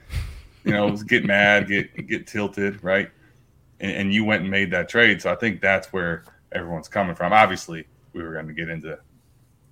You 0.64 0.72
know, 0.72 0.96
get 0.96 1.24
mad, 1.24 1.68
get 1.68 2.08
get 2.08 2.26
tilted, 2.26 2.82
right? 2.82 3.08
And, 3.80 3.92
and 3.92 4.14
you 4.14 4.24
went 4.24 4.42
and 4.42 4.50
made 4.50 4.70
that 4.72 4.88
trade, 4.88 5.20
so 5.22 5.30
I 5.32 5.34
think 5.36 5.60
that's 5.60 5.92
where 5.92 6.24
everyone's 6.52 6.88
coming 6.88 7.14
from. 7.14 7.32
Obviously, 7.32 7.86
we 8.12 8.22
were 8.22 8.32
going 8.32 8.46
to 8.48 8.52
get 8.54 8.68
into 8.68 8.98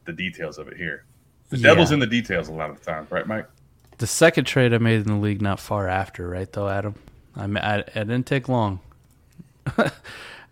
the 0.04 0.12
details 0.12 0.58
of 0.58 0.68
it 0.68 0.76
here. 0.76 1.04
The 1.50 1.56
Yeah. 1.58 1.68
devil's 1.68 1.92
in 1.92 1.98
the 2.00 2.06
details 2.06 2.48
a 2.48 2.52
lot 2.52 2.70
of 2.70 2.78
the 2.78 2.84
time, 2.84 3.06
right, 3.10 3.26
Mike? 3.26 3.46
The 3.98 4.06
second 4.06 4.44
trade 4.44 4.74
I 4.74 4.78
made 4.78 5.00
in 5.02 5.06
the 5.06 5.14
league 5.14 5.40
not 5.40 5.60
far 5.60 5.88
after, 5.88 6.28
right 6.28 6.50
though, 6.52 6.68
Adam. 6.68 6.94
I 7.36 7.44
I, 7.44 7.76
I 7.78 7.82
didn't 8.04 8.26
take 8.26 8.48
long. 8.48 8.80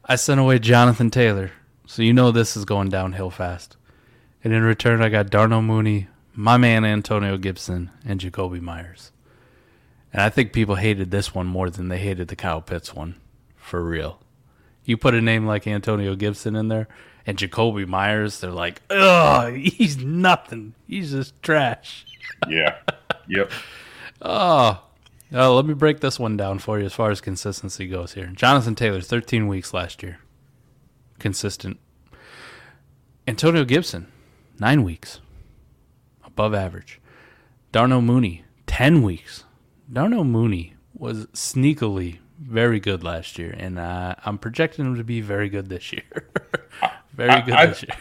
I 0.04 0.16
sent 0.16 0.40
away 0.40 0.58
Jonathan 0.58 1.10
Taylor, 1.10 1.50
so 1.86 2.02
you 2.02 2.12
know 2.12 2.30
this 2.30 2.56
is 2.56 2.64
going 2.64 2.88
downhill 2.88 3.30
fast. 3.30 3.76
And 4.42 4.52
in 4.52 4.62
return, 4.62 5.02
I 5.02 5.08
got 5.08 5.30
Darnell 5.30 5.62
Mooney, 5.62 6.08
my 6.34 6.56
man 6.56 6.84
Antonio 6.84 7.36
Gibson, 7.36 7.90
and 8.04 8.20
Jakobi 8.20 8.60
Meyers. 8.60 9.12
And 10.12 10.22
I 10.22 10.28
think 10.28 10.52
people 10.52 10.74
hated 10.76 11.10
this 11.10 11.34
one 11.34 11.46
more 11.46 11.70
than 11.70 11.88
they 11.88 11.98
hated 11.98 12.28
the 12.28 12.36
Kyle 12.36 12.60
Pitts 12.60 12.94
one, 12.94 13.16
for 13.62 13.82
real. 13.82 14.20
You 14.84 14.96
put 14.96 15.14
a 15.14 15.20
name 15.20 15.46
like 15.46 15.66
Antonio 15.66 16.14
Gibson 16.14 16.56
in 16.56 16.68
there, 16.68 16.88
and 17.26 17.38
Jakobi 17.38 17.86
Meyers, 17.86 18.40
they're 18.40 18.50
like, 18.50 18.82
ugh, 18.90 19.54
he's 19.54 19.96
nothing. 19.98 20.74
He's 20.86 21.12
just 21.12 21.40
trash. 21.42 22.04
Yeah. 22.48 22.76
yep. 23.28 23.50
Oh, 24.20 24.82
uh, 25.32 25.54
let 25.54 25.64
me 25.64 25.74
break 25.74 26.00
this 26.00 26.18
one 26.18 26.36
down 26.36 26.58
for 26.58 26.78
you 26.78 26.84
as 26.84 26.92
far 26.92 27.10
as 27.10 27.20
consistency 27.20 27.86
goes 27.86 28.14
here. 28.14 28.26
Jonathan 28.26 28.74
Taylor, 28.74 29.00
13 29.00 29.46
weeks 29.46 29.72
last 29.72 30.02
year. 30.02 30.18
Consistent. 31.20 31.78
Antonio 33.28 33.64
Gibson, 33.64 34.08
nine 34.58 34.82
weeks. 34.82 35.20
Above 36.24 36.54
average. 36.54 37.00
Darnell 37.70 38.02
Mooney, 38.02 38.44
10 38.66 39.02
weeks. 39.02 39.44
Darnell 39.90 40.24
Mooney 40.24 40.74
was 40.94 41.26
sneakily 41.26 42.18
very 42.42 42.80
good 42.80 43.02
last 43.04 43.38
year, 43.38 43.54
and 43.56 43.78
uh, 43.78 44.14
I'm 44.24 44.38
projecting 44.38 44.84
him 44.84 44.96
to 44.96 45.04
be 45.04 45.20
very 45.20 45.48
good 45.48 45.68
this 45.68 45.92
year. 45.92 46.02
very 47.14 47.30
I- 47.30 47.40
good 47.40 47.54
I- 47.54 47.66
this 47.66 47.82
year. 47.82 47.96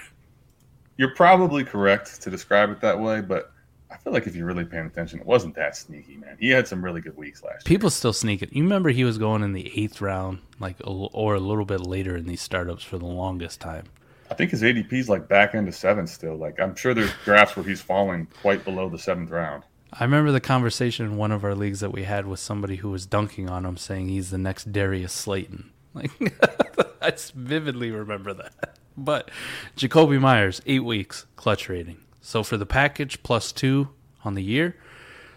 You're 0.98 1.16
probably 1.16 1.64
correct 1.64 2.22
to 2.22 2.30
describe 2.30 2.70
it 2.70 2.80
that 2.82 3.00
way, 3.00 3.22
but 3.22 3.52
I 3.90 3.98
feel 3.98 4.14
like 4.14 4.28
if 4.28 4.36
you're 4.36 4.46
really 4.46 4.66
paying 4.66 4.86
attention, 4.86 5.20
it 5.20 5.26
wasn't 5.26 5.56
that 5.56 5.76
sneaky, 5.76 6.16
man. 6.18 6.38
He 6.40 6.50
had 6.50 6.68
some 6.68 6.84
really 6.86 7.02
good 7.02 7.18
weeks 7.18 7.42
last 7.44 7.68
year. 7.68 7.76
People 7.76 7.90
still 7.90 8.14
sneak 8.14 8.44
it. 8.44 8.54
You 8.54 8.62
remember 8.64 8.90
he 8.92 9.04
was 9.04 9.18
going 9.18 9.42
in 9.42 9.54
the 9.54 9.72
eighth 9.82 10.00
round, 10.00 10.40
like 10.60 10.76
or 10.86 11.34
a 11.34 11.40
little 11.40 11.66
bit 11.66 11.82
later 11.82 12.16
in 12.16 12.26
these 12.28 12.42
startups 12.42 12.84
for 12.84 13.00
the 13.00 13.06
longest 13.08 13.60
time. 13.60 13.86
I 14.30 14.36
think 14.36 14.52
his 14.52 14.62
ADP's 14.62 15.10
like 15.10 15.28
back 15.28 15.56
into 15.56 15.72
seventh 15.72 16.10
still. 16.10 16.36
Like 16.36 16.60
I'm 16.60 16.76
sure 16.76 16.94
there's 16.94 17.12
drafts 17.26 17.56
where 17.56 17.66
he's 17.66 17.82
falling 17.82 18.28
quite 18.42 18.64
below 18.64 18.88
the 18.88 19.00
seventh 19.00 19.32
round. 19.32 19.64
I 19.94 20.06
remember 20.06 20.32
the 20.32 20.40
conversation 20.40 21.06
in 21.06 21.18
one 21.18 21.32
of 21.32 21.44
our 21.44 21.54
leagues 21.54 21.82
that 21.82 21.92
we 21.92 22.04
had 22.04 22.26
with 22.26 22.40
somebody 22.40 22.78
who 22.78 22.90
was 22.90 23.06
dunking 23.06 23.50
on 23.50 23.66
him, 23.66 23.76
saying 23.76 24.08
he's 24.08 24.30
the 24.30 24.38
next 24.38 24.72
Darius 24.72 25.14
Slayton. 25.14 25.72
Like 25.94 26.12
I 27.02 27.14
vividly 27.36 27.92
remember 27.92 28.34
that. 28.34 28.78
But 28.96 29.30
Jakobi 29.76 30.20
Meyers, 30.20 30.62
eight 30.66 30.86
weeks 30.86 31.26
clutch 31.36 31.68
rating. 31.68 31.98
So 32.22 32.44
for 32.44 32.56
the 32.56 32.66
package 32.66 33.22
plus 33.24 33.52
two 33.52 33.90
on 34.24 34.36
the 34.36 34.44
year, 34.44 34.78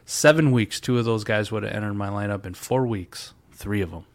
seven 0.05 0.53
weeks, 0.53 0.79
two 0.79 0.99
of 0.99 1.05
those 1.05 1.25
guys 1.25 1.51
would 1.51 1.63
have 1.63 1.73
entered 1.73 1.95
my 1.95 2.09
lineup. 2.09 2.47
In 2.47 2.55
four 2.55 2.87
weeks, 2.87 3.33
three 3.53 3.81
of 3.81 3.91
them, 3.91 4.07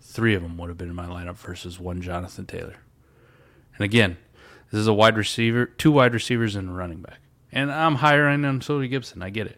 three 0.00 0.34
of 0.34 0.42
them 0.42 0.56
would 0.58 0.68
have 0.68 0.78
been 0.78 0.88
in 0.88 0.94
my 0.94 1.06
lineup 1.06 1.36
versus 1.36 1.78
one 1.78 2.02
Jonathan 2.02 2.46
Taylor. 2.46 2.76
And 3.76 3.84
again, 3.84 4.16
this 4.70 4.80
is 4.80 4.86
a 4.86 4.94
wide 4.94 5.16
receiver, 5.16 5.66
two 5.66 5.92
wide 5.92 6.14
receivers 6.14 6.56
and 6.56 6.70
a 6.70 6.72
running 6.72 7.02
back. 7.02 7.20
And 7.56 7.72
I'm 7.72 7.96
end 7.96 8.44
on 8.44 8.60
Sody 8.60 8.86
Gibson. 8.86 9.22
I 9.22 9.30
get 9.30 9.46
it. 9.46 9.56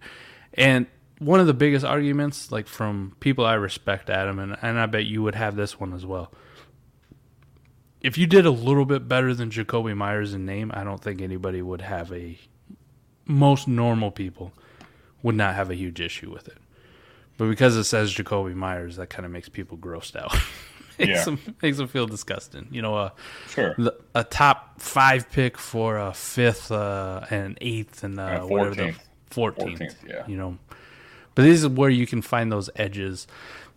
And 0.54 0.86
one 1.18 1.40
of 1.40 1.48
the 1.48 1.52
biggest 1.52 1.84
arguments, 1.84 2.52
like 2.52 2.68
from 2.68 3.16
people 3.18 3.44
I 3.44 3.54
respect, 3.54 4.08
Adam, 4.08 4.38
and, 4.38 4.56
and 4.62 4.78
I 4.78 4.86
bet 4.86 5.06
you 5.06 5.20
would 5.24 5.34
have 5.34 5.56
this 5.56 5.80
one 5.80 5.92
as 5.92 6.06
well. 6.06 6.32
If 8.00 8.16
you 8.16 8.28
did 8.28 8.46
a 8.46 8.52
little 8.52 8.84
bit 8.84 9.08
better 9.08 9.34
than 9.34 9.50
Jakobi 9.50 9.96
Meyers 9.96 10.32
in 10.32 10.46
name, 10.46 10.70
I 10.72 10.84
don't 10.84 11.02
think 11.02 11.20
anybody 11.20 11.60
would 11.60 11.80
have 11.80 12.12
a. 12.12 12.38
Most 13.26 13.66
normal 13.66 14.12
people 14.12 14.52
would 15.24 15.34
not 15.34 15.56
have 15.56 15.68
a 15.68 15.74
huge 15.74 16.00
issue 16.00 16.30
with 16.30 16.46
it. 16.46 16.58
But 17.36 17.48
because 17.48 17.76
it 17.76 17.84
says 17.84 18.14
Jakobi 18.14 18.54
Meyers, 18.54 18.94
that 18.94 19.10
kind 19.10 19.26
of 19.26 19.32
makes 19.32 19.48
people 19.48 19.76
grossed 19.76 20.14
out. 20.14 20.36
makes, 21.06 21.10
Yeah. 21.18 21.24
them, 21.24 21.38
makes 21.62 21.76
them 21.78 21.88
feel 21.88 22.06
disgusting. 22.06 22.68
You 22.70 22.82
know, 22.82 22.94
uh, 22.96 23.10
Sure. 23.48 23.74
the- 23.78 23.96
a 24.14 24.24
top 24.24 24.80
five 24.80 25.30
pick 25.30 25.58
for 25.58 25.98
a 25.98 26.12
fifth 26.12 26.70
uh, 26.72 27.24
and 27.30 27.44
an 27.44 27.58
eighth 27.60 28.02
and 28.04 28.18
uh, 28.18 28.40
Uh, 28.42 28.46
whatever 28.46 28.74
the 28.74 28.94
14th. 29.30 29.94
yeah. 30.08 30.24
You 30.26 30.36
know, 30.36 30.58
but 31.34 31.42
this 31.42 31.60
is 31.60 31.68
where 31.68 31.90
you 31.90 32.06
can 32.06 32.22
find 32.22 32.50
those 32.50 32.68
edges. 32.76 33.26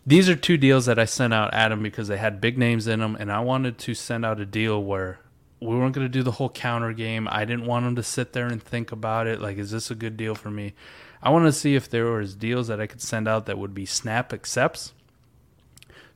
These 0.05 0.29
are 0.29 0.35
two 0.35 0.57
deals 0.57 0.87
that 0.87 0.97
I 0.97 1.05
sent 1.05 1.31
out, 1.33 1.53
Adam, 1.53 1.83
because 1.83 2.07
they 2.07 2.17
had 2.17 2.41
big 2.41 2.57
names 2.57 2.87
in 2.87 2.99
them, 3.01 3.15
and 3.19 3.31
I 3.31 3.39
wanted 3.41 3.77
to 3.79 3.93
send 3.93 4.25
out 4.25 4.39
a 4.39 4.45
deal 4.47 4.83
where 4.83 5.19
we 5.59 5.67
weren't 5.75 5.93
going 5.93 6.05
to 6.05 6.09
do 6.11 6.23
the 6.23 6.31
whole 6.31 6.49
counter 6.49 6.91
game. 6.91 7.27
I 7.31 7.45
didn't 7.45 7.67
want 7.67 7.85
them 7.85 7.95
to 7.97 8.01
sit 8.03 8.33
there 8.33 8.47
and 8.47 8.63
think 8.63 8.91
about 8.91 9.27
it. 9.27 9.39
Like, 9.39 9.57
is 9.59 9.69
this 9.69 9.91
a 9.91 9.95
good 9.95 10.17
deal 10.17 10.33
for 10.33 10.49
me? 10.49 10.73
I 11.21 11.29
wanted 11.29 11.45
to 11.45 11.51
see 11.51 11.75
if 11.75 11.87
there 11.87 12.05
was 12.05 12.33
deals 12.33 12.67
that 12.67 12.81
I 12.81 12.87
could 12.87 12.99
send 13.01 13.27
out 13.27 13.45
that 13.45 13.59
would 13.59 13.75
be 13.75 13.85
snap 13.85 14.33
accepts 14.33 14.93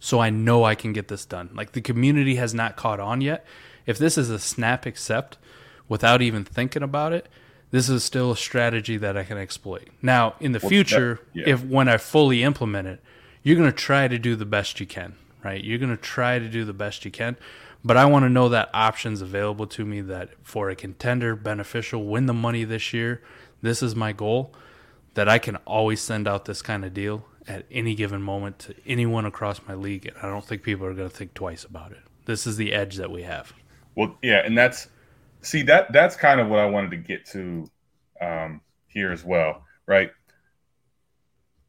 so 0.05 0.19
I 0.19 0.29
know 0.29 0.63
I 0.63 0.75
can 0.75 0.93
get 0.93 1.07
this 1.07 1.25
done. 1.25 1.49
Like 1.55 1.71
the 1.71 1.81
community 1.81 2.35
has 2.35 2.53
not 2.53 2.75
caught 2.75 2.99
on 2.99 3.21
yet. 3.21 3.43
If 3.87 3.97
this 3.97 4.19
is 4.19 4.29
a 4.29 4.37
snap 4.37 4.85
accept 4.85 5.39
without 5.89 6.21
even 6.21 6.45
thinking 6.45 6.83
about 6.83 7.11
it, 7.11 7.27
this 7.71 7.89
is 7.89 8.03
still 8.03 8.31
a 8.31 8.37
strategy 8.37 8.97
that 8.97 9.17
I 9.17 9.23
can 9.23 9.39
exploit. 9.39 9.87
Now, 10.03 10.35
in 10.39 10.51
the 10.51 10.59
future, 10.59 11.21
that- 11.33 11.39
yeah. 11.39 11.53
if 11.55 11.63
when 11.63 11.89
I 11.89 11.97
fully 11.97 12.43
implement 12.43 12.87
it, 12.87 13.01
you're 13.41 13.55
going 13.57 13.71
to 13.71 13.75
try 13.75 14.07
to 14.07 14.19
do 14.19 14.35
the 14.35 14.45
best 14.45 14.79
you 14.79 14.85
can, 14.85 15.15
right? 15.43 15.63
You're 15.63 15.79
going 15.79 15.89
to 15.95 16.01
try 16.01 16.37
to 16.37 16.47
do 16.47 16.65
the 16.65 16.73
best 16.73 17.03
you 17.03 17.09
can, 17.09 17.35
but 17.83 17.97
I 17.97 18.05
want 18.05 18.25
to 18.25 18.29
know 18.29 18.47
that 18.49 18.69
options 18.75 19.21
available 19.23 19.65
to 19.65 19.85
me 19.85 20.01
that 20.01 20.29
for 20.43 20.69
a 20.69 20.75
contender, 20.75 21.35
beneficial, 21.35 22.05
win 22.05 22.27
the 22.27 22.33
money 22.33 22.63
this 22.63 22.93
year. 22.93 23.23
This 23.63 23.81
is 23.81 23.95
my 23.95 24.11
goal 24.11 24.53
that 25.15 25.27
I 25.27 25.39
can 25.39 25.55
always 25.65 25.99
send 25.99 26.27
out 26.27 26.45
this 26.45 26.61
kind 26.61 26.85
of 26.85 26.93
deal 26.93 27.25
at 27.47 27.65
any 27.71 27.95
given 27.95 28.21
moment 28.21 28.59
to 28.59 28.75
anyone 28.85 29.25
across 29.25 29.61
my 29.67 29.75
league, 29.75 30.05
and 30.05 30.15
I 30.21 30.29
don't 30.29 30.45
think 30.45 30.63
people 30.63 30.85
are 30.85 30.93
going 30.93 31.09
to 31.09 31.15
think 31.15 31.33
twice 31.33 31.63
about 31.63 31.91
it. 31.91 32.01
This 32.25 32.47
is 32.47 32.57
the 32.57 32.73
edge 32.73 32.95
that 32.95 33.11
we 33.11 33.23
have. 33.23 33.53
Well, 33.95 34.17
yeah, 34.21 34.41
and 34.43 34.57
that's 34.57 34.87
see 35.41 35.61
that 35.63 35.91
that's 35.93 36.15
kind 36.15 36.39
of 36.39 36.47
what 36.49 36.59
I 36.59 36.65
wanted 36.65 36.91
to 36.91 36.97
get 36.97 37.25
to 37.27 37.69
um, 38.19 38.61
here 38.87 39.11
as 39.11 39.23
well, 39.23 39.63
right? 39.85 40.11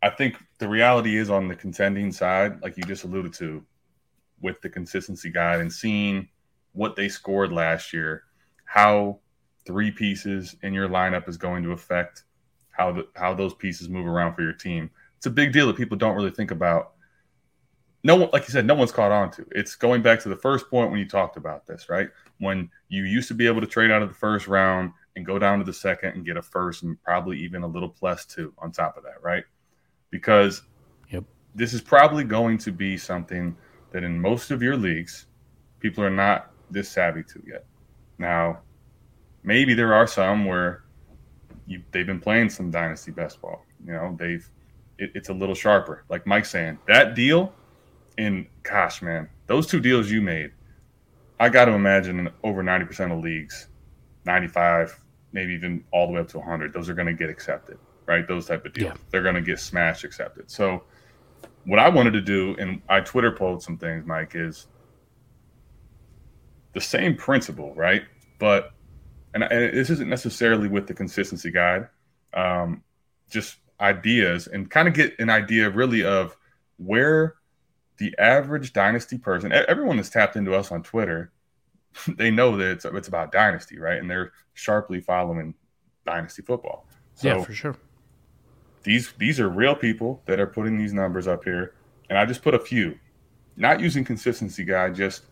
I 0.03 0.11
think 0.11 0.37
the 0.59 0.68
reality 0.68 1.16
is 1.16 1.31
on 1.31 1.49
the 1.49 1.57
contending 1.57 2.12
side, 2.12 2.62
like 2.62 2.77
you 2.77 2.85
just 2.85 3.05
alluded 3.05 3.33
to, 3.35 3.64
with 4.41 4.61
the 4.61 4.68
consistency 4.68 5.31
guide 5.31 5.61
and 5.61 5.72
seeing 5.72 6.29
what 6.72 6.97
they 6.97 7.09
scored 7.09 7.53
last 7.53 7.93
year, 7.93 8.24
how 8.64 9.18
three 9.66 9.91
pieces 9.91 10.55
in 10.62 10.72
your 10.72 10.89
lineup 10.89 11.29
is 11.29 11.37
going 11.37 11.62
to 11.64 11.72
affect 11.72 12.24
how 12.70 12.93
the 12.93 13.09
how 13.14 13.35
those 13.35 13.55
pieces 13.55 13.89
move 13.89 14.07
around 14.07 14.35
for 14.35 14.43
your 14.43 14.53
team. 14.53 14.91
It's 15.16 15.26
a 15.26 15.30
big 15.30 15.52
deal 15.52 15.66
that 15.66 15.76
people 15.76 15.96
don't 15.96 16.14
really 16.14 16.30
think 16.30 16.50
about. 16.50 16.92
No 18.04 18.16
one, 18.16 18.30
like 18.32 18.42
you 18.42 18.52
said, 18.52 18.66
no 18.66 18.74
one's 18.74 18.92
caught 18.92 19.10
on 19.10 19.30
to. 19.32 19.46
It's 19.50 19.74
going 19.74 20.02
back 20.02 20.20
to 20.20 20.28
the 20.28 20.36
first 20.36 20.70
point 20.70 20.90
when 20.90 21.00
you 21.00 21.08
talked 21.08 21.36
about 21.36 21.66
this, 21.66 21.88
right? 21.88 22.08
When 22.38 22.70
you 22.88 23.04
used 23.04 23.28
to 23.28 23.34
be 23.34 23.46
able 23.46 23.60
to 23.60 23.66
trade 23.66 23.90
out 23.90 24.02
of 24.02 24.08
the 24.08 24.14
first 24.14 24.46
round 24.46 24.92
and 25.16 25.26
go 25.26 25.38
down 25.38 25.58
to 25.58 25.64
the 25.64 25.72
second 25.72 26.10
and 26.10 26.24
get 26.24 26.36
a 26.36 26.42
first 26.42 26.82
and 26.82 27.02
probably 27.02 27.38
even 27.40 27.62
a 27.62 27.66
little 27.66 27.88
plus 27.88 28.24
two 28.26 28.52
on 28.58 28.70
top 28.70 28.96
of 28.96 29.02
that, 29.02 29.22
right? 29.22 29.44
Because 30.10 30.62
Yep. 31.10 31.24
this 31.54 31.72
is 31.72 31.80
probably 31.80 32.22
going 32.22 32.58
to 32.58 32.70
be 32.70 32.96
something 32.96 33.56
that 33.90 34.04
in 34.04 34.20
most 34.20 34.50
of 34.50 34.62
your 34.62 34.76
leagues, 34.76 35.26
people 35.80 36.04
are 36.04 36.10
not 36.10 36.52
this 36.70 36.88
savvy 36.88 37.22
to 37.24 37.42
yet. 37.46 37.64
Now, 38.18 38.60
maybe 39.42 39.74
there 39.74 39.94
are 39.94 40.06
some 40.06 40.44
where 40.44 40.84
you, 41.66 41.82
they've 41.92 42.06
been 42.06 42.20
playing 42.20 42.50
some 42.50 42.70
dynasty 42.70 43.10
best 43.10 43.40
ball. 43.40 43.64
You 43.84 43.92
know, 43.92 44.16
they've 44.18 44.48
it, 44.99 45.12
it's 45.14 45.28
a 45.28 45.32
little 45.34 45.55
sharper. 45.55 46.05
Like 46.09 46.26
Mike's 46.26 46.51
saying, 46.51 46.78
that 46.88 47.14
deal 47.14 47.53
in 48.18 48.47
gosh, 48.62 49.03
man, 49.03 49.28
those 49.47 49.66
two 49.66 49.80
deals 49.80 50.11
you 50.11 50.20
made, 50.22 50.53
I 51.38 51.49
got 51.49 51.66
to 51.66 51.72
imagine 51.72 52.18
in 52.20 52.30
over 52.42 52.62
ninety 52.62 52.86
percent 52.86 53.12
of 53.12 53.20
leagues, 53.20 53.68
ninety 54.24 54.49
five, 54.49 54.99
maybe 55.32 55.53
even 55.55 55.84
all 55.92 56.07
the 56.07 56.14
way 56.14 56.20
up 56.20 56.28
to 56.28 56.40
hundred, 56.40 56.72
those 56.72 56.88
are 56.88 56.94
going 56.94 57.07
to 57.09 57.12
get 57.14 57.28
accepted, 57.28 57.78
right? 58.07 58.26
Those 58.26 58.47
type 58.47 58.64
of 58.64 58.72
deals, 58.72 58.92
Yeah. 58.92 58.97
they're 59.11 59.22
going 59.22 59.34
to 59.34 59.40
get 59.42 59.59
smashed 59.61 60.05
accepted. 60.05 60.51
So, 60.51 60.84
what 61.64 61.78
I 61.78 61.88
wanted 61.88 62.12
to 62.12 62.20
do, 62.22 62.57
and 62.59 62.80
I 62.88 63.01
Twitter 63.01 63.32
polled 63.32 63.62
some 63.62 63.76
things, 63.76 64.07
Mike, 64.07 64.32
is 64.34 64.66
the 66.72 66.80
same 66.80 67.16
principle, 67.16 67.74
right? 67.74 68.03
But 68.38 68.72
and, 69.34 69.42
and 69.42 69.76
this 69.76 69.90
isn't 69.90 70.09
necessarily 70.09 70.68
with 70.68 70.86
the 70.86 70.94
consistency 70.94 71.51
guide, 71.51 71.88
um, 72.32 72.82
just 73.28 73.57
ideas 73.81 74.47
and 74.47 74.70
kind 74.70 74.89
of 74.89 74.95
get 74.95 75.18
an 75.18 75.31
idea 75.31 75.70
really 75.70 76.05
of 76.05 76.37
where 76.79 77.35
the 77.99 78.14
average 78.18 78.72
dynasty 78.72 79.18
person, 79.18 79.53
everyone 79.53 79.97
that's 79.97 80.11
tapped 80.11 80.37
into 80.37 80.55
us 80.55 80.70
on 80.70 80.83
Twitter, 80.83 81.33
they 82.16 82.31
know 82.31 82.57
that 82.57 82.70
it's, 82.70 82.85
it's 82.85 83.09
about 83.09 83.33
dynasty, 83.33 83.79
right? 83.79 83.99
And 83.99 84.11
they're 84.11 84.33
sharply 84.55 85.01
following 85.01 85.55
dynasty 86.05 86.43
football. 86.43 86.87
So 87.14 87.29
yeah, 87.29 87.43
for 87.43 87.53
sure. 87.55 87.77
these 88.83 89.12
these 89.18 89.41
are 89.41 89.49
real 89.49 89.74
people 89.74 90.22
that 90.27 90.39
are 90.39 90.47
putting 90.47 90.77
these 90.77 90.93
numbers 90.93 91.27
up 91.27 91.45
here, 91.45 91.74
and 92.11 92.18
I 92.18 92.27
just 92.27 92.43
put 92.43 92.55
a 92.55 92.59
few, 92.59 92.99
not 93.57 93.81
using 93.81 94.05
consistency 94.05 94.64
guy 94.64 94.91
just 94.91 95.22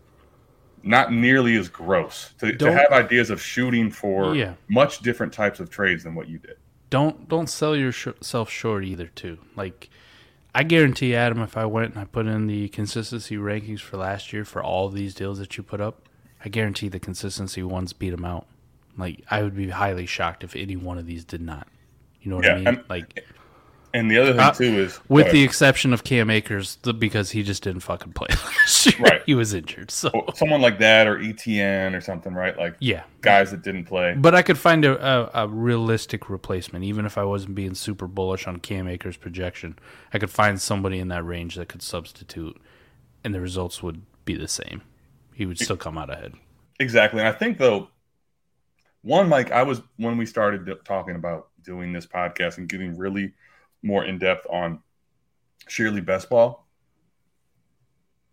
not 0.83 1.11
nearly 1.11 1.55
as 1.55 1.67
gross 1.69 2.33
to, 2.39 2.55
to 2.55 2.71
have 2.71 2.91
ideas 2.91 3.29
of 3.31 3.41
shooting 3.41 3.89
for 3.89 4.35
Yeah. 4.35 4.53
much 4.69 4.99
different 4.99 5.33
types 5.33 5.59
of 5.59 5.69
trades 5.69 6.03
than 6.03 6.13
what 6.13 6.27
you 6.27 6.37
did. 6.37 6.57
Don't 6.89 7.27
don't 7.27 7.49
sell 7.49 7.75
yourself 7.75 8.49
short 8.49 8.83
either 8.85 9.07
too. 9.07 9.37
Like 9.55 9.89
i 10.57 10.63
guarantee 10.63 11.13
adam 11.13 11.41
if 11.41 11.57
i 11.57 11.65
went 11.65 11.91
and 11.91 11.99
i 12.01 12.05
put 12.05 12.25
in 12.27 12.47
the 12.47 12.69
consistency 12.69 13.35
rankings 13.35 13.81
for 13.81 13.97
last 13.97 14.31
year 14.31 14.45
for 14.45 14.63
all 14.63 14.87
these 14.87 15.13
deals 15.13 15.37
that 15.37 15.57
you 15.57 15.63
put 15.63 15.81
up 15.81 16.07
i 16.45 16.47
guarantee 16.47 16.87
the 16.87 16.97
consistency 16.99 17.61
ones 17.61 17.91
beat 17.91 18.11
them 18.11 18.23
out. 18.23 18.47
Like 18.97 19.21
i 19.29 19.41
would 19.43 19.55
be 19.55 19.69
highly 19.69 20.05
shocked 20.05 20.43
if 20.45 20.55
any 20.55 20.77
one 20.77 20.97
of 20.97 21.05
these 21.05 21.25
did 21.25 21.41
not. 21.41 21.67
You 22.21 22.29
know 22.29 22.37
what 22.37 22.45
Yeah, 22.45 22.53
i 22.53 22.57
mean? 22.57 22.67
and- 22.67 22.83
like 22.89 23.25
And 23.95 24.11
the 24.11 24.17
other 24.17 24.33
thing 24.33 24.41
Uh, 24.41 24.51
too 24.51 24.79
is 24.79 24.99
with 25.07 25.31
the 25.31 25.41
exception 25.43 25.93
of 25.93 26.03
cam 26.03 26.29
akers 26.29 26.77
the, 26.81 26.93
because 26.93 27.31
he 27.31 27.43
just 27.43 27.63
didn't 27.63 27.79
fucking 27.79 28.11
play 28.11 28.27
Right. 28.99 29.21
he 29.25 29.33
was 29.33 29.53
injured 29.53 29.89
so 29.89 30.11
someone 30.35 30.59
like 30.59 30.79
that 30.79 31.07
or 31.07 31.17
ETN 31.17 31.95
or 31.95 32.01
something, 32.01 32.33
right? 32.33 32.57
Like 32.57 32.75
yeah 32.79 33.03
guys 33.21 33.51
that 33.51 33.61
didn't 33.63 33.85
play. 33.85 34.13
But 34.17 34.35
I 34.35 34.41
could 34.41 34.57
find 34.57 34.83
a, 34.83 34.93
a, 35.33 35.45
a 35.45 35.47
realistic 35.47 36.29
replacement, 36.29 36.83
even 36.83 37.05
if 37.05 37.17
I 37.17 37.23
wasn't 37.23 37.55
being 37.55 37.73
super 37.73 38.05
bullish 38.05 38.45
on 38.47 38.57
Cam 38.59 38.87
Akers' 38.87 39.17
projection. 39.17 39.79
I 40.13 40.19
could 40.19 40.29
find 40.29 40.61
somebody 40.61 40.99
in 40.99 41.07
that 41.07 41.23
range 41.25 41.55
that 41.55 41.69
could 41.69 41.81
substitute, 41.81 42.61
and 43.23 43.33
the 43.33 43.41
results 43.41 43.81
would 43.81 44.01
be 44.25 44.35
the 44.35 44.47
same. 44.47 44.81
He 45.33 45.45
would 45.47 45.57
still 45.57 45.77
come 45.77 45.97
out 45.97 46.11
ahead. 46.11 46.33
Exactly. 46.79 47.19
And 47.21 47.27
I 47.27 47.31
think 47.31 47.57
though, 47.57 47.87
one, 49.01 49.29
Mike, 49.29 49.51
I 49.51 49.63
was 49.63 49.81
when 49.97 50.17
we 50.17 50.25
started 50.25 50.69
talking 50.83 51.15
about 51.15 51.47
doing 51.63 51.93
this 51.93 52.05
podcast 52.05 52.57
and 52.57 52.67
getting 52.69 52.97
really 52.97 53.33
more 53.85 54.03
in 54.03 54.17
depth 54.17 54.45
on 54.49 54.79
Shirley 55.67 56.01
Best 56.01 56.29
Ball. 56.29 56.65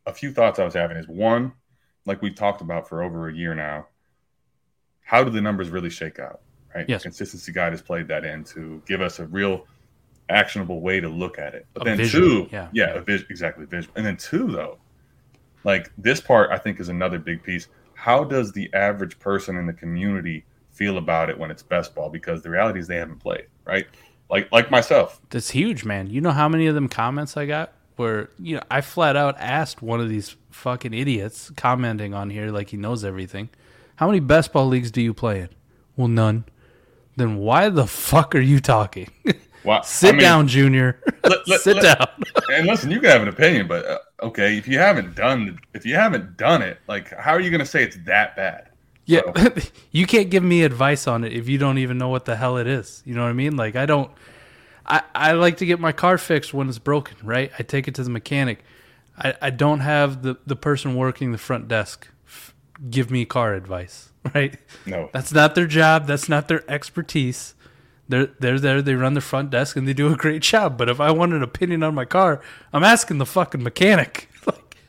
A 0.07 0.13
few 0.13 0.33
thoughts 0.33 0.59
I 0.59 0.65
was 0.65 0.75
having 0.75 0.97
is 0.97 1.07
one, 1.07 1.53
like 2.07 2.23
we've 2.23 2.35
talked 2.35 2.61
about 2.61 2.89
for 2.89 3.03
over 3.03 3.29
a 3.29 3.35
year 3.35 3.55
now, 3.55 3.87
how 5.03 5.23
do 5.23 5.31
the 5.31 5.41
numbers 5.41 5.69
really 5.69 5.91
shake 5.91 6.19
out? 6.19 6.41
Right? 6.75 6.89
Yes. 6.89 7.03
Consistency 7.03 7.53
Guide 7.53 7.73
has 7.73 7.83
played 7.83 8.09
that 8.09 8.25
in 8.25 8.45
to 8.45 8.83
give 8.87 9.01
us 9.03 9.19
a 9.19 9.27
real 9.27 9.67
actionable 10.31 10.81
way 10.81 11.01
to 11.01 11.09
look 11.09 11.39
at 11.39 11.55
it. 11.55 11.67
But 11.75 11.83
A 11.83 11.85
then 11.85 11.97
visual, 11.99 12.47
two, 12.47 12.49
yeah. 12.51 12.69
yeah, 12.73 12.95
a 12.95 13.01
vis- 13.03 13.25
exactly 13.29 13.67
visual. 13.67 13.93
And 13.97 14.07
then 14.07 14.17
two, 14.17 14.51
though, 14.51 14.79
like 15.65 15.93
this 15.99 16.21
part 16.21 16.51
I 16.51 16.59
think 16.59 16.81
is 16.81 16.89
another 16.89 17.19
big 17.19 17.43
piece. 17.43 17.69
How 17.95 18.25
does 18.25 18.53
the 18.53 18.73
average 18.73 19.19
person 19.19 19.57
in 19.57 19.67
the 19.67 19.73
community 19.73 20.45
feel 20.71 20.97
about 20.97 21.29
it 21.29 21.39
when 21.39 21.51
it's 21.51 21.63
best 21.63 21.95
ball? 21.95 22.09
Because 22.09 22.43
the 22.43 22.51
reality 22.51 22.81
is 22.81 22.89
they 22.89 22.97
haven't 22.97 23.19
played, 23.21 23.47
right? 23.65 23.87
Like 24.33 24.51
like 24.51 24.71
myself. 24.71 25.21
That's 25.31 25.51
huge, 25.51 25.85
man. 25.85 26.09
You 26.09 26.21
know 26.21 26.31
how 26.33 26.49
many 26.49 26.67
of 26.67 26.75
them 26.75 26.89
comments 26.89 27.37
I 27.37 27.47
got 27.47 27.73
where 27.97 28.31
you 28.41 28.57
know 28.57 28.63
I 28.71 28.81
flat 28.81 29.15
out 29.15 29.37
asked 29.39 29.83
one 29.83 30.01
of 30.01 30.09
these 30.09 30.35
fucking 30.51 30.95
idiots 30.95 31.51
commenting 31.57 32.15
on 32.15 32.31
here 32.31 32.51
like 32.51 32.71
he 32.71 32.77
knows 32.79 33.05
everything. 33.05 33.51
How 33.97 34.07
many 34.07 34.21
best 34.21 34.53
ball 34.53 34.67
leagues 34.67 34.91
do 34.91 35.01
you 35.03 35.13
play 35.15 35.41
in? 35.43 35.49
Well, 35.97 36.09
none. 36.09 36.45
Then 37.17 37.37
why 37.37 37.69
the 37.69 37.87
fuck 37.87 38.35
are 38.35 38.41
you 38.41 38.59
talking? 38.59 39.09
Wow. 39.65 39.83
Sit 39.83 40.09
I 40.09 40.13
mean, 40.13 40.21
down, 40.23 40.49
Junior. 40.49 40.99
let- 41.23 41.47
let- 41.47 41.61
Sit 41.61 41.77
let- 41.77 41.97
down. 41.97 42.09
and 42.53 42.67
listen, 42.67 42.91
you 42.91 42.99
can 42.99 43.11
have 43.11 43.23
an 43.23 43.29
opinion, 43.29 43.69
but 43.69 43.87
uh, 43.87 43.99
okay, 44.25 44.59
if 44.59 44.67
you 44.67 44.77
haven't 44.81 45.15
done 45.15 45.57
if 45.73 45.87
you 45.87 45.95
haven't 45.95 46.37
done 46.37 46.63
it, 46.63 46.79
like 46.89 47.17
how 47.17 47.31
are 47.31 47.39
you 47.39 47.49
going 47.49 47.61
to 47.61 47.65
say 47.67 47.85
it's 47.85 47.97
that 48.05 48.35
bad? 48.35 48.71
Yeah, 49.13 49.21
So- 49.37 49.55
you 49.91 50.07
can't 50.07 50.31
give 50.31 50.43
me 50.43 50.63
advice 50.63 51.07
on 51.07 51.25
it 51.25 51.33
if 51.33 51.49
you 51.49 51.59
don't 51.59 51.79
even 51.79 51.99
know 51.99 52.09
what 52.09 52.25
the 52.25 52.37
hell 52.37 52.57
it 52.57 52.67
is. 52.67 53.03
You 53.05 53.15
know 53.15 53.23
what 53.23 53.31
I 53.31 53.35
mean? 53.35 53.57
Like 53.57 53.77
I 53.77 53.87
don't. 53.87 54.11
I 54.87 55.03
I 55.15 55.33
like 55.33 55.59
to 55.59 55.67
get 55.67 55.79
my 55.81 55.93
car 55.93 56.19
fixed 56.19 56.53
when 56.55 56.69
it's 56.69 56.79
broken. 56.79 57.17
Right? 57.23 57.51
I 57.59 57.63
take 57.63 57.89
it 57.89 57.95
to 57.97 58.05
the 58.05 58.11
mechanic. 58.11 58.65
I 59.17 59.35
I 59.41 59.51
don't 59.51 59.81
have 59.81 60.23
the 60.23 60.37
the 60.47 60.57
person 60.57 60.95
working 60.97 61.33
the 61.33 61.39
front 61.39 61.69
desk 61.69 62.09
f- 62.27 62.55
give 62.91 63.11
me 63.11 63.25
car 63.25 63.55
advice. 63.55 64.09
Right? 64.35 64.57
No. 64.87 65.11
That's 65.13 65.33
not 65.33 65.57
their 65.57 65.67
job. 65.67 66.07
That's 66.07 66.29
not 66.29 66.47
their 66.47 66.63
expertise. 66.71 67.55
They're 68.09 68.27
they're 68.39 68.61
there. 68.61 68.81
They 68.81 68.95
run 68.95 69.15
the 69.15 69.21
front 69.21 69.51
desk 69.51 69.75
and 69.77 69.87
they 69.89 69.93
do 69.95 70.13
a 70.13 70.17
great 70.17 70.43
job. 70.43 70.79
But 70.79 70.89
if 70.89 71.01
I 71.01 71.11
want 71.11 71.33
an 71.33 71.43
opinion 71.43 71.83
on 71.83 71.95
my 71.95 72.05
car, 72.05 72.41
I'm 72.73 72.85
asking 72.85 73.19
the 73.19 73.27
fucking 73.27 73.63
mechanic. 73.65 74.29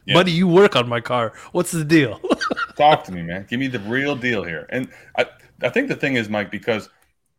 Yeah. 0.06 0.16
buddy, 0.16 0.32
you 0.32 0.48
work 0.48 0.76
on 0.76 0.88
my 0.88 1.00
car. 1.00 1.34
What's 1.52 1.72
the 1.72 1.86
deal? 1.86 2.20
Talk 2.78 3.04
to 3.06 3.12
me, 3.12 3.22
man. 3.22 3.46
Give 3.50 3.60
me 3.60 3.68
the 3.68 3.80
real 3.80 4.16
deal 4.16 4.44
here. 4.44 4.68
And 4.70 4.90
I, 5.18 5.26
I 5.62 5.70
think 5.70 5.88
the 5.88 5.96
thing 5.96 6.16
is, 6.16 6.28
Mike, 6.30 6.52
because 6.52 6.90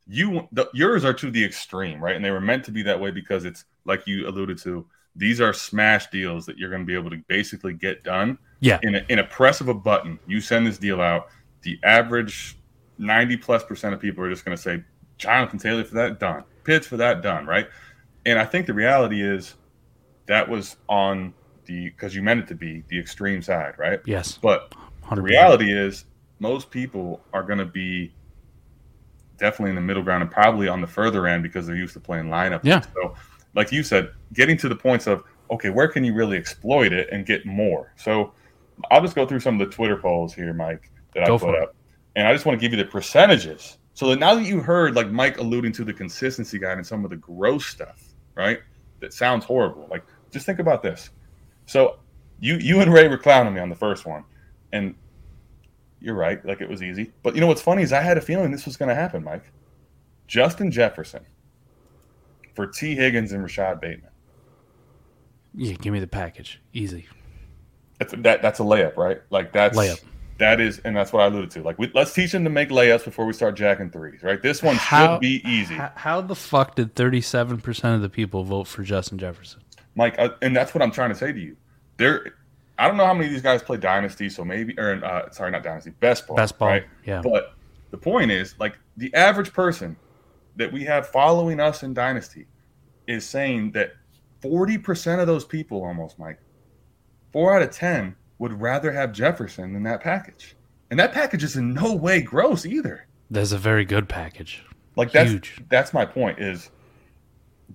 you 0.06 0.48
the, 0.52 0.68
yours 0.72 1.04
are 1.04 1.12
to 1.14 1.30
the 1.30 1.44
extreme, 1.44 2.02
right? 2.02 2.16
And 2.16 2.24
they 2.24 2.30
were 2.30 2.40
meant 2.40 2.64
to 2.64 2.70
be 2.70 2.82
that 2.82 2.98
way 2.98 3.10
because 3.10 3.44
it's 3.44 3.64
like 3.84 4.06
you 4.06 4.28
alluded 4.28 4.58
to. 4.58 4.86
These 5.16 5.40
are 5.40 5.52
smash 5.52 6.08
deals 6.08 6.44
that 6.46 6.58
you're 6.58 6.70
going 6.70 6.82
to 6.82 6.86
be 6.86 6.94
able 6.94 7.10
to 7.10 7.22
basically 7.28 7.72
get 7.72 8.02
done 8.02 8.36
yeah. 8.60 8.80
in 8.82 8.96
a, 8.96 9.04
in 9.08 9.20
a 9.20 9.24
press 9.24 9.60
of 9.60 9.68
a 9.68 9.74
button. 9.74 10.18
You 10.26 10.40
send 10.40 10.66
this 10.66 10.78
deal 10.78 11.00
out. 11.00 11.28
The 11.62 11.78
average 11.84 12.56
ninety 12.98 13.36
plus 13.36 13.62
percent 13.64 13.94
of 13.94 14.00
people 14.00 14.24
are 14.24 14.30
just 14.30 14.44
going 14.44 14.56
to 14.56 14.62
say 14.62 14.82
Jonathan 15.18 15.58
Taylor 15.58 15.84
for 15.84 15.94
that 15.94 16.18
done, 16.18 16.44
Pitts 16.64 16.86
for 16.86 16.96
that 16.96 17.22
done, 17.22 17.46
right? 17.46 17.68
And 18.26 18.38
I 18.38 18.44
think 18.44 18.66
the 18.66 18.74
reality 18.74 19.22
is 19.22 19.54
that 20.26 20.48
was 20.48 20.76
on 20.88 21.34
the 21.66 21.90
because 21.90 22.14
you 22.14 22.22
meant 22.22 22.40
it 22.40 22.48
to 22.48 22.54
be 22.54 22.84
the 22.88 22.98
extreme 22.98 23.42
side, 23.42 23.74
right? 23.78 24.00
Yes. 24.06 24.38
But 24.40 24.74
the 25.10 25.16
100%. 25.16 25.22
reality 25.22 25.72
is 25.72 26.04
most 26.38 26.70
people 26.70 27.20
are 27.32 27.42
going 27.42 27.58
to 27.58 27.64
be 27.64 28.12
definitely 29.38 29.70
in 29.70 29.76
the 29.76 29.82
middle 29.82 30.02
ground 30.02 30.22
and 30.22 30.30
probably 30.30 30.68
on 30.68 30.80
the 30.80 30.86
further 30.86 31.26
end 31.26 31.42
because 31.42 31.66
they're 31.66 31.76
used 31.76 31.94
to 31.94 32.00
playing 32.00 32.26
lineup. 32.26 32.60
Yeah. 32.62 32.80
So, 32.94 33.14
like 33.54 33.72
you 33.72 33.82
said, 33.82 34.10
getting 34.32 34.56
to 34.58 34.68
the 34.68 34.76
points 34.76 35.06
of 35.06 35.24
okay, 35.50 35.70
where 35.70 35.88
can 35.88 36.04
you 36.04 36.14
really 36.14 36.36
exploit 36.36 36.92
it 36.92 37.08
and 37.12 37.26
get 37.26 37.44
more? 37.46 37.92
So, 37.96 38.32
I'll 38.90 39.02
just 39.02 39.14
go 39.14 39.26
through 39.26 39.40
some 39.40 39.60
of 39.60 39.68
the 39.68 39.74
Twitter 39.74 39.96
polls 39.96 40.34
here, 40.34 40.52
Mike, 40.52 40.90
that 41.14 41.26
Go 41.26 41.36
I 41.36 41.38
put 41.38 41.54
it. 41.54 41.62
up, 41.62 41.74
and 42.16 42.26
I 42.26 42.32
just 42.32 42.44
want 42.44 42.58
to 42.58 42.60
give 42.60 42.76
you 42.76 42.82
the 42.82 42.90
percentages. 42.90 43.78
So 43.94 44.08
that 44.08 44.18
now 44.18 44.34
that 44.34 44.44
you 44.44 44.60
heard 44.60 44.96
like 44.96 45.10
Mike 45.10 45.38
alluding 45.38 45.72
to 45.72 45.84
the 45.84 45.92
consistency 45.92 46.58
guide 46.58 46.78
and 46.78 46.86
some 46.86 47.04
of 47.04 47.10
the 47.10 47.16
gross 47.16 47.66
stuff, 47.66 48.02
right? 48.34 48.60
That 49.00 49.12
sounds 49.12 49.44
horrible. 49.44 49.86
Like 49.88 50.04
just 50.32 50.46
think 50.46 50.58
about 50.58 50.82
this. 50.82 51.10
So 51.66 51.98
you 52.40 52.56
you 52.56 52.80
and 52.80 52.92
Ray 52.92 53.08
were 53.08 53.18
clowning 53.18 53.54
me 53.54 53.60
on 53.60 53.68
the 53.68 53.74
first 53.76 54.06
one, 54.06 54.24
and 54.72 54.94
you're 56.00 56.14
right. 56.14 56.44
Like 56.44 56.60
it 56.60 56.68
was 56.68 56.82
easy. 56.82 57.12
But 57.22 57.34
you 57.34 57.40
know 57.40 57.46
what's 57.46 57.62
funny 57.62 57.82
is 57.82 57.92
I 57.92 58.00
had 58.00 58.18
a 58.18 58.20
feeling 58.20 58.50
this 58.50 58.66
was 58.66 58.76
going 58.76 58.88
to 58.90 58.94
happen, 58.94 59.24
Mike. 59.24 59.44
Justin 60.26 60.70
Jefferson 60.70 61.24
for 62.54 62.66
Tee 62.66 62.94
Higgins 62.94 63.32
and 63.32 63.42
Rashod 63.42 63.80
Bateman. 63.80 64.10
Yeah, 65.54 65.74
give 65.74 65.92
me 65.92 66.00
the 66.00 66.06
package. 66.06 66.60
Easy. 66.72 67.06
That's 67.98 68.14
that 68.18 68.42
that's 68.42 68.60
a 68.60 68.64
layup, 68.64 68.96
right? 68.96 69.20
Like 69.30 69.52
that's 69.52 69.76
Layup. 69.76 70.02
That 70.38 70.60
is, 70.60 70.80
and 70.80 70.96
that's 70.96 71.12
what 71.12 71.22
I 71.22 71.26
alluded 71.26 71.52
to. 71.52 71.62
Like, 71.62 71.78
we, 71.78 71.92
let's 71.94 72.12
teach 72.12 72.32
them 72.32 72.42
to 72.42 72.50
make 72.50 72.70
layups 72.70 73.04
before 73.04 73.24
we 73.24 73.32
start 73.32 73.54
jacking 73.54 73.90
threes, 73.90 74.22
right? 74.24 74.42
This 74.42 74.64
one 74.64 74.74
How- 74.74 75.14
should 75.14 75.20
be 75.20 75.40
easy, 75.48 75.74
How, 75.74 75.92
how 75.94 76.20
the 76.20 76.34
fuck 76.34 76.74
did 76.74 76.96
37% 76.96 77.94
of 77.94 78.02
the 78.02 78.08
people 78.08 78.42
vote 78.42 78.66
for 78.66 78.82
Justin 78.82 79.18
Jefferson? 79.18 79.62
Mike. 79.94 80.14
Uh, 80.18 80.30
and 80.42 80.54
that's 80.54 80.74
what 80.74 80.82
I'm 80.82 80.90
trying 80.90 81.10
to 81.10 81.14
say 81.14 81.32
to 81.32 81.38
you. 81.40 81.56
There, 81.96 82.34
I 82.78 82.88
don't 82.88 82.96
know 82.96 83.06
how 83.06 83.14
many 83.14 83.26
of 83.26 83.32
these 83.32 83.42
guys 83.42 83.62
play 83.62 83.76
Dynasty, 83.76 84.28
so 84.28 84.44
maybe, 84.44 84.74
or 84.78 85.04
uh, 85.04 85.30
sorry, 85.30 85.50
not 85.50 85.62
Dynasty, 85.62 85.90
Best 86.00 86.26
Ball, 86.26 86.36
Best 86.36 86.58
ball. 86.58 86.68
right? 86.68 86.84
Yeah. 87.06 87.22
But 87.22 87.54
the 87.90 87.98
point 87.98 88.30
is, 88.30 88.54
like, 88.58 88.78
the 88.96 89.12
average 89.14 89.52
person 89.52 89.96
that 90.56 90.72
we 90.72 90.84
have 90.84 91.08
following 91.08 91.60
us 91.60 91.82
in 91.82 91.94
Dynasty 91.94 92.46
is 93.06 93.26
saying 93.26 93.72
that 93.72 93.92
40% 94.42 95.20
of 95.20 95.26
those 95.26 95.44
people, 95.44 95.84
almost, 95.84 96.18
Mike, 96.18 96.38
four 97.32 97.54
out 97.54 97.62
of 97.62 97.70
10 97.70 98.14
would 98.38 98.60
rather 98.60 98.92
have 98.92 99.12
Jefferson 99.12 99.72
than 99.72 99.82
that 99.84 100.00
package. 100.02 100.56
And 100.90 100.98
that 101.00 101.12
package 101.12 101.44
is 101.44 101.56
in 101.56 101.72
no 101.72 101.94
way 101.94 102.20
gross 102.20 102.66
either. 102.66 103.06
That's 103.30 103.52
a 103.52 103.58
very 103.58 103.84
good 103.84 104.08
package. 104.08 104.64
Like 104.96 105.10
that's 105.10 105.30
Huge. 105.30 105.60
that's 105.68 105.92
my 105.92 106.04
point 106.04 106.38
is 106.38 106.70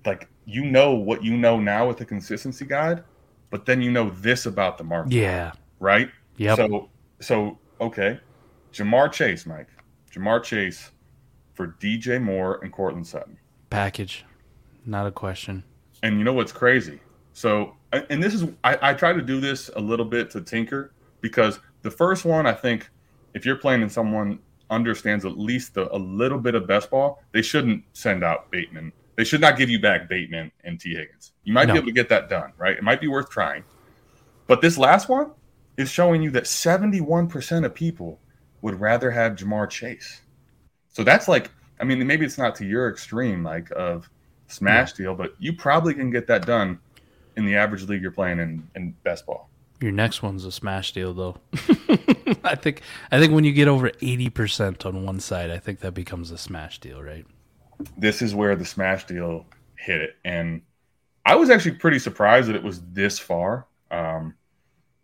like 0.05 0.29
you 0.49 0.65
know 0.65 0.93
what 0.93 1.23
you 1.23 1.38
know 1.38 1.59
now 1.59 1.88
with 1.88 1.97
the 1.97 2.05
consistency 2.05 2.65
guide, 2.65 3.03
but 3.49 3.65
then 3.65 3.81
you 3.81 3.91
know 3.91 4.09
this 4.09 4.45
about 4.45 4.77
the 4.77 4.84
market, 4.84 5.13
Yeah. 5.13 5.51
right? 5.80 6.09
Yeah. 6.38 6.55
So 6.55 6.89
so 7.19 7.57
okay. 7.80 8.19
Ja'Marr 8.73 9.11
Chase, 9.11 9.45
Mike. 9.45 9.67
Ja'Marr 10.11 10.43
Chase 10.43 10.91
for 11.53 11.76
DJ 11.80 12.21
Moore 12.21 12.59
and 12.63 12.71
Courtland 12.71 13.05
Sutton. 13.07 13.38
package. 13.69 14.26
Not 14.85 15.05
a 15.07 15.11
question. 15.11 15.63
And 16.03 16.17
you 16.17 16.23
know 16.23 16.34
what's 16.34 16.51
crazy? 16.51 16.99
So, 17.34 17.76
and 17.91 18.21
this 18.23 18.34
is, 18.34 18.45
I, 18.63 18.77
I 18.81 18.93
try 18.93 19.11
to 19.13 19.21
do 19.21 19.39
this 19.39 19.69
a 19.76 19.80
little 19.80 20.05
bit 20.05 20.30
to 20.31 20.41
tinker 20.41 20.93
because 21.21 21.59
the 21.81 21.91
first 21.91 22.26
one, 22.26 22.45
I 22.47 22.53
think, 22.53 22.89
if 23.34 23.45
you're 23.45 23.55
playing 23.57 23.81
and 23.81 23.91
someone 23.91 24.39
understands 24.69 25.26
at 25.26 25.38
least 25.38 25.76
a, 25.77 25.93
a 25.95 25.97
little 25.97 26.39
bit 26.39 26.55
of 26.55 26.65
best 26.67 26.89
ball, 26.89 27.21
they 27.34 27.41
shouldn't 27.41 27.84
send 27.93 28.23
out 28.23 28.49
Bateman. 28.51 28.91
They 29.19 29.25
should 29.25 29.41
not 29.41 29.57
give 29.57 29.69
you 29.69 29.81
back 29.81 30.07
Bateman 30.07 30.49
and 30.63 30.79
Tee 30.79 30.95
Higgins. 30.95 31.33
You 31.43 31.51
might 31.51 31.67
No. 31.67 31.73
be 31.73 31.79
able 31.79 31.87
to 31.87 31.91
get 31.93 32.07
that 32.07 32.29
done, 32.29 32.53
right? 32.57 32.77
It 32.77 32.83
might 32.83 33.01
be 33.01 33.09
worth 33.09 33.29
trying. 33.29 33.65
But 34.47 34.61
this 34.61 34.77
last 34.77 35.09
one 35.09 35.31
is 35.75 35.91
showing 35.91 36.21
you 36.21 36.31
that 36.31 36.45
71% 36.45 37.65
of 37.65 37.75
people 37.75 38.21
would 38.61 38.79
rather 38.79 39.11
have 39.11 39.33
Ja'Marr 39.35 39.69
Chase. 39.69 40.21
So 40.93 41.03
that's 41.03 41.27
like, 41.27 41.51
I 41.81 41.83
mean, 41.83 42.07
maybe 42.07 42.25
it's 42.25 42.37
not 42.37 42.55
to 42.55 42.65
your 42.65 42.89
extreme, 42.89 43.43
like 43.43 43.69
of 43.75 44.09
smash 44.47 44.93
deal, 44.93 45.13
but 45.15 45.33
you 45.37 45.51
probably 45.51 45.93
can 45.95 46.11
get 46.11 46.27
that 46.27 46.45
done 46.45 46.79
in 47.35 47.43
the 47.45 47.57
average 47.57 47.83
league 47.89 48.01
you're 48.01 48.11
playing 48.11 48.39
in, 48.39 48.69
in 48.73 48.95
best 49.03 49.25
ball. 49.25 49.49
Your 49.81 49.91
next 49.91 50.23
one's 50.23 50.45
a 50.45 50.51
smash 50.53 50.93
deal, 50.93 51.13
though. 51.13 51.35
I 52.45 52.55
think. 52.55 52.83
I 53.11 53.19
think 53.19 53.33
when 53.33 53.43
you 53.43 53.51
get 53.51 53.67
over 53.67 53.91
eighty 54.01 54.29
percent 54.29 54.85
on 54.85 55.03
one 55.05 55.19
side, 55.19 55.51
I 55.51 55.57
think 55.57 55.81
that 55.81 55.93
becomes 55.93 56.31
a 56.31 56.37
smash 56.37 56.79
deal, 56.79 57.01
right? 57.03 57.25
This 57.97 58.22
is 58.22 58.35
where 58.35 58.56
the 58.56 58.65
smash 58.65 59.06
deal 59.06 59.45
hit 59.76 60.01
it. 60.01 60.15
And 60.26 60.61
I 61.26 61.35
was 61.35 61.49
actually 61.49 61.76
pretty 61.76 61.99
surprised 61.99 62.49
that 62.49 62.56
it 62.56 62.64
was 62.64 62.81
this 62.91 63.19
far. 63.19 63.68
Um, 63.91 64.35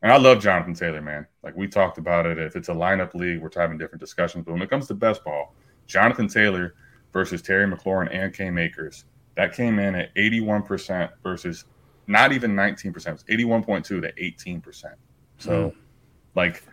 and 0.02 0.11
I 0.11 0.18
love 0.18 0.41
Jonathan 0.41 0.73
Taylor, 0.73 1.02
man. 1.02 1.26
Like 1.43 1.56
we 1.56 1.68
talked 1.68 1.97
about 1.97 2.26
it. 2.26 2.38
If 2.38 2.56
it's 2.56 2.69
a 2.69 2.73
lineup 2.73 3.14
league, 3.14 3.41
we're 3.41 3.49
having 3.56 3.77
different 3.77 4.02
discussions. 4.02 4.45
But 4.45 4.53
when 4.53 4.61
it 4.61 4.69
comes 4.69 4.88
to 4.88 4.93
best 4.93 5.23
ball, 5.23 5.56
Jonathan 5.88 6.27
Taylor 6.27 6.76
versus 7.14 7.41
Terry 7.41 7.65
McLaurin 7.65 8.14
and 8.14 8.34
Cam 8.34 8.57
Akers, 8.57 9.06
that 9.35 9.53
came 9.53 9.80
in 9.80 9.95
at 9.95 10.14
81% 10.15 11.10
versus 11.23 11.65
not 12.07 12.31
even 12.31 12.56
19%. 12.56 12.85
It 12.85 12.93
was 12.93 13.23
81.2 13.23 13.84
to 13.84 14.02
18%. 14.11 14.85
So, 15.38 15.73
like, 16.35 16.64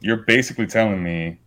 you're 0.00 0.18
basically 0.18 0.66
telling 0.66 1.02
me 1.02 1.40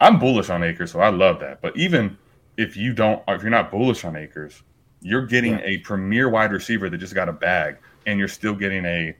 I'm 0.00 0.18
bullish 0.18 0.50
on 0.50 0.62
Akers, 0.62 0.92
so 0.92 1.00
I 1.00 1.10
love 1.10 1.40
that. 1.40 1.60
But 1.62 1.76
even 1.76 2.18
if 2.56 2.76
you 2.76 2.92
don't, 2.92 3.22
if 3.28 3.42
you're 3.42 3.50
not 3.50 3.70
bullish 3.70 4.04
on 4.04 4.16
Akers, 4.16 4.62
you're 5.00 5.26
getting 5.26 5.52
Yeah. 5.52 5.64
a 5.64 5.78
premier 5.78 6.28
wide 6.28 6.52
receiver 6.52 6.88
that 6.90 6.98
just 6.98 7.14
got 7.14 7.28
a 7.28 7.32
bag, 7.32 7.76
and 8.06 8.18
you're 8.18 8.28
still 8.28 8.54
getting 8.54 8.84
a, 8.84 9.16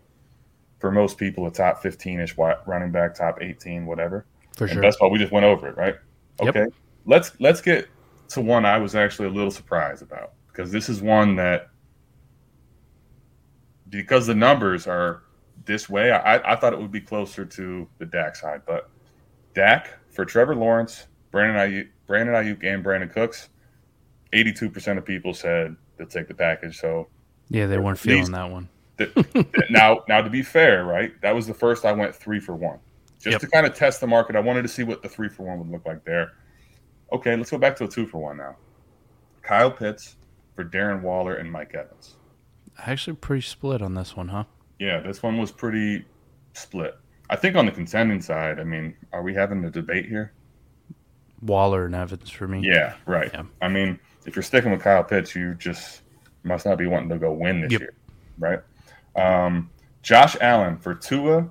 for 0.81 0.91
most 0.91 1.19
people, 1.19 1.47
a 1.47 1.51
top 1.51 1.83
15 1.83 2.21
ish 2.21 2.37
running 2.37 2.91
back, 2.93 3.15
top 3.15 3.39
18, 3.41 3.87
whatever. 3.87 4.27
For 4.57 4.65
And 4.65 4.75
sure. 4.75 4.83
best 4.83 4.99
ball, 4.99 5.11
we 5.11 5.19
just 5.19 5.33
went 5.33 5.45
over 5.45 5.69
it, 5.69 5.77
right? 5.77 5.97
Yep. 6.43 6.57
Okay. 6.57 6.67
Let's 7.07 7.33
let's 7.41 7.61
get 7.61 7.89
to 8.29 8.41
one 8.41 8.65
I 8.65 8.79
was 8.79 8.95
actually 8.95 9.29
a 9.29 9.31
little 9.33 9.51
surprised 9.51 10.03
about 10.03 10.33
because 10.49 10.73
this 10.73 10.89
is 10.89 11.03
one 11.03 11.37
that 11.37 11.69
because 13.89 14.27
the 14.27 14.35
numbers 14.35 14.87
are 14.87 15.23
this 15.67 15.89
way, 15.89 16.11
I, 16.11 16.53
I 16.53 16.57
thought 16.57 16.73
it 16.73 16.81
would 16.81 16.91
be 16.91 17.01
closer 17.01 17.45
to 17.45 17.89
the 17.99 18.07
Dak 18.07 18.37
side, 18.37 18.63
but 18.67 18.91
Dak 19.55 19.91
for 20.15 20.25
Trevor 20.25 20.55
Lawrence, 20.55 21.07
Brandon 21.31 21.57
Aiyuk, 21.57 21.89
Brandon 22.07 22.35
Aiyuk, 22.35 22.65
and 22.65 22.85
Brandin 22.85 23.13
Cooks, 23.13 23.49
eighty-two 24.33 24.71
percent 24.71 24.99
of 24.99 25.05
people 25.05 25.35
said 25.35 25.77
they'll 25.97 26.07
take 26.07 26.29
the 26.29 26.35
package. 26.35 26.79
So 26.79 27.09
yeah, 27.49 27.67
they 27.67 27.79
weren't 27.79 27.99
These- 28.01 28.13
feeling 28.29 28.33
that 28.33 28.51
one. 28.51 28.69
that- 28.97 29.67
now, 29.71 30.03
now 30.09 30.23
to 30.23 30.31
be 30.31 30.43
fair, 30.43 30.85
right? 30.85 31.13
That 31.21 31.35
was 31.35 31.47
the 31.47 31.55
first 31.55 31.85
I 31.85 31.93
went 31.93 32.15
three 32.15 32.41
for 32.41 32.55
one, 32.55 32.79
just 33.19 33.33
Yep. 33.33 33.41
to 33.41 33.47
kind 33.49 33.67
of 33.67 33.75
test 33.75 34.01
the 34.01 34.07
market. 34.07 34.37
I 34.37 34.41
wanted 34.41 34.63
to 34.63 34.69
see 34.69 34.85
what 34.85 35.03
the 35.03 35.09
three 35.09 35.29
for 35.29 35.43
one 35.45 35.59
would 35.59 35.69
look 35.71 35.85
like 35.85 36.05
there. 36.05 36.33
Okay, 37.13 37.37
let's 37.37 37.51
go 37.51 37.59
back 37.59 37.77
to 37.77 37.85
a 37.85 37.89
two 37.89 38.07
for 38.07 38.19
one 38.19 38.37
now. 38.37 38.57
Kyle 39.43 39.71
Pitts 39.71 40.17
for 40.55 40.65
Darren 40.65 41.03
Waller 41.03 41.35
and 41.35 41.51
Mike 41.51 41.75
Evans. 41.75 42.17
Actually, 42.79 43.17
pretty 43.17 43.43
split 43.43 43.83
on 43.83 43.95
this 43.95 44.17
one, 44.17 44.29
huh? 44.29 44.45
Yeah, 44.79 45.01
this 45.01 45.23
one 45.23 45.39
was 45.39 45.53
pretty 45.53 46.05
split. 46.55 46.97
I 47.31 47.37
think 47.37 47.57
on 47.57 47.67
the 47.67 47.73
contending 47.73 48.21
side, 48.21 48.61
I 48.61 48.65
mean, 48.65 48.95
are 49.13 49.23
we 49.23 49.35
having 49.35 49.65
a 49.65 49.71
debate 49.71 50.07
here? 50.07 50.33
Waller 51.43 51.87
and 51.87 51.95
Evans 51.95 52.31
for 52.31 52.47
me. 52.49 52.61
Yeah, 52.67 52.95
right. 53.07 53.31
Yeah. 53.33 53.43
I 53.61 53.69
mean, 53.69 53.99
if 54.27 54.37
you're 54.37 54.43
sticking 54.43 54.71
with 54.71 54.83
Kyle 54.83 55.05
Pitts, 55.05 55.35
you 55.35 55.55
just 55.55 56.03
must 56.43 56.67
not 56.67 56.79
be 56.79 56.87
wanting 56.87 57.09
to 57.11 57.19
go 57.19 57.33
win 57.33 57.61
this 57.63 57.73
Yep. 57.73 57.81
year, 57.81 57.95
right? 58.39 58.61
Um, 59.17 59.71
Josh 60.03 60.37
Allen 60.41 60.77
for 60.79 60.95
Tua, 60.95 61.49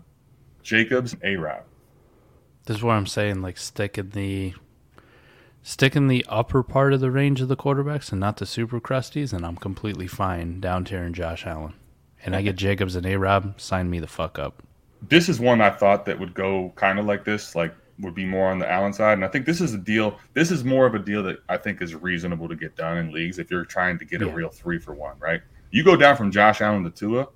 Jacobs, 0.61 1.13
and 1.13 1.23
A 1.23 1.35
Rob. 1.37 1.63
This 2.65 2.77
is 2.77 2.83
what 2.83 2.93
I'm 2.93 3.07
saying. 3.07 3.41
Like 3.41 3.57
stick 3.57 3.97
in 3.97 4.11
the 4.11 4.53
stick 5.63 5.95
in 5.95 6.07
the 6.07 6.25
upper 6.29 6.61
part 6.63 6.93
of 6.93 6.99
the 6.99 7.11
range 7.11 7.41
of 7.41 7.47
the 7.47 7.57
quarterbacks 7.57 8.11
and 8.11 8.19
not 8.21 8.37
the 8.37 8.45
super 8.45 8.79
crusties, 8.79 9.33
and 9.33 9.45
I'm 9.45 9.57
completely 9.57 10.07
fine 10.07 10.59
down 10.59 10.85
tier 10.85 11.03
and 11.03 11.15
Josh 11.15 11.45
Allen. 11.45 11.73
And 12.25 12.35
I 12.35 12.41
get 12.41 12.55
Jacobs 12.57 12.95
and 12.95 13.05
A 13.05 13.17
Rob, 13.17 13.59
sign 13.59 13.89
me 13.89 13.99
the 13.99 14.07
fuck 14.07 14.37
up. 14.39 14.63
This 15.09 15.30
is 15.30 15.39
one 15.39 15.61
I 15.61 15.69
thought 15.69 16.05
that 16.05 16.19
would 16.19 16.34
go 16.34 16.71
kind 16.75 16.99
of 16.99 17.05
like 17.05 17.23
this, 17.25 17.55
like 17.55 17.73
would 17.99 18.15
be 18.15 18.25
more 18.25 18.49
on 18.49 18.59
the 18.59 18.69
Allen 18.69 18.93
side. 18.93 19.13
And 19.13 19.25
I 19.25 19.27
think 19.27 19.45
this 19.45 19.61
is 19.61 19.73
a 19.73 19.77
deal. 19.77 20.19
This 20.34 20.51
is 20.51 20.63
more 20.63 20.85
of 20.85 20.95
a 20.95 20.99
deal 20.99 21.23
that 21.23 21.38
I 21.49 21.57
think 21.57 21.81
is 21.81 21.93
reasonable 21.95 22.47
to 22.47 22.55
get 22.55 22.75
done 22.75 22.97
in 22.97 23.11
leagues 23.11 23.39
if 23.39 23.51
you're 23.51 23.65
trying 23.65 23.99
to 23.99 24.05
get 24.05 24.21
a 24.21 24.27
real 24.27 24.49
three 24.49 24.80
for 24.80 24.93
one, 24.93 25.17
right? 25.19 25.41
You 25.71 25.84
go 25.84 25.95
down 25.95 26.15
from 26.17 26.31
Josh 26.31 26.61
Allen 26.61 26.84
to 26.84 26.89
Tua, 26.89 27.27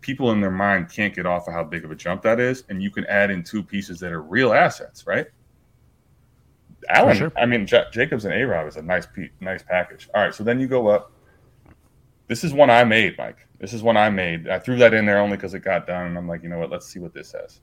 people 0.00 0.32
in 0.32 0.40
their 0.40 0.50
mind 0.50 0.90
can't 0.90 1.14
get 1.14 1.26
off 1.26 1.46
of 1.46 1.54
how 1.54 1.64
big 1.64 1.84
of 1.84 1.90
a 1.90 1.94
jump 1.94 2.22
that 2.22 2.40
is, 2.40 2.64
and 2.68 2.82
you 2.82 2.90
can 2.90 3.04
add 3.06 3.30
in 3.30 3.42
two 3.42 3.62
pieces 3.62 4.00
that 4.00 4.12
are 4.12 4.22
real 4.22 4.52
assets, 4.52 5.06
right? 5.06 5.26
Allen, 6.88 7.16
sure. 7.16 7.32
I 7.36 7.46
mean, 7.46 7.66
J- 7.66 7.84
Jacobs 7.92 8.24
and 8.24 8.34
A 8.34 8.46
Rob 8.46 8.66
is 8.66 8.76
a 8.76 8.82
nice, 8.82 9.06
pe- 9.06 9.28
nice 9.40 9.62
package. 9.62 10.08
All 10.14 10.22
right, 10.22 10.34
so 10.34 10.42
then 10.42 10.58
you 10.58 10.66
go 10.66 10.88
up. 10.88 11.12
This 12.30 12.44
is 12.44 12.54
one 12.54 12.70
I 12.70 12.84
made, 12.84 13.18
Mike. 13.18 13.48
This 13.58 13.72
is 13.72 13.82
one 13.82 13.96
I 13.96 14.08
made. 14.08 14.48
I 14.48 14.60
threw 14.60 14.76
that 14.76 14.94
in 14.94 15.04
there 15.04 15.18
only 15.18 15.36
because 15.36 15.52
it 15.52 15.64
got 15.64 15.88
done, 15.88 16.06
and 16.06 16.16
I'm 16.16 16.28
like, 16.28 16.44
you 16.44 16.48
know 16.48 16.60
what? 16.60 16.70
Let's 16.70 16.86
see 16.86 17.00
what 17.00 17.12
this 17.12 17.28
says. 17.28 17.60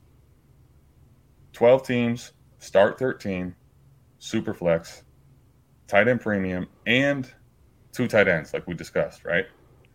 12 1.53 1.87
teams, 1.87 2.33
start 2.59 2.99
13, 2.99 3.55
super 4.19 4.53
flex, 4.53 5.03
tight 5.87 6.09
end 6.09 6.19
premium, 6.19 6.67
and 6.85 7.33
two 7.93 8.09
tight 8.09 8.27
ends, 8.27 8.53
like 8.53 8.67
we 8.67 8.73
discussed, 8.73 9.23
right? 9.23 9.45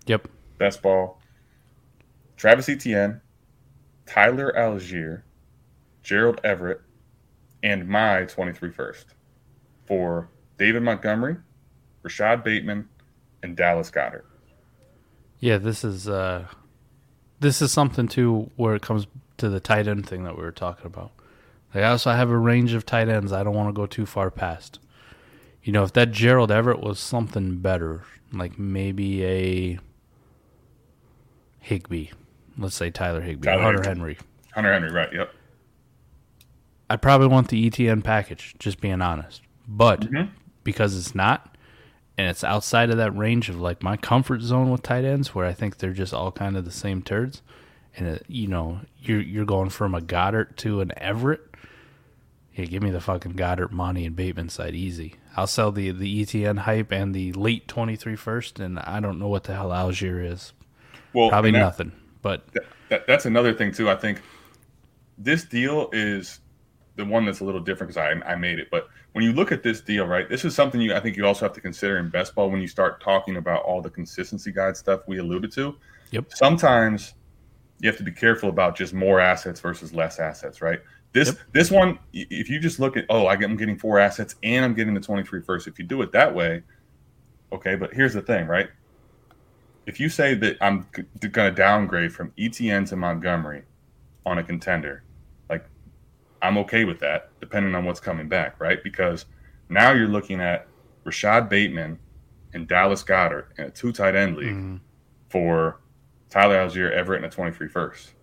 Yep. 0.06 0.28
Best 0.56 0.80
ball. 0.80 1.20
Travis 2.38 2.70
Etienne, 2.70 3.20
Tyler 4.06 4.54
Allgeier, 4.56 5.24
Gerald 6.02 6.40
Everett, 6.44 6.80
and 7.62 7.86
my 7.86 8.24
23 8.24 8.70
first. 8.70 9.08
for 9.84 10.30
David 10.56 10.82
Montgomery, 10.82 11.36
Rashod 12.02 12.42
Bateman, 12.42 12.88
and 13.42 13.54
Dallas 13.54 13.90
Goedert. 13.90 14.31
Yeah, 15.42 15.58
this 15.58 15.82
is 15.82 16.08
uh, 16.08 16.46
this 17.40 17.60
is 17.60 17.72
something 17.72 18.06
too 18.06 18.48
where 18.54 18.76
it 18.76 18.82
comes 18.82 19.08
to 19.38 19.48
the 19.48 19.58
tight 19.58 19.88
end 19.88 20.08
thing 20.08 20.22
that 20.22 20.36
we 20.36 20.42
were 20.44 20.52
talking 20.52 20.86
about. 20.86 21.10
Like 21.74 21.82
I 21.82 21.88
also 21.88 22.12
have 22.12 22.30
a 22.30 22.38
range 22.38 22.74
of 22.74 22.86
tight 22.86 23.08
ends 23.08 23.32
I 23.32 23.42
don't 23.42 23.54
want 23.54 23.68
to 23.68 23.72
go 23.72 23.86
too 23.86 24.06
far 24.06 24.30
past. 24.30 24.78
You 25.64 25.72
know, 25.72 25.82
if 25.82 25.92
that 25.94 26.12
Gerald 26.12 26.52
Everett 26.52 26.78
was 26.80 27.00
something 27.00 27.56
better, 27.58 28.02
like 28.32 28.56
maybe 28.56 29.24
a 29.24 29.78
Higbee, 31.58 32.08
let's 32.56 32.76
say 32.76 32.90
Tyler 32.90 33.20
Higbee, 33.20 33.46
Tyler 33.48 33.62
Hunter. 33.62 33.82
Henry. 33.82 34.18
Hunter 34.54 34.72
Henry, 34.72 34.92
right? 34.92 35.12
Yep. 35.12 35.34
I'd 36.88 37.02
probably 37.02 37.26
want 37.26 37.48
the 37.48 37.68
ETN 37.68 38.04
package, 38.04 38.54
just 38.60 38.80
being 38.80 39.00
honest. 39.02 39.42
But 39.66 40.02
Mhm. 40.02 40.28
because 40.62 40.96
it's 40.96 41.14
not, 41.16 41.51
and 42.22 42.30
it's 42.30 42.44
outside 42.44 42.88
of 42.90 42.98
that 42.98 43.16
range 43.16 43.48
of 43.48 43.60
like 43.60 43.82
my 43.82 43.96
comfort 43.96 44.42
zone 44.42 44.70
with 44.70 44.84
tight 44.84 45.04
ends, 45.04 45.34
where 45.34 45.44
I 45.44 45.52
think 45.52 45.78
they're 45.78 45.92
just 45.92 46.14
all 46.14 46.30
kind 46.30 46.56
of 46.56 46.64
the 46.64 46.70
same 46.70 47.02
turds, 47.02 47.42
and 47.96 48.06
it, 48.06 48.24
you 48.28 48.46
know 48.46 48.78
you're 49.00 49.20
you're 49.20 49.44
going 49.44 49.70
from 49.70 49.92
a 49.92 50.00
Goedert 50.00 50.54
to 50.58 50.80
an 50.80 50.92
Everett. 50.96 51.40
Yeah, 52.54 52.66
give 52.66 52.80
me 52.80 52.90
the 52.90 53.00
fucking 53.00 53.32
Goedert, 53.32 53.72
Monty, 53.72 54.06
and 54.06 54.14
Bateman 54.14 54.50
side 54.50 54.76
easy. 54.76 55.16
I'll 55.36 55.48
sell 55.48 55.72
the 55.72 55.90
the 55.90 56.22
ETN 56.24 56.60
hype 56.60 56.92
and 56.92 57.12
the 57.12 57.32
late 57.32 57.66
23 57.66 58.14
first, 58.14 58.60
and 58.60 58.78
I 58.78 59.00
don't 59.00 59.18
know 59.18 59.28
what 59.28 59.42
the 59.44 59.54
hell 59.54 59.70
Allgeier 59.70 60.24
is. 60.24 60.52
Well, 61.12 61.28
Probably 61.28 61.50
that- 61.50 61.58
nothing. 61.58 61.90
But 62.22 62.46
that, 62.52 62.62
that, 62.88 63.06
that's 63.08 63.26
another 63.26 63.52
thing 63.52 63.72
too. 63.72 63.90
I 63.90 63.96
think 63.96 64.22
this 65.18 65.42
deal 65.44 65.90
is 65.92 66.38
the 66.94 67.04
one 67.04 67.24
that's 67.24 67.40
a 67.40 67.44
little 67.44 67.60
different 67.60 67.92
because 67.92 67.96
I, 68.22 68.30
I 68.30 68.36
made 68.36 68.60
it. 68.60 68.68
But 68.70 68.86
when 69.12 69.24
you 69.24 69.32
look 69.32 69.52
at 69.52 69.62
this 69.62 69.80
deal, 69.80 70.06
right, 70.06 70.28
this 70.28 70.44
is 70.44 70.54
something 70.54 70.80
you 70.80 70.94
I 70.94 71.00
think 71.00 71.16
you 71.16 71.26
also 71.26 71.44
have 71.44 71.52
to 71.54 71.60
consider 71.60 71.98
in 71.98 72.08
best 72.08 72.34
ball 72.34 72.50
when 72.50 72.60
you 72.60 72.66
start 72.66 73.00
talking 73.02 73.36
about 73.36 73.62
all 73.62 73.82
the 73.82 73.90
consistency 73.90 74.52
guide 74.52 74.76
stuff 74.76 75.00
we 75.06 75.18
alluded 75.18 75.52
to. 75.52 75.76
Yep. 76.10 76.26
Sometimes 76.30 77.14
you 77.80 77.88
have 77.88 77.98
to 77.98 78.04
be 78.04 78.12
careful 78.12 78.48
about 78.48 78.76
just 78.76 78.94
more 78.94 79.20
assets 79.20 79.60
versus 79.60 79.92
less 79.92 80.18
assets, 80.18 80.62
right? 80.62 80.80
This 81.12 81.28
Yep. 81.28 81.38
this 81.52 81.70
one, 81.70 81.98
if 82.12 82.48
you 82.48 82.58
just 82.58 82.80
look 82.80 82.96
at 82.96 83.04
oh, 83.10 83.26
I 83.26 83.36
get, 83.36 83.50
I'm 83.50 83.56
getting 83.56 83.78
four 83.78 83.98
assets 83.98 84.36
and 84.42 84.64
I'm 84.64 84.74
getting 84.74 84.94
the 84.94 85.00
23 85.00 85.42
first. 85.42 85.66
If 85.66 85.78
you 85.78 85.84
do 85.84 86.00
it 86.02 86.12
that 86.12 86.34
way, 86.34 86.62
okay. 87.52 87.74
But 87.74 87.92
here's 87.92 88.14
the 88.14 88.22
thing, 88.22 88.46
right? 88.46 88.68
if 89.86 89.98
you 89.98 90.08
say 90.08 90.34
that 90.34 90.56
I'm 90.60 90.86
going 90.92 91.32
to 91.32 91.50
downgrade 91.50 92.12
from 92.12 92.32
ETN 92.38 92.88
to 92.90 92.96
Montgomery 92.96 93.64
on 94.24 94.38
a 94.38 94.44
contender, 94.44 95.02
I'm 96.42 96.58
okay 96.58 96.84
with 96.84 96.98
that, 97.00 97.30
depending 97.40 97.74
on 97.74 97.84
what's 97.84 98.00
coming 98.00 98.28
back, 98.28 98.60
right? 98.60 98.82
Because 98.82 99.26
now 99.68 99.92
you're 99.92 100.08
looking 100.08 100.40
at 100.40 100.66
Rashod 101.04 101.48
Bateman 101.48 101.98
and 102.52 102.66
Dallas 102.68 103.02
Goedert 103.04 103.46
in 103.58 103.64
a 103.66 103.70
two 103.70 103.92
tight 103.92 104.14
end 104.16 104.36
league 104.36 104.54
Mhm. 104.54 104.80
for 105.30 105.80
Tyler 106.28 106.56
Allgeier, 106.56 106.90
Everett, 106.90 107.22
and 107.22 107.32
a 107.32 107.34
23 107.34 107.68
first. 107.68 108.14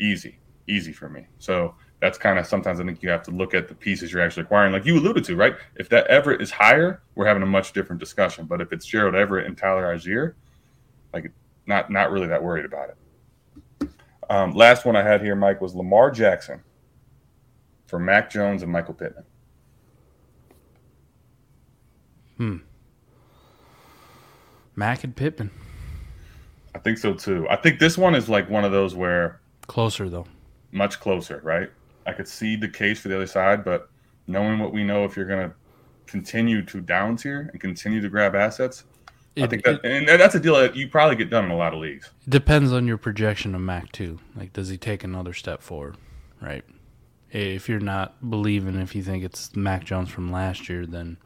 Easy, 0.00 0.38
easy 0.66 0.92
for 0.92 1.08
me. 1.08 1.26
So 1.38 1.74
that's 2.00 2.18
kind 2.18 2.38
of 2.38 2.46
sometimes 2.46 2.80
I 2.80 2.84
think 2.84 3.02
you 3.02 3.10
have 3.10 3.22
to 3.24 3.30
look 3.30 3.54
at 3.54 3.68
the 3.68 3.74
pieces 3.74 4.12
you're 4.12 4.22
actually 4.22 4.42
acquiring, 4.42 4.72
like 4.72 4.84
you 4.84 4.98
alluded 4.98 5.22
to, 5.24 5.36
right? 5.36 5.54
If 5.76 5.88
that 5.90 6.08
Everett 6.08 6.42
is 6.42 6.50
higher, 6.50 7.00
we're 7.14 7.26
having 7.26 7.42
a 7.44 7.46
much 7.46 7.72
different 7.72 8.00
discussion. 8.00 8.46
But 8.46 8.60
if 8.60 8.72
it's 8.72 8.84
Gerald 8.84 9.14
Everett 9.14 9.46
and 9.46 9.56
Tyler 9.56 9.94
Allgeier, 9.94 10.34
like 11.14 11.30
not 11.66 11.90
not 11.90 12.10
really 12.10 12.26
that 12.26 12.42
worried 12.42 12.64
about 12.64 12.88
it. 12.90 13.88
Um, 14.28 14.52
last 14.52 14.84
one 14.84 14.96
I 14.96 15.02
had 15.02 15.20
here, 15.22 15.36
Mike, 15.36 15.60
was 15.60 15.74
Lamar 15.74 16.10
Jackson 16.10 16.62
for 17.92 17.98
Mac 17.98 18.30
Jones 18.30 18.62
and 18.62 18.72
Michael 18.72 18.94
Pittman. 18.94 19.24
Hmm. 22.38 22.56
Mac 24.74 25.04
and 25.04 25.14
Pittman 25.14 25.50
I 26.74 26.78
think 26.78 26.96
so 26.96 27.12
too. 27.12 27.46
I 27.50 27.56
think 27.56 27.78
this 27.78 27.98
one 27.98 28.14
is 28.14 28.30
like 28.30 28.48
one 28.48 28.64
of 28.64 28.72
those 28.72 28.94
where 28.94 29.42
closer 29.66 30.08
though. 30.08 30.24
much 30.70 31.00
closer, 31.00 31.42
right? 31.44 31.70
I 32.06 32.14
could 32.14 32.26
see 32.26 32.56
the 32.56 32.66
case 32.66 32.98
for 32.98 33.08
the 33.08 33.16
other 33.16 33.26
side, 33.26 33.62
but 33.62 33.90
knowing 34.26 34.58
what 34.58 34.72
we 34.72 34.84
know, 34.84 35.04
if 35.04 35.14
you're 35.14 35.26
going 35.26 35.50
to 35.50 35.54
continue 36.06 36.64
to 36.64 36.80
down 36.80 37.16
tier 37.16 37.50
and 37.52 37.60
continue 37.60 38.00
to 38.00 38.08
grab 38.08 38.34
assets, 38.34 38.84
I 39.36 39.46
think 39.48 39.64
that 39.64 39.84
and 39.84 40.08
that's 40.08 40.34
a 40.34 40.40
deal 40.40 40.54
that 40.54 40.74
you 40.74 40.88
probably 40.88 41.16
get 41.16 41.28
done 41.28 41.44
in 41.44 41.50
a 41.50 41.56
lot 41.58 41.74
of 41.74 41.80
leagues. 41.80 42.10
It 42.26 42.30
depends 42.30 42.72
on 42.72 42.86
your 42.86 42.96
projection 42.96 43.54
of 43.54 43.60
Mac 43.60 43.92
too. 43.92 44.18
Like, 44.34 44.54
does 44.54 44.70
he 44.70 44.78
take 44.78 45.04
another 45.04 45.34
step 45.34 45.60
forward? 45.60 45.98
Right. 46.40 46.64
If 47.32 47.68
you're 47.68 47.80
not 47.80 48.28
believing, 48.28 48.74
if 48.76 48.94
you 48.94 49.02
think 49.02 49.24
it's 49.24 49.56
Mac 49.56 49.84
Jones 49.84 50.10
from 50.10 50.30
last 50.30 50.68
year, 50.68 50.86
then 50.86 51.16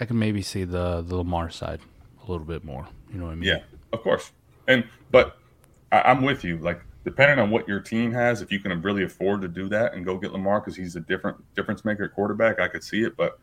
I 0.00 0.06
can 0.06 0.18
maybe 0.18 0.42
see 0.42 0.64
the 0.64 1.02
the 1.02 1.16
Lamar 1.16 1.50
side 1.50 1.80
a 2.26 2.30
little 2.30 2.46
bit 2.46 2.64
more. 2.64 2.86
You 3.12 3.18
know 3.18 3.26
what 3.26 3.32
I 3.32 3.34
mean? 3.34 3.48
Yeah, 3.48 3.60
of 3.92 4.02
course. 4.02 4.32
And 4.66 4.84
but 5.10 5.38
I, 5.92 6.00
I'm 6.02 6.22
with 6.22 6.44
you. 6.44 6.58
Like 6.58 6.80
depending 7.04 7.38
on 7.38 7.50
what 7.50 7.68
your 7.68 7.80
team 7.80 8.12
has, 8.12 8.40
if 8.40 8.50
you 8.50 8.58
can 8.58 8.80
really 8.80 9.04
afford 9.04 9.42
to 9.42 9.48
do 9.48 9.68
that 9.68 9.94
and 9.94 10.04
go 10.04 10.16
get 10.16 10.32
Lamar 10.32 10.60
because 10.60 10.76
he's 10.76 10.96
a 10.96 11.00
different 11.00 11.36
difference 11.54 11.84
maker 11.84 12.08
quarterback, 12.08 12.58
I 12.58 12.68
could 12.68 12.82
see 12.82 13.02
it. 13.02 13.16
But 13.16 13.38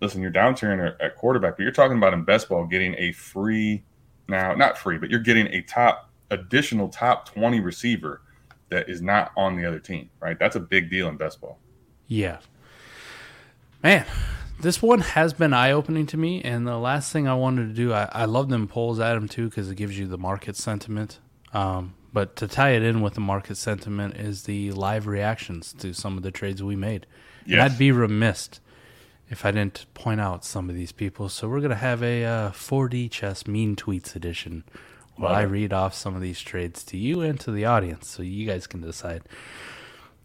listen, 0.00 0.22
you're 0.22 0.30
down 0.30 0.54
tiering 0.54 0.86
at, 0.86 1.00
at 1.00 1.16
quarterback, 1.16 1.56
but 1.56 1.62
you're 1.62 1.72
talking 1.72 1.98
about 1.98 2.14
in 2.14 2.24
best 2.24 2.48
ball 2.48 2.66
getting 2.66 2.94
a 2.98 3.12
free 3.12 3.84
now, 4.28 4.54
not 4.54 4.78
free, 4.78 4.96
but 4.96 5.10
you're 5.10 5.20
getting 5.20 5.46
a 5.48 5.60
top 5.62 6.10
additional 6.30 6.88
top 6.88 7.26
20 7.28 7.60
receiver 7.60 8.22
that 8.74 8.88
is 8.88 9.00
not 9.00 9.30
on 9.36 9.56
the 9.56 9.64
other 9.64 9.78
team, 9.78 10.10
right? 10.20 10.36
That's 10.38 10.56
a 10.56 10.60
big 10.60 10.90
deal 10.90 11.08
in 11.08 11.16
best 11.16 11.40
ball. 11.40 11.58
Yeah. 12.08 12.38
Man, 13.84 14.04
this 14.60 14.82
one 14.82 15.00
has 15.00 15.32
been 15.32 15.52
eye 15.52 15.70
opening 15.70 16.06
to 16.06 16.16
me. 16.16 16.42
And 16.42 16.66
the 16.66 16.76
last 16.76 17.12
thing 17.12 17.28
I 17.28 17.34
wanted 17.34 17.68
to 17.68 17.72
do, 17.72 17.92
I, 17.92 18.08
I 18.12 18.24
love 18.24 18.48
them 18.48 18.66
polls, 18.66 18.98
Adam, 18.98 19.28
too, 19.28 19.48
because 19.48 19.70
it 19.70 19.76
gives 19.76 19.96
you 19.96 20.08
the 20.08 20.18
market 20.18 20.56
sentiment. 20.56 21.20
Um, 21.52 21.94
but 22.12 22.34
to 22.36 22.48
tie 22.48 22.70
it 22.70 22.82
in 22.82 23.00
with 23.00 23.14
the 23.14 23.20
market 23.20 23.56
sentiment 23.56 24.16
is 24.16 24.42
the 24.42 24.72
live 24.72 25.06
reactions 25.06 25.72
to 25.74 25.92
some 25.94 26.16
of 26.16 26.24
the 26.24 26.32
trades 26.32 26.62
we 26.62 26.74
made. 26.74 27.06
And 27.46 27.60
I'd 27.60 27.78
be 27.78 27.92
remiss 27.92 28.50
if 29.30 29.44
I 29.44 29.52
didn't 29.52 29.86
point 29.94 30.20
out 30.20 30.44
some 30.44 30.68
of 30.68 30.74
these 30.74 30.92
people. 30.92 31.28
So 31.28 31.48
we're 31.48 31.60
going 31.60 31.70
to 31.70 31.76
have 31.76 32.02
a 32.02 32.24
uh, 32.24 32.50
4D 32.50 33.10
chess 33.10 33.46
mean 33.46 33.76
tweets 33.76 34.16
edition 34.16 34.64
Love 35.18 35.30
I 35.30 35.42
read 35.42 35.72
off 35.72 35.94
some 35.94 36.16
of 36.16 36.22
these 36.22 36.40
trades 36.40 36.82
to 36.84 36.96
you 36.96 37.20
and 37.20 37.38
to 37.40 37.52
the 37.52 37.64
audience 37.64 38.08
so 38.08 38.22
you 38.22 38.46
guys 38.46 38.66
can 38.66 38.80
decide. 38.80 39.22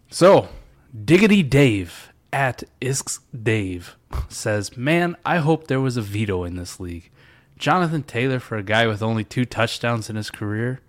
So, 0.10 0.50
Diggity 1.06 1.44
Dave 1.44 2.12
at 2.34 2.64
Isks 2.82 3.20
Dave 3.44 3.96
says, 4.28 4.76
Man, 4.76 5.16
I 5.26 5.38
hope 5.38 5.68
there 5.68 5.82
was 5.82 5.98
a 5.98 6.02
veto 6.02 6.44
in 6.44 6.56
this 6.56 6.80
league. 6.80 7.12
Jonathan 7.58 8.04
Taylor 8.04 8.40
for 8.40 8.58
a 8.58 8.64
guy 8.64 8.88
with 8.88 9.04
only 9.04 9.24
two 9.24 9.46
touchdowns 9.46 10.10
in 10.10 10.16
his 10.16 10.32
career, 10.32 10.80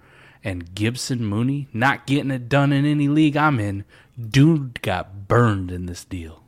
and 0.42 0.74
Gibson 0.74 1.24
Mooney 1.24 1.68
not 1.72 2.06
getting 2.06 2.30
it 2.30 2.48
done 2.48 2.72
in 2.72 2.86
any 2.86 3.08
league 3.08 3.36
I'm 3.36 3.60
in. 3.60 3.84
Dude 4.18 4.80
got 4.80 5.28
burned 5.28 5.70
in 5.70 5.86
this 5.86 6.04
deal. 6.04 6.42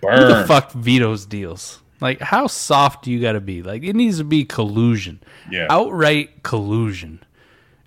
Who 0.00 0.26
the 0.26 0.44
fuck 0.46 0.72
vetoes 0.72 1.26
deals? 1.26 1.82
Like, 2.00 2.20
how 2.20 2.46
soft 2.46 3.04
do 3.04 3.10
you 3.10 3.20
got 3.20 3.32
to 3.32 3.40
be? 3.40 3.62
Like, 3.62 3.82
it 3.82 3.96
needs 3.96 4.18
to 4.18 4.24
be 4.24 4.44
collusion, 4.44 5.20
Yeah. 5.50 5.66
outright 5.68 6.42
collusion, 6.42 7.22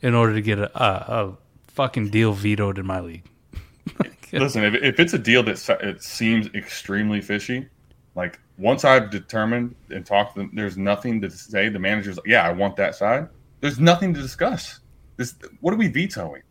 in 0.02 0.14
order 0.16 0.34
to 0.34 0.42
get 0.42 0.60
a, 0.60 0.84
a, 0.84 1.26
a 1.28 1.38
fucking 1.70 2.10
deal 2.10 2.34
vetoed 2.34 2.78
in 2.78 2.86
my 2.86 3.00
league. 3.00 3.24
Listen, 4.34 4.64
if, 4.64 4.76
if 4.76 5.00
it's 5.00 5.14
a 5.14 5.20
deal 5.20 5.44
that 5.44 5.70
it 5.82 6.04
seems 6.04 6.48
extremely 6.54 7.22
fishy, 7.22 7.68
like 8.16 8.40
once 8.58 8.84
I've 8.86 9.10
determined 9.10 9.76
and 9.90 10.06
talked 10.06 10.36
to 10.36 10.42
them, 10.42 10.52
there's 10.54 10.78
nothing 10.78 11.22
to 11.22 11.30
say. 11.30 11.70
The 11.70 11.80
manager's 11.80 12.18
like, 12.18 12.28
yeah, 12.28 12.44
I 12.48 12.52
want 12.52 12.76
that 12.78 12.96
side. 12.96 13.28
There's 13.62 13.80
nothing 13.80 14.14
to 14.14 14.22
discuss. 14.22 14.80
This, 15.18 15.36
what 15.62 15.74
are 15.74 15.78
we 15.78 15.88
vetoing? 15.88 16.42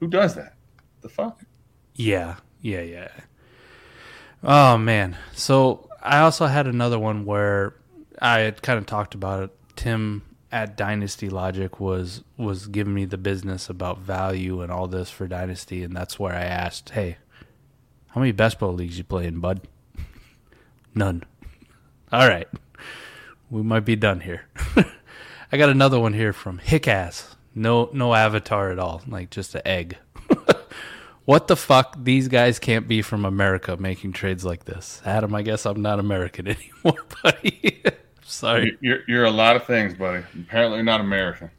Who 0.00 0.08
does 0.08 0.34
that? 0.34 0.54
The 1.00 1.08
fuck? 1.08 1.40
Yeah, 1.94 2.36
yeah, 2.60 2.82
yeah. 2.82 3.08
Oh 4.42 4.78
man. 4.78 5.16
So 5.32 5.87
I 6.08 6.20
also 6.20 6.46
had 6.46 6.66
another 6.66 6.98
one 6.98 7.26
where 7.26 7.74
I 8.20 8.40
had 8.40 8.62
kind 8.62 8.78
of 8.78 8.86
talked 8.86 9.14
about 9.14 9.42
it. 9.42 9.50
Tim 9.76 10.22
at 10.50 10.74
Dynasty 10.74 11.28
Logic 11.28 11.78
was 11.78 12.24
was 12.38 12.66
giving 12.66 12.94
me 12.94 13.04
the 13.04 13.18
business 13.18 13.68
about 13.68 13.98
value 13.98 14.62
and 14.62 14.72
all 14.72 14.88
this 14.88 15.10
for 15.10 15.28
Dynasty, 15.28 15.82
and 15.82 15.94
that's 15.94 16.18
where 16.18 16.34
I 16.34 16.44
asked, 16.44 16.90
"Hey, 16.90 17.18
how 18.08 18.20
many 18.20 18.32
best 18.32 18.58
ball 18.58 18.72
leagues 18.72 18.96
you 18.96 19.04
play 19.04 19.26
in, 19.26 19.40
bud?" 19.40 19.60
None. 20.94 21.24
All 22.10 22.26
right, 22.26 22.48
we 23.50 23.62
might 23.62 23.84
be 23.84 23.94
done 23.94 24.20
here. 24.20 24.46
I 25.52 25.58
got 25.58 25.68
another 25.68 26.00
one 26.00 26.14
here 26.14 26.32
from 26.32 26.58
Hickass. 26.58 27.34
No, 27.54 27.90
no 27.92 28.14
avatar 28.14 28.70
at 28.70 28.78
all. 28.78 29.02
Like 29.06 29.28
just 29.28 29.54
an 29.54 29.62
egg. 29.66 29.98
What 31.28 31.46
the 31.46 31.56
fuck? 31.56 31.94
These 32.02 32.28
guys 32.28 32.58
can't 32.58 32.88
be 32.88 33.02
from 33.02 33.26
America 33.26 33.76
making 33.76 34.12
trades 34.14 34.46
like 34.46 34.64
this. 34.64 35.02
Adam, 35.04 35.34
I 35.34 35.42
guess 35.42 35.66
I'm 35.66 35.82
not 35.82 35.98
American 35.98 36.48
anymore, 36.82 37.04
buddy. 37.22 37.82
Sorry. 38.22 38.78
You're, 38.80 39.00
you're 39.06 39.24
a 39.26 39.30
lot 39.30 39.54
of 39.54 39.66
things, 39.66 39.92
buddy. 39.92 40.24
Apparently, 40.40 40.82
not 40.82 41.02
American. 41.02 41.50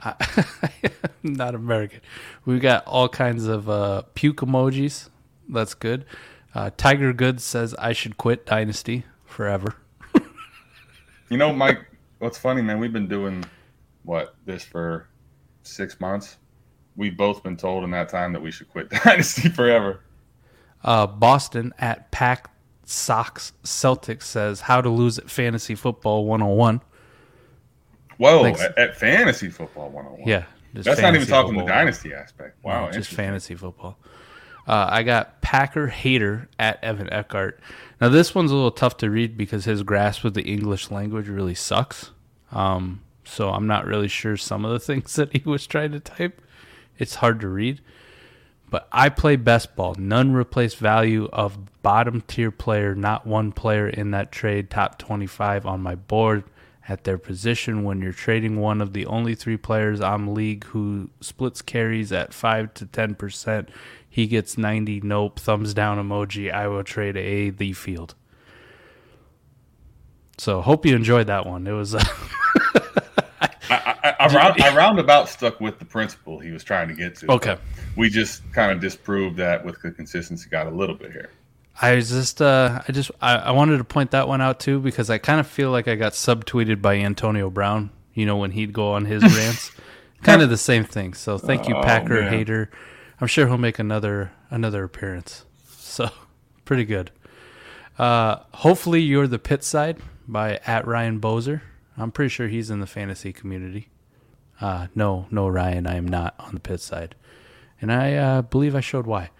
not 1.24 1.56
American. 1.56 2.02
We've 2.44 2.60
got 2.62 2.86
all 2.86 3.08
kinds 3.08 3.48
of 3.48 3.68
uh, 3.68 4.02
puke 4.14 4.42
emojis. 4.42 5.08
That's 5.48 5.74
good. 5.74 6.04
Uh, 6.54 6.70
Tiger 6.76 7.12
Goods 7.12 7.42
says 7.42 7.74
I 7.80 7.92
should 7.92 8.16
quit 8.16 8.46
Dynasty 8.46 9.04
forever. 9.24 9.74
You 11.30 11.36
know, 11.36 11.52
Mike, 11.52 11.84
what's 12.20 12.38
funny, 12.38 12.62
man? 12.62 12.78
We've 12.78 12.92
been 12.92 13.08
doing 13.08 13.44
what 14.04 14.36
this 14.46 14.62
for 14.62 15.08
six 15.64 15.98
months. 15.98 16.37
We've 16.98 17.16
both 17.16 17.44
been 17.44 17.56
told 17.56 17.84
in 17.84 17.92
that 17.92 18.08
time 18.08 18.32
that 18.32 18.42
we 18.42 18.50
should 18.50 18.68
quit 18.68 18.90
Dynasty 19.04 19.48
forever. 19.48 20.00
Uh, 20.82 21.06
Boston 21.06 21.72
at 21.78 22.10
Pack 22.10 22.50
Sox 22.84 23.52
Celtics 23.62 24.24
says 24.24 24.60
how 24.60 24.80
to 24.80 24.90
lose 24.90 25.16
at 25.18 25.30
fantasy 25.30 25.76
football 25.76 26.26
101. 26.26 26.80
Whoa, 28.16 28.42
Thanks. 28.42 28.60
at, 28.60 28.76
at 28.76 28.96
fantasy 28.96 29.48
football 29.48 29.90
101. 29.90 30.28
Yeah. 30.28 30.44
That's 30.74 31.00
not 31.00 31.14
even 31.14 31.26
talking 31.26 31.56
the 31.56 31.64
dynasty 31.64 32.12
aspect. 32.12 32.62
Wow, 32.64 32.86
No, 32.86 32.92
just 32.92 33.10
fantasy 33.10 33.54
football. 33.54 33.96
Uh, 34.66 34.88
I 34.90 35.02
got 35.04 35.40
Packer 35.40 35.86
Hater 35.86 36.48
at 36.58 36.82
Evan 36.82 37.10
Eckhart. 37.12 37.60
Now 38.00 38.08
this 38.08 38.34
one's 38.34 38.50
a 38.50 38.54
little 38.54 38.72
tough 38.72 38.96
to 38.98 39.10
read 39.10 39.36
because 39.36 39.64
his 39.64 39.84
grasp 39.84 40.24
of 40.24 40.34
the 40.34 40.42
English 40.42 40.90
language 40.90 41.28
really 41.28 41.54
sucks. 41.54 42.10
Um, 42.50 43.02
so 43.24 43.50
I'm 43.50 43.68
not 43.68 43.86
really 43.86 44.08
sure 44.08 44.36
some 44.36 44.64
of 44.64 44.72
the 44.72 44.80
things 44.84 45.14
that 45.14 45.32
he 45.32 45.42
was 45.48 45.64
trying 45.66 45.92
to 45.92 46.00
type. 46.00 46.42
It's 46.98 47.16
hard 47.16 47.40
to 47.40 47.48
read. 47.48 47.80
But 48.70 48.86
I 48.92 49.08
play 49.08 49.36
best 49.36 49.76
ball. 49.76 49.94
None 49.98 50.34
replace 50.34 50.74
value 50.74 51.28
of 51.32 51.82
bottom 51.82 52.22
tier 52.22 52.50
player, 52.50 52.94
not 52.94 53.26
one 53.26 53.52
player 53.52 53.88
in 53.88 54.10
that 54.10 54.30
trade, 54.30 54.68
top 54.68 54.98
25 54.98 55.64
on 55.64 55.80
my 55.80 55.94
board 55.94 56.44
at 56.88 57.04
their 57.04 57.18
position 57.18 57.84
when 57.84 58.00
you're 58.00 58.12
trading 58.12 58.58
one 58.58 58.80
of 58.80 58.94
the 58.94 59.04
only 59.06 59.34
three 59.34 59.58
players 59.58 60.00
on 60.00 60.34
league 60.34 60.64
who 60.64 61.10
splits 61.20 61.60
carries 61.60 62.10
at 62.12 62.32
5 62.32 62.74
to 62.74 62.86
10%. 62.86 63.68
He 64.08 64.26
gets 64.26 64.56
90, 64.56 65.02
nope, 65.02 65.38
thumbs 65.38 65.74
down 65.74 65.98
emoji. 65.98 66.52
I 66.52 66.66
will 66.66 66.82
trade 66.82 67.16
a 67.16 67.50
the 67.50 67.74
field. 67.74 68.14
So 70.38 70.62
hope 70.62 70.86
you 70.86 70.94
enjoyed 70.94 71.26
that 71.26 71.46
one. 71.46 71.66
It 71.66 71.72
was 71.72 71.94
uh, 71.94 72.04
I, 73.70 73.96
I, 74.02 74.16
I, 74.26 74.34
round, 74.34 74.62
I 74.62 74.74
roundabout 74.76 75.28
stuck 75.28 75.60
with 75.60 75.78
the 75.78 75.84
principle 75.84 76.38
he 76.38 76.50
was 76.50 76.64
trying 76.64 76.88
to 76.88 76.94
get 76.94 77.16
to. 77.16 77.32
okay. 77.32 77.56
We 77.96 78.08
just 78.10 78.42
kind 78.52 78.72
of 78.72 78.80
disproved 78.80 79.36
that 79.36 79.64
with 79.64 79.80
the 79.82 79.90
consistency 79.90 80.48
got 80.48 80.66
a 80.66 80.70
little 80.70 80.94
bit 80.94 81.12
here. 81.12 81.30
I 81.80 81.94
was 81.94 82.08
just, 82.10 82.42
uh, 82.42 82.82
I 82.88 82.92
just, 82.92 83.10
I, 83.20 83.36
I 83.36 83.50
wanted 83.52 83.78
to 83.78 83.84
point 83.84 84.10
that 84.12 84.26
one 84.28 84.40
out 84.40 84.58
too 84.60 84.80
because 84.80 85.10
I 85.10 85.18
kind 85.18 85.38
of 85.40 85.46
feel 85.46 85.70
like 85.70 85.86
I 85.88 85.94
got 85.94 86.12
subtweeted 86.12 86.82
by 86.82 86.96
Antonio 86.96 87.50
Brown. 87.50 87.90
You 88.14 88.26
know 88.26 88.36
when 88.36 88.50
he'd 88.50 88.72
go 88.72 88.92
on 88.92 89.04
his 89.04 89.22
rants, 89.36 89.70
kind 90.22 90.42
of 90.42 90.50
the 90.50 90.56
same 90.56 90.82
thing. 90.84 91.14
So 91.14 91.38
thank 91.38 91.68
you, 91.68 91.76
Oh, 91.76 91.82
Packer 91.82 92.22
man. 92.22 92.32
hater. 92.32 92.70
I'm 93.20 93.28
sure 93.28 93.46
he'll 93.46 93.58
make 93.58 93.78
another 93.78 94.32
another 94.50 94.82
appearance. 94.84 95.44
So 95.68 96.10
pretty 96.64 96.84
good. 96.84 97.10
Uh, 97.96 98.36
hopefully 98.54 99.00
you're 99.02 99.26
the 99.28 99.38
pit 99.38 99.62
side 99.64 99.98
by 100.26 100.60
at 100.66 100.86
Ryan 100.86 101.20
Bozer. 101.20 101.60
I'm 101.98 102.12
pretty 102.12 102.28
sure 102.30 102.48
he's 102.48 102.70
in 102.70 102.80
the 102.80 102.86
fantasy 102.86 103.32
community. 103.32 103.88
Uh, 104.60 104.86
no, 104.94 105.26
no, 105.30 105.48
Ryan, 105.48 105.86
I 105.86 105.96
am 105.96 106.06
not 106.06 106.34
on 106.38 106.54
the 106.54 106.60
pit 106.60 106.80
side, 106.80 107.14
and 107.80 107.92
I 107.92 108.14
uh, 108.14 108.42
believe 108.42 108.74
I 108.74 108.80
showed 108.80 109.06
why. 109.06 109.30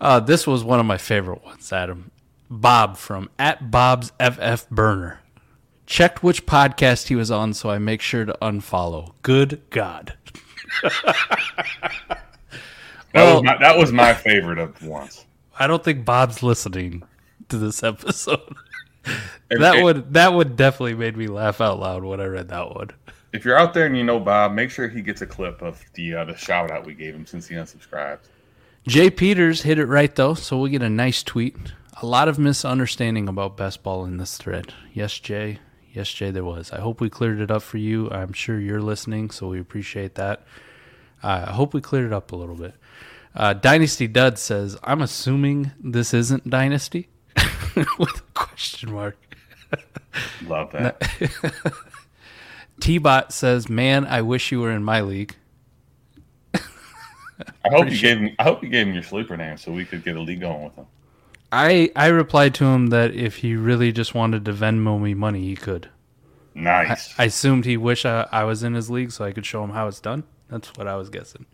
Uh, 0.00 0.20
this 0.20 0.46
was 0.46 0.64
one 0.64 0.80
of 0.80 0.86
my 0.86 0.98
favorite 0.98 1.44
ones, 1.44 1.72
Adam. 1.72 2.10
Bob 2.50 2.96
from 2.96 3.30
at 3.38 3.70
Bob's 3.70 4.12
FF 4.20 4.68
Burner. 4.70 5.20
Checked 5.86 6.22
which 6.22 6.46
podcast 6.46 7.08
he 7.08 7.14
was 7.14 7.30
on, 7.30 7.52
so 7.54 7.68
I 7.70 7.78
make 7.78 8.00
sure 8.00 8.24
to 8.24 8.36
unfollow. 8.40 9.12
Good 9.22 9.62
God. 9.70 10.14
That, 13.12 13.22
Well- 13.22 13.34
was, 13.36 13.42
my, 13.44 13.58
that 13.58 13.78
was 13.78 13.92
my 13.92 14.12
favorite 14.12 14.58
of 14.58 14.76
the 14.80 14.88
ones. 14.90 15.24
I 15.56 15.68
don't 15.68 15.84
think 15.84 16.04
Bob's 16.04 16.42
listening 16.42 17.04
to 17.48 17.58
this 17.58 17.84
episode. 17.84 18.40
That 19.50 19.82
would 19.82 20.14
that 20.14 20.32
would 20.32 20.56
definitely 20.56 20.94
made 20.94 21.16
me 21.16 21.26
laugh 21.26 21.60
out 21.60 21.78
loud 21.78 22.04
when 22.04 22.20
I 22.20 22.24
read 22.24 22.48
that 22.48 22.74
one. 22.74 22.90
If 23.32 23.44
you're 23.44 23.58
out 23.58 23.74
there 23.74 23.86
and 23.86 23.96
you 23.96 24.04
know 24.04 24.20
Bob, 24.20 24.52
make 24.52 24.70
sure 24.70 24.88
he 24.88 25.02
gets 25.02 25.20
a 25.22 25.26
clip 25.26 25.60
of 25.62 25.84
the 25.94 26.14
uh, 26.14 26.24
the 26.24 26.36
shout 26.36 26.70
out 26.70 26.84
we 26.86 26.94
gave 26.94 27.14
him 27.14 27.26
since 27.26 27.46
he 27.46 27.54
unsubscribed. 27.54 28.20
Jay 28.86 29.10
Peters 29.10 29.62
hit 29.62 29.78
it 29.78 29.86
right 29.86 30.14
though, 30.14 30.34
so 30.34 30.58
we'll 30.58 30.70
get 30.70 30.82
a 30.82 30.90
nice 30.90 31.22
tweet. 31.22 31.56
A 32.02 32.06
lot 32.06 32.28
of 32.28 32.38
misunderstanding 32.38 33.28
about 33.28 33.56
best 33.56 33.82
ball 33.82 34.04
in 34.04 34.18
this 34.18 34.36
thread. 34.36 34.74
Yes, 34.92 35.18
Jay. 35.18 35.58
Yes, 35.92 36.12
Jay, 36.12 36.30
there 36.32 36.44
was. 36.44 36.72
I 36.72 36.80
hope 36.80 37.00
we 37.00 37.08
cleared 37.08 37.40
it 37.40 37.50
up 37.50 37.62
for 37.62 37.78
you. 37.78 38.10
I'm 38.10 38.32
sure 38.32 38.58
you're 38.58 38.82
listening, 38.82 39.30
so 39.30 39.48
we 39.48 39.60
appreciate 39.60 40.16
that. 40.16 40.44
Uh, 41.22 41.46
I 41.48 41.52
hope 41.52 41.72
we 41.72 41.80
cleared 41.80 42.06
it 42.06 42.12
up 42.12 42.32
a 42.32 42.36
little 42.36 42.56
bit. 42.56 42.74
Uh, 43.34 43.52
Dynasty 43.52 44.06
Dud 44.06 44.38
says, 44.38 44.76
"I'm 44.82 45.00
assuming 45.00 45.70
this 45.82 46.12
isn't 46.12 46.50
Dynasty," 46.50 47.08
with 47.98 48.18
a 48.18 48.22
question 48.34 48.92
mark. 48.92 49.16
Love 50.46 50.72
that. 50.72 51.02
T 52.80 52.98
Bot 52.98 53.32
says, 53.32 53.68
"Man, 53.68 54.06
I 54.06 54.22
wish 54.22 54.52
you 54.52 54.60
were 54.60 54.70
in 54.70 54.84
my 54.84 55.00
league." 55.00 55.34
I 57.64 57.70
hope 57.70 57.90
you 57.90 57.98
gave 57.98 58.18
him. 58.18 58.36
I 58.38 58.44
hope 58.44 58.62
you 58.62 58.68
gave 58.68 58.86
him 58.86 58.94
your 58.94 59.02
sleeper 59.02 59.36
name 59.36 59.56
so 59.56 59.72
we 59.72 59.84
could 59.84 60.04
get 60.04 60.16
a 60.16 60.20
league 60.20 60.40
going 60.40 60.64
with 60.64 60.74
him. 60.76 60.86
I 61.50 61.90
I 61.96 62.06
replied 62.08 62.54
to 62.56 62.64
him 62.64 62.88
that 62.88 63.14
if 63.14 63.36
he 63.36 63.56
really 63.56 63.92
just 63.92 64.14
wanted 64.14 64.44
to 64.44 64.52
Venmo 64.52 65.00
me 65.00 65.14
money, 65.14 65.44
he 65.44 65.56
could. 65.56 65.88
I, 66.56 66.60
Nice. 66.60 67.14
I 67.18 67.24
assumed 67.24 67.64
he 67.64 67.76
wish 67.76 68.04
I, 68.04 68.28
I 68.30 68.44
was 68.44 68.62
in 68.62 68.74
his 68.74 68.88
league 68.90 69.10
so 69.10 69.24
I 69.24 69.32
could 69.32 69.44
show 69.44 69.64
him 69.64 69.70
how 69.70 69.88
it's 69.88 70.00
done. 70.00 70.24
That's 70.48 70.68
what 70.76 70.86
I 70.86 70.96
was 70.96 71.10
guessing. 71.10 71.46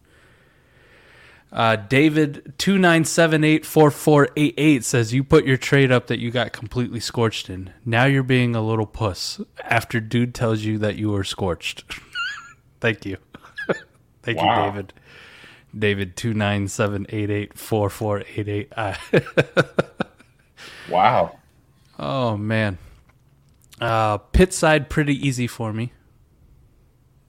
Uh, 1.52 1.74
David 1.74 2.52
two 2.58 2.78
nine 2.78 3.04
seven 3.04 3.42
eight 3.42 3.66
four 3.66 3.90
four 3.90 4.28
eight 4.36 4.54
eight 4.56 4.84
says 4.84 5.12
you 5.12 5.24
put 5.24 5.44
your 5.44 5.56
trade 5.56 5.90
up 5.90 6.06
that 6.06 6.20
you 6.20 6.30
got 6.30 6.52
completely 6.52 7.00
scorched 7.00 7.50
in. 7.50 7.72
Now 7.84 8.04
you're 8.04 8.22
being 8.22 8.54
a 8.54 8.62
little 8.62 8.86
puss 8.86 9.40
after 9.64 9.98
dude 9.98 10.32
tells 10.34 10.60
you 10.60 10.78
that 10.78 10.94
you 10.96 11.10
were 11.10 11.24
scorched. 11.24 11.84
Thank 12.80 13.04
you, 13.04 13.16
thank 14.22 14.38
Wow. 14.38 14.64
you, 14.66 14.70
David. 14.70 14.92
David 15.76 16.16
two 16.16 16.34
nine 16.34 16.68
seven 16.68 17.04
eight 17.10 17.30
eight 17.30 17.58
four 17.58 17.90
four 17.90 18.22
eight 18.36 18.48
eight. 18.48 18.72
Wow. 20.88 21.38
Oh 21.98 22.36
man. 22.36 22.78
Uh 23.80 24.18
pit 24.18 24.52
side 24.52 24.88
pretty 24.90 25.14
easy 25.26 25.46
for 25.46 25.72
me. 25.72 25.92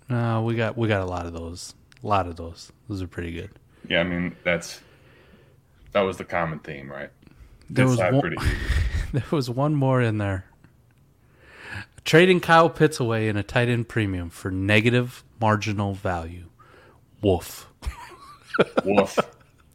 Uh 0.09 0.41
we 0.43 0.55
got 0.55 0.77
we 0.77 0.87
got 0.87 1.01
a 1.01 1.05
lot 1.05 1.25
of 1.25 1.33
those. 1.33 1.73
A 2.03 2.07
lot 2.07 2.27
of 2.27 2.35
those. 2.35 2.71
Those 2.89 3.01
are 3.01 3.07
pretty 3.07 3.31
good. 3.31 3.51
Yeah, 3.87 4.01
I 4.01 4.03
mean 4.03 4.35
that's 4.43 4.81
that 5.91 6.01
was 6.01 6.17
the 6.17 6.25
common 6.25 6.59
theme, 6.59 6.89
right? 6.89 7.09
There 7.69 7.85
This 7.85 7.97
was 7.97 8.11
one, 8.11 8.21
pretty 8.21 8.37
there 9.13 9.23
was 9.31 9.49
one 9.49 9.75
more 9.75 10.01
in 10.01 10.17
there. 10.17 10.45
Trading 12.03 12.39
Kyle 12.39 12.69
Pitts 12.69 12.99
away 12.99 13.27
in 13.27 13.37
a 13.37 13.43
tight 13.43 13.69
end 13.69 13.87
premium 13.87 14.29
for 14.29 14.49
negative 14.49 15.23
marginal 15.39 15.93
value. 15.93 16.45
Woof. 17.21 17.67
Woof. 18.83 19.19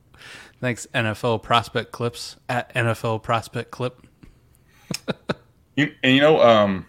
Thanks 0.60 0.86
NFL 0.94 1.42
prospect 1.42 1.92
clips 1.92 2.36
at 2.48 2.74
NFL 2.74 3.22
prospect 3.22 3.70
clip. 3.70 4.06
You, 5.76 5.92
and 6.02 6.14
you 6.14 6.20
know, 6.20 6.40
um, 6.40 6.86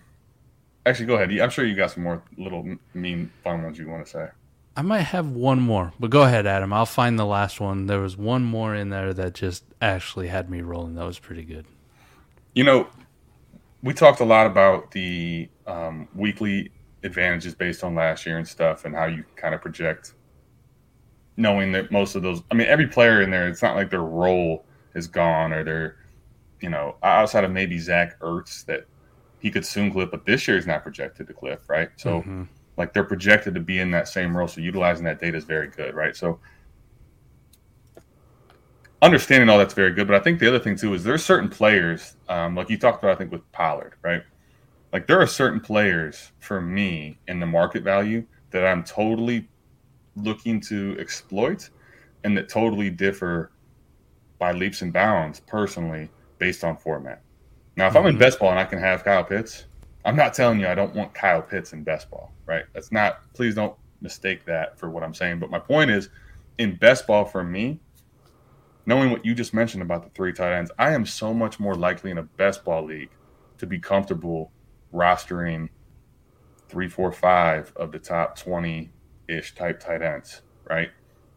actually, 0.86 1.08
go 1.08 1.16
ahead. 1.16 1.32
I'm 1.40 1.50
sure 1.50 1.66
you 1.66 1.76
got 1.76 1.92
some 1.92 2.04
more 2.04 2.24
little 2.38 2.78
mean, 2.94 3.30
fun 3.44 3.64
ones 3.64 3.78
you 3.78 3.90
want 3.90 4.06
to 4.06 4.12
say. 4.12 4.28
I 4.78 4.84
might 4.84 5.02
have 5.02 5.32
one 5.32 5.60
more, 5.60 5.92
but 6.00 6.12
go 6.12 6.22
ahead, 6.22 6.46
Adam. 6.46 6.72
I'll 6.72 6.86
find 6.86 7.18
the 7.18 7.26
last 7.26 7.60
one. 7.60 7.88
There 7.88 8.00
was 8.00 8.16
one 8.16 8.44
more 8.44 8.76
in 8.76 8.90
there 8.90 9.12
that 9.12 9.34
just 9.34 9.64
actually 9.82 10.28
had 10.28 10.52
me 10.52 10.62
rolling. 10.62 10.94
That 10.94 11.06
was 11.06 11.18
pretty 11.18 11.44
good. 11.44 11.66
You 12.54 12.64
know, 12.64 12.88
we 13.82 13.96
talked 13.96 14.20
a 14.20 14.24
lot 14.24 14.46
about 14.46 14.92
the 14.92 15.50
um, 15.66 16.08
weekly 16.14 16.70
advantages 17.04 17.56
based 17.56 17.84
on 17.84 17.96
last 17.96 18.28
year 18.28 18.38
and 18.38 18.48
stuff, 18.48 18.86
and 18.86 18.94
how 18.94 19.06
you 19.06 19.26
kind 19.36 19.56
of 19.56 19.62
project, 19.62 20.14
knowing 21.38 21.72
that 21.72 21.92
most 21.92 22.14
of 22.14 22.22
those. 22.22 22.44
I 22.52 22.54
mean, 22.54 22.68
every 22.68 22.86
player 22.86 23.24
in 23.24 23.32
there, 23.32 23.48
it's 23.48 23.64
not 23.64 23.76
like 23.76 23.90
their 23.90 24.04
role 24.04 24.64
is 24.94 25.08
gone 25.08 25.54
or 25.54 25.64
they're, 25.64 25.96
you 26.62 26.70
know, 26.70 26.98
outside 27.02 27.44
of 27.44 27.50
maybe 27.50 27.80
Zach 27.80 28.20
Ertz 28.20 28.64
that 28.66 28.86
he 29.40 29.50
could 29.50 29.66
soon 29.66 29.92
clip, 29.92 30.12
but 30.12 30.28
this 30.28 30.48
year 30.48 30.56
he's 30.56 30.68
not 30.68 30.84
projected 30.84 31.26
to 31.26 31.34
clip, 31.34 31.64
right? 31.68 31.90
So. 31.98 32.22
Like 32.78 32.94
they're 32.94 33.04
projected 33.04 33.54
to 33.56 33.60
be 33.60 33.80
in 33.80 33.92
that 33.92 34.08
same 34.08 34.36
role. 34.36 34.48
So 34.48 34.62
utilizing 34.62 35.06
that 35.06 35.20
data 35.20 35.38
is 35.38 35.44
very 35.44 35.68
good, 35.68 35.96
right? 35.96 36.16
So 36.16 36.40
understanding 39.02 39.50
all 39.50 39.58
that's 39.58 39.74
very 39.74 39.92
good. 39.92 40.08
But 40.08 40.16
I 40.16 40.20
think 40.20 40.40
the 40.40 40.48
other 40.48 40.60
thing 40.60 40.76
too 40.76 40.94
is 40.94 41.04
there's 41.04 41.26
certain 41.26 41.50
players, 41.50 42.16
um, 42.30 42.56
like 42.56 42.70
you 42.70 42.78
talked 42.78 43.04
about, 43.04 43.14
I 43.14 43.16
think 43.16 43.32
with 43.32 43.52
Pollard, 43.52 43.96
right? 44.04 44.24
Like 44.94 45.08
there 45.08 45.20
are 45.20 45.28
certain 45.28 45.60
players 45.60 46.32
for 46.40 46.62
me 46.62 47.18
in 47.28 47.40
the 47.40 47.46
market 47.46 47.84
value 47.84 48.26
that 48.52 48.66
I'm 48.66 48.84
totally 48.84 49.48
looking 50.16 50.62
to 50.62 50.96
exploit 51.00 51.70
and 52.24 52.38
that 52.38 52.50
totally 52.50 52.90
differ 52.90 53.52
by 54.40 54.52
leaps 54.52 54.82
and 54.82 54.94
bounds 54.94 55.40
personally 55.42 56.10
based 56.40 56.64
on 56.64 56.78
format. 56.78 57.22
Now, 57.76 57.88
if 57.88 57.96
I'm 57.96 58.06
in 58.08 58.18
best 58.18 58.40
ball 58.40 58.50
and 58.52 58.60
I 58.60 58.66
can 58.66 58.80
have 58.80 59.04
Kyle 59.04 59.24
Pitts, 59.24 59.66
I'm 60.06 60.16
not 60.16 60.34
telling 60.34 60.60
you 60.60 60.68
I 60.68 60.76
don't 60.76 60.96
want 60.96 61.14
Kyle 61.14 61.42
Pitts 61.42 61.74
in 61.74 61.84
best 61.84 62.10
ball, 62.10 62.32
right? 62.48 62.66
That's 62.74 62.92
not, 62.92 63.34
please 63.34 63.56
don't 63.56 63.76
mistake 64.02 64.46
that 64.46 64.80
for 64.80 64.90
what 64.90 65.04
I'm 65.04 65.14
saying. 65.14 65.40
But 65.40 65.52
my 65.52 65.60
point 65.60 65.92
is, 65.92 66.10
in 66.58 66.76
best 66.76 67.06
ball 67.06 67.26
for 67.26 67.44
me, 67.44 67.80
knowing 68.86 69.12
what 69.12 69.26
you 69.26 69.36
just 69.36 69.54
mentioned 69.54 69.84
about 69.84 70.04
the 70.04 70.10
three 70.10 70.34
tight 70.34 70.58
ends, 70.58 70.72
I 70.80 70.94
am 70.94 71.06
so 71.06 71.34
much 71.34 71.60
more 71.60 71.76
likely 71.76 72.10
in 72.10 72.18
a 72.18 72.24
best 72.24 72.64
ball 72.64 72.86
league 72.86 73.10
to 73.60 73.68
be 73.68 73.80
comfortable 73.80 74.52
rostering 74.94 75.70
three, 76.70 76.88
four, 76.88 77.12
five 77.12 77.72
of 77.76 77.92
the 77.92 78.00
top 78.00 78.38
20 78.38 78.92
ish 79.28 79.56
type 79.56 79.80
tight 79.80 80.02
ends, 80.02 80.42
right? 80.70 80.90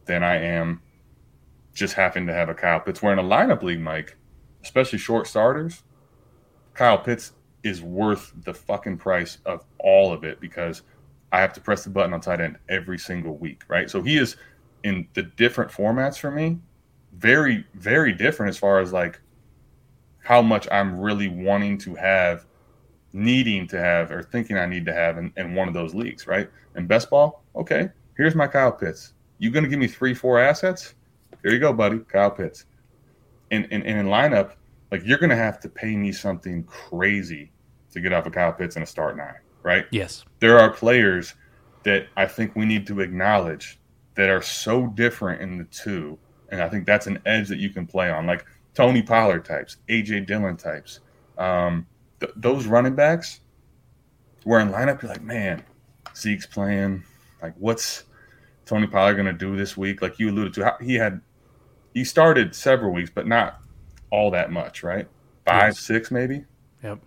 Than 0.05 0.23
I 0.23 0.37
am 0.37 0.81
just 1.73 1.93
having 1.93 2.27
to 2.27 2.33
have 2.33 2.49
a 2.49 2.53
Kyle 2.53 2.79
Pitts. 2.79 3.01
Where 3.01 3.13
in 3.13 3.19
a 3.19 3.23
lineup 3.23 3.63
league, 3.63 3.79
Mike, 3.79 4.17
especially 4.63 4.99
short 4.99 5.27
starters, 5.27 5.83
Kyle 6.73 6.97
Pitts 6.97 7.33
is 7.63 7.81
worth 7.81 8.33
the 8.43 8.53
fucking 8.53 8.97
price 8.97 9.37
of 9.45 9.63
all 9.79 10.11
of 10.11 10.23
it 10.23 10.39
because 10.39 10.81
I 11.31 11.39
have 11.39 11.53
to 11.53 11.61
press 11.61 11.83
the 11.83 11.89
button 11.89 12.13
on 12.13 12.21
tight 12.21 12.41
end 12.41 12.57
every 12.69 12.97
single 12.97 13.37
week, 13.37 13.63
right? 13.67 13.89
So 13.89 14.01
he 14.01 14.17
is 14.17 14.35
in 14.83 15.07
the 15.13 15.23
different 15.23 15.71
formats 15.71 16.17
for 16.17 16.31
me, 16.31 16.59
very, 17.13 17.65
very 17.75 18.13
different 18.13 18.49
as 18.49 18.57
far 18.57 18.79
as 18.79 18.91
like 18.91 19.19
how 20.23 20.41
much 20.41 20.67
I'm 20.71 20.99
really 20.99 21.27
wanting 21.27 21.77
to 21.79 21.95
have, 21.95 22.45
needing 23.13 23.67
to 23.67 23.79
have, 23.79 24.11
or 24.11 24.23
thinking 24.23 24.57
I 24.57 24.65
need 24.65 24.85
to 24.85 24.93
have 24.93 25.17
in, 25.17 25.33
in 25.37 25.55
one 25.55 25.67
of 25.67 25.73
those 25.73 25.95
leagues, 25.95 26.27
right? 26.27 26.49
And 26.75 26.87
best 26.87 27.09
ball, 27.09 27.43
okay, 27.55 27.89
here's 28.17 28.35
my 28.35 28.47
Kyle 28.47 28.71
Pitts. 28.71 29.13
You 29.39 29.49
gonna 29.51 29.67
give 29.67 29.79
me 29.79 29.87
three, 29.87 30.13
four 30.13 30.39
assets? 30.39 30.95
Here 31.43 31.51
you 31.51 31.59
go, 31.59 31.73
buddy, 31.73 31.99
Kyle 31.99 32.31
Pitts. 32.31 32.65
And, 33.49 33.67
and, 33.71 33.85
and 33.85 33.99
in 33.99 34.05
lineup, 34.05 34.53
like 34.91 35.01
you're 35.05 35.17
gonna 35.17 35.35
have 35.35 35.59
to 35.61 35.69
pay 35.69 35.95
me 35.95 36.11
something 36.11 36.63
crazy 36.65 37.51
to 37.91 37.99
get 37.99 38.13
off 38.13 38.25
of 38.25 38.33
Kyle 38.33 38.53
Pitts 38.53 38.75
in 38.75 38.83
a 38.83 38.85
start 38.85 39.17
nine, 39.17 39.35
right? 39.63 39.85
Yes. 39.91 40.25
There 40.39 40.59
are 40.59 40.69
players 40.71 41.33
that 41.83 42.07
I 42.15 42.25
think 42.25 42.55
we 42.55 42.65
need 42.65 42.87
to 42.87 42.99
acknowledge 42.99 43.79
that 44.15 44.29
are 44.29 44.41
so 44.41 44.87
different 44.87 45.41
in 45.41 45.57
the 45.57 45.63
two. 45.65 46.17
And 46.49 46.61
I 46.61 46.69
think 46.69 46.85
that's 46.85 47.07
an 47.07 47.19
edge 47.25 47.47
that 47.49 47.59
you 47.59 47.69
can 47.69 47.87
play 47.87 48.09
on, 48.09 48.27
like 48.27 48.45
Tony 48.73 49.01
Pollard 49.01 49.45
types, 49.45 49.77
AJ 49.89 50.27
Dillon 50.27 50.57
types. 50.57 50.99
Um, 51.37 51.87
th- 52.19 52.33
those 52.35 52.67
running 52.67 52.95
backs, 52.95 53.39
where 54.43 54.59
in 54.59 54.69
lineup, 54.69 55.01
you're 55.01 55.11
like, 55.11 55.23
man, 55.23 55.63
Zeke's 56.15 56.45
playing. 56.45 57.03
Like, 57.41 57.53
what's 57.57 58.03
Tony 58.65 58.87
Pollard 58.87 59.15
going 59.15 59.25
to 59.25 59.33
do 59.33 59.55
this 59.55 59.77
week? 59.77 60.01
Like 60.01 60.19
you 60.19 60.29
alluded 60.29 60.53
to, 60.55 60.75
he 60.81 60.95
had, 60.95 61.21
he 61.93 62.03
started 62.03 62.53
several 62.53 62.91
weeks, 62.91 63.11
but 63.13 63.27
not 63.27 63.61
all 64.11 64.31
that 64.31 64.51
much, 64.51 64.83
right? 64.83 65.07
Five, 65.45 65.69
yes. 65.69 65.79
six, 65.79 66.11
maybe. 66.11 66.45
Yep. 66.83 66.99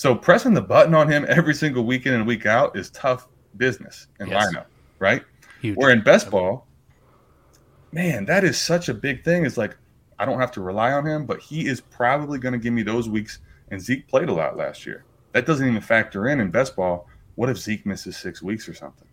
So 0.00 0.14
pressing 0.14 0.54
the 0.54 0.62
button 0.62 0.94
on 0.94 1.12
him 1.12 1.26
every 1.28 1.52
single 1.52 1.84
week 1.84 2.06
in 2.06 2.14
and 2.14 2.26
week 2.26 2.46
out 2.46 2.74
is 2.74 2.88
tough 2.88 3.28
business 3.58 4.06
in 4.18 4.28
yes. 4.28 4.46
lineup, 4.46 4.64
right? 4.98 5.22
Huge. 5.60 5.76
Where 5.76 5.90
in 5.90 6.00
best 6.00 6.30
ball, 6.30 6.66
man, 7.92 8.24
that 8.24 8.42
is 8.42 8.58
such 8.58 8.88
a 8.88 8.94
big 8.94 9.22
thing. 9.24 9.44
It's 9.44 9.58
like 9.58 9.76
I 10.18 10.24
don't 10.24 10.40
have 10.40 10.52
to 10.52 10.62
rely 10.62 10.92
on 10.92 11.06
him, 11.06 11.26
but 11.26 11.38
he 11.38 11.66
is 11.66 11.82
probably 11.82 12.38
going 12.38 12.54
to 12.54 12.58
give 12.58 12.72
me 12.72 12.82
those 12.82 13.10
weeks. 13.10 13.40
And 13.70 13.78
Zeke 13.78 14.08
played 14.08 14.30
a 14.30 14.32
lot 14.32 14.56
last 14.56 14.86
year. 14.86 15.04
That 15.32 15.44
doesn't 15.44 15.68
even 15.68 15.82
factor 15.82 16.28
in 16.28 16.40
in 16.40 16.50
best 16.50 16.76
ball. 16.76 17.06
What 17.34 17.50
if 17.50 17.58
Zeke 17.58 17.84
misses 17.84 18.16
six 18.16 18.40
weeks 18.40 18.70
or 18.70 18.72
something? 18.72 19.06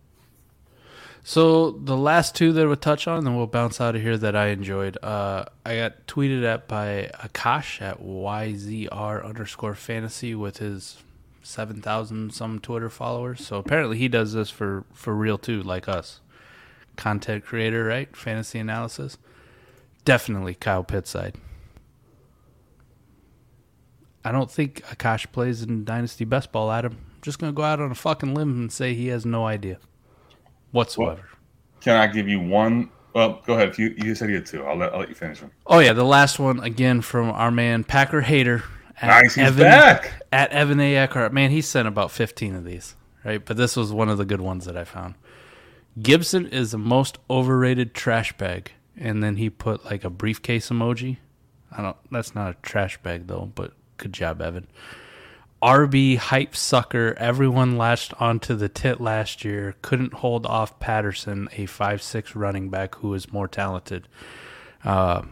So 1.24 1.72
the 1.72 1.96
last 1.96 2.34
two 2.34 2.52
that 2.52 2.66
we'll 2.66 2.76
touch 2.76 3.06
on, 3.06 3.18
and 3.18 3.26
then 3.26 3.36
we'll 3.36 3.46
bounce 3.46 3.80
out 3.80 3.94
of 3.94 4.02
here 4.02 4.16
that 4.16 4.34
I 4.34 4.48
enjoyed. 4.48 4.96
Uh, 5.02 5.44
I 5.64 5.76
got 5.76 6.06
tweeted 6.06 6.44
at 6.44 6.68
by 6.68 7.10
Akash 7.14 7.82
at 7.82 8.00
YZR 8.00 9.24
underscore 9.24 9.74
fantasy 9.74 10.34
with 10.34 10.58
his 10.58 11.02
seven 11.42 11.82
thousand 11.82 12.32
some 12.32 12.58
Twitter 12.58 12.88
followers. 12.88 13.46
So 13.46 13.58
apparently 13.58 13.98
he 13.98 14.08
does 14.08 14.32
this 14.32 14.50
for 14.50 14.84
for 14.92 15.14
real 15.14 15.38
too, 15.38 15.62
like 15.62 15.88
us, 15.88 16.20
content 16.96 17.44
creator, 17.44 17.84
right? 17.84 18.14
Fantasy 18.16 18.58
analysis. 18.58 19.18
Definitely 20.04 20.54
Kyle 20.54 20.84
Pitts 20.84 21.10
side. 21.10 21.36
I 24.24 24.32
don't 24.32 24.50
think 24.50 24.82
Akash 24.86 25.30
plays 25.32 25.62
in 25.62 25.84
Dynasty 25.84 26.24
Best 26.24 26.52
Ball, 26.52 26.70
Adam. 26.70 26.92
I'm 26.92 27.22
just 27.22 27.38
gonna 27.38 27.52
go 27.52 27.62
out 27.62 27.80
on 27.80 27.90
a 27.90 27.94
fucking 27.94 28.34
limb 28.34 28.50
and 28.52 28.72
say 28.72 28.94
he 28.94 29.08
has 29.08 29.26
no 29.26 29.46
idea 29.46 29.78
whatsoever. 30.72 31.22
Well, 31.22 31.80
can 31.80 31.96
I 31.96 32.06
give 32.06 32.28
you 32.28 32.40
one? 32.40 32.90
Well, 33.14 33.42
go 33.46 33.54
ahead. 33.54 33.68
If 33.68 33.78
you 33.78 33.94
you 33.96 34.14
said 34.14 34.28
you 34.28 34.36
had 34.36 34.46
two, 34.46 34.64
I'll 34.64 34.76
let, 34.76 34.92
I'll 34.92 35.00
let 35.00 35.08
you 35.08 35.14
finish 35.14 35.40
them. 35.40 35.50
Oh 35.66 35.78
yeah, 35.78 35.92
the 35.92 36.04
last 36.04 36.38
one 36.38 36.60
again 36.60 37.00
from 37.00 37.30
our 37.30 37.50
man 37.50 37.84
Packer 37.84 38.20
Hater. 38.20 38.64
Nice, 39.02 39.34
he's 39.34 39.44
Evan, 39.44 39.62
back 39.62 40.24
at 40.32 40.50
Evan 40.50 40.80
A. 40.80 40.96
Eckhart. 40.96 41.32
Man, 41.32 41.50
he 41.50 41.60
sent 41.60 41.86
about 41.86 42.10
fifteen 42.10 42.54
of 42.54 42.64
these, 42.64 42.96
right? 43.24 43.44
But 43.44 43.56
this 43.56 43.76
was 43.76 43.92
one 43.92 44.08
of 44.08 44.18
the 44.18 44.24
good 44.24 44.40
ones 44.40 44.64
that 44.66 44.76
I 44.76 44.84
found. 44.84 45.14
Gibson 46.00 46.46
is 46.46 46.72
the 46.72 46.78
most 46.78 47.18
overrated 47.30 47.94
trash 47.94 48.36
bag, 48.36 48.72
and 48.96 49.22
then 49.22 49.36
he 49.36 49.50
put 49.50 49.84
like 49.84 50.04
a 50.04 50.10
briefcase 50.10 50.68
emoji. 50.70 51.18
I 51.70 51.82
don't. 51.82 51.96
That's 52.10 52.34
not 52.34 52.50
a 52.50 52.56
trash 52.62 53.00
bag 53.02 53.26
though, 53.26 53.50
but 53.54 53.72
good 53.96 54.12
job, 54.12 54.40
Evan. 54.42 54.66
RB 55.62 56.16
hype 56.16 56.54
sucker. 56.54 57.14
Everyone 57.18 57.76
latched 57.76 58.14
onto 58.20 58.54
the 58.54 58.68
tit 58.68 59.00
last 59.00 59.44
year. 59.44 59.74
Couldn't 59.82 60.14
hold 60.14 60.46
off 60.46 60.78
Patterson, 60.78 61.48
a 61.56 61.66
five-six 61.66 62.36
running 62.36 62.70
back 62.70 62.96
who 62.96 63.12
is 63.14 63.32
more 63.32 63.48
talented. 63.48 64.06
Uh, 64.84 65.22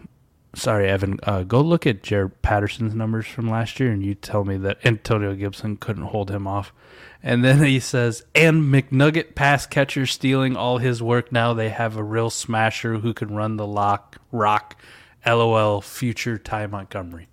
sorry, 0.54 0.88
Evan. 0.88 1.20
Uh, 1.22 1.44
go 1.44 1.60
look 1.60 1.86
at 1.86 2.02
Jaret 2.02 2.32
Patterson's 2.42 2.94
numbers 2.94 3.26
from 3.26 3.48
last 3.48 3.78
year, 3.78 3.92
and 3.92 4.04
you 4.04 4.14
tell 4.14 4.44
me 4.44 4.56
that 4.56 4.84
Antonio 4.84 5.34
Gibson 5.34 5.76
couldn't 5.76 6.04
hold 6.04 6.30
him 6.30 6.46
off. 6.46 6.72
And 7.22 7.44
then 7.44 7.62
he 7.62 7.80
says, 7.80 8.24
and 8.34 8.64
McNugget 8.64 9.34
pass 9.34 9.66
catcher 9.66 10.06
stealing 10.06 10.56
all 10.56 10.78
his 10.78 11.02
work. 11.02 11.30
Now 11.30 11.54
they 11.54 11.70
have 11.70 11.96
a 11.96 12.02
real 12.02 12.30
smasher 12.30 12.98
who 12.98 13.14
can 13.14 13.34
run 13.34 13.56
the 13.56 13.66
lock 13.66 14.16
rock. 14.32 14.76
LOL. 15.24 15.80
Future 15.80 16.38
Ty 16.38 16.68
Montgomery. 16.68 17.28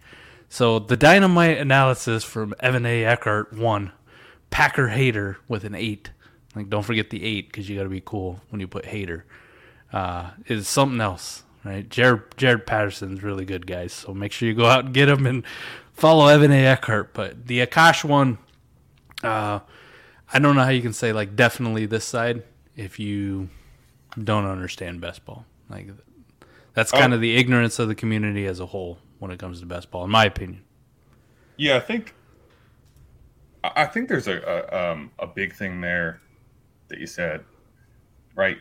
So 0.54 0.78
the 0.78 0.96
dynamite 0.96 1.58
analysis 1.58 2.24
from 2.24 2.54
Evan 2.60 2.86
A. 2.86 3.04
Eckhart 3.04 3.54
one, 3.54 3.92
Packer 4.52 4.90
hater 4.90 5.40
with 5.48 5.64
an 5.64 5.74
eight. 5.74 6.12
Like 6.56 6.70
don't 6.70 6.84
forget 6.84 7.10
the 7.10 7.24
eight 7.24 7.48
because 7.48 7.68
you 7.68 7.76
got 7.76 7.86
to 7.86 7.90
be 7.90 8.04
cool 8.06 8.40
when 8.50 8.62
you 8.62 8.68
put 8.68 8.86
hater. 8.86 9.26
Uh, 9.92 10.30
is 10.46 10.68
something 10.68 11.02
else, 11.02 11.42
right? 11.66 11.90
Jared 11.90 12.30
Jaret 12.38 12.68
Patterson's 12.68 13.24
really 13.24 13.46
good, 13.46 13.66
guys. 13.66 13.94
So 13.94 14.14
make 14.14 14.32
sure 14.32 14.48
you 14.48 14.54
go 14.54 14.68
out 14.68 14.86
and 14.86 14.94
get 14.94 15.10
him 15.10 15.26
and 15.26 15.44
follow 15.92 16.28
Evan 16.28 16.52
A. 16.52 16.68
Eckhart. 16.68 17.16
But 17.16 17.48
the 17.48 17.66
Akash 17.66 18.04
one, 18.04 18.38
uh, 19.24 19.58
I 20.32 20.38
don't 20.38 20.56
know 20.56 20.64
how 20.64 20.70
you 20.70 20.84
can 20.84 20.94
say 20.94 21.14
like 21.14 21.36
definitely 21.36 21.88
this 21.88 22.06
side 22.06 22.44
if 22.76 23.00
you 23.00 23.50
don't 24.24 24.46
understand 24.46 25.02
best 25.02 25.26
ball. 25.26 25.46
Like 25.68 25.88
that's 26.76 26.92
kind 26.92 27.12
oh. 27.12 27.16
of 27.16 27.22
the 27.22 27.38
ignorance 27.38 27.80
of 27.80 27.88
the 27.88 27.96
community 27.96 28.46
as 28.46 28.60
a 28.60 28.68
whole 28.68 29.00
when 29.24 29.32
it 29.32 29.40
comes 29.40 29.62
to 29.62 29.66
best 29.66 29.90
ball, 29.90 30.04
in 30.04 30.12
my 30.12 30.26
opinion. 30.26 30.62
Yeah, 31.58 31.78
I 31.78 31.80
think 31.80 32.14
I 33.64 33.86
think 33.86 34.10
there's 34.10 34.28
a 34.28 34.38
a, 34.40 34.92
um, 34.92 35.12
a 35.18 35.26
big 35.26 35.56
thing 35.56 35.82
there 35.82 36.20
that 36.90 37.00
you 37.00 37.08
said, 37.08 37.44
right? 38.36 38.58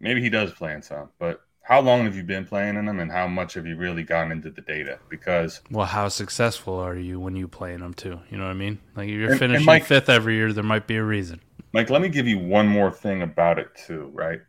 Maybe 0.00 0.20
he 0.20 0.28
does 0.28 0.52
play 0.52 0.74
in 0.74 0.82
some, 0.82 1.10
but 1.18 1.42
how 1.62 1.80
long 1.80 2.04
have 2.04 2.16
you 2.16 2.24
been 2.24 2.44
playing 2.44 2.76
in 2.76 2.86
them, 2.86 2.98
and 2.98 3.12
how 3.12 3.28
much 3.28 3.54
have 3.54 3.66
you 3.66 3.76
really 3.76 4.02
gotten 4.02 4.32
into 4.32 4.50
the 4.50 4.62
data? 4.62 4.98
Because 5.08 5.60
well, 5.70 5.86
how 5.86 6.08
successful 6.08 6.74
are 6.74 6.96
you 6.96 7.20
when 7.20 7.36
you 7.36 7.46
play 7.46 7.72
in 7.72 7.80
them 7.80 7.94
too? 7.94 8.18
You 8.30 8.38
know 8.38 8.44
what 8.44 8.50
I 8.50 8.54
mean? 8.54 8.80
Like 8.96 9.08
if 9.08 9.14
you're 9.14 9.30
and, 9.30 9.38
finishing 9.38 9.56
and 9.58 9.66
Mike, 9.66 9.84
fifth 9.84 10.08
every 10.08 10.34
year, 10.34 10.52
there 10.52 10.64
might 10.64 10.86
be 10.88 10.96
a 10.96 11.04
reason. 11.04 11.40
Mike, 11.72 11.88
let 11.88 12.02
me 12.02 12.08
give 12.08 12.26
you 12.26 12.38
one 12.38 12.66
more 12.66 12.90
thing 12.90 13.22
about 13.22 13.60
it 13.60 13.68
too, 13.86 14.10
right? 14.12 14.40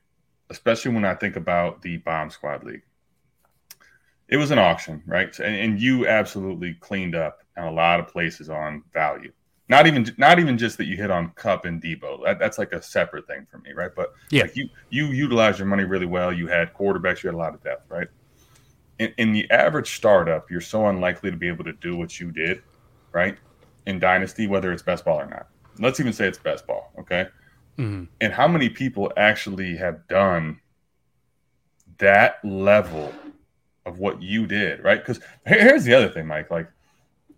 Especially 0.49 0.91
when 0.91 1.05
I 1.05 1.13
think 1.13 1.35
about 1.35 1.83
the 1.83 1.97
Bomb 1.97 2.31
Squad 2.31 2.63
League 2.63 2.81
it 4.31 4.37
was 4.37 4.49
an 4.49 4.57
auction, 4.57 5.03
right? 5.05 5.37
And, 5.39 5.55
and, 5.55 5.79
you 5.79 6.07
absolutely 6.07 6.73
cleaned 6.75 7.15
up 7.15 7.43
in 7.57 7.63
a 7.63 7.71
lot 7.71 7.99
of 7.99 8.07
places 8.07 8.49
on 8.49 8.81
value. 8.93 9.31
Not 9.67 9.87
even 9.87 10.13
not 10.17 10.39
even 10.39 10.57
just 10.57 10.77
that 10.79 10.85
you 10.85 10.97
hit 10.97 11.11
on 11.11 11.31
Kupp 11.35 11.65
and 11.65 11.81
Deebo. 11.81 12.25
That, 12.25 12.39
that's 12.39 12.57
like 12.57 12.73
a 12.73 12.81
separate 12.81 13.27
thing 13.27 13.45
for 13.49 13.59
me, 13.59 13.71
right? 13.73 13.91
But 13.95 14.13
yeah, 14.29 14.43
like 14.43 14.55
you 14.55 14.69
you 14.89 15.07
utilized 15.07 15.59
your 15.59 15.67
money 15.67 15.83
really 15.83 16.05
well. 16.05 16.33
You 16.33 16.47
had 16.47 16.73
quarterbacks. 16.73 17.23
You 17.23 17.27
had 17.27 17.35
a 17.35 17.37
lot 17.37 17.53
of 17.53 17.63
depth, 17.63 17.89
right? 17.89 18.07
In, 18.99 19.13
in 19.17 19.31
the 19.31 19.49
average 19.49 19.95
startup, 19.95 20.51
you're 20.51 20.59
so 20.59 20.87
unlikely 20.87 21.31
to 21.31 21.37
be 21.37 21.47
able 21.47 21.63
to 21.63 21.73
do 21.73 21.95
what 21.95 22.19
you 22.19 22.31
did, 22.31 22.63
right? 23.13 23.37
In 23.85 23.97
Dynasty, 23.97 24.47
whether 24.47 24.73
it's 24.73 24.83
best 24.83 25.05
ball 25.05 25.21
or 25.21 25.25
not. 25.25 25.47
Let's 25.79 25.99
even 26.01 26.11
say 26.11 26.27
it's 26.27 26.37
best 26.37 26.67
ball, 26.67 26.91
okay? 26.99 27.27
Mm-hmm. 27.77 28.03
And 28.19 28.33
how 28.33 28.47
many 28.49 28.69
people 28.69 29.11
actually 29.15 29.77
have 29.77 30.05
done 30.07 30.59
that 31.97 32.43
level 32.43 33.13
of 33.85 33.99
what 33.99 34.21
you 34.21 34.45
did, 34.47 34.83
right? 34.83 34.99
Because 34.99 35.19
here's 35.45 35.83
the 35.83 35.93
other 35.93 36.09
thing, 36.09 36.27
Mike. 36.27 36.51
Like 36.51 36.67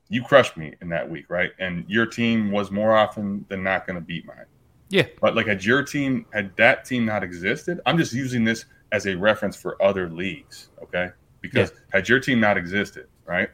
you 0.09 0.23
crushed 0.23 0.57
me 0.57 0.73
in 0.81 0.89
that 0.89 1.09
week, 1.09 1.29
right? 1.29 1.51
And 1.59 1.85
your 1.87 2.05
team 2.05 2.51
was 2.51 2.71
more 2.71 2.95
often 2.95 3.45
than 3.49 3.63
not 3.63 3.87
going 3.87 3.95
to 3.95 4.01
beat 4.01 4.25
mine. 4.25 4.45
Yeah. 4.89 5.07
But 5.21 5.35
like, 5.35 5.47
had 5.47 5.63
your 5.63 5.83
team, 5.83 6.25
had 6.33 6.55
that 6.57 6.85
team 6.85 7.05
not 7.05 7.23
existed, 7.23 7.79
I'm 7.85 7.97
just 7.97 8.13
using 8.13 8.43
this 8.43 8.65
as 8.91 9.07
a 9.07 9.15
reference 9.15 9.55
for 9.55 9.81
other 9.81 10.09
leagues, 10.09 10.69
okay? 10.83 11.09
Because 11.41 11.71
yeah. 11.71 11.97
had 11.97 12.09
your 12.09 12.19
team 12.19 12.39
not 12.39 12.57
existed, 12.57 13.07
right? 13.25 13.49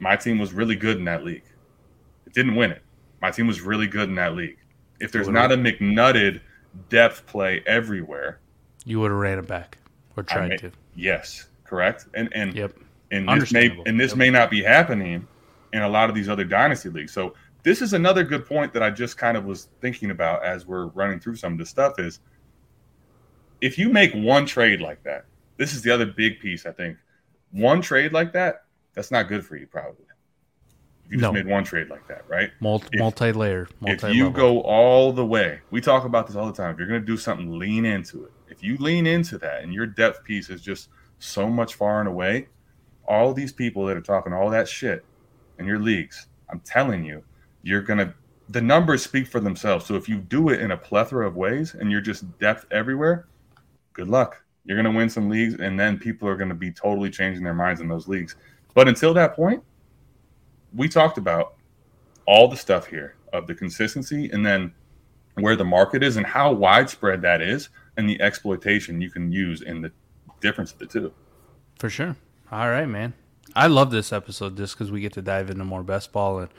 My 0.00 0.16
team 0.16 0.38
was 0.38 0.52
really 0.52 0.74
good 0.74 0.96
in 0.96 1.04
that 1.04 1.24
league. 1.24 1.44
It 2.26 2.32
didn't 2.32 2.56
win 2.56 2.72
it. 2.72 2.82
My 3.22 3.30
team 3.30 3.46
was 3.46 3.60
really 3.60 3.86
good 3.86 4.08
in 4.08 4.14
that 4.16 4.34
league. 4.34 4.56
If 4.98 5.12
there's 5.12 5.28
not 5.28 5.52
a 5.52 5.56
McNutted 5.56 6.40
depth 6.88 7.26
play 7.26 7.62
everywhere, 7.66 8.40
you 8.84 8.98
would 9.00 9.10
have 9.10 9.20
ran 9.20 9.38
it 9.38 9.46
back 9.46 9.78
or 10.20 10.22
tried 10.22 10.58
to. 10.58 10.70
Yes, 10.94 11.48
correct. 11.64 12.06
And 12.14 12.28
and 12.34 12.54
yep. 12.54 12.76
and 13.10 13.28
this 13.28 13.52
may 13.52 13.76
and 13.86 13.98
this 13.98 14.12
yep. 14.12 14.18
may 14.18 14.30
not 14.30 14.50
be 14.50 14.62
happening 14.62 15.26
in 15.72 15.82
a 15.82 15.88
lot 15.88 16.08
of 16.08 16.14
these 16.14 16.28
other 16.28 16.44
dynasty 16.44 16.88
leagues. 16.88 17.12
So 17.12 17.34
this 17.62 17.82
is 17.82 17.92
another 17.92 18.24
good 18.24 18.46
point 18.46 18.72
that 18.72 18.82
I 18.82 18.90
just 18.90 19.18
kind 19.18 19.36
of 19.36 19.44
was 19.44 19.68
thinking 19.80 20.10
about 20.10 20.44
as 20.44 20.66
we're 20.66 20.86
running 20.86 21.20
through 21.20 21.36
some 21.36 21.52
of 21.52 21.58
this 21.58 21.68
stuff 21.68 21.98
is 21.98 22.20
if 23.60 23.78
you 23.78 23.90
make 23.90 24.12
one 24.14 24.46
trade 24.46 24.80
like 24.80 25.02
that, 25.04 25.26
this 25.56 25.74
is 25.74 25.82
the 25.82 25.90
other 25.90 26.06
big 26.06 26.40
piece 26.40 26.66
I 26.66 26.72
think. 26.72 26.96
One 27.52 27.80
trade 27.80 28.12
like 28.12 28.32
that, 28.32 28.64
that's 28.94 29.10
not 29.10 29.28
good 29.28 29.44
for 29.44 29.56
you 29.56 29.66
probably. 29.66 30.04
If 31.04 31.12
you 31.14 31.18
just 31.18 31.32
no. 31.32 31.32
made 31.32 31.46
one 31.46 31.64
trade 31.64 31.90
like 31.90 32.06
that, 32.06 32.24
right? 32.28 32.50
Multi 32.60 32.96
multi-layer, 32.96 33.68
multi 33.80 34.06
If 34.06 34.14
you 34.14 34.30
go 34.30 34.60
all 34.60 35.12
the 35.12 35.26
way, 35.26 35.60
we 35.70 35.80
talk 35.80 36.04
about 36.04 36.28
this 36.28 36.36
all 36.36 36.46
the 36.46 36.52
time. 36.52 36.72
If 36.72 36.78
you're 36.78 36.86
going 36.86 37.00
to 37.00 37.06
do 37.06 37.16
something, 37.16 37.58
lean 37.58 37.84
into 37.84 38.24
it. 38.24 38.32
If 38.60 38.64
you 38.64 38.76
lean 38.76 39.06
into 39.06 39.38
that 39.38 39.62
and 39.62 39.72
your 39.72 39.86
depth 39.86 40.22
piece 40.22 40.50
is 40.50 40.60
just 40.60 40.90
so 41.18 41.48
much 41.48 41.76
far 41.76 42.00
and 42.00 42.08
away, 42.08 42.48
all 43.08 43.32
these 43.32 43.54
people 43.54 43.86
that 43.86 43.96
are 43.96 44.02
talking 44.02 44.34
all 44.34 44.50
that 44.50 44.68
shit 44.68 45.02
in 45.58 45.64
your 45.64 45.78
leagues, 45.78 46.26
I'm 46.50 46.60
telling 46.60 47.02
you, 47.02 47.24
you're 47.62 47.80
gonna 47.80 48.14
the 48.50 48.60
numbers 48.60 49.02
speak 49.02 49.26
for 49.26 49.40
themselves. 49.40 49.86
So 49.86 49.94
if 49.94 50.10
you 50.10 50.18
do 50.18 50.50
it 50.50 50.60
in 50.60 50.72
a 50.72 50.76
plethora 50.76 51.26
of 51.26 51.36
ways 51.36 51.74
and 51.74 51.90
you're 51.90 52.02
just 52.02 52.38
depth 52.38 52.66
everywhere, 52.70 53.28
good 53.94 54.10
luck. 54.10 54.42
You're 54.66 54.76
gonna 54.76 54.94
win 54.94 55.08
some 55.08 55.30
leagues, 55.30 55.54
and 55.54 55.80
then 55.80 55.98
people 55.98 56.28
are 56.28 56.36
gonna 56.36 56.54
be 56.54 56.70
totally 56.70 57.08
changing 57.08 57.42
their 57.42 57.54
minds 57.54 57.80
in 57.80 57.88
those 57.88 58.08
leagues. 58.08 58.36
But 58.74 58.88
until 58.88 59.14
that 59.14 59.34
point, 59.34 59.62
we 60.74 60.86
talked 60.86 61.16
about 61.16 61.54
all 62.26 62.46
the 62.46 62.58
stuff 62.58 62.84
here 62.84 63.14
of 63.32 63.46
the 63.46 63.54
consistency 63.54 64.28
and 64.30 64.44
then 64.44 64.74
where 65.36 65.56
the 65.56 65.64
market 65.64 66.02
is 66.02 66.18
and 66.18 66.26
how 66.26 66.52
widespread 66.52 67.22
that 67.22 67.40
is 67.40 67.70
and 67.96 68.08
the 68.08 68.20
exploitation 68.20 69.00
you 69.00 69.10
can 69.10 69.32
use 69.32 69.62
in 69.62 69.82
the 69.82 69.92
difference 70.40 70.72
of 70.72 70.78
the 70.78 70.86
two. 70.86 71.12
For 71.78 71.90
sure. 71.90 72.16
All 72.50 72.70
right, 72.70 72.88
man. 72.88 73.14
I 73.54 73.66
love 73.66 73.90
this 73.90 74.12
episode 74.12 74.56
just 74.56 74.76
because 74.76 74.90
we 74.90 75.00
get 75.00 75.12
to 75.14 75.22
dive 75.22 75.50
into 75.50 75.64
more 75.64 75.82
best 75.82 76.12
ball 76.12 76.38
and 76.38 76.50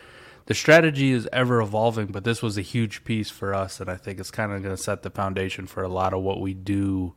the 0.48 0.54
strategy 0.56 1.12
is 1.12 1.30
ever 1.32 1.62
evolving, 1.62 2.08
but 2.08 2.24
this 2.24 2.42
was 2.42 2.58
a 2.58 2.62
huge 2.62 3.04
piece 3.04 3.30
for 3.30 3.54
us, 3.54 3.80
and 3.80 3.90
I 3.90 3.96
think 3.96 4.20
it's 4.20 4.32
kind 4.32 4.52
of 4.52 4.62
going 4.62 4.76
to 4.76 4.82
set 4.82 5.04
the 5.04 5.10
foundation 5.10 5.68
for 5.68 5.84
a 5.84 5.88
lot 5.88 6.14
of 6.14 6.22
what 6.24 6.42
we 6.42 6.54
do 6.54 7.14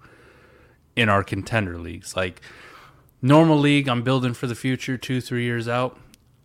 in 0.95 1.09
our 1.09 1.25
contender 1.25 1.79
leagues. 1.79 2.15
Like 2.15 2.41
normal 3.23 3.59
league, 3.59 3.89
I'm 3.89 4.03
building 4.03 4.35
for 4.35 4.47
the 4.47 4.55
future, 4.55 4.97
two, 4.97 5.21
three 5.21 5.45
years 5.45 5.67
out. 5.69 5.99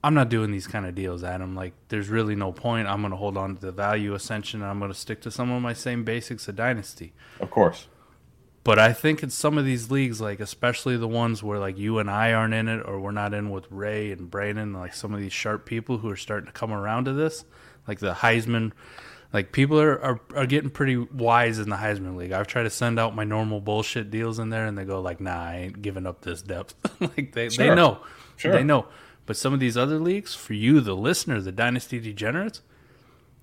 I'm 0.03 0.13
not 0.13 0.30
doing 0.30 0.51
these 0.51 0.67
kind 0.67 0.85
of 0.85 0.95
deals, 0.95 1.23
Adam. 1.23 1.55
Like, 1.55 1.73
there's 1.89 2.07
really 2.07 2.35
no 2.35 2.51
point. 2.51 2.88
I'm 2.88 3.01
going 3.01 3.11
to 3.11 3.17
hold 3.17 3.38
on 3.38 3.55
to 3.55 3.61
the 3.61 3.71
value 3.71 4.13
ascension, 4.13 4.61
and 4.61 4.69
I'm 4.69 4.80
going 4.80 4.91
to 4.91 4.97
stick 4.97 5.21
to 5.21 5.31
some 5.31 5.51
of 5.51 5.61
my 5.61 5.73
same 5.73 6.03
basics 6.03 6.47
of 6.47 6.55
dynasty. 6.55 7.13
Of 7.39 7.51
course. 7.51 7.88
But 8.63 8.77
I 8.77 8.93
think 8.93 9.23
in 9.23 9.30
some 9.30 9.57
of 9.57 9.65
these 9.65 9.89
leagues, 9.89 10.19
like 10.19 10.39
especially 10.39 10.97
the 10.97 11.07
ones 11.07 11.41
where 11.41 11.59
like 11.59 11.77
you 11.77 11.99
and 11.99 12.09
I 12.09 12.34
aren't 12.34 12.53
in 12.53 12.67
it, 12.67 12.81
or 12.85 12.99
we're 12.99 13.11
not 13.11 13.34
in 13.34 13.49
with 13.49 13.65
Ray 13.71 14.11
and 14.11 14.30
Brandon, 14.30 14.73
like 14.73 14.93
some 14.93 15.13
of 15.13 15.19
these 15.19 15.34
sharp 15.34 15.65
people 15.65 15.97
who 15.97 16.09
are 16.09 16.17
starting 16.17 16.47
to 16.47 16.51
come 16.51 16.71
around 16.71 17.05
to 17.05 17.13
this, 17.13 17.45
like 17.88 17.99
the 17.99 18.13
Heisman, 18.13 18.73
like 19.31 19.51
people 19.53 19.80
are, 19.80 19.99
are, 20.01 20.19
are 20.35 20.45
getting 20.45 20.69
pretty 20.69 20.97
wise 20.97 21.57
in 21.57 21.69
the 21.69 21.77
Heisman 21.77 22.15
League. 22.15 22.31
I've 22.31 22.47
tried 22.47 22.63
to 22.63 22.69
send 22.69 22.99
out 22.99 23.15
my 23.15 23.23
normal 23.23 23.61
bullshit 23.61 24.11
deals 24.11 24.39
in 24.39 24.49
there, 24.49 24.65
and 24.65 24.77
they 24.77 24.84
go 24.84 25.01
like, 25.01 25.21
"Nah, 25.21 25.41
I 25.41 25.55
ain't 25.55 25.81
giving 25.81 26.05
up 26.05 26.21
this 26.21 26.41
depth." 26.41 26.76
like 26.99 27.31
they 27.31 27.49
sure. 27.49 27.69
they 27.69 27.76
know, 27.76 27.99
sure. 28.35 28.51
they 28.51 28.63
know. 28.63 28.88
But 29.30 29.38
some 29.38 29.53
of 29.53 29.60
these 29.60 29.77
other 29.77 29.99
leagues, 29.99 30.34
for 30.34 30.56
you, 30.56 30.81
the 30.81 30.95
listener, 30.95 31.39
the 31.39 31.51
Dynasty 31.51 31.99
Degenerates, 31.99 32.64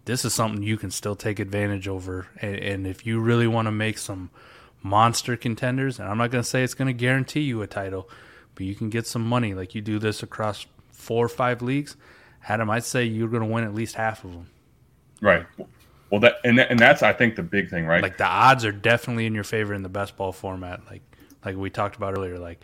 this 0.05 0.25
is 0.25 0.35
something 0.35 0.65
you 0.65 0.77
can 0.77 0.91
still 0.91 1.15
take 1.15 1.39
advantage 1.39 1.87
over. 1.87 2.27
And, 2.43 2.57
and 2.57 2.87
if 2.89 3.07
you 3.07 3.21
really 3.21 3.47
want 3.47 3.67
to 3.67 3.71
make 3.71 3.97
some 3.99 4.31
monster 4.83 5.37
contenders, 5.37 6.01
and 6.01 6.09
I'm 6.09 6.19
not 6.19 6.33
going 6.33 6.43
to 6.43 6.51
say 6.51 6.65
it's 6.65 6.75
going 6.75 6.89
to 6.89 6.93
guarantee 6.93 7.43
you 7.43 7.63
a 7.63 7.69
title, 7.69 8.11
but 8.57 8.67
you 8.67 8.75
can 8.75 8.91
get 8.91 9.07
some 9.07 9.23
money. 9.23 9.55
Like 9.55 9.77
you 9.77 9.81
do 9.81 10.01
this 10.01 10.25
across 10.25 10.67
four 10.91 11.25
or 11.25 11.29
five 11.29 11.63
leagues, 11.63 11.95
Adam, 12.49 12.69
I'd 12.69 12.83
say 12.83 13.05
you're 13.05 13.29
going 13.29 13.45
to 13.45 13.49
win 13.49 13.63
at 13.63 13.73
least 13.73 13.95
half 13.95 14.25
of 14.25 14.33
them. 14.33 14.51
Right. 15.21 15.47
Well, 16.11 16.21
that 16.21 16.39
and 16.43 16.59
that, 16.59 16.69
and 16.69 16.81
that's 16.81 17.05
I 17.05 17.13
think 17.13 17.37
the 17.37 17.45
big 17.45 17.71
thing, 17.71 17.87
right? 17.87 18.03
Like 18.03 18.19
the 18.19 18.27
odds 18.27 18.65
are 18.65 18.73
definitely 18.73 19.27
in 19.27 19.37
your 19.37 19.45
favor 19.45 19.73
in 19.73 19.85
the 19.85 19.89
best 19.89 20.17
ball 20.17 20.33
format. 20.33 20.81
Like 20.91 21.03
like 21.45 21.55
we 21.57 21.71
talked 21.71 21.95
about 21.95 22.19
earlier. 22.19 22.41
Like 22.41 22.61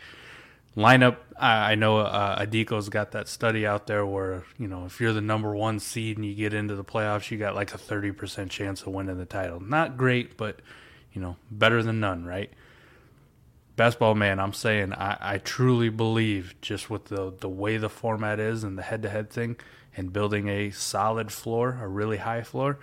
lineup, 0.75 1.17
I, 1.37 1.71
I 1.71 1.75
know 1.75 1.99
uh, 1.99 2.43
Adico's 2.43 2.89
got 2.89 3.11
that 3.11 3.27
study 3.27 3.65
out 3.65 3.87
there 3.87 4.05
where 4.05 4.43
you 4.57 4.67
know 4.67 4.85
if 4.85 4.99
you're 4.99 5.13
the 5.13 5.21
number 5.21 5.55
one 5.55 5.79
seed 5.79 6.17
and 6.17 6.25
you 6.25 6.33
get 6.35 6.53
into 6.53 6.75
the 6.75 6.83
playoffs, 6.83 7.31
you 7.31 7.37
got 7.37 7.55
like 7.55 7.73
a 7.73 7.77
thirty 7.77 8.11
percent 8.11 8.51
chance 8.51 8.81
of 8.81 8.87
winning 8.87 9.17
the 9.17 9.25
title. 9.25 9.59
Not 9.59 9.97
great, 9.97 10.37
but 10.37 10.59
you 11.11 11.21
know, 11.21 11.37
better 11.51 11.83
than 11.83 11.99
none, 11.99 12.25
right? 12.25 12.51
Best 13.75 13.97
ball 13.97 14.13
man, 14.13 14.39
I'm 14.39 14.53
saying 14.53 14.93
I, 14.93 15.17
I 15.19 15.37
truly 15.39 15.89
believe 15.89 16.55
just 16.61 16.89
with 16.89 17.05
the 17.05 17.33
the 17.39 17.49
way 17.49 17.77
the 17.77 17.89
format 17.89 18.39
is 18.39 18.63
and 18.63 18.77
the 18.77 18.83
head 18.83 19.01
to 19.03 19.09
head 19.09 19.29
thing 19.29 19.57
and 19.95 20.11
building 20.11 20.47
a 20.47 20.71
solid 20.71 21.31
floor, 21.31 21.79
a 21.81 21.87
really 21.87 22.17
high 22.17 22.41
floor, 22.41 22.79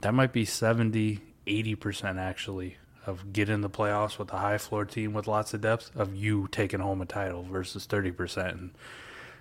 that 0.00 0.12
might 0.12 0.32
be 0.32 0.44
70, 0.44 1.20
80% 1.46 2.18
actually 2.18 2.76
of 3.06 3.32
getting 3.32 3.60
the 3.60 3.70
playoffs 3.70 4.18
with 4.18 4.32
a 4.32 4.38
high 4.38 4.58
floor 4.58 4.84
team 4.84 5.12
with 5.12 5.26
lots 5.26 5.54
of 5.54 5.60
depth 5.60 5.90
of 5.94 6.14
you 6.14 6.48
taking 6.50 6.80
home 6.80 7.00
a 7.02 7.06
title 7.06 7.42
versus 7.42 7.86
30%. 7.86 8.52
And 8.52 8.70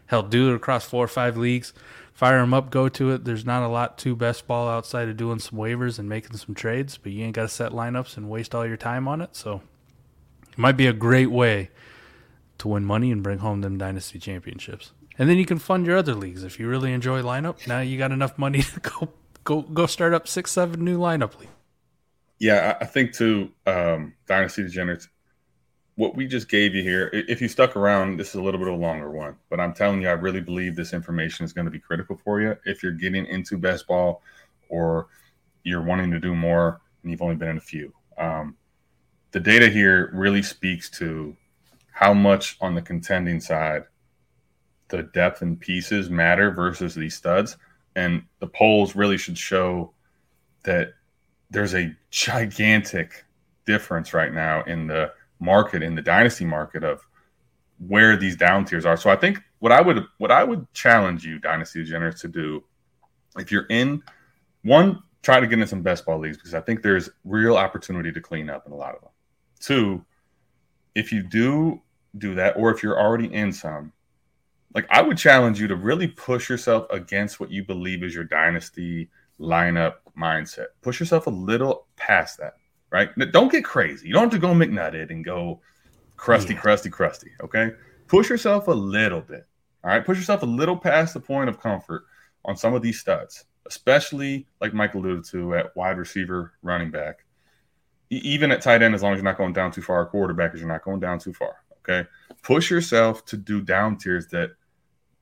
hell, 0.07 0.23
do 0.23 0.51
it 0.51 0.55
across 0.55 0.85
four 0.85 1.05
or 1.05 1.09
five 1.09 1.37
leagues 1.37 1.73
fire 2.13 2.39
them 2.39 2.53
up, 2.53 2.69
go 2.69 2.87
to 2.89 3.11
it. 3.11 3.25
There's 3.25 3.45
not 3.45 3.63
a 3.63 3.67
lot 3.67 3.97
to 3.99 4.15
best 4.15 4.47
ball 4.47 4.69
outside 4.69 5.09
of 5.09 5.17
doing 5.17 5.39
some 5.39 5.57
waivers 5.57 5.99
and 5.99 6.07
making 6.07 6.37
some 6.37 6.55
trades, 6.55 6.97
but 6.97 7.11
you 7.11 7.23
ain't 7.25 7.35
got 7.35 7.43
to 7.43 7.49
set 7.49 7.71
lineups 7.71 8.17
and 8.17 8.29
waste 8.29 8.55
all 8.55 8.65
your 8.65 8.77
time 8.77 9.07
on 9.07 9.21
it. 9.21 9.35
So 9.35 9.61
it 10.51 10.57
might 10.57 10.77
be 10.77 10.87
a 10.87 10.93
great 10.93 11.31
way 11.31 11.69
to 12.59 12.67
win 12.67 12.85
money 12.85 13.11
and 13.11 13.23
bring 13.23 13.39
home 13.39 13.61
them 13.61 13.77
dynasty 13.77 14.19
championships. 14.19 14.91
And 15.17 15.29
then 15.29 15.37
you 15.37 15.45
can 15.45 15.59
fund 15.59 15.85
your 15.85 15.97
other 15.97 16.15
leagues 16.15 16.43
if 16.43 16.59
you 16.59 16.67
really 16.67 16.93
enjoy 16.93 17.21
lineup. 17.21 17.67
Now 17.67 17.81
you 17.81 17.97
got 17.97 18.11
enough 18.11 18.37
money 18.37 18.61
to 18.61 18.79
go 18.79 19.09
go 19.43 19.61
go 19.61 19.85
start 19.85 20.13
up 20.13 20.27
six 20.27 20.51
seven 20.51 20.83
new 20.83 20.97
lineup 20.97 21.37
leagues. 21.39 21.51
Yeah, 22.39 22.77
I 22.81 22.85
think 22.85 23.13
too. 23.13 23.51
Um, 23.65 24.15
dynasty 24.27 24.63
degenerates 24.63 25.07
what 25.95 26.15
we 26.15 26.27
just 26.27 26.49
gave 26.49 26.73
you 26.73 26.81
here, 26.81 27.09
if 27.13 27.41
you 27.41 27.47
stuck 27.47 27.75
around, 27.75 28.17
this 28.17 28.29
is 28.29 28.35
a 28.35 28.41
little 28.41 28.59
bit 28.59 28.67
of 28.67 28.73
a 28.73 28.77
longer 28.77 29.11
one, 29.11 29.35
but 29.49 29.59
I'm 29.59 29.73
telling 29.73 30.01
you, 30.01 30.09
I 30.09 30.13
really 30.13 30.41
believe 30.41 30.75
this 30.75 30.93
information 30.93 31.45
is 31.45 31.53
going 31.53 31.65
to 31.65 31.71
be 31.71 31.79
critical 31.79 32.19
for 32.23 32.41
you 32.41 32.57
if 32.65 32.81
you're 32.81 32.93
getting 32.93 33.25
into 33.27 33.57
best 33.57 33.87
ball 33.87 34.21
or 34.69 35.07
you're 35.63 35.83
wanting 35.83 36.09
to 36.11 36.19
do 36.19 36.33
more 36.33 36.81
and 37.01 37.11
you've 37.11 37.21
only 37.21 37.35
been 37.35 37.49
in 37.49 37.57
a 37.57 37.61
few. 37.61 37.93
Um, 38.17 38.55
the 39.31 39.39
data 39.39 39.69
here 39.69 40.09
really 40.13 40.41
speaks 40.41 40.89
to 40.91 41.35
how 41.91 42.13
much 42.13 42.57
on 42.59 42.73
the 42.73 42.81
contending 42.81 43.39
side 43.39 43.83
the 44.89 45.03
depth 45.13 45.41
and 45.41 45.59
pieces 45.59 46.09
matter 46.09 46.51
versus 46.51 46.93
these 46.93 47.15
studs. 47.15 47.57
And 47.95 48.23
the 48.39 48.47
polls 48.47 48.95
really 48.95 49.17
should 49.17 49.37
show 49.37 49.93
that 50.63 50.93
there's 51.53 51.75
a 51.75 51.95
gigantic 52.09 53.25
difference 53.65 54.13
right 54.13 54.33
now 54.33 54.63
in 54.63 54.87
the 54.87 55.13
market 55.39 55.83
in 55.83 55.95
the 55.95 56.01
dynasty 56.01 56.45
market 56.45 56.83
of 56.83 57.05
where 57.87 58.17
these 58.17 58.35
down 58.35 58.65
tiers 58.65 58.85
are. 58.85 58.97
So 58.97 59.09
I 59.09 59.15
think 59.15 59.39
what 59.59 59.71
I 59.71 59.81
would 59.81 60.03
what 60.17 60.31
I 60.31 60.43
would 60.43 60.71
challenge 60.73 61.23
you, 61.23 61.39
dynasty 61.39 61.83
degenerates, 61.83 62.21
to 62.21 62.27
do 62.27 62.63
if 63.37 63.51
you're 63.51 63.67
in 63.69 64.01
one, 64.63 65.01
try 65.21 65.39
to 65.39 65.47
get 65.47 65.59
in 65.59 65.67
some 65.67 65.81
best 65.81 66.05
ball 66.05 66.19
leagues 66.19 66.37
because 66.37 66.53
I 66.53 66.61
think 66.61 66.81
there's 66.81 67.09
real 67.23 67.55
opportunity 67.55 68.11
to 68.11 68.21
clean 68.21 68.49
up 68.49 68.65
in 68.65 68.71
a 68.71 68.75
lot 68.75 68.95
of 68.95 69.01
them. 69.01 69.11
Two, 69.59 70.05
if 70.95 71.11
you 71.11 71.23
do 71.23 71.81
do 72.17 72.35
that, 72.35 72.57
or 72.57 72.71
if 72.71 72.83
you're 72.83 72.99
already 72.99 73.33
in 73.33 73.51
some, 73.51 73.91
like 74.73 74.87
I 74.89 75.01
would 75.01 75.17
challenge 75.17 75.59
you 75.59 75.67
to 75.67 75.75
really 75.75 76.07
push 76.07 76.49
yourself 76.49 76.87
against 76.89 77.39
what 77.39 77.51
you 77.51 77.63
believe 77.63 78.03
is 78.03 78.15
your 78.15 78.23
dynasty 78.23 79.09
lineup 79.39 79.95
mindset. 80.17 80.67
Push 80.81 80.99
yourself 80.99 81.27
a 81.27 81.31
little 81.31 81.87
past 81.95 82.37
that 82.39 82.53
right? 82.93 83.09
Don't 83.31 83.51
get 83.51 83.65
crazy. 83.65 84.07
You 84.07 84.13
don't 84.13 84.23
have 84.23 84.31
to 84.31 84.37
go 84.37 84.53
McNutted 84.53 85.09
and 85.09 85.25
go 85.25 85.59
crusty, 86.15 86.53
yeah. 86.53 86.59
crusty, 86.59 86.89
crusty. 86.91 87.31
Okay. 87.43 87.71
Push 88.07 88.29
yourself 88.29 88.67
a 88.67 88.71
little 88.71 89.19
bit. 89.19 89.47
All 89.83 89.89
right. 89.89 90.05
Push 90.05 90.19
yourself 90.19 90.43
a 90.43 90.45
little 90.45 90.77
past 90.77 91.15
the 91.15 91.19
point 91.19 91.49
of 91.49 91.59
comfort 91.59 92.03
on 92.45 92.55
some 92.55 92.75
of 92.75 92.83
these 92.83 92.99
studs, 92.99 93.45
especially 93.65 94.45
like 94.61 94.75
Mike 94.75 94.93
alluded 94.93 95.25
to 95.25 95.55
at 95.55 95.75
wide 95.75 95.97
receiver, 95.97 96.53
running 96.61 96.91
back, 96.91 97.25
even 98.11 98.51
at 98.51 98.61
tight 98.61 98.83
end, 98.83 98.93
as 98.93 99.01
long 99.01 99.13
as 99.13 99.17
you're 99.17 99.23
not 99.23 99.37
going 99.37 99.53
down 99.53 99.71
too 99.71 99.81
far, 99.81 100.05
quarterback, 100.05 100.51
because 100.51 100.61
you're 100.61 100.71
not 100.71 100.85
going 100.85 100.99
down 100.99 101.17
too 101.17 101.33
far. 101.33 101.55
Okay. 101.79 102.07
Push 102.43 102.69
yourself 102.69 103.25
to 103.25 103.37
do 103.37 103.59
down 103.59 103.97
tiers 103.97 104.27
that 104.27 104.51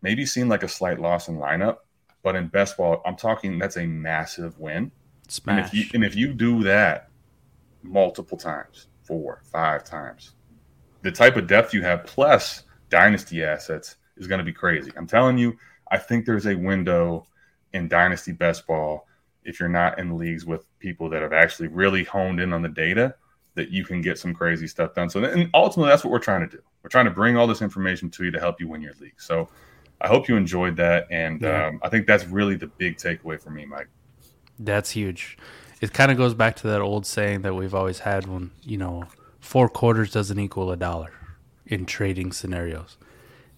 maybe 0.01 0.25
seem 0.25 0.49
like 0.49 0.63
a 0.63 0.67
slight 0.67 0.99
loss 0.99 1.29
in 1.29 1.37
lineup, 1.37 1.77
but 2.23 2.35
in 2.35 2.47
best 2.47 2.77
ball, 2.77 3.01
I'm 3.05 3.15
talking 3.15 3.57
that's 3.57 3.77
a 3.77 3.85
massive 3.85 4.59
win. 4.59 4.91
Smash. 5.27 5.57
And 5.57 5.65
if 5.65 5.73
you, 5.73 5.85
and 5.93 6.03
if 6.03 6.15
you 6.15 6.33
do 6.33 6.63
that, 6.63 7.09
multiple 7.83 8.37
times, 8.37 8.87
four, 9.03 9.41
five 9.51 9.83
times. 9.83 10.33
The 11.01 11.11
type 11.11 11.35
of 11.35 11.47
depth 11.47 11.73
you 11.73 11.81
have 11.81 12.05
plus 12.05 12.63
dynasty 12.89 13.43
assets 13.43 13.95
is 14.17 14.27
going 14.27 14.39
to 14.39 14.45
be 14.45 14.53
crazy. 14.53 14.91
I'm 14.95 15.07
telling 15.07 15.37
you, 15.37 15.57
I 15.89 15.97
think 15.97 16.25
there's 16.25 16.47
a 16.47 16.55
window 16.55 17.25
in 17.73 17.87
dynasty 17.87 18.31
best 18.31 18.67
ball 18.67 19.07
if 19.43 19.59
you're 19.59 19.69
not 19.69 19.97
in 19.97 20.17
leagues 20.17 20.45
with 20.45 20.65
people 20.79 21.09
that 21.09 21.21
have 21.21 21.33
actually 21.33 21.67
really 21.67 22.03
honed 22.03 22.39
in 22.39 22.53
on 22.53 22.61
the 22.61 22.69
data 22.69 23.15
that 23.55 23.69
you 23.69 23.83
can 23.83 24.01
get 24.01 24.17
some 24.17 24.33
crazy 24.33 24.67
stuff 24.67 24.93
done. 24.93 25.09
So, 25.09 25.23
and 25.23 25.49
ultimately, 25.53 25.89
that's 25.89 26.03
what 26.03 26.11
we're 26.11 26.19
trying 26.19 26.47
to 26.47 26.57
do. 26.57 26.61
We're 26.83 26.89
trying 26.89 27.05
to 27.05 27.11
bring 27.11 27.35
all 27.35 27.47
this 27.47 27.61
information 27.61 28.09
to 28.11 28.25
you 28.25 28.31
to 28.31 28.39
help 28.39 28.59
you 28.59 28.67
win 28.67 28.81
your 28.81 28.93
league. 28.99 29.19
So, 29.19 29.49
I 30.01 30.07
hope 30.07 30.27
you 30.27 30.35
enjoyed 30.35 30.77
that, 30.77 31.07
and 31.11 31.41
yeah. 31.41 31.67
um, 31.67 31.79
I 31.83 31.89
think 31.89 32.07
that's 32.07 32.25
really 32.25 32.55
the 32.55 32.67
big 32.67 32.97
takeaway 32.97 33.39
for 33.39 33.51
me, 33.51 33.65
Mike. 33.65 33.87
That's 34.57 34.91
huge. 34.91 35.37
It 35.79 35.93
kind 35.93 36.11
of 36.11 36.17
goes 36.17 36.33
back 36.33 36.55
to 36.57 36.67
that 36.67 36.81
old 36.81 37.05
saying 37.05 37.41
that 37.41 37.53
we've 37.53 37.73
always 37.73 37.99
had 37.99 38.27
when 38.27 38.51
you 38.63 38.77
know 38.77 39.05
four 39.39 39.69
quarters 39.69 40.11
doesn't 40.11 40.39
equal 40.39 40.71
a 40.71 40.77
dollar 40.77 41.13
in 41.65 41.85
trading 41.85 42.31
scenarios. 42.31 42.97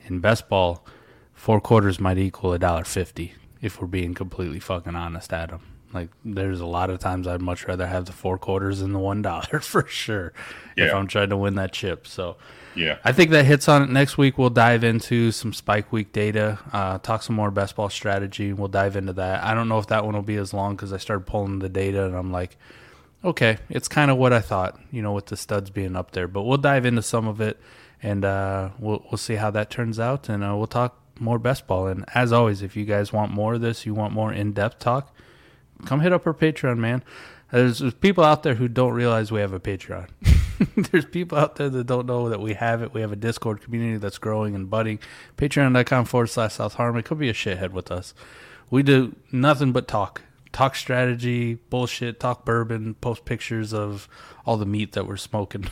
In 0.06 0.20
best 0.20 0.50
ball, 0.50 0.86
four 1.34 1.62
quarters 1.62 2.00
might 2.00 2.18
equal 2.18 2.54
a 2.54 2.60
dollar 2.60 2.84
fifty 2.84 3.36
if 3.62 3.80
we're 3.80 3.88
being 3.88 4.14
completely 4.14 4.60
fucking 4.60 4.96
honest, 4.96 5.32
Adam. 5.32 5.62
Like 5.94 6.10
there's 6.26 6.60
a 6.60 6.66
lot 6.66 6.90
of 6.90 7.00
times 7.00 7.28
I'd 7.28 7.42
much 7.42 7.68
rather 7.68 7.88
have 7.88 8.06
the 8.06 8.12
four 8.12 8.38
quarters 8.38 8.80
than 8.80 8.92
the 8.92 9.00
one 9.00 9.22
dollar 9.22 9.60
for 9.62 9.88
sure. 9.88 10.34
Yeah. 10.76 10.86
If 10.86 10.94
I'm 10.94 11.08
trying 11.08 11.30
to 11.30 11.38
win 11.38 11.56
that 11.56 11.72
chip. 11.72 12.08
So 12.08 12.38
yeah. 12.76 12.98
I 13.04 13.12
think 13.12 13.32
that 13.32 13.46
hits 13.46 13.68
on 13.68 13.84
it 13.84 13.90
next 13.90 14.18
week. 14.18 14.38
We'll 14.38 14.50
dive 14.50 14.84
into 14.84 15.32
some 15.32 15.54
spike 15.54 15.92
week 15.92 16.12
data, 16.12 16.60
uh, 16.72 16.98
talk 17.00 17.24
some 17.24 17.36
more 17.36 17.52
best 17.52 17.76
ball 17.76 17.90
strategy. 17.90 18.54
We'll 18.54 18.68
dive 18.68 18.96
into 18.96 19.14
that. 19.14 19.44
I 19.44 19.54
don't 19.54 19.70
know 19.70 19.80
if 19.80 19.88
that 19.88 20.06
one 20.06 20.16
will 20.16 20.22
be 20.22 20.38
as 20.38 20.54
long 20.54 20.76
because 20.76 20.94
I 20.94 20.98
started 20.98 21.26
pulling 21.26 21.60
the 21.60 21.70
data 21.70 22.06
and 22.06 22.16
I'm 22.16 22.32
like, 22.32 22.58
okay, 23.24 23.58
it's 23.70 23.88
kind 23.88 24.12
of 24.12 24.18
what 24.18 24.34
I 24.34 24.42
thought, 24.42 24.80
you 24.92 25.02
know, 25.02 25.14
with 25.14 25.28
the 25.28 25.38
studs 25.38 25.70
being 25.70 25.96
up 25.96 26.12
there. 26.12 26.28
But 26.28 26.44
we'll 26.44 26.58
dive 26.58 26.86
into 26.86 27.02
some 27.02 27.28
of 27.28 27.42
it 27.42 27.60
and 28.04 28.26
uh, 28.26 28.70
we'll 28.78 29.04
we'll 29.10 29.18
see 29.18 29.36
how 29.36 29.50
that 29.52 29.70
turns 29.70 30.00
out, 30.00 30.28
and 30.28 30.44
uh, 30.44 30.56
we'll 30.56 30.68
talk 30.68 31.00
more 31.20 31.40
best 31.40 31.66
ball. 31.66 31.88
And 31.88 32.06
as 32.14 32.34
always, 32.34 32.62
if 32.62 32.76
you 32.76 32.86
guys 32.86 33.14
want 33.14 33.32
more 33.32 33.56
of 33.56 33.62
this, 33.62 33.86
you 33.86 33.94
want 33.94 34.14
more 34.14 34.32
in 34.32 34.52
depth 34.52 34.80
talk, 34.80 35.16
come 35.86 36.02
hit 36.02 36.12
up 36.12 36.28
our 36.28 36.34
Patreon, 36.34 36.78
man. 36.78 37.04
There's, 37.52 37.80
there's 37.80 37.94
people 37.94 38.24
out 38.24 38.44
there 38.44 38.56
who 38.56 38.68
don't 38.68 38.94
realize 38.94 39.32
we 39.32 39.40
have 39.40 39.54
a 39.54 39.60
Patreon. 39.60 40.10
there's 40.92 41.06
people 41.06 41.38
out 41.38 41.56
there 41.56 41.70
that 41.70 41.88
don't 41.88 42.06
know 42.06 42.30
that 42.30 42.40
we 42.40 42.54
have 42.54 42.82
it. 42.82 42.94
We 42.94 43.02
have 43.02 43.12
a 43.12 43.18
Discord 43.18 43.62
community 43.62 43.98
that's 43.98 44.18
growing 44.18 44.56
and 44.56 44.70
budding. 44.70 45.00
Patreon.com 45.38 46.06
forward 46.06 46.28
slash 46.28 46.54
South 46.54 46.76
Harmon. 46.76 47.04
Could 47.04 47.20
be 47.20 47.30
a 47.30 47.34
shithead 47.34 47.72
with 47.72 47.92
us. 47.92 48.14
We 48.70 48.84
do 48.84 49.16
nothing 49.32 49.72
but 49.72 49.88
talk. 49.88 50.22
Talk 50.52 50.76
strategy, 50.76 51.56
bullshit, 51.56 52.20
talk 52.20 52.46
bourbon, 52.46 52.96
post 52.96 53.26
pictures 53.26 53.74
of 53.74 54.08
all 54.46 54.58
the 54.58 54.66
meat 54.66 54.92
that 54.92 55.08
we're 55.08 55.18
smoking. 55.18 55.68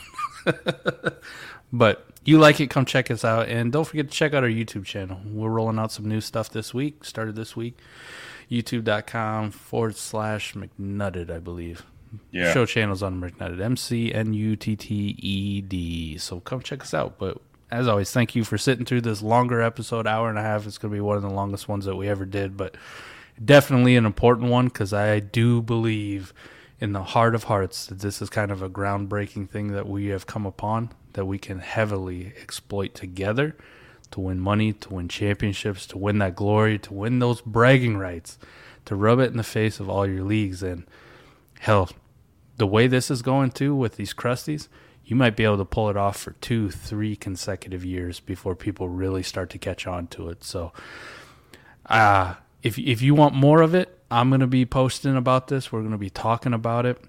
but 1.72 2.06
you 2.24 2.38
like 2.38 2.60
it, 2.60 2.68
come 2.70 2.84
check 2.84 3.10
us 3.10 3.24
out. 3.24 3.48
And 3.48 3.70
don't 3.70 3.84
forget 3.86 4.08
to 4.08 4.12
check 4.12 4.34
out 4.34 4.42
our 4.42 4.50
YouTube 4.50 4.84
channel. 4.84 5.20
We're 5.24 5.50
rolling 5.50 5.78
out 5.78 5.92
some 5.92 6.08
new 6.08 6.20
stuff 6.20 6.50
this 6.50 6.74
week, 6.74 7.04
started 7.04 7.36
this 7.36 7.54
week 7.54 7.78
youtube.com 8.52 9.50
forward 9.50 9.96
slash 9.96 10.52
McNutted, 10.54 11.30
I 11.30 11.38
believe. 11.38 11.86
Yeah. 12.30 12.52
Show 12.52 12.66
channels 12.66 13.02
on 13.02 13.20
McNutted, 13.20 13.60
M 13.60 13.76
C 13.76 14.12
N 14.12 14.34
U 14.34 14.56
T 14.56 14.76
T 14.76 15.16
E 15.18 15.60
D. 15.60 16.18
So 16.18 16.40
come 16.40 16.60
check 16.60 16.82
us 16.82 16.94
out. 16.94 17.18
But 17.18 17.38
as 17.70 17.88
always, 17.88 18.10
thank 18.10 18.34
you 18.34 18.44
for 18.44 18.58
sitting 18.58 18.84
through 18.84 19.00
this 19.02 19.22
longer 19.22 19.62
episode, 19.62 20.06
hour 20.06 20.28
and 20.28 20.38
a 20.38 20.42
half. 20.42 20.66
It's 20.66 20.78
going 20.78 20.92
to 20.92 20.96
be 20.96 21.00
one 21.00 21.16
of 21.16 21.22
the 21.22 21.30
longest 21.30 21.68
ones 21.68 21.86
that 21.86 21.96
we 21.96 22.08
ever 22.08 22.24
did, 22.24 22.56
but 22.56 22.76
definitely 23.42 23.96
an 23.96 24.06
important 24.06 24.50
one 24.50 24.66
because 24.66 24.92
I 24.92 25.20
do 25.20 25.62
believe 25.62 26.34
in 26.80 26.92
the 26.92 27.02
heart 27.02 27.34
of 27.34 27.44
hearts 27.44 27.86
that 27.86 28.00
this 28.00 28.20
is 28.20 28.28
kind 28.28 28.50
of 28.50 28.60
a 28.60 28.68
groundbreaking 28.68 29.48
thing 29.48 29.68
that 29.68 29.88
we 29.88 30.06
have 30.08 30.26
come 30.26 30.44
upon 30.44 30.90
that 31.12 31.26
we 31.26 31.38
can 31.38 31.60
heavily 31.60 32.32
exploit 32.40 32.94
together 32.94 33.56
to 34.10 34.20
win 34.20 34.40
money, 34.40 34.72
to 34.72 34.92
win 34.92 35.08
championships, 35.08 35.86
to 35.86 35.98
win 35.98 36.18
that 36.18 36.34
glory, 36.36 36.78
to 36.78 36.92
win 36.92 37.18
those 37.18 37.40
bragging 37.40 37.96
rights, 37.96 38.38
to 38.84 38.94
rub 38.94 39.18
it 39.18 39.30
in 39.30 39.36
the 39.36 39.42
face 39.42 39.80
of 39.80 39.88
all 39.88 40.06
your 40.06 40.22
leagues. 40.22 40.62
And 40.62 40.84
hell, 41.60 41.90
the 42.56 42.66
way 42.66 42.86
this 42.86 43.10
is 43.10 43.22
going 43.22 43.50
too 43.50 43.74
with 43.74 43.96
these 43.96 44.12
crusties, 44.14 44.68
you 45.04 45.16
might 45.16 45.36
be 45.36 45.44
able 45.44 45.58
to 45.58 45.64
pull 45.64 45.90
it 45.90 45.96
off 45.96 46.16
for 46.18 46.32
two, 46.32 46.70
three 46.70 47.16
consecutive 47.16 47.84
years 47.84 48.20
before 48.20 48.54
people 48.54 48.88
really 48.88 49.22
start 49.22 49.50
to 49.50 49.58
catch 49.58 49.86
on 49.86 50.06
to 50.08 50.28
it. 50.28 50.44
So, 50.44 50.72
uh, 51.86 52.34
if 52.62 52.78
if 52.78 53.02
you 53.02 53.14
want 53.14 53.34
more 53.34 53.62
of 53.62 53.74
it, 53.74 53.98
I'm 54.10 54.30
gonna 54.30 54.46
be 54.46 54.64
posting 54.64 55.16
about 55.16 55.48
this. 55.48 55.72
We're 55.72 55.82
gonna 55.82 55.98
be 55.98 56.10
talking 56.10 56.54
about 56.54 56.86
it 56.86 57.02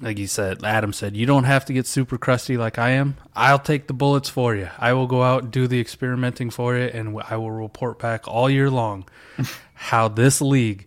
like 0.00 0.18
you 0.18 0.26
said, 0.26 0.62
Adam 0.64 0.92
said, 0.92 1.16
you 1.16 1.26
don't 1.26 1.44
have 1.44 1.64
to 1.66 1.72
get 1.72 1.86
super 1.86 2.18
crusty 2.18 2.56
like 2.56 2.78
I 2.78 2.90
am. 2.90 3.16
I'll 3.34 3.58
take 3.58 3.86
the 3.86 3.94
bullets 3.94 4.28
for 4.28 4.54
you. 4.54 4.68
I 4.78 4.92
will 4.92 5.06
go 5.06 5.22
out 5.22 5.44
and 5.44 5.52
do 5.52 5.66
the 5.66 5.80
experimenting 5.80 6.50
for 6.50 6.76
you, 6.76 6.84
and 6.84 7.20
I 7.28 7.36
will 7.36 7.50
report 7.50 7.98
back 7.98 8.28
all 8.28 8.50
year 8.50 8.70
long 8.70 9.08
how 9.74 10.08
this 10.08 10.40
league, 10.40 10.86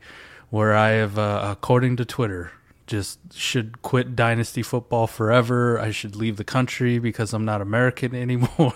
where 0.50 0.76
I 0.76 0.90
have, 0.90 1.18
uh, 1.18 1.50
according 1.52 1.98
to 1.98 2.06
Twitter, 2.06 2.52
just 2.90 3.20
should 3.34 3.82
quit 3.84 4.16
dynasty 4.16 4.64
football 4.64 5.08
forever. 5.08 5.80
I 5.80 5.92
should 5.92 6.16
leave 6.16 6.38
the 6.38 6.44
country 6.44 6.98
because 7.00 7.34
I'm 7.34 7.46
not 7.46 7.62
American 7.62 8.16
anymore. 8.26 8.74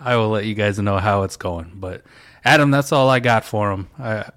I 0.00 0.16
will 0.16 0.30
let 0.30 0.46
you 0.46 0.54
guys 0.54 0.78
know 0.78 0.98
how 0.98 1.22
it's 1.22 1.36
going. 1.36 1.72
But 1.76 2.02
Adam, 2.44 2.70
that's 2.70 2.90
all 2.90 3.08
I 3.08 3.20
got 3.20 3.44
for 3.44 3.70
him. 3.70 3.88
I, 3.98 4.30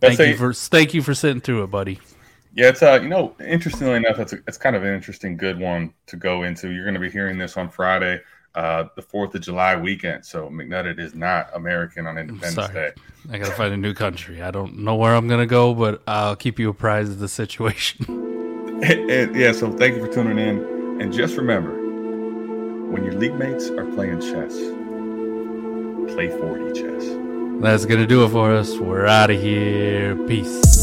thank 0.00 0.18
you 0.18 0.36
for 0.36 0.52
thank 0.52 0.94
you 0.94 1.02
for 1.02 1.14
sitting 1.14 1.40
through 1.40 1.62
it, 1.64 1.70
buddy. 1.70 2.00
Yeah, 2.54 2.68
it's 2.68 2.82
uh, 2.82 2.98
you 3.02 3.08
know, 3.08 3.36
interestingly 3.38 3.96
enough, 3.96 4.18
it's 4.18 4.32
a, 4.32 4.38
it's 4.48 4.56
kind 4.56 4.74
of 4.74 4.82
an 4.82 4.94
interesting, 4.94 5.36
good 5.36 5.58
one 5.58 5.92
to 6.06 6.16
go 6.16 6.42
into. 6.42 6.70
You're 6.70 6.84
going 6.84 6.94
to 6.94 7.00
be 7.00 7.10
hearing 7.10 7.36
this 7.36 7.58
on 7.58 7.68
Friday, 7.68 8.22
uh, 8.56 8.88
the 8.96 9.02
Fourth 9.02 9.34
of 9.34 9.42
July 9.42 9.76
weekend. 9.76 10.24
So 10.24 10.48
McNutted 10.48 10.98
is 10.98 11.14
not 11.14 11.50
American 11.54 12.06
on 12.06 12.16
Independence 12.16 12.68
Day. 12.68 12.92
I 13.30 13.38
got 13.38 13.46
to 13.46 13.52
find 13.52 13.74
a 13.74 13.76
new 13.76 13.92
country. 13.92 14.40
I 14.42 14.50
don't 14.50 14.78
know 14.78 14.96
where 14.96 15.14
I'm 15.14 15.28
going 15.28 15.40
to 15.40 15.46
go, 15.46 15.74
but 15.74 16.02
I'll 16.06 16.36
keep 16.36 16.58
you 16.58 16.70
apprised 16.70 17.12
of 17.12 17.18
the 17.18 17.28
situation. 17.28 18.06
and, 18.08 19.10
and, 19.10 19.36
yeah, 19.36 19.52
so 19.52 19.70
thank 19.76 19.96
you 19.96 20.06
for 20.06 20.12
tuning 20.12 20.38
in, 20.38 21.00
and 21.02 21.12
just 21.12 21.36
remember, 21.36 21.72
when 22.90 23.04
your 23.04 23.14
league 23.14 23.34
mates 23.34 23.68
are 23.70 23.84
playing 23.92 24.20
chess, 24.20 24.54
play 26.14 26.30
40 26.30 26.80
chess. 26.80 27.04
That's 27.62 27.84
going 27.84 28.00
to 28.00 28.06
do 28.06 28.24
it 28.24 28.30
for 28.30 28.52
us. 28.52 28.76
We're 28.78 29.06
out 29.06 29.30
of 29.30 29.40
here. 29.40 30.16
Peace. 30.26 30.75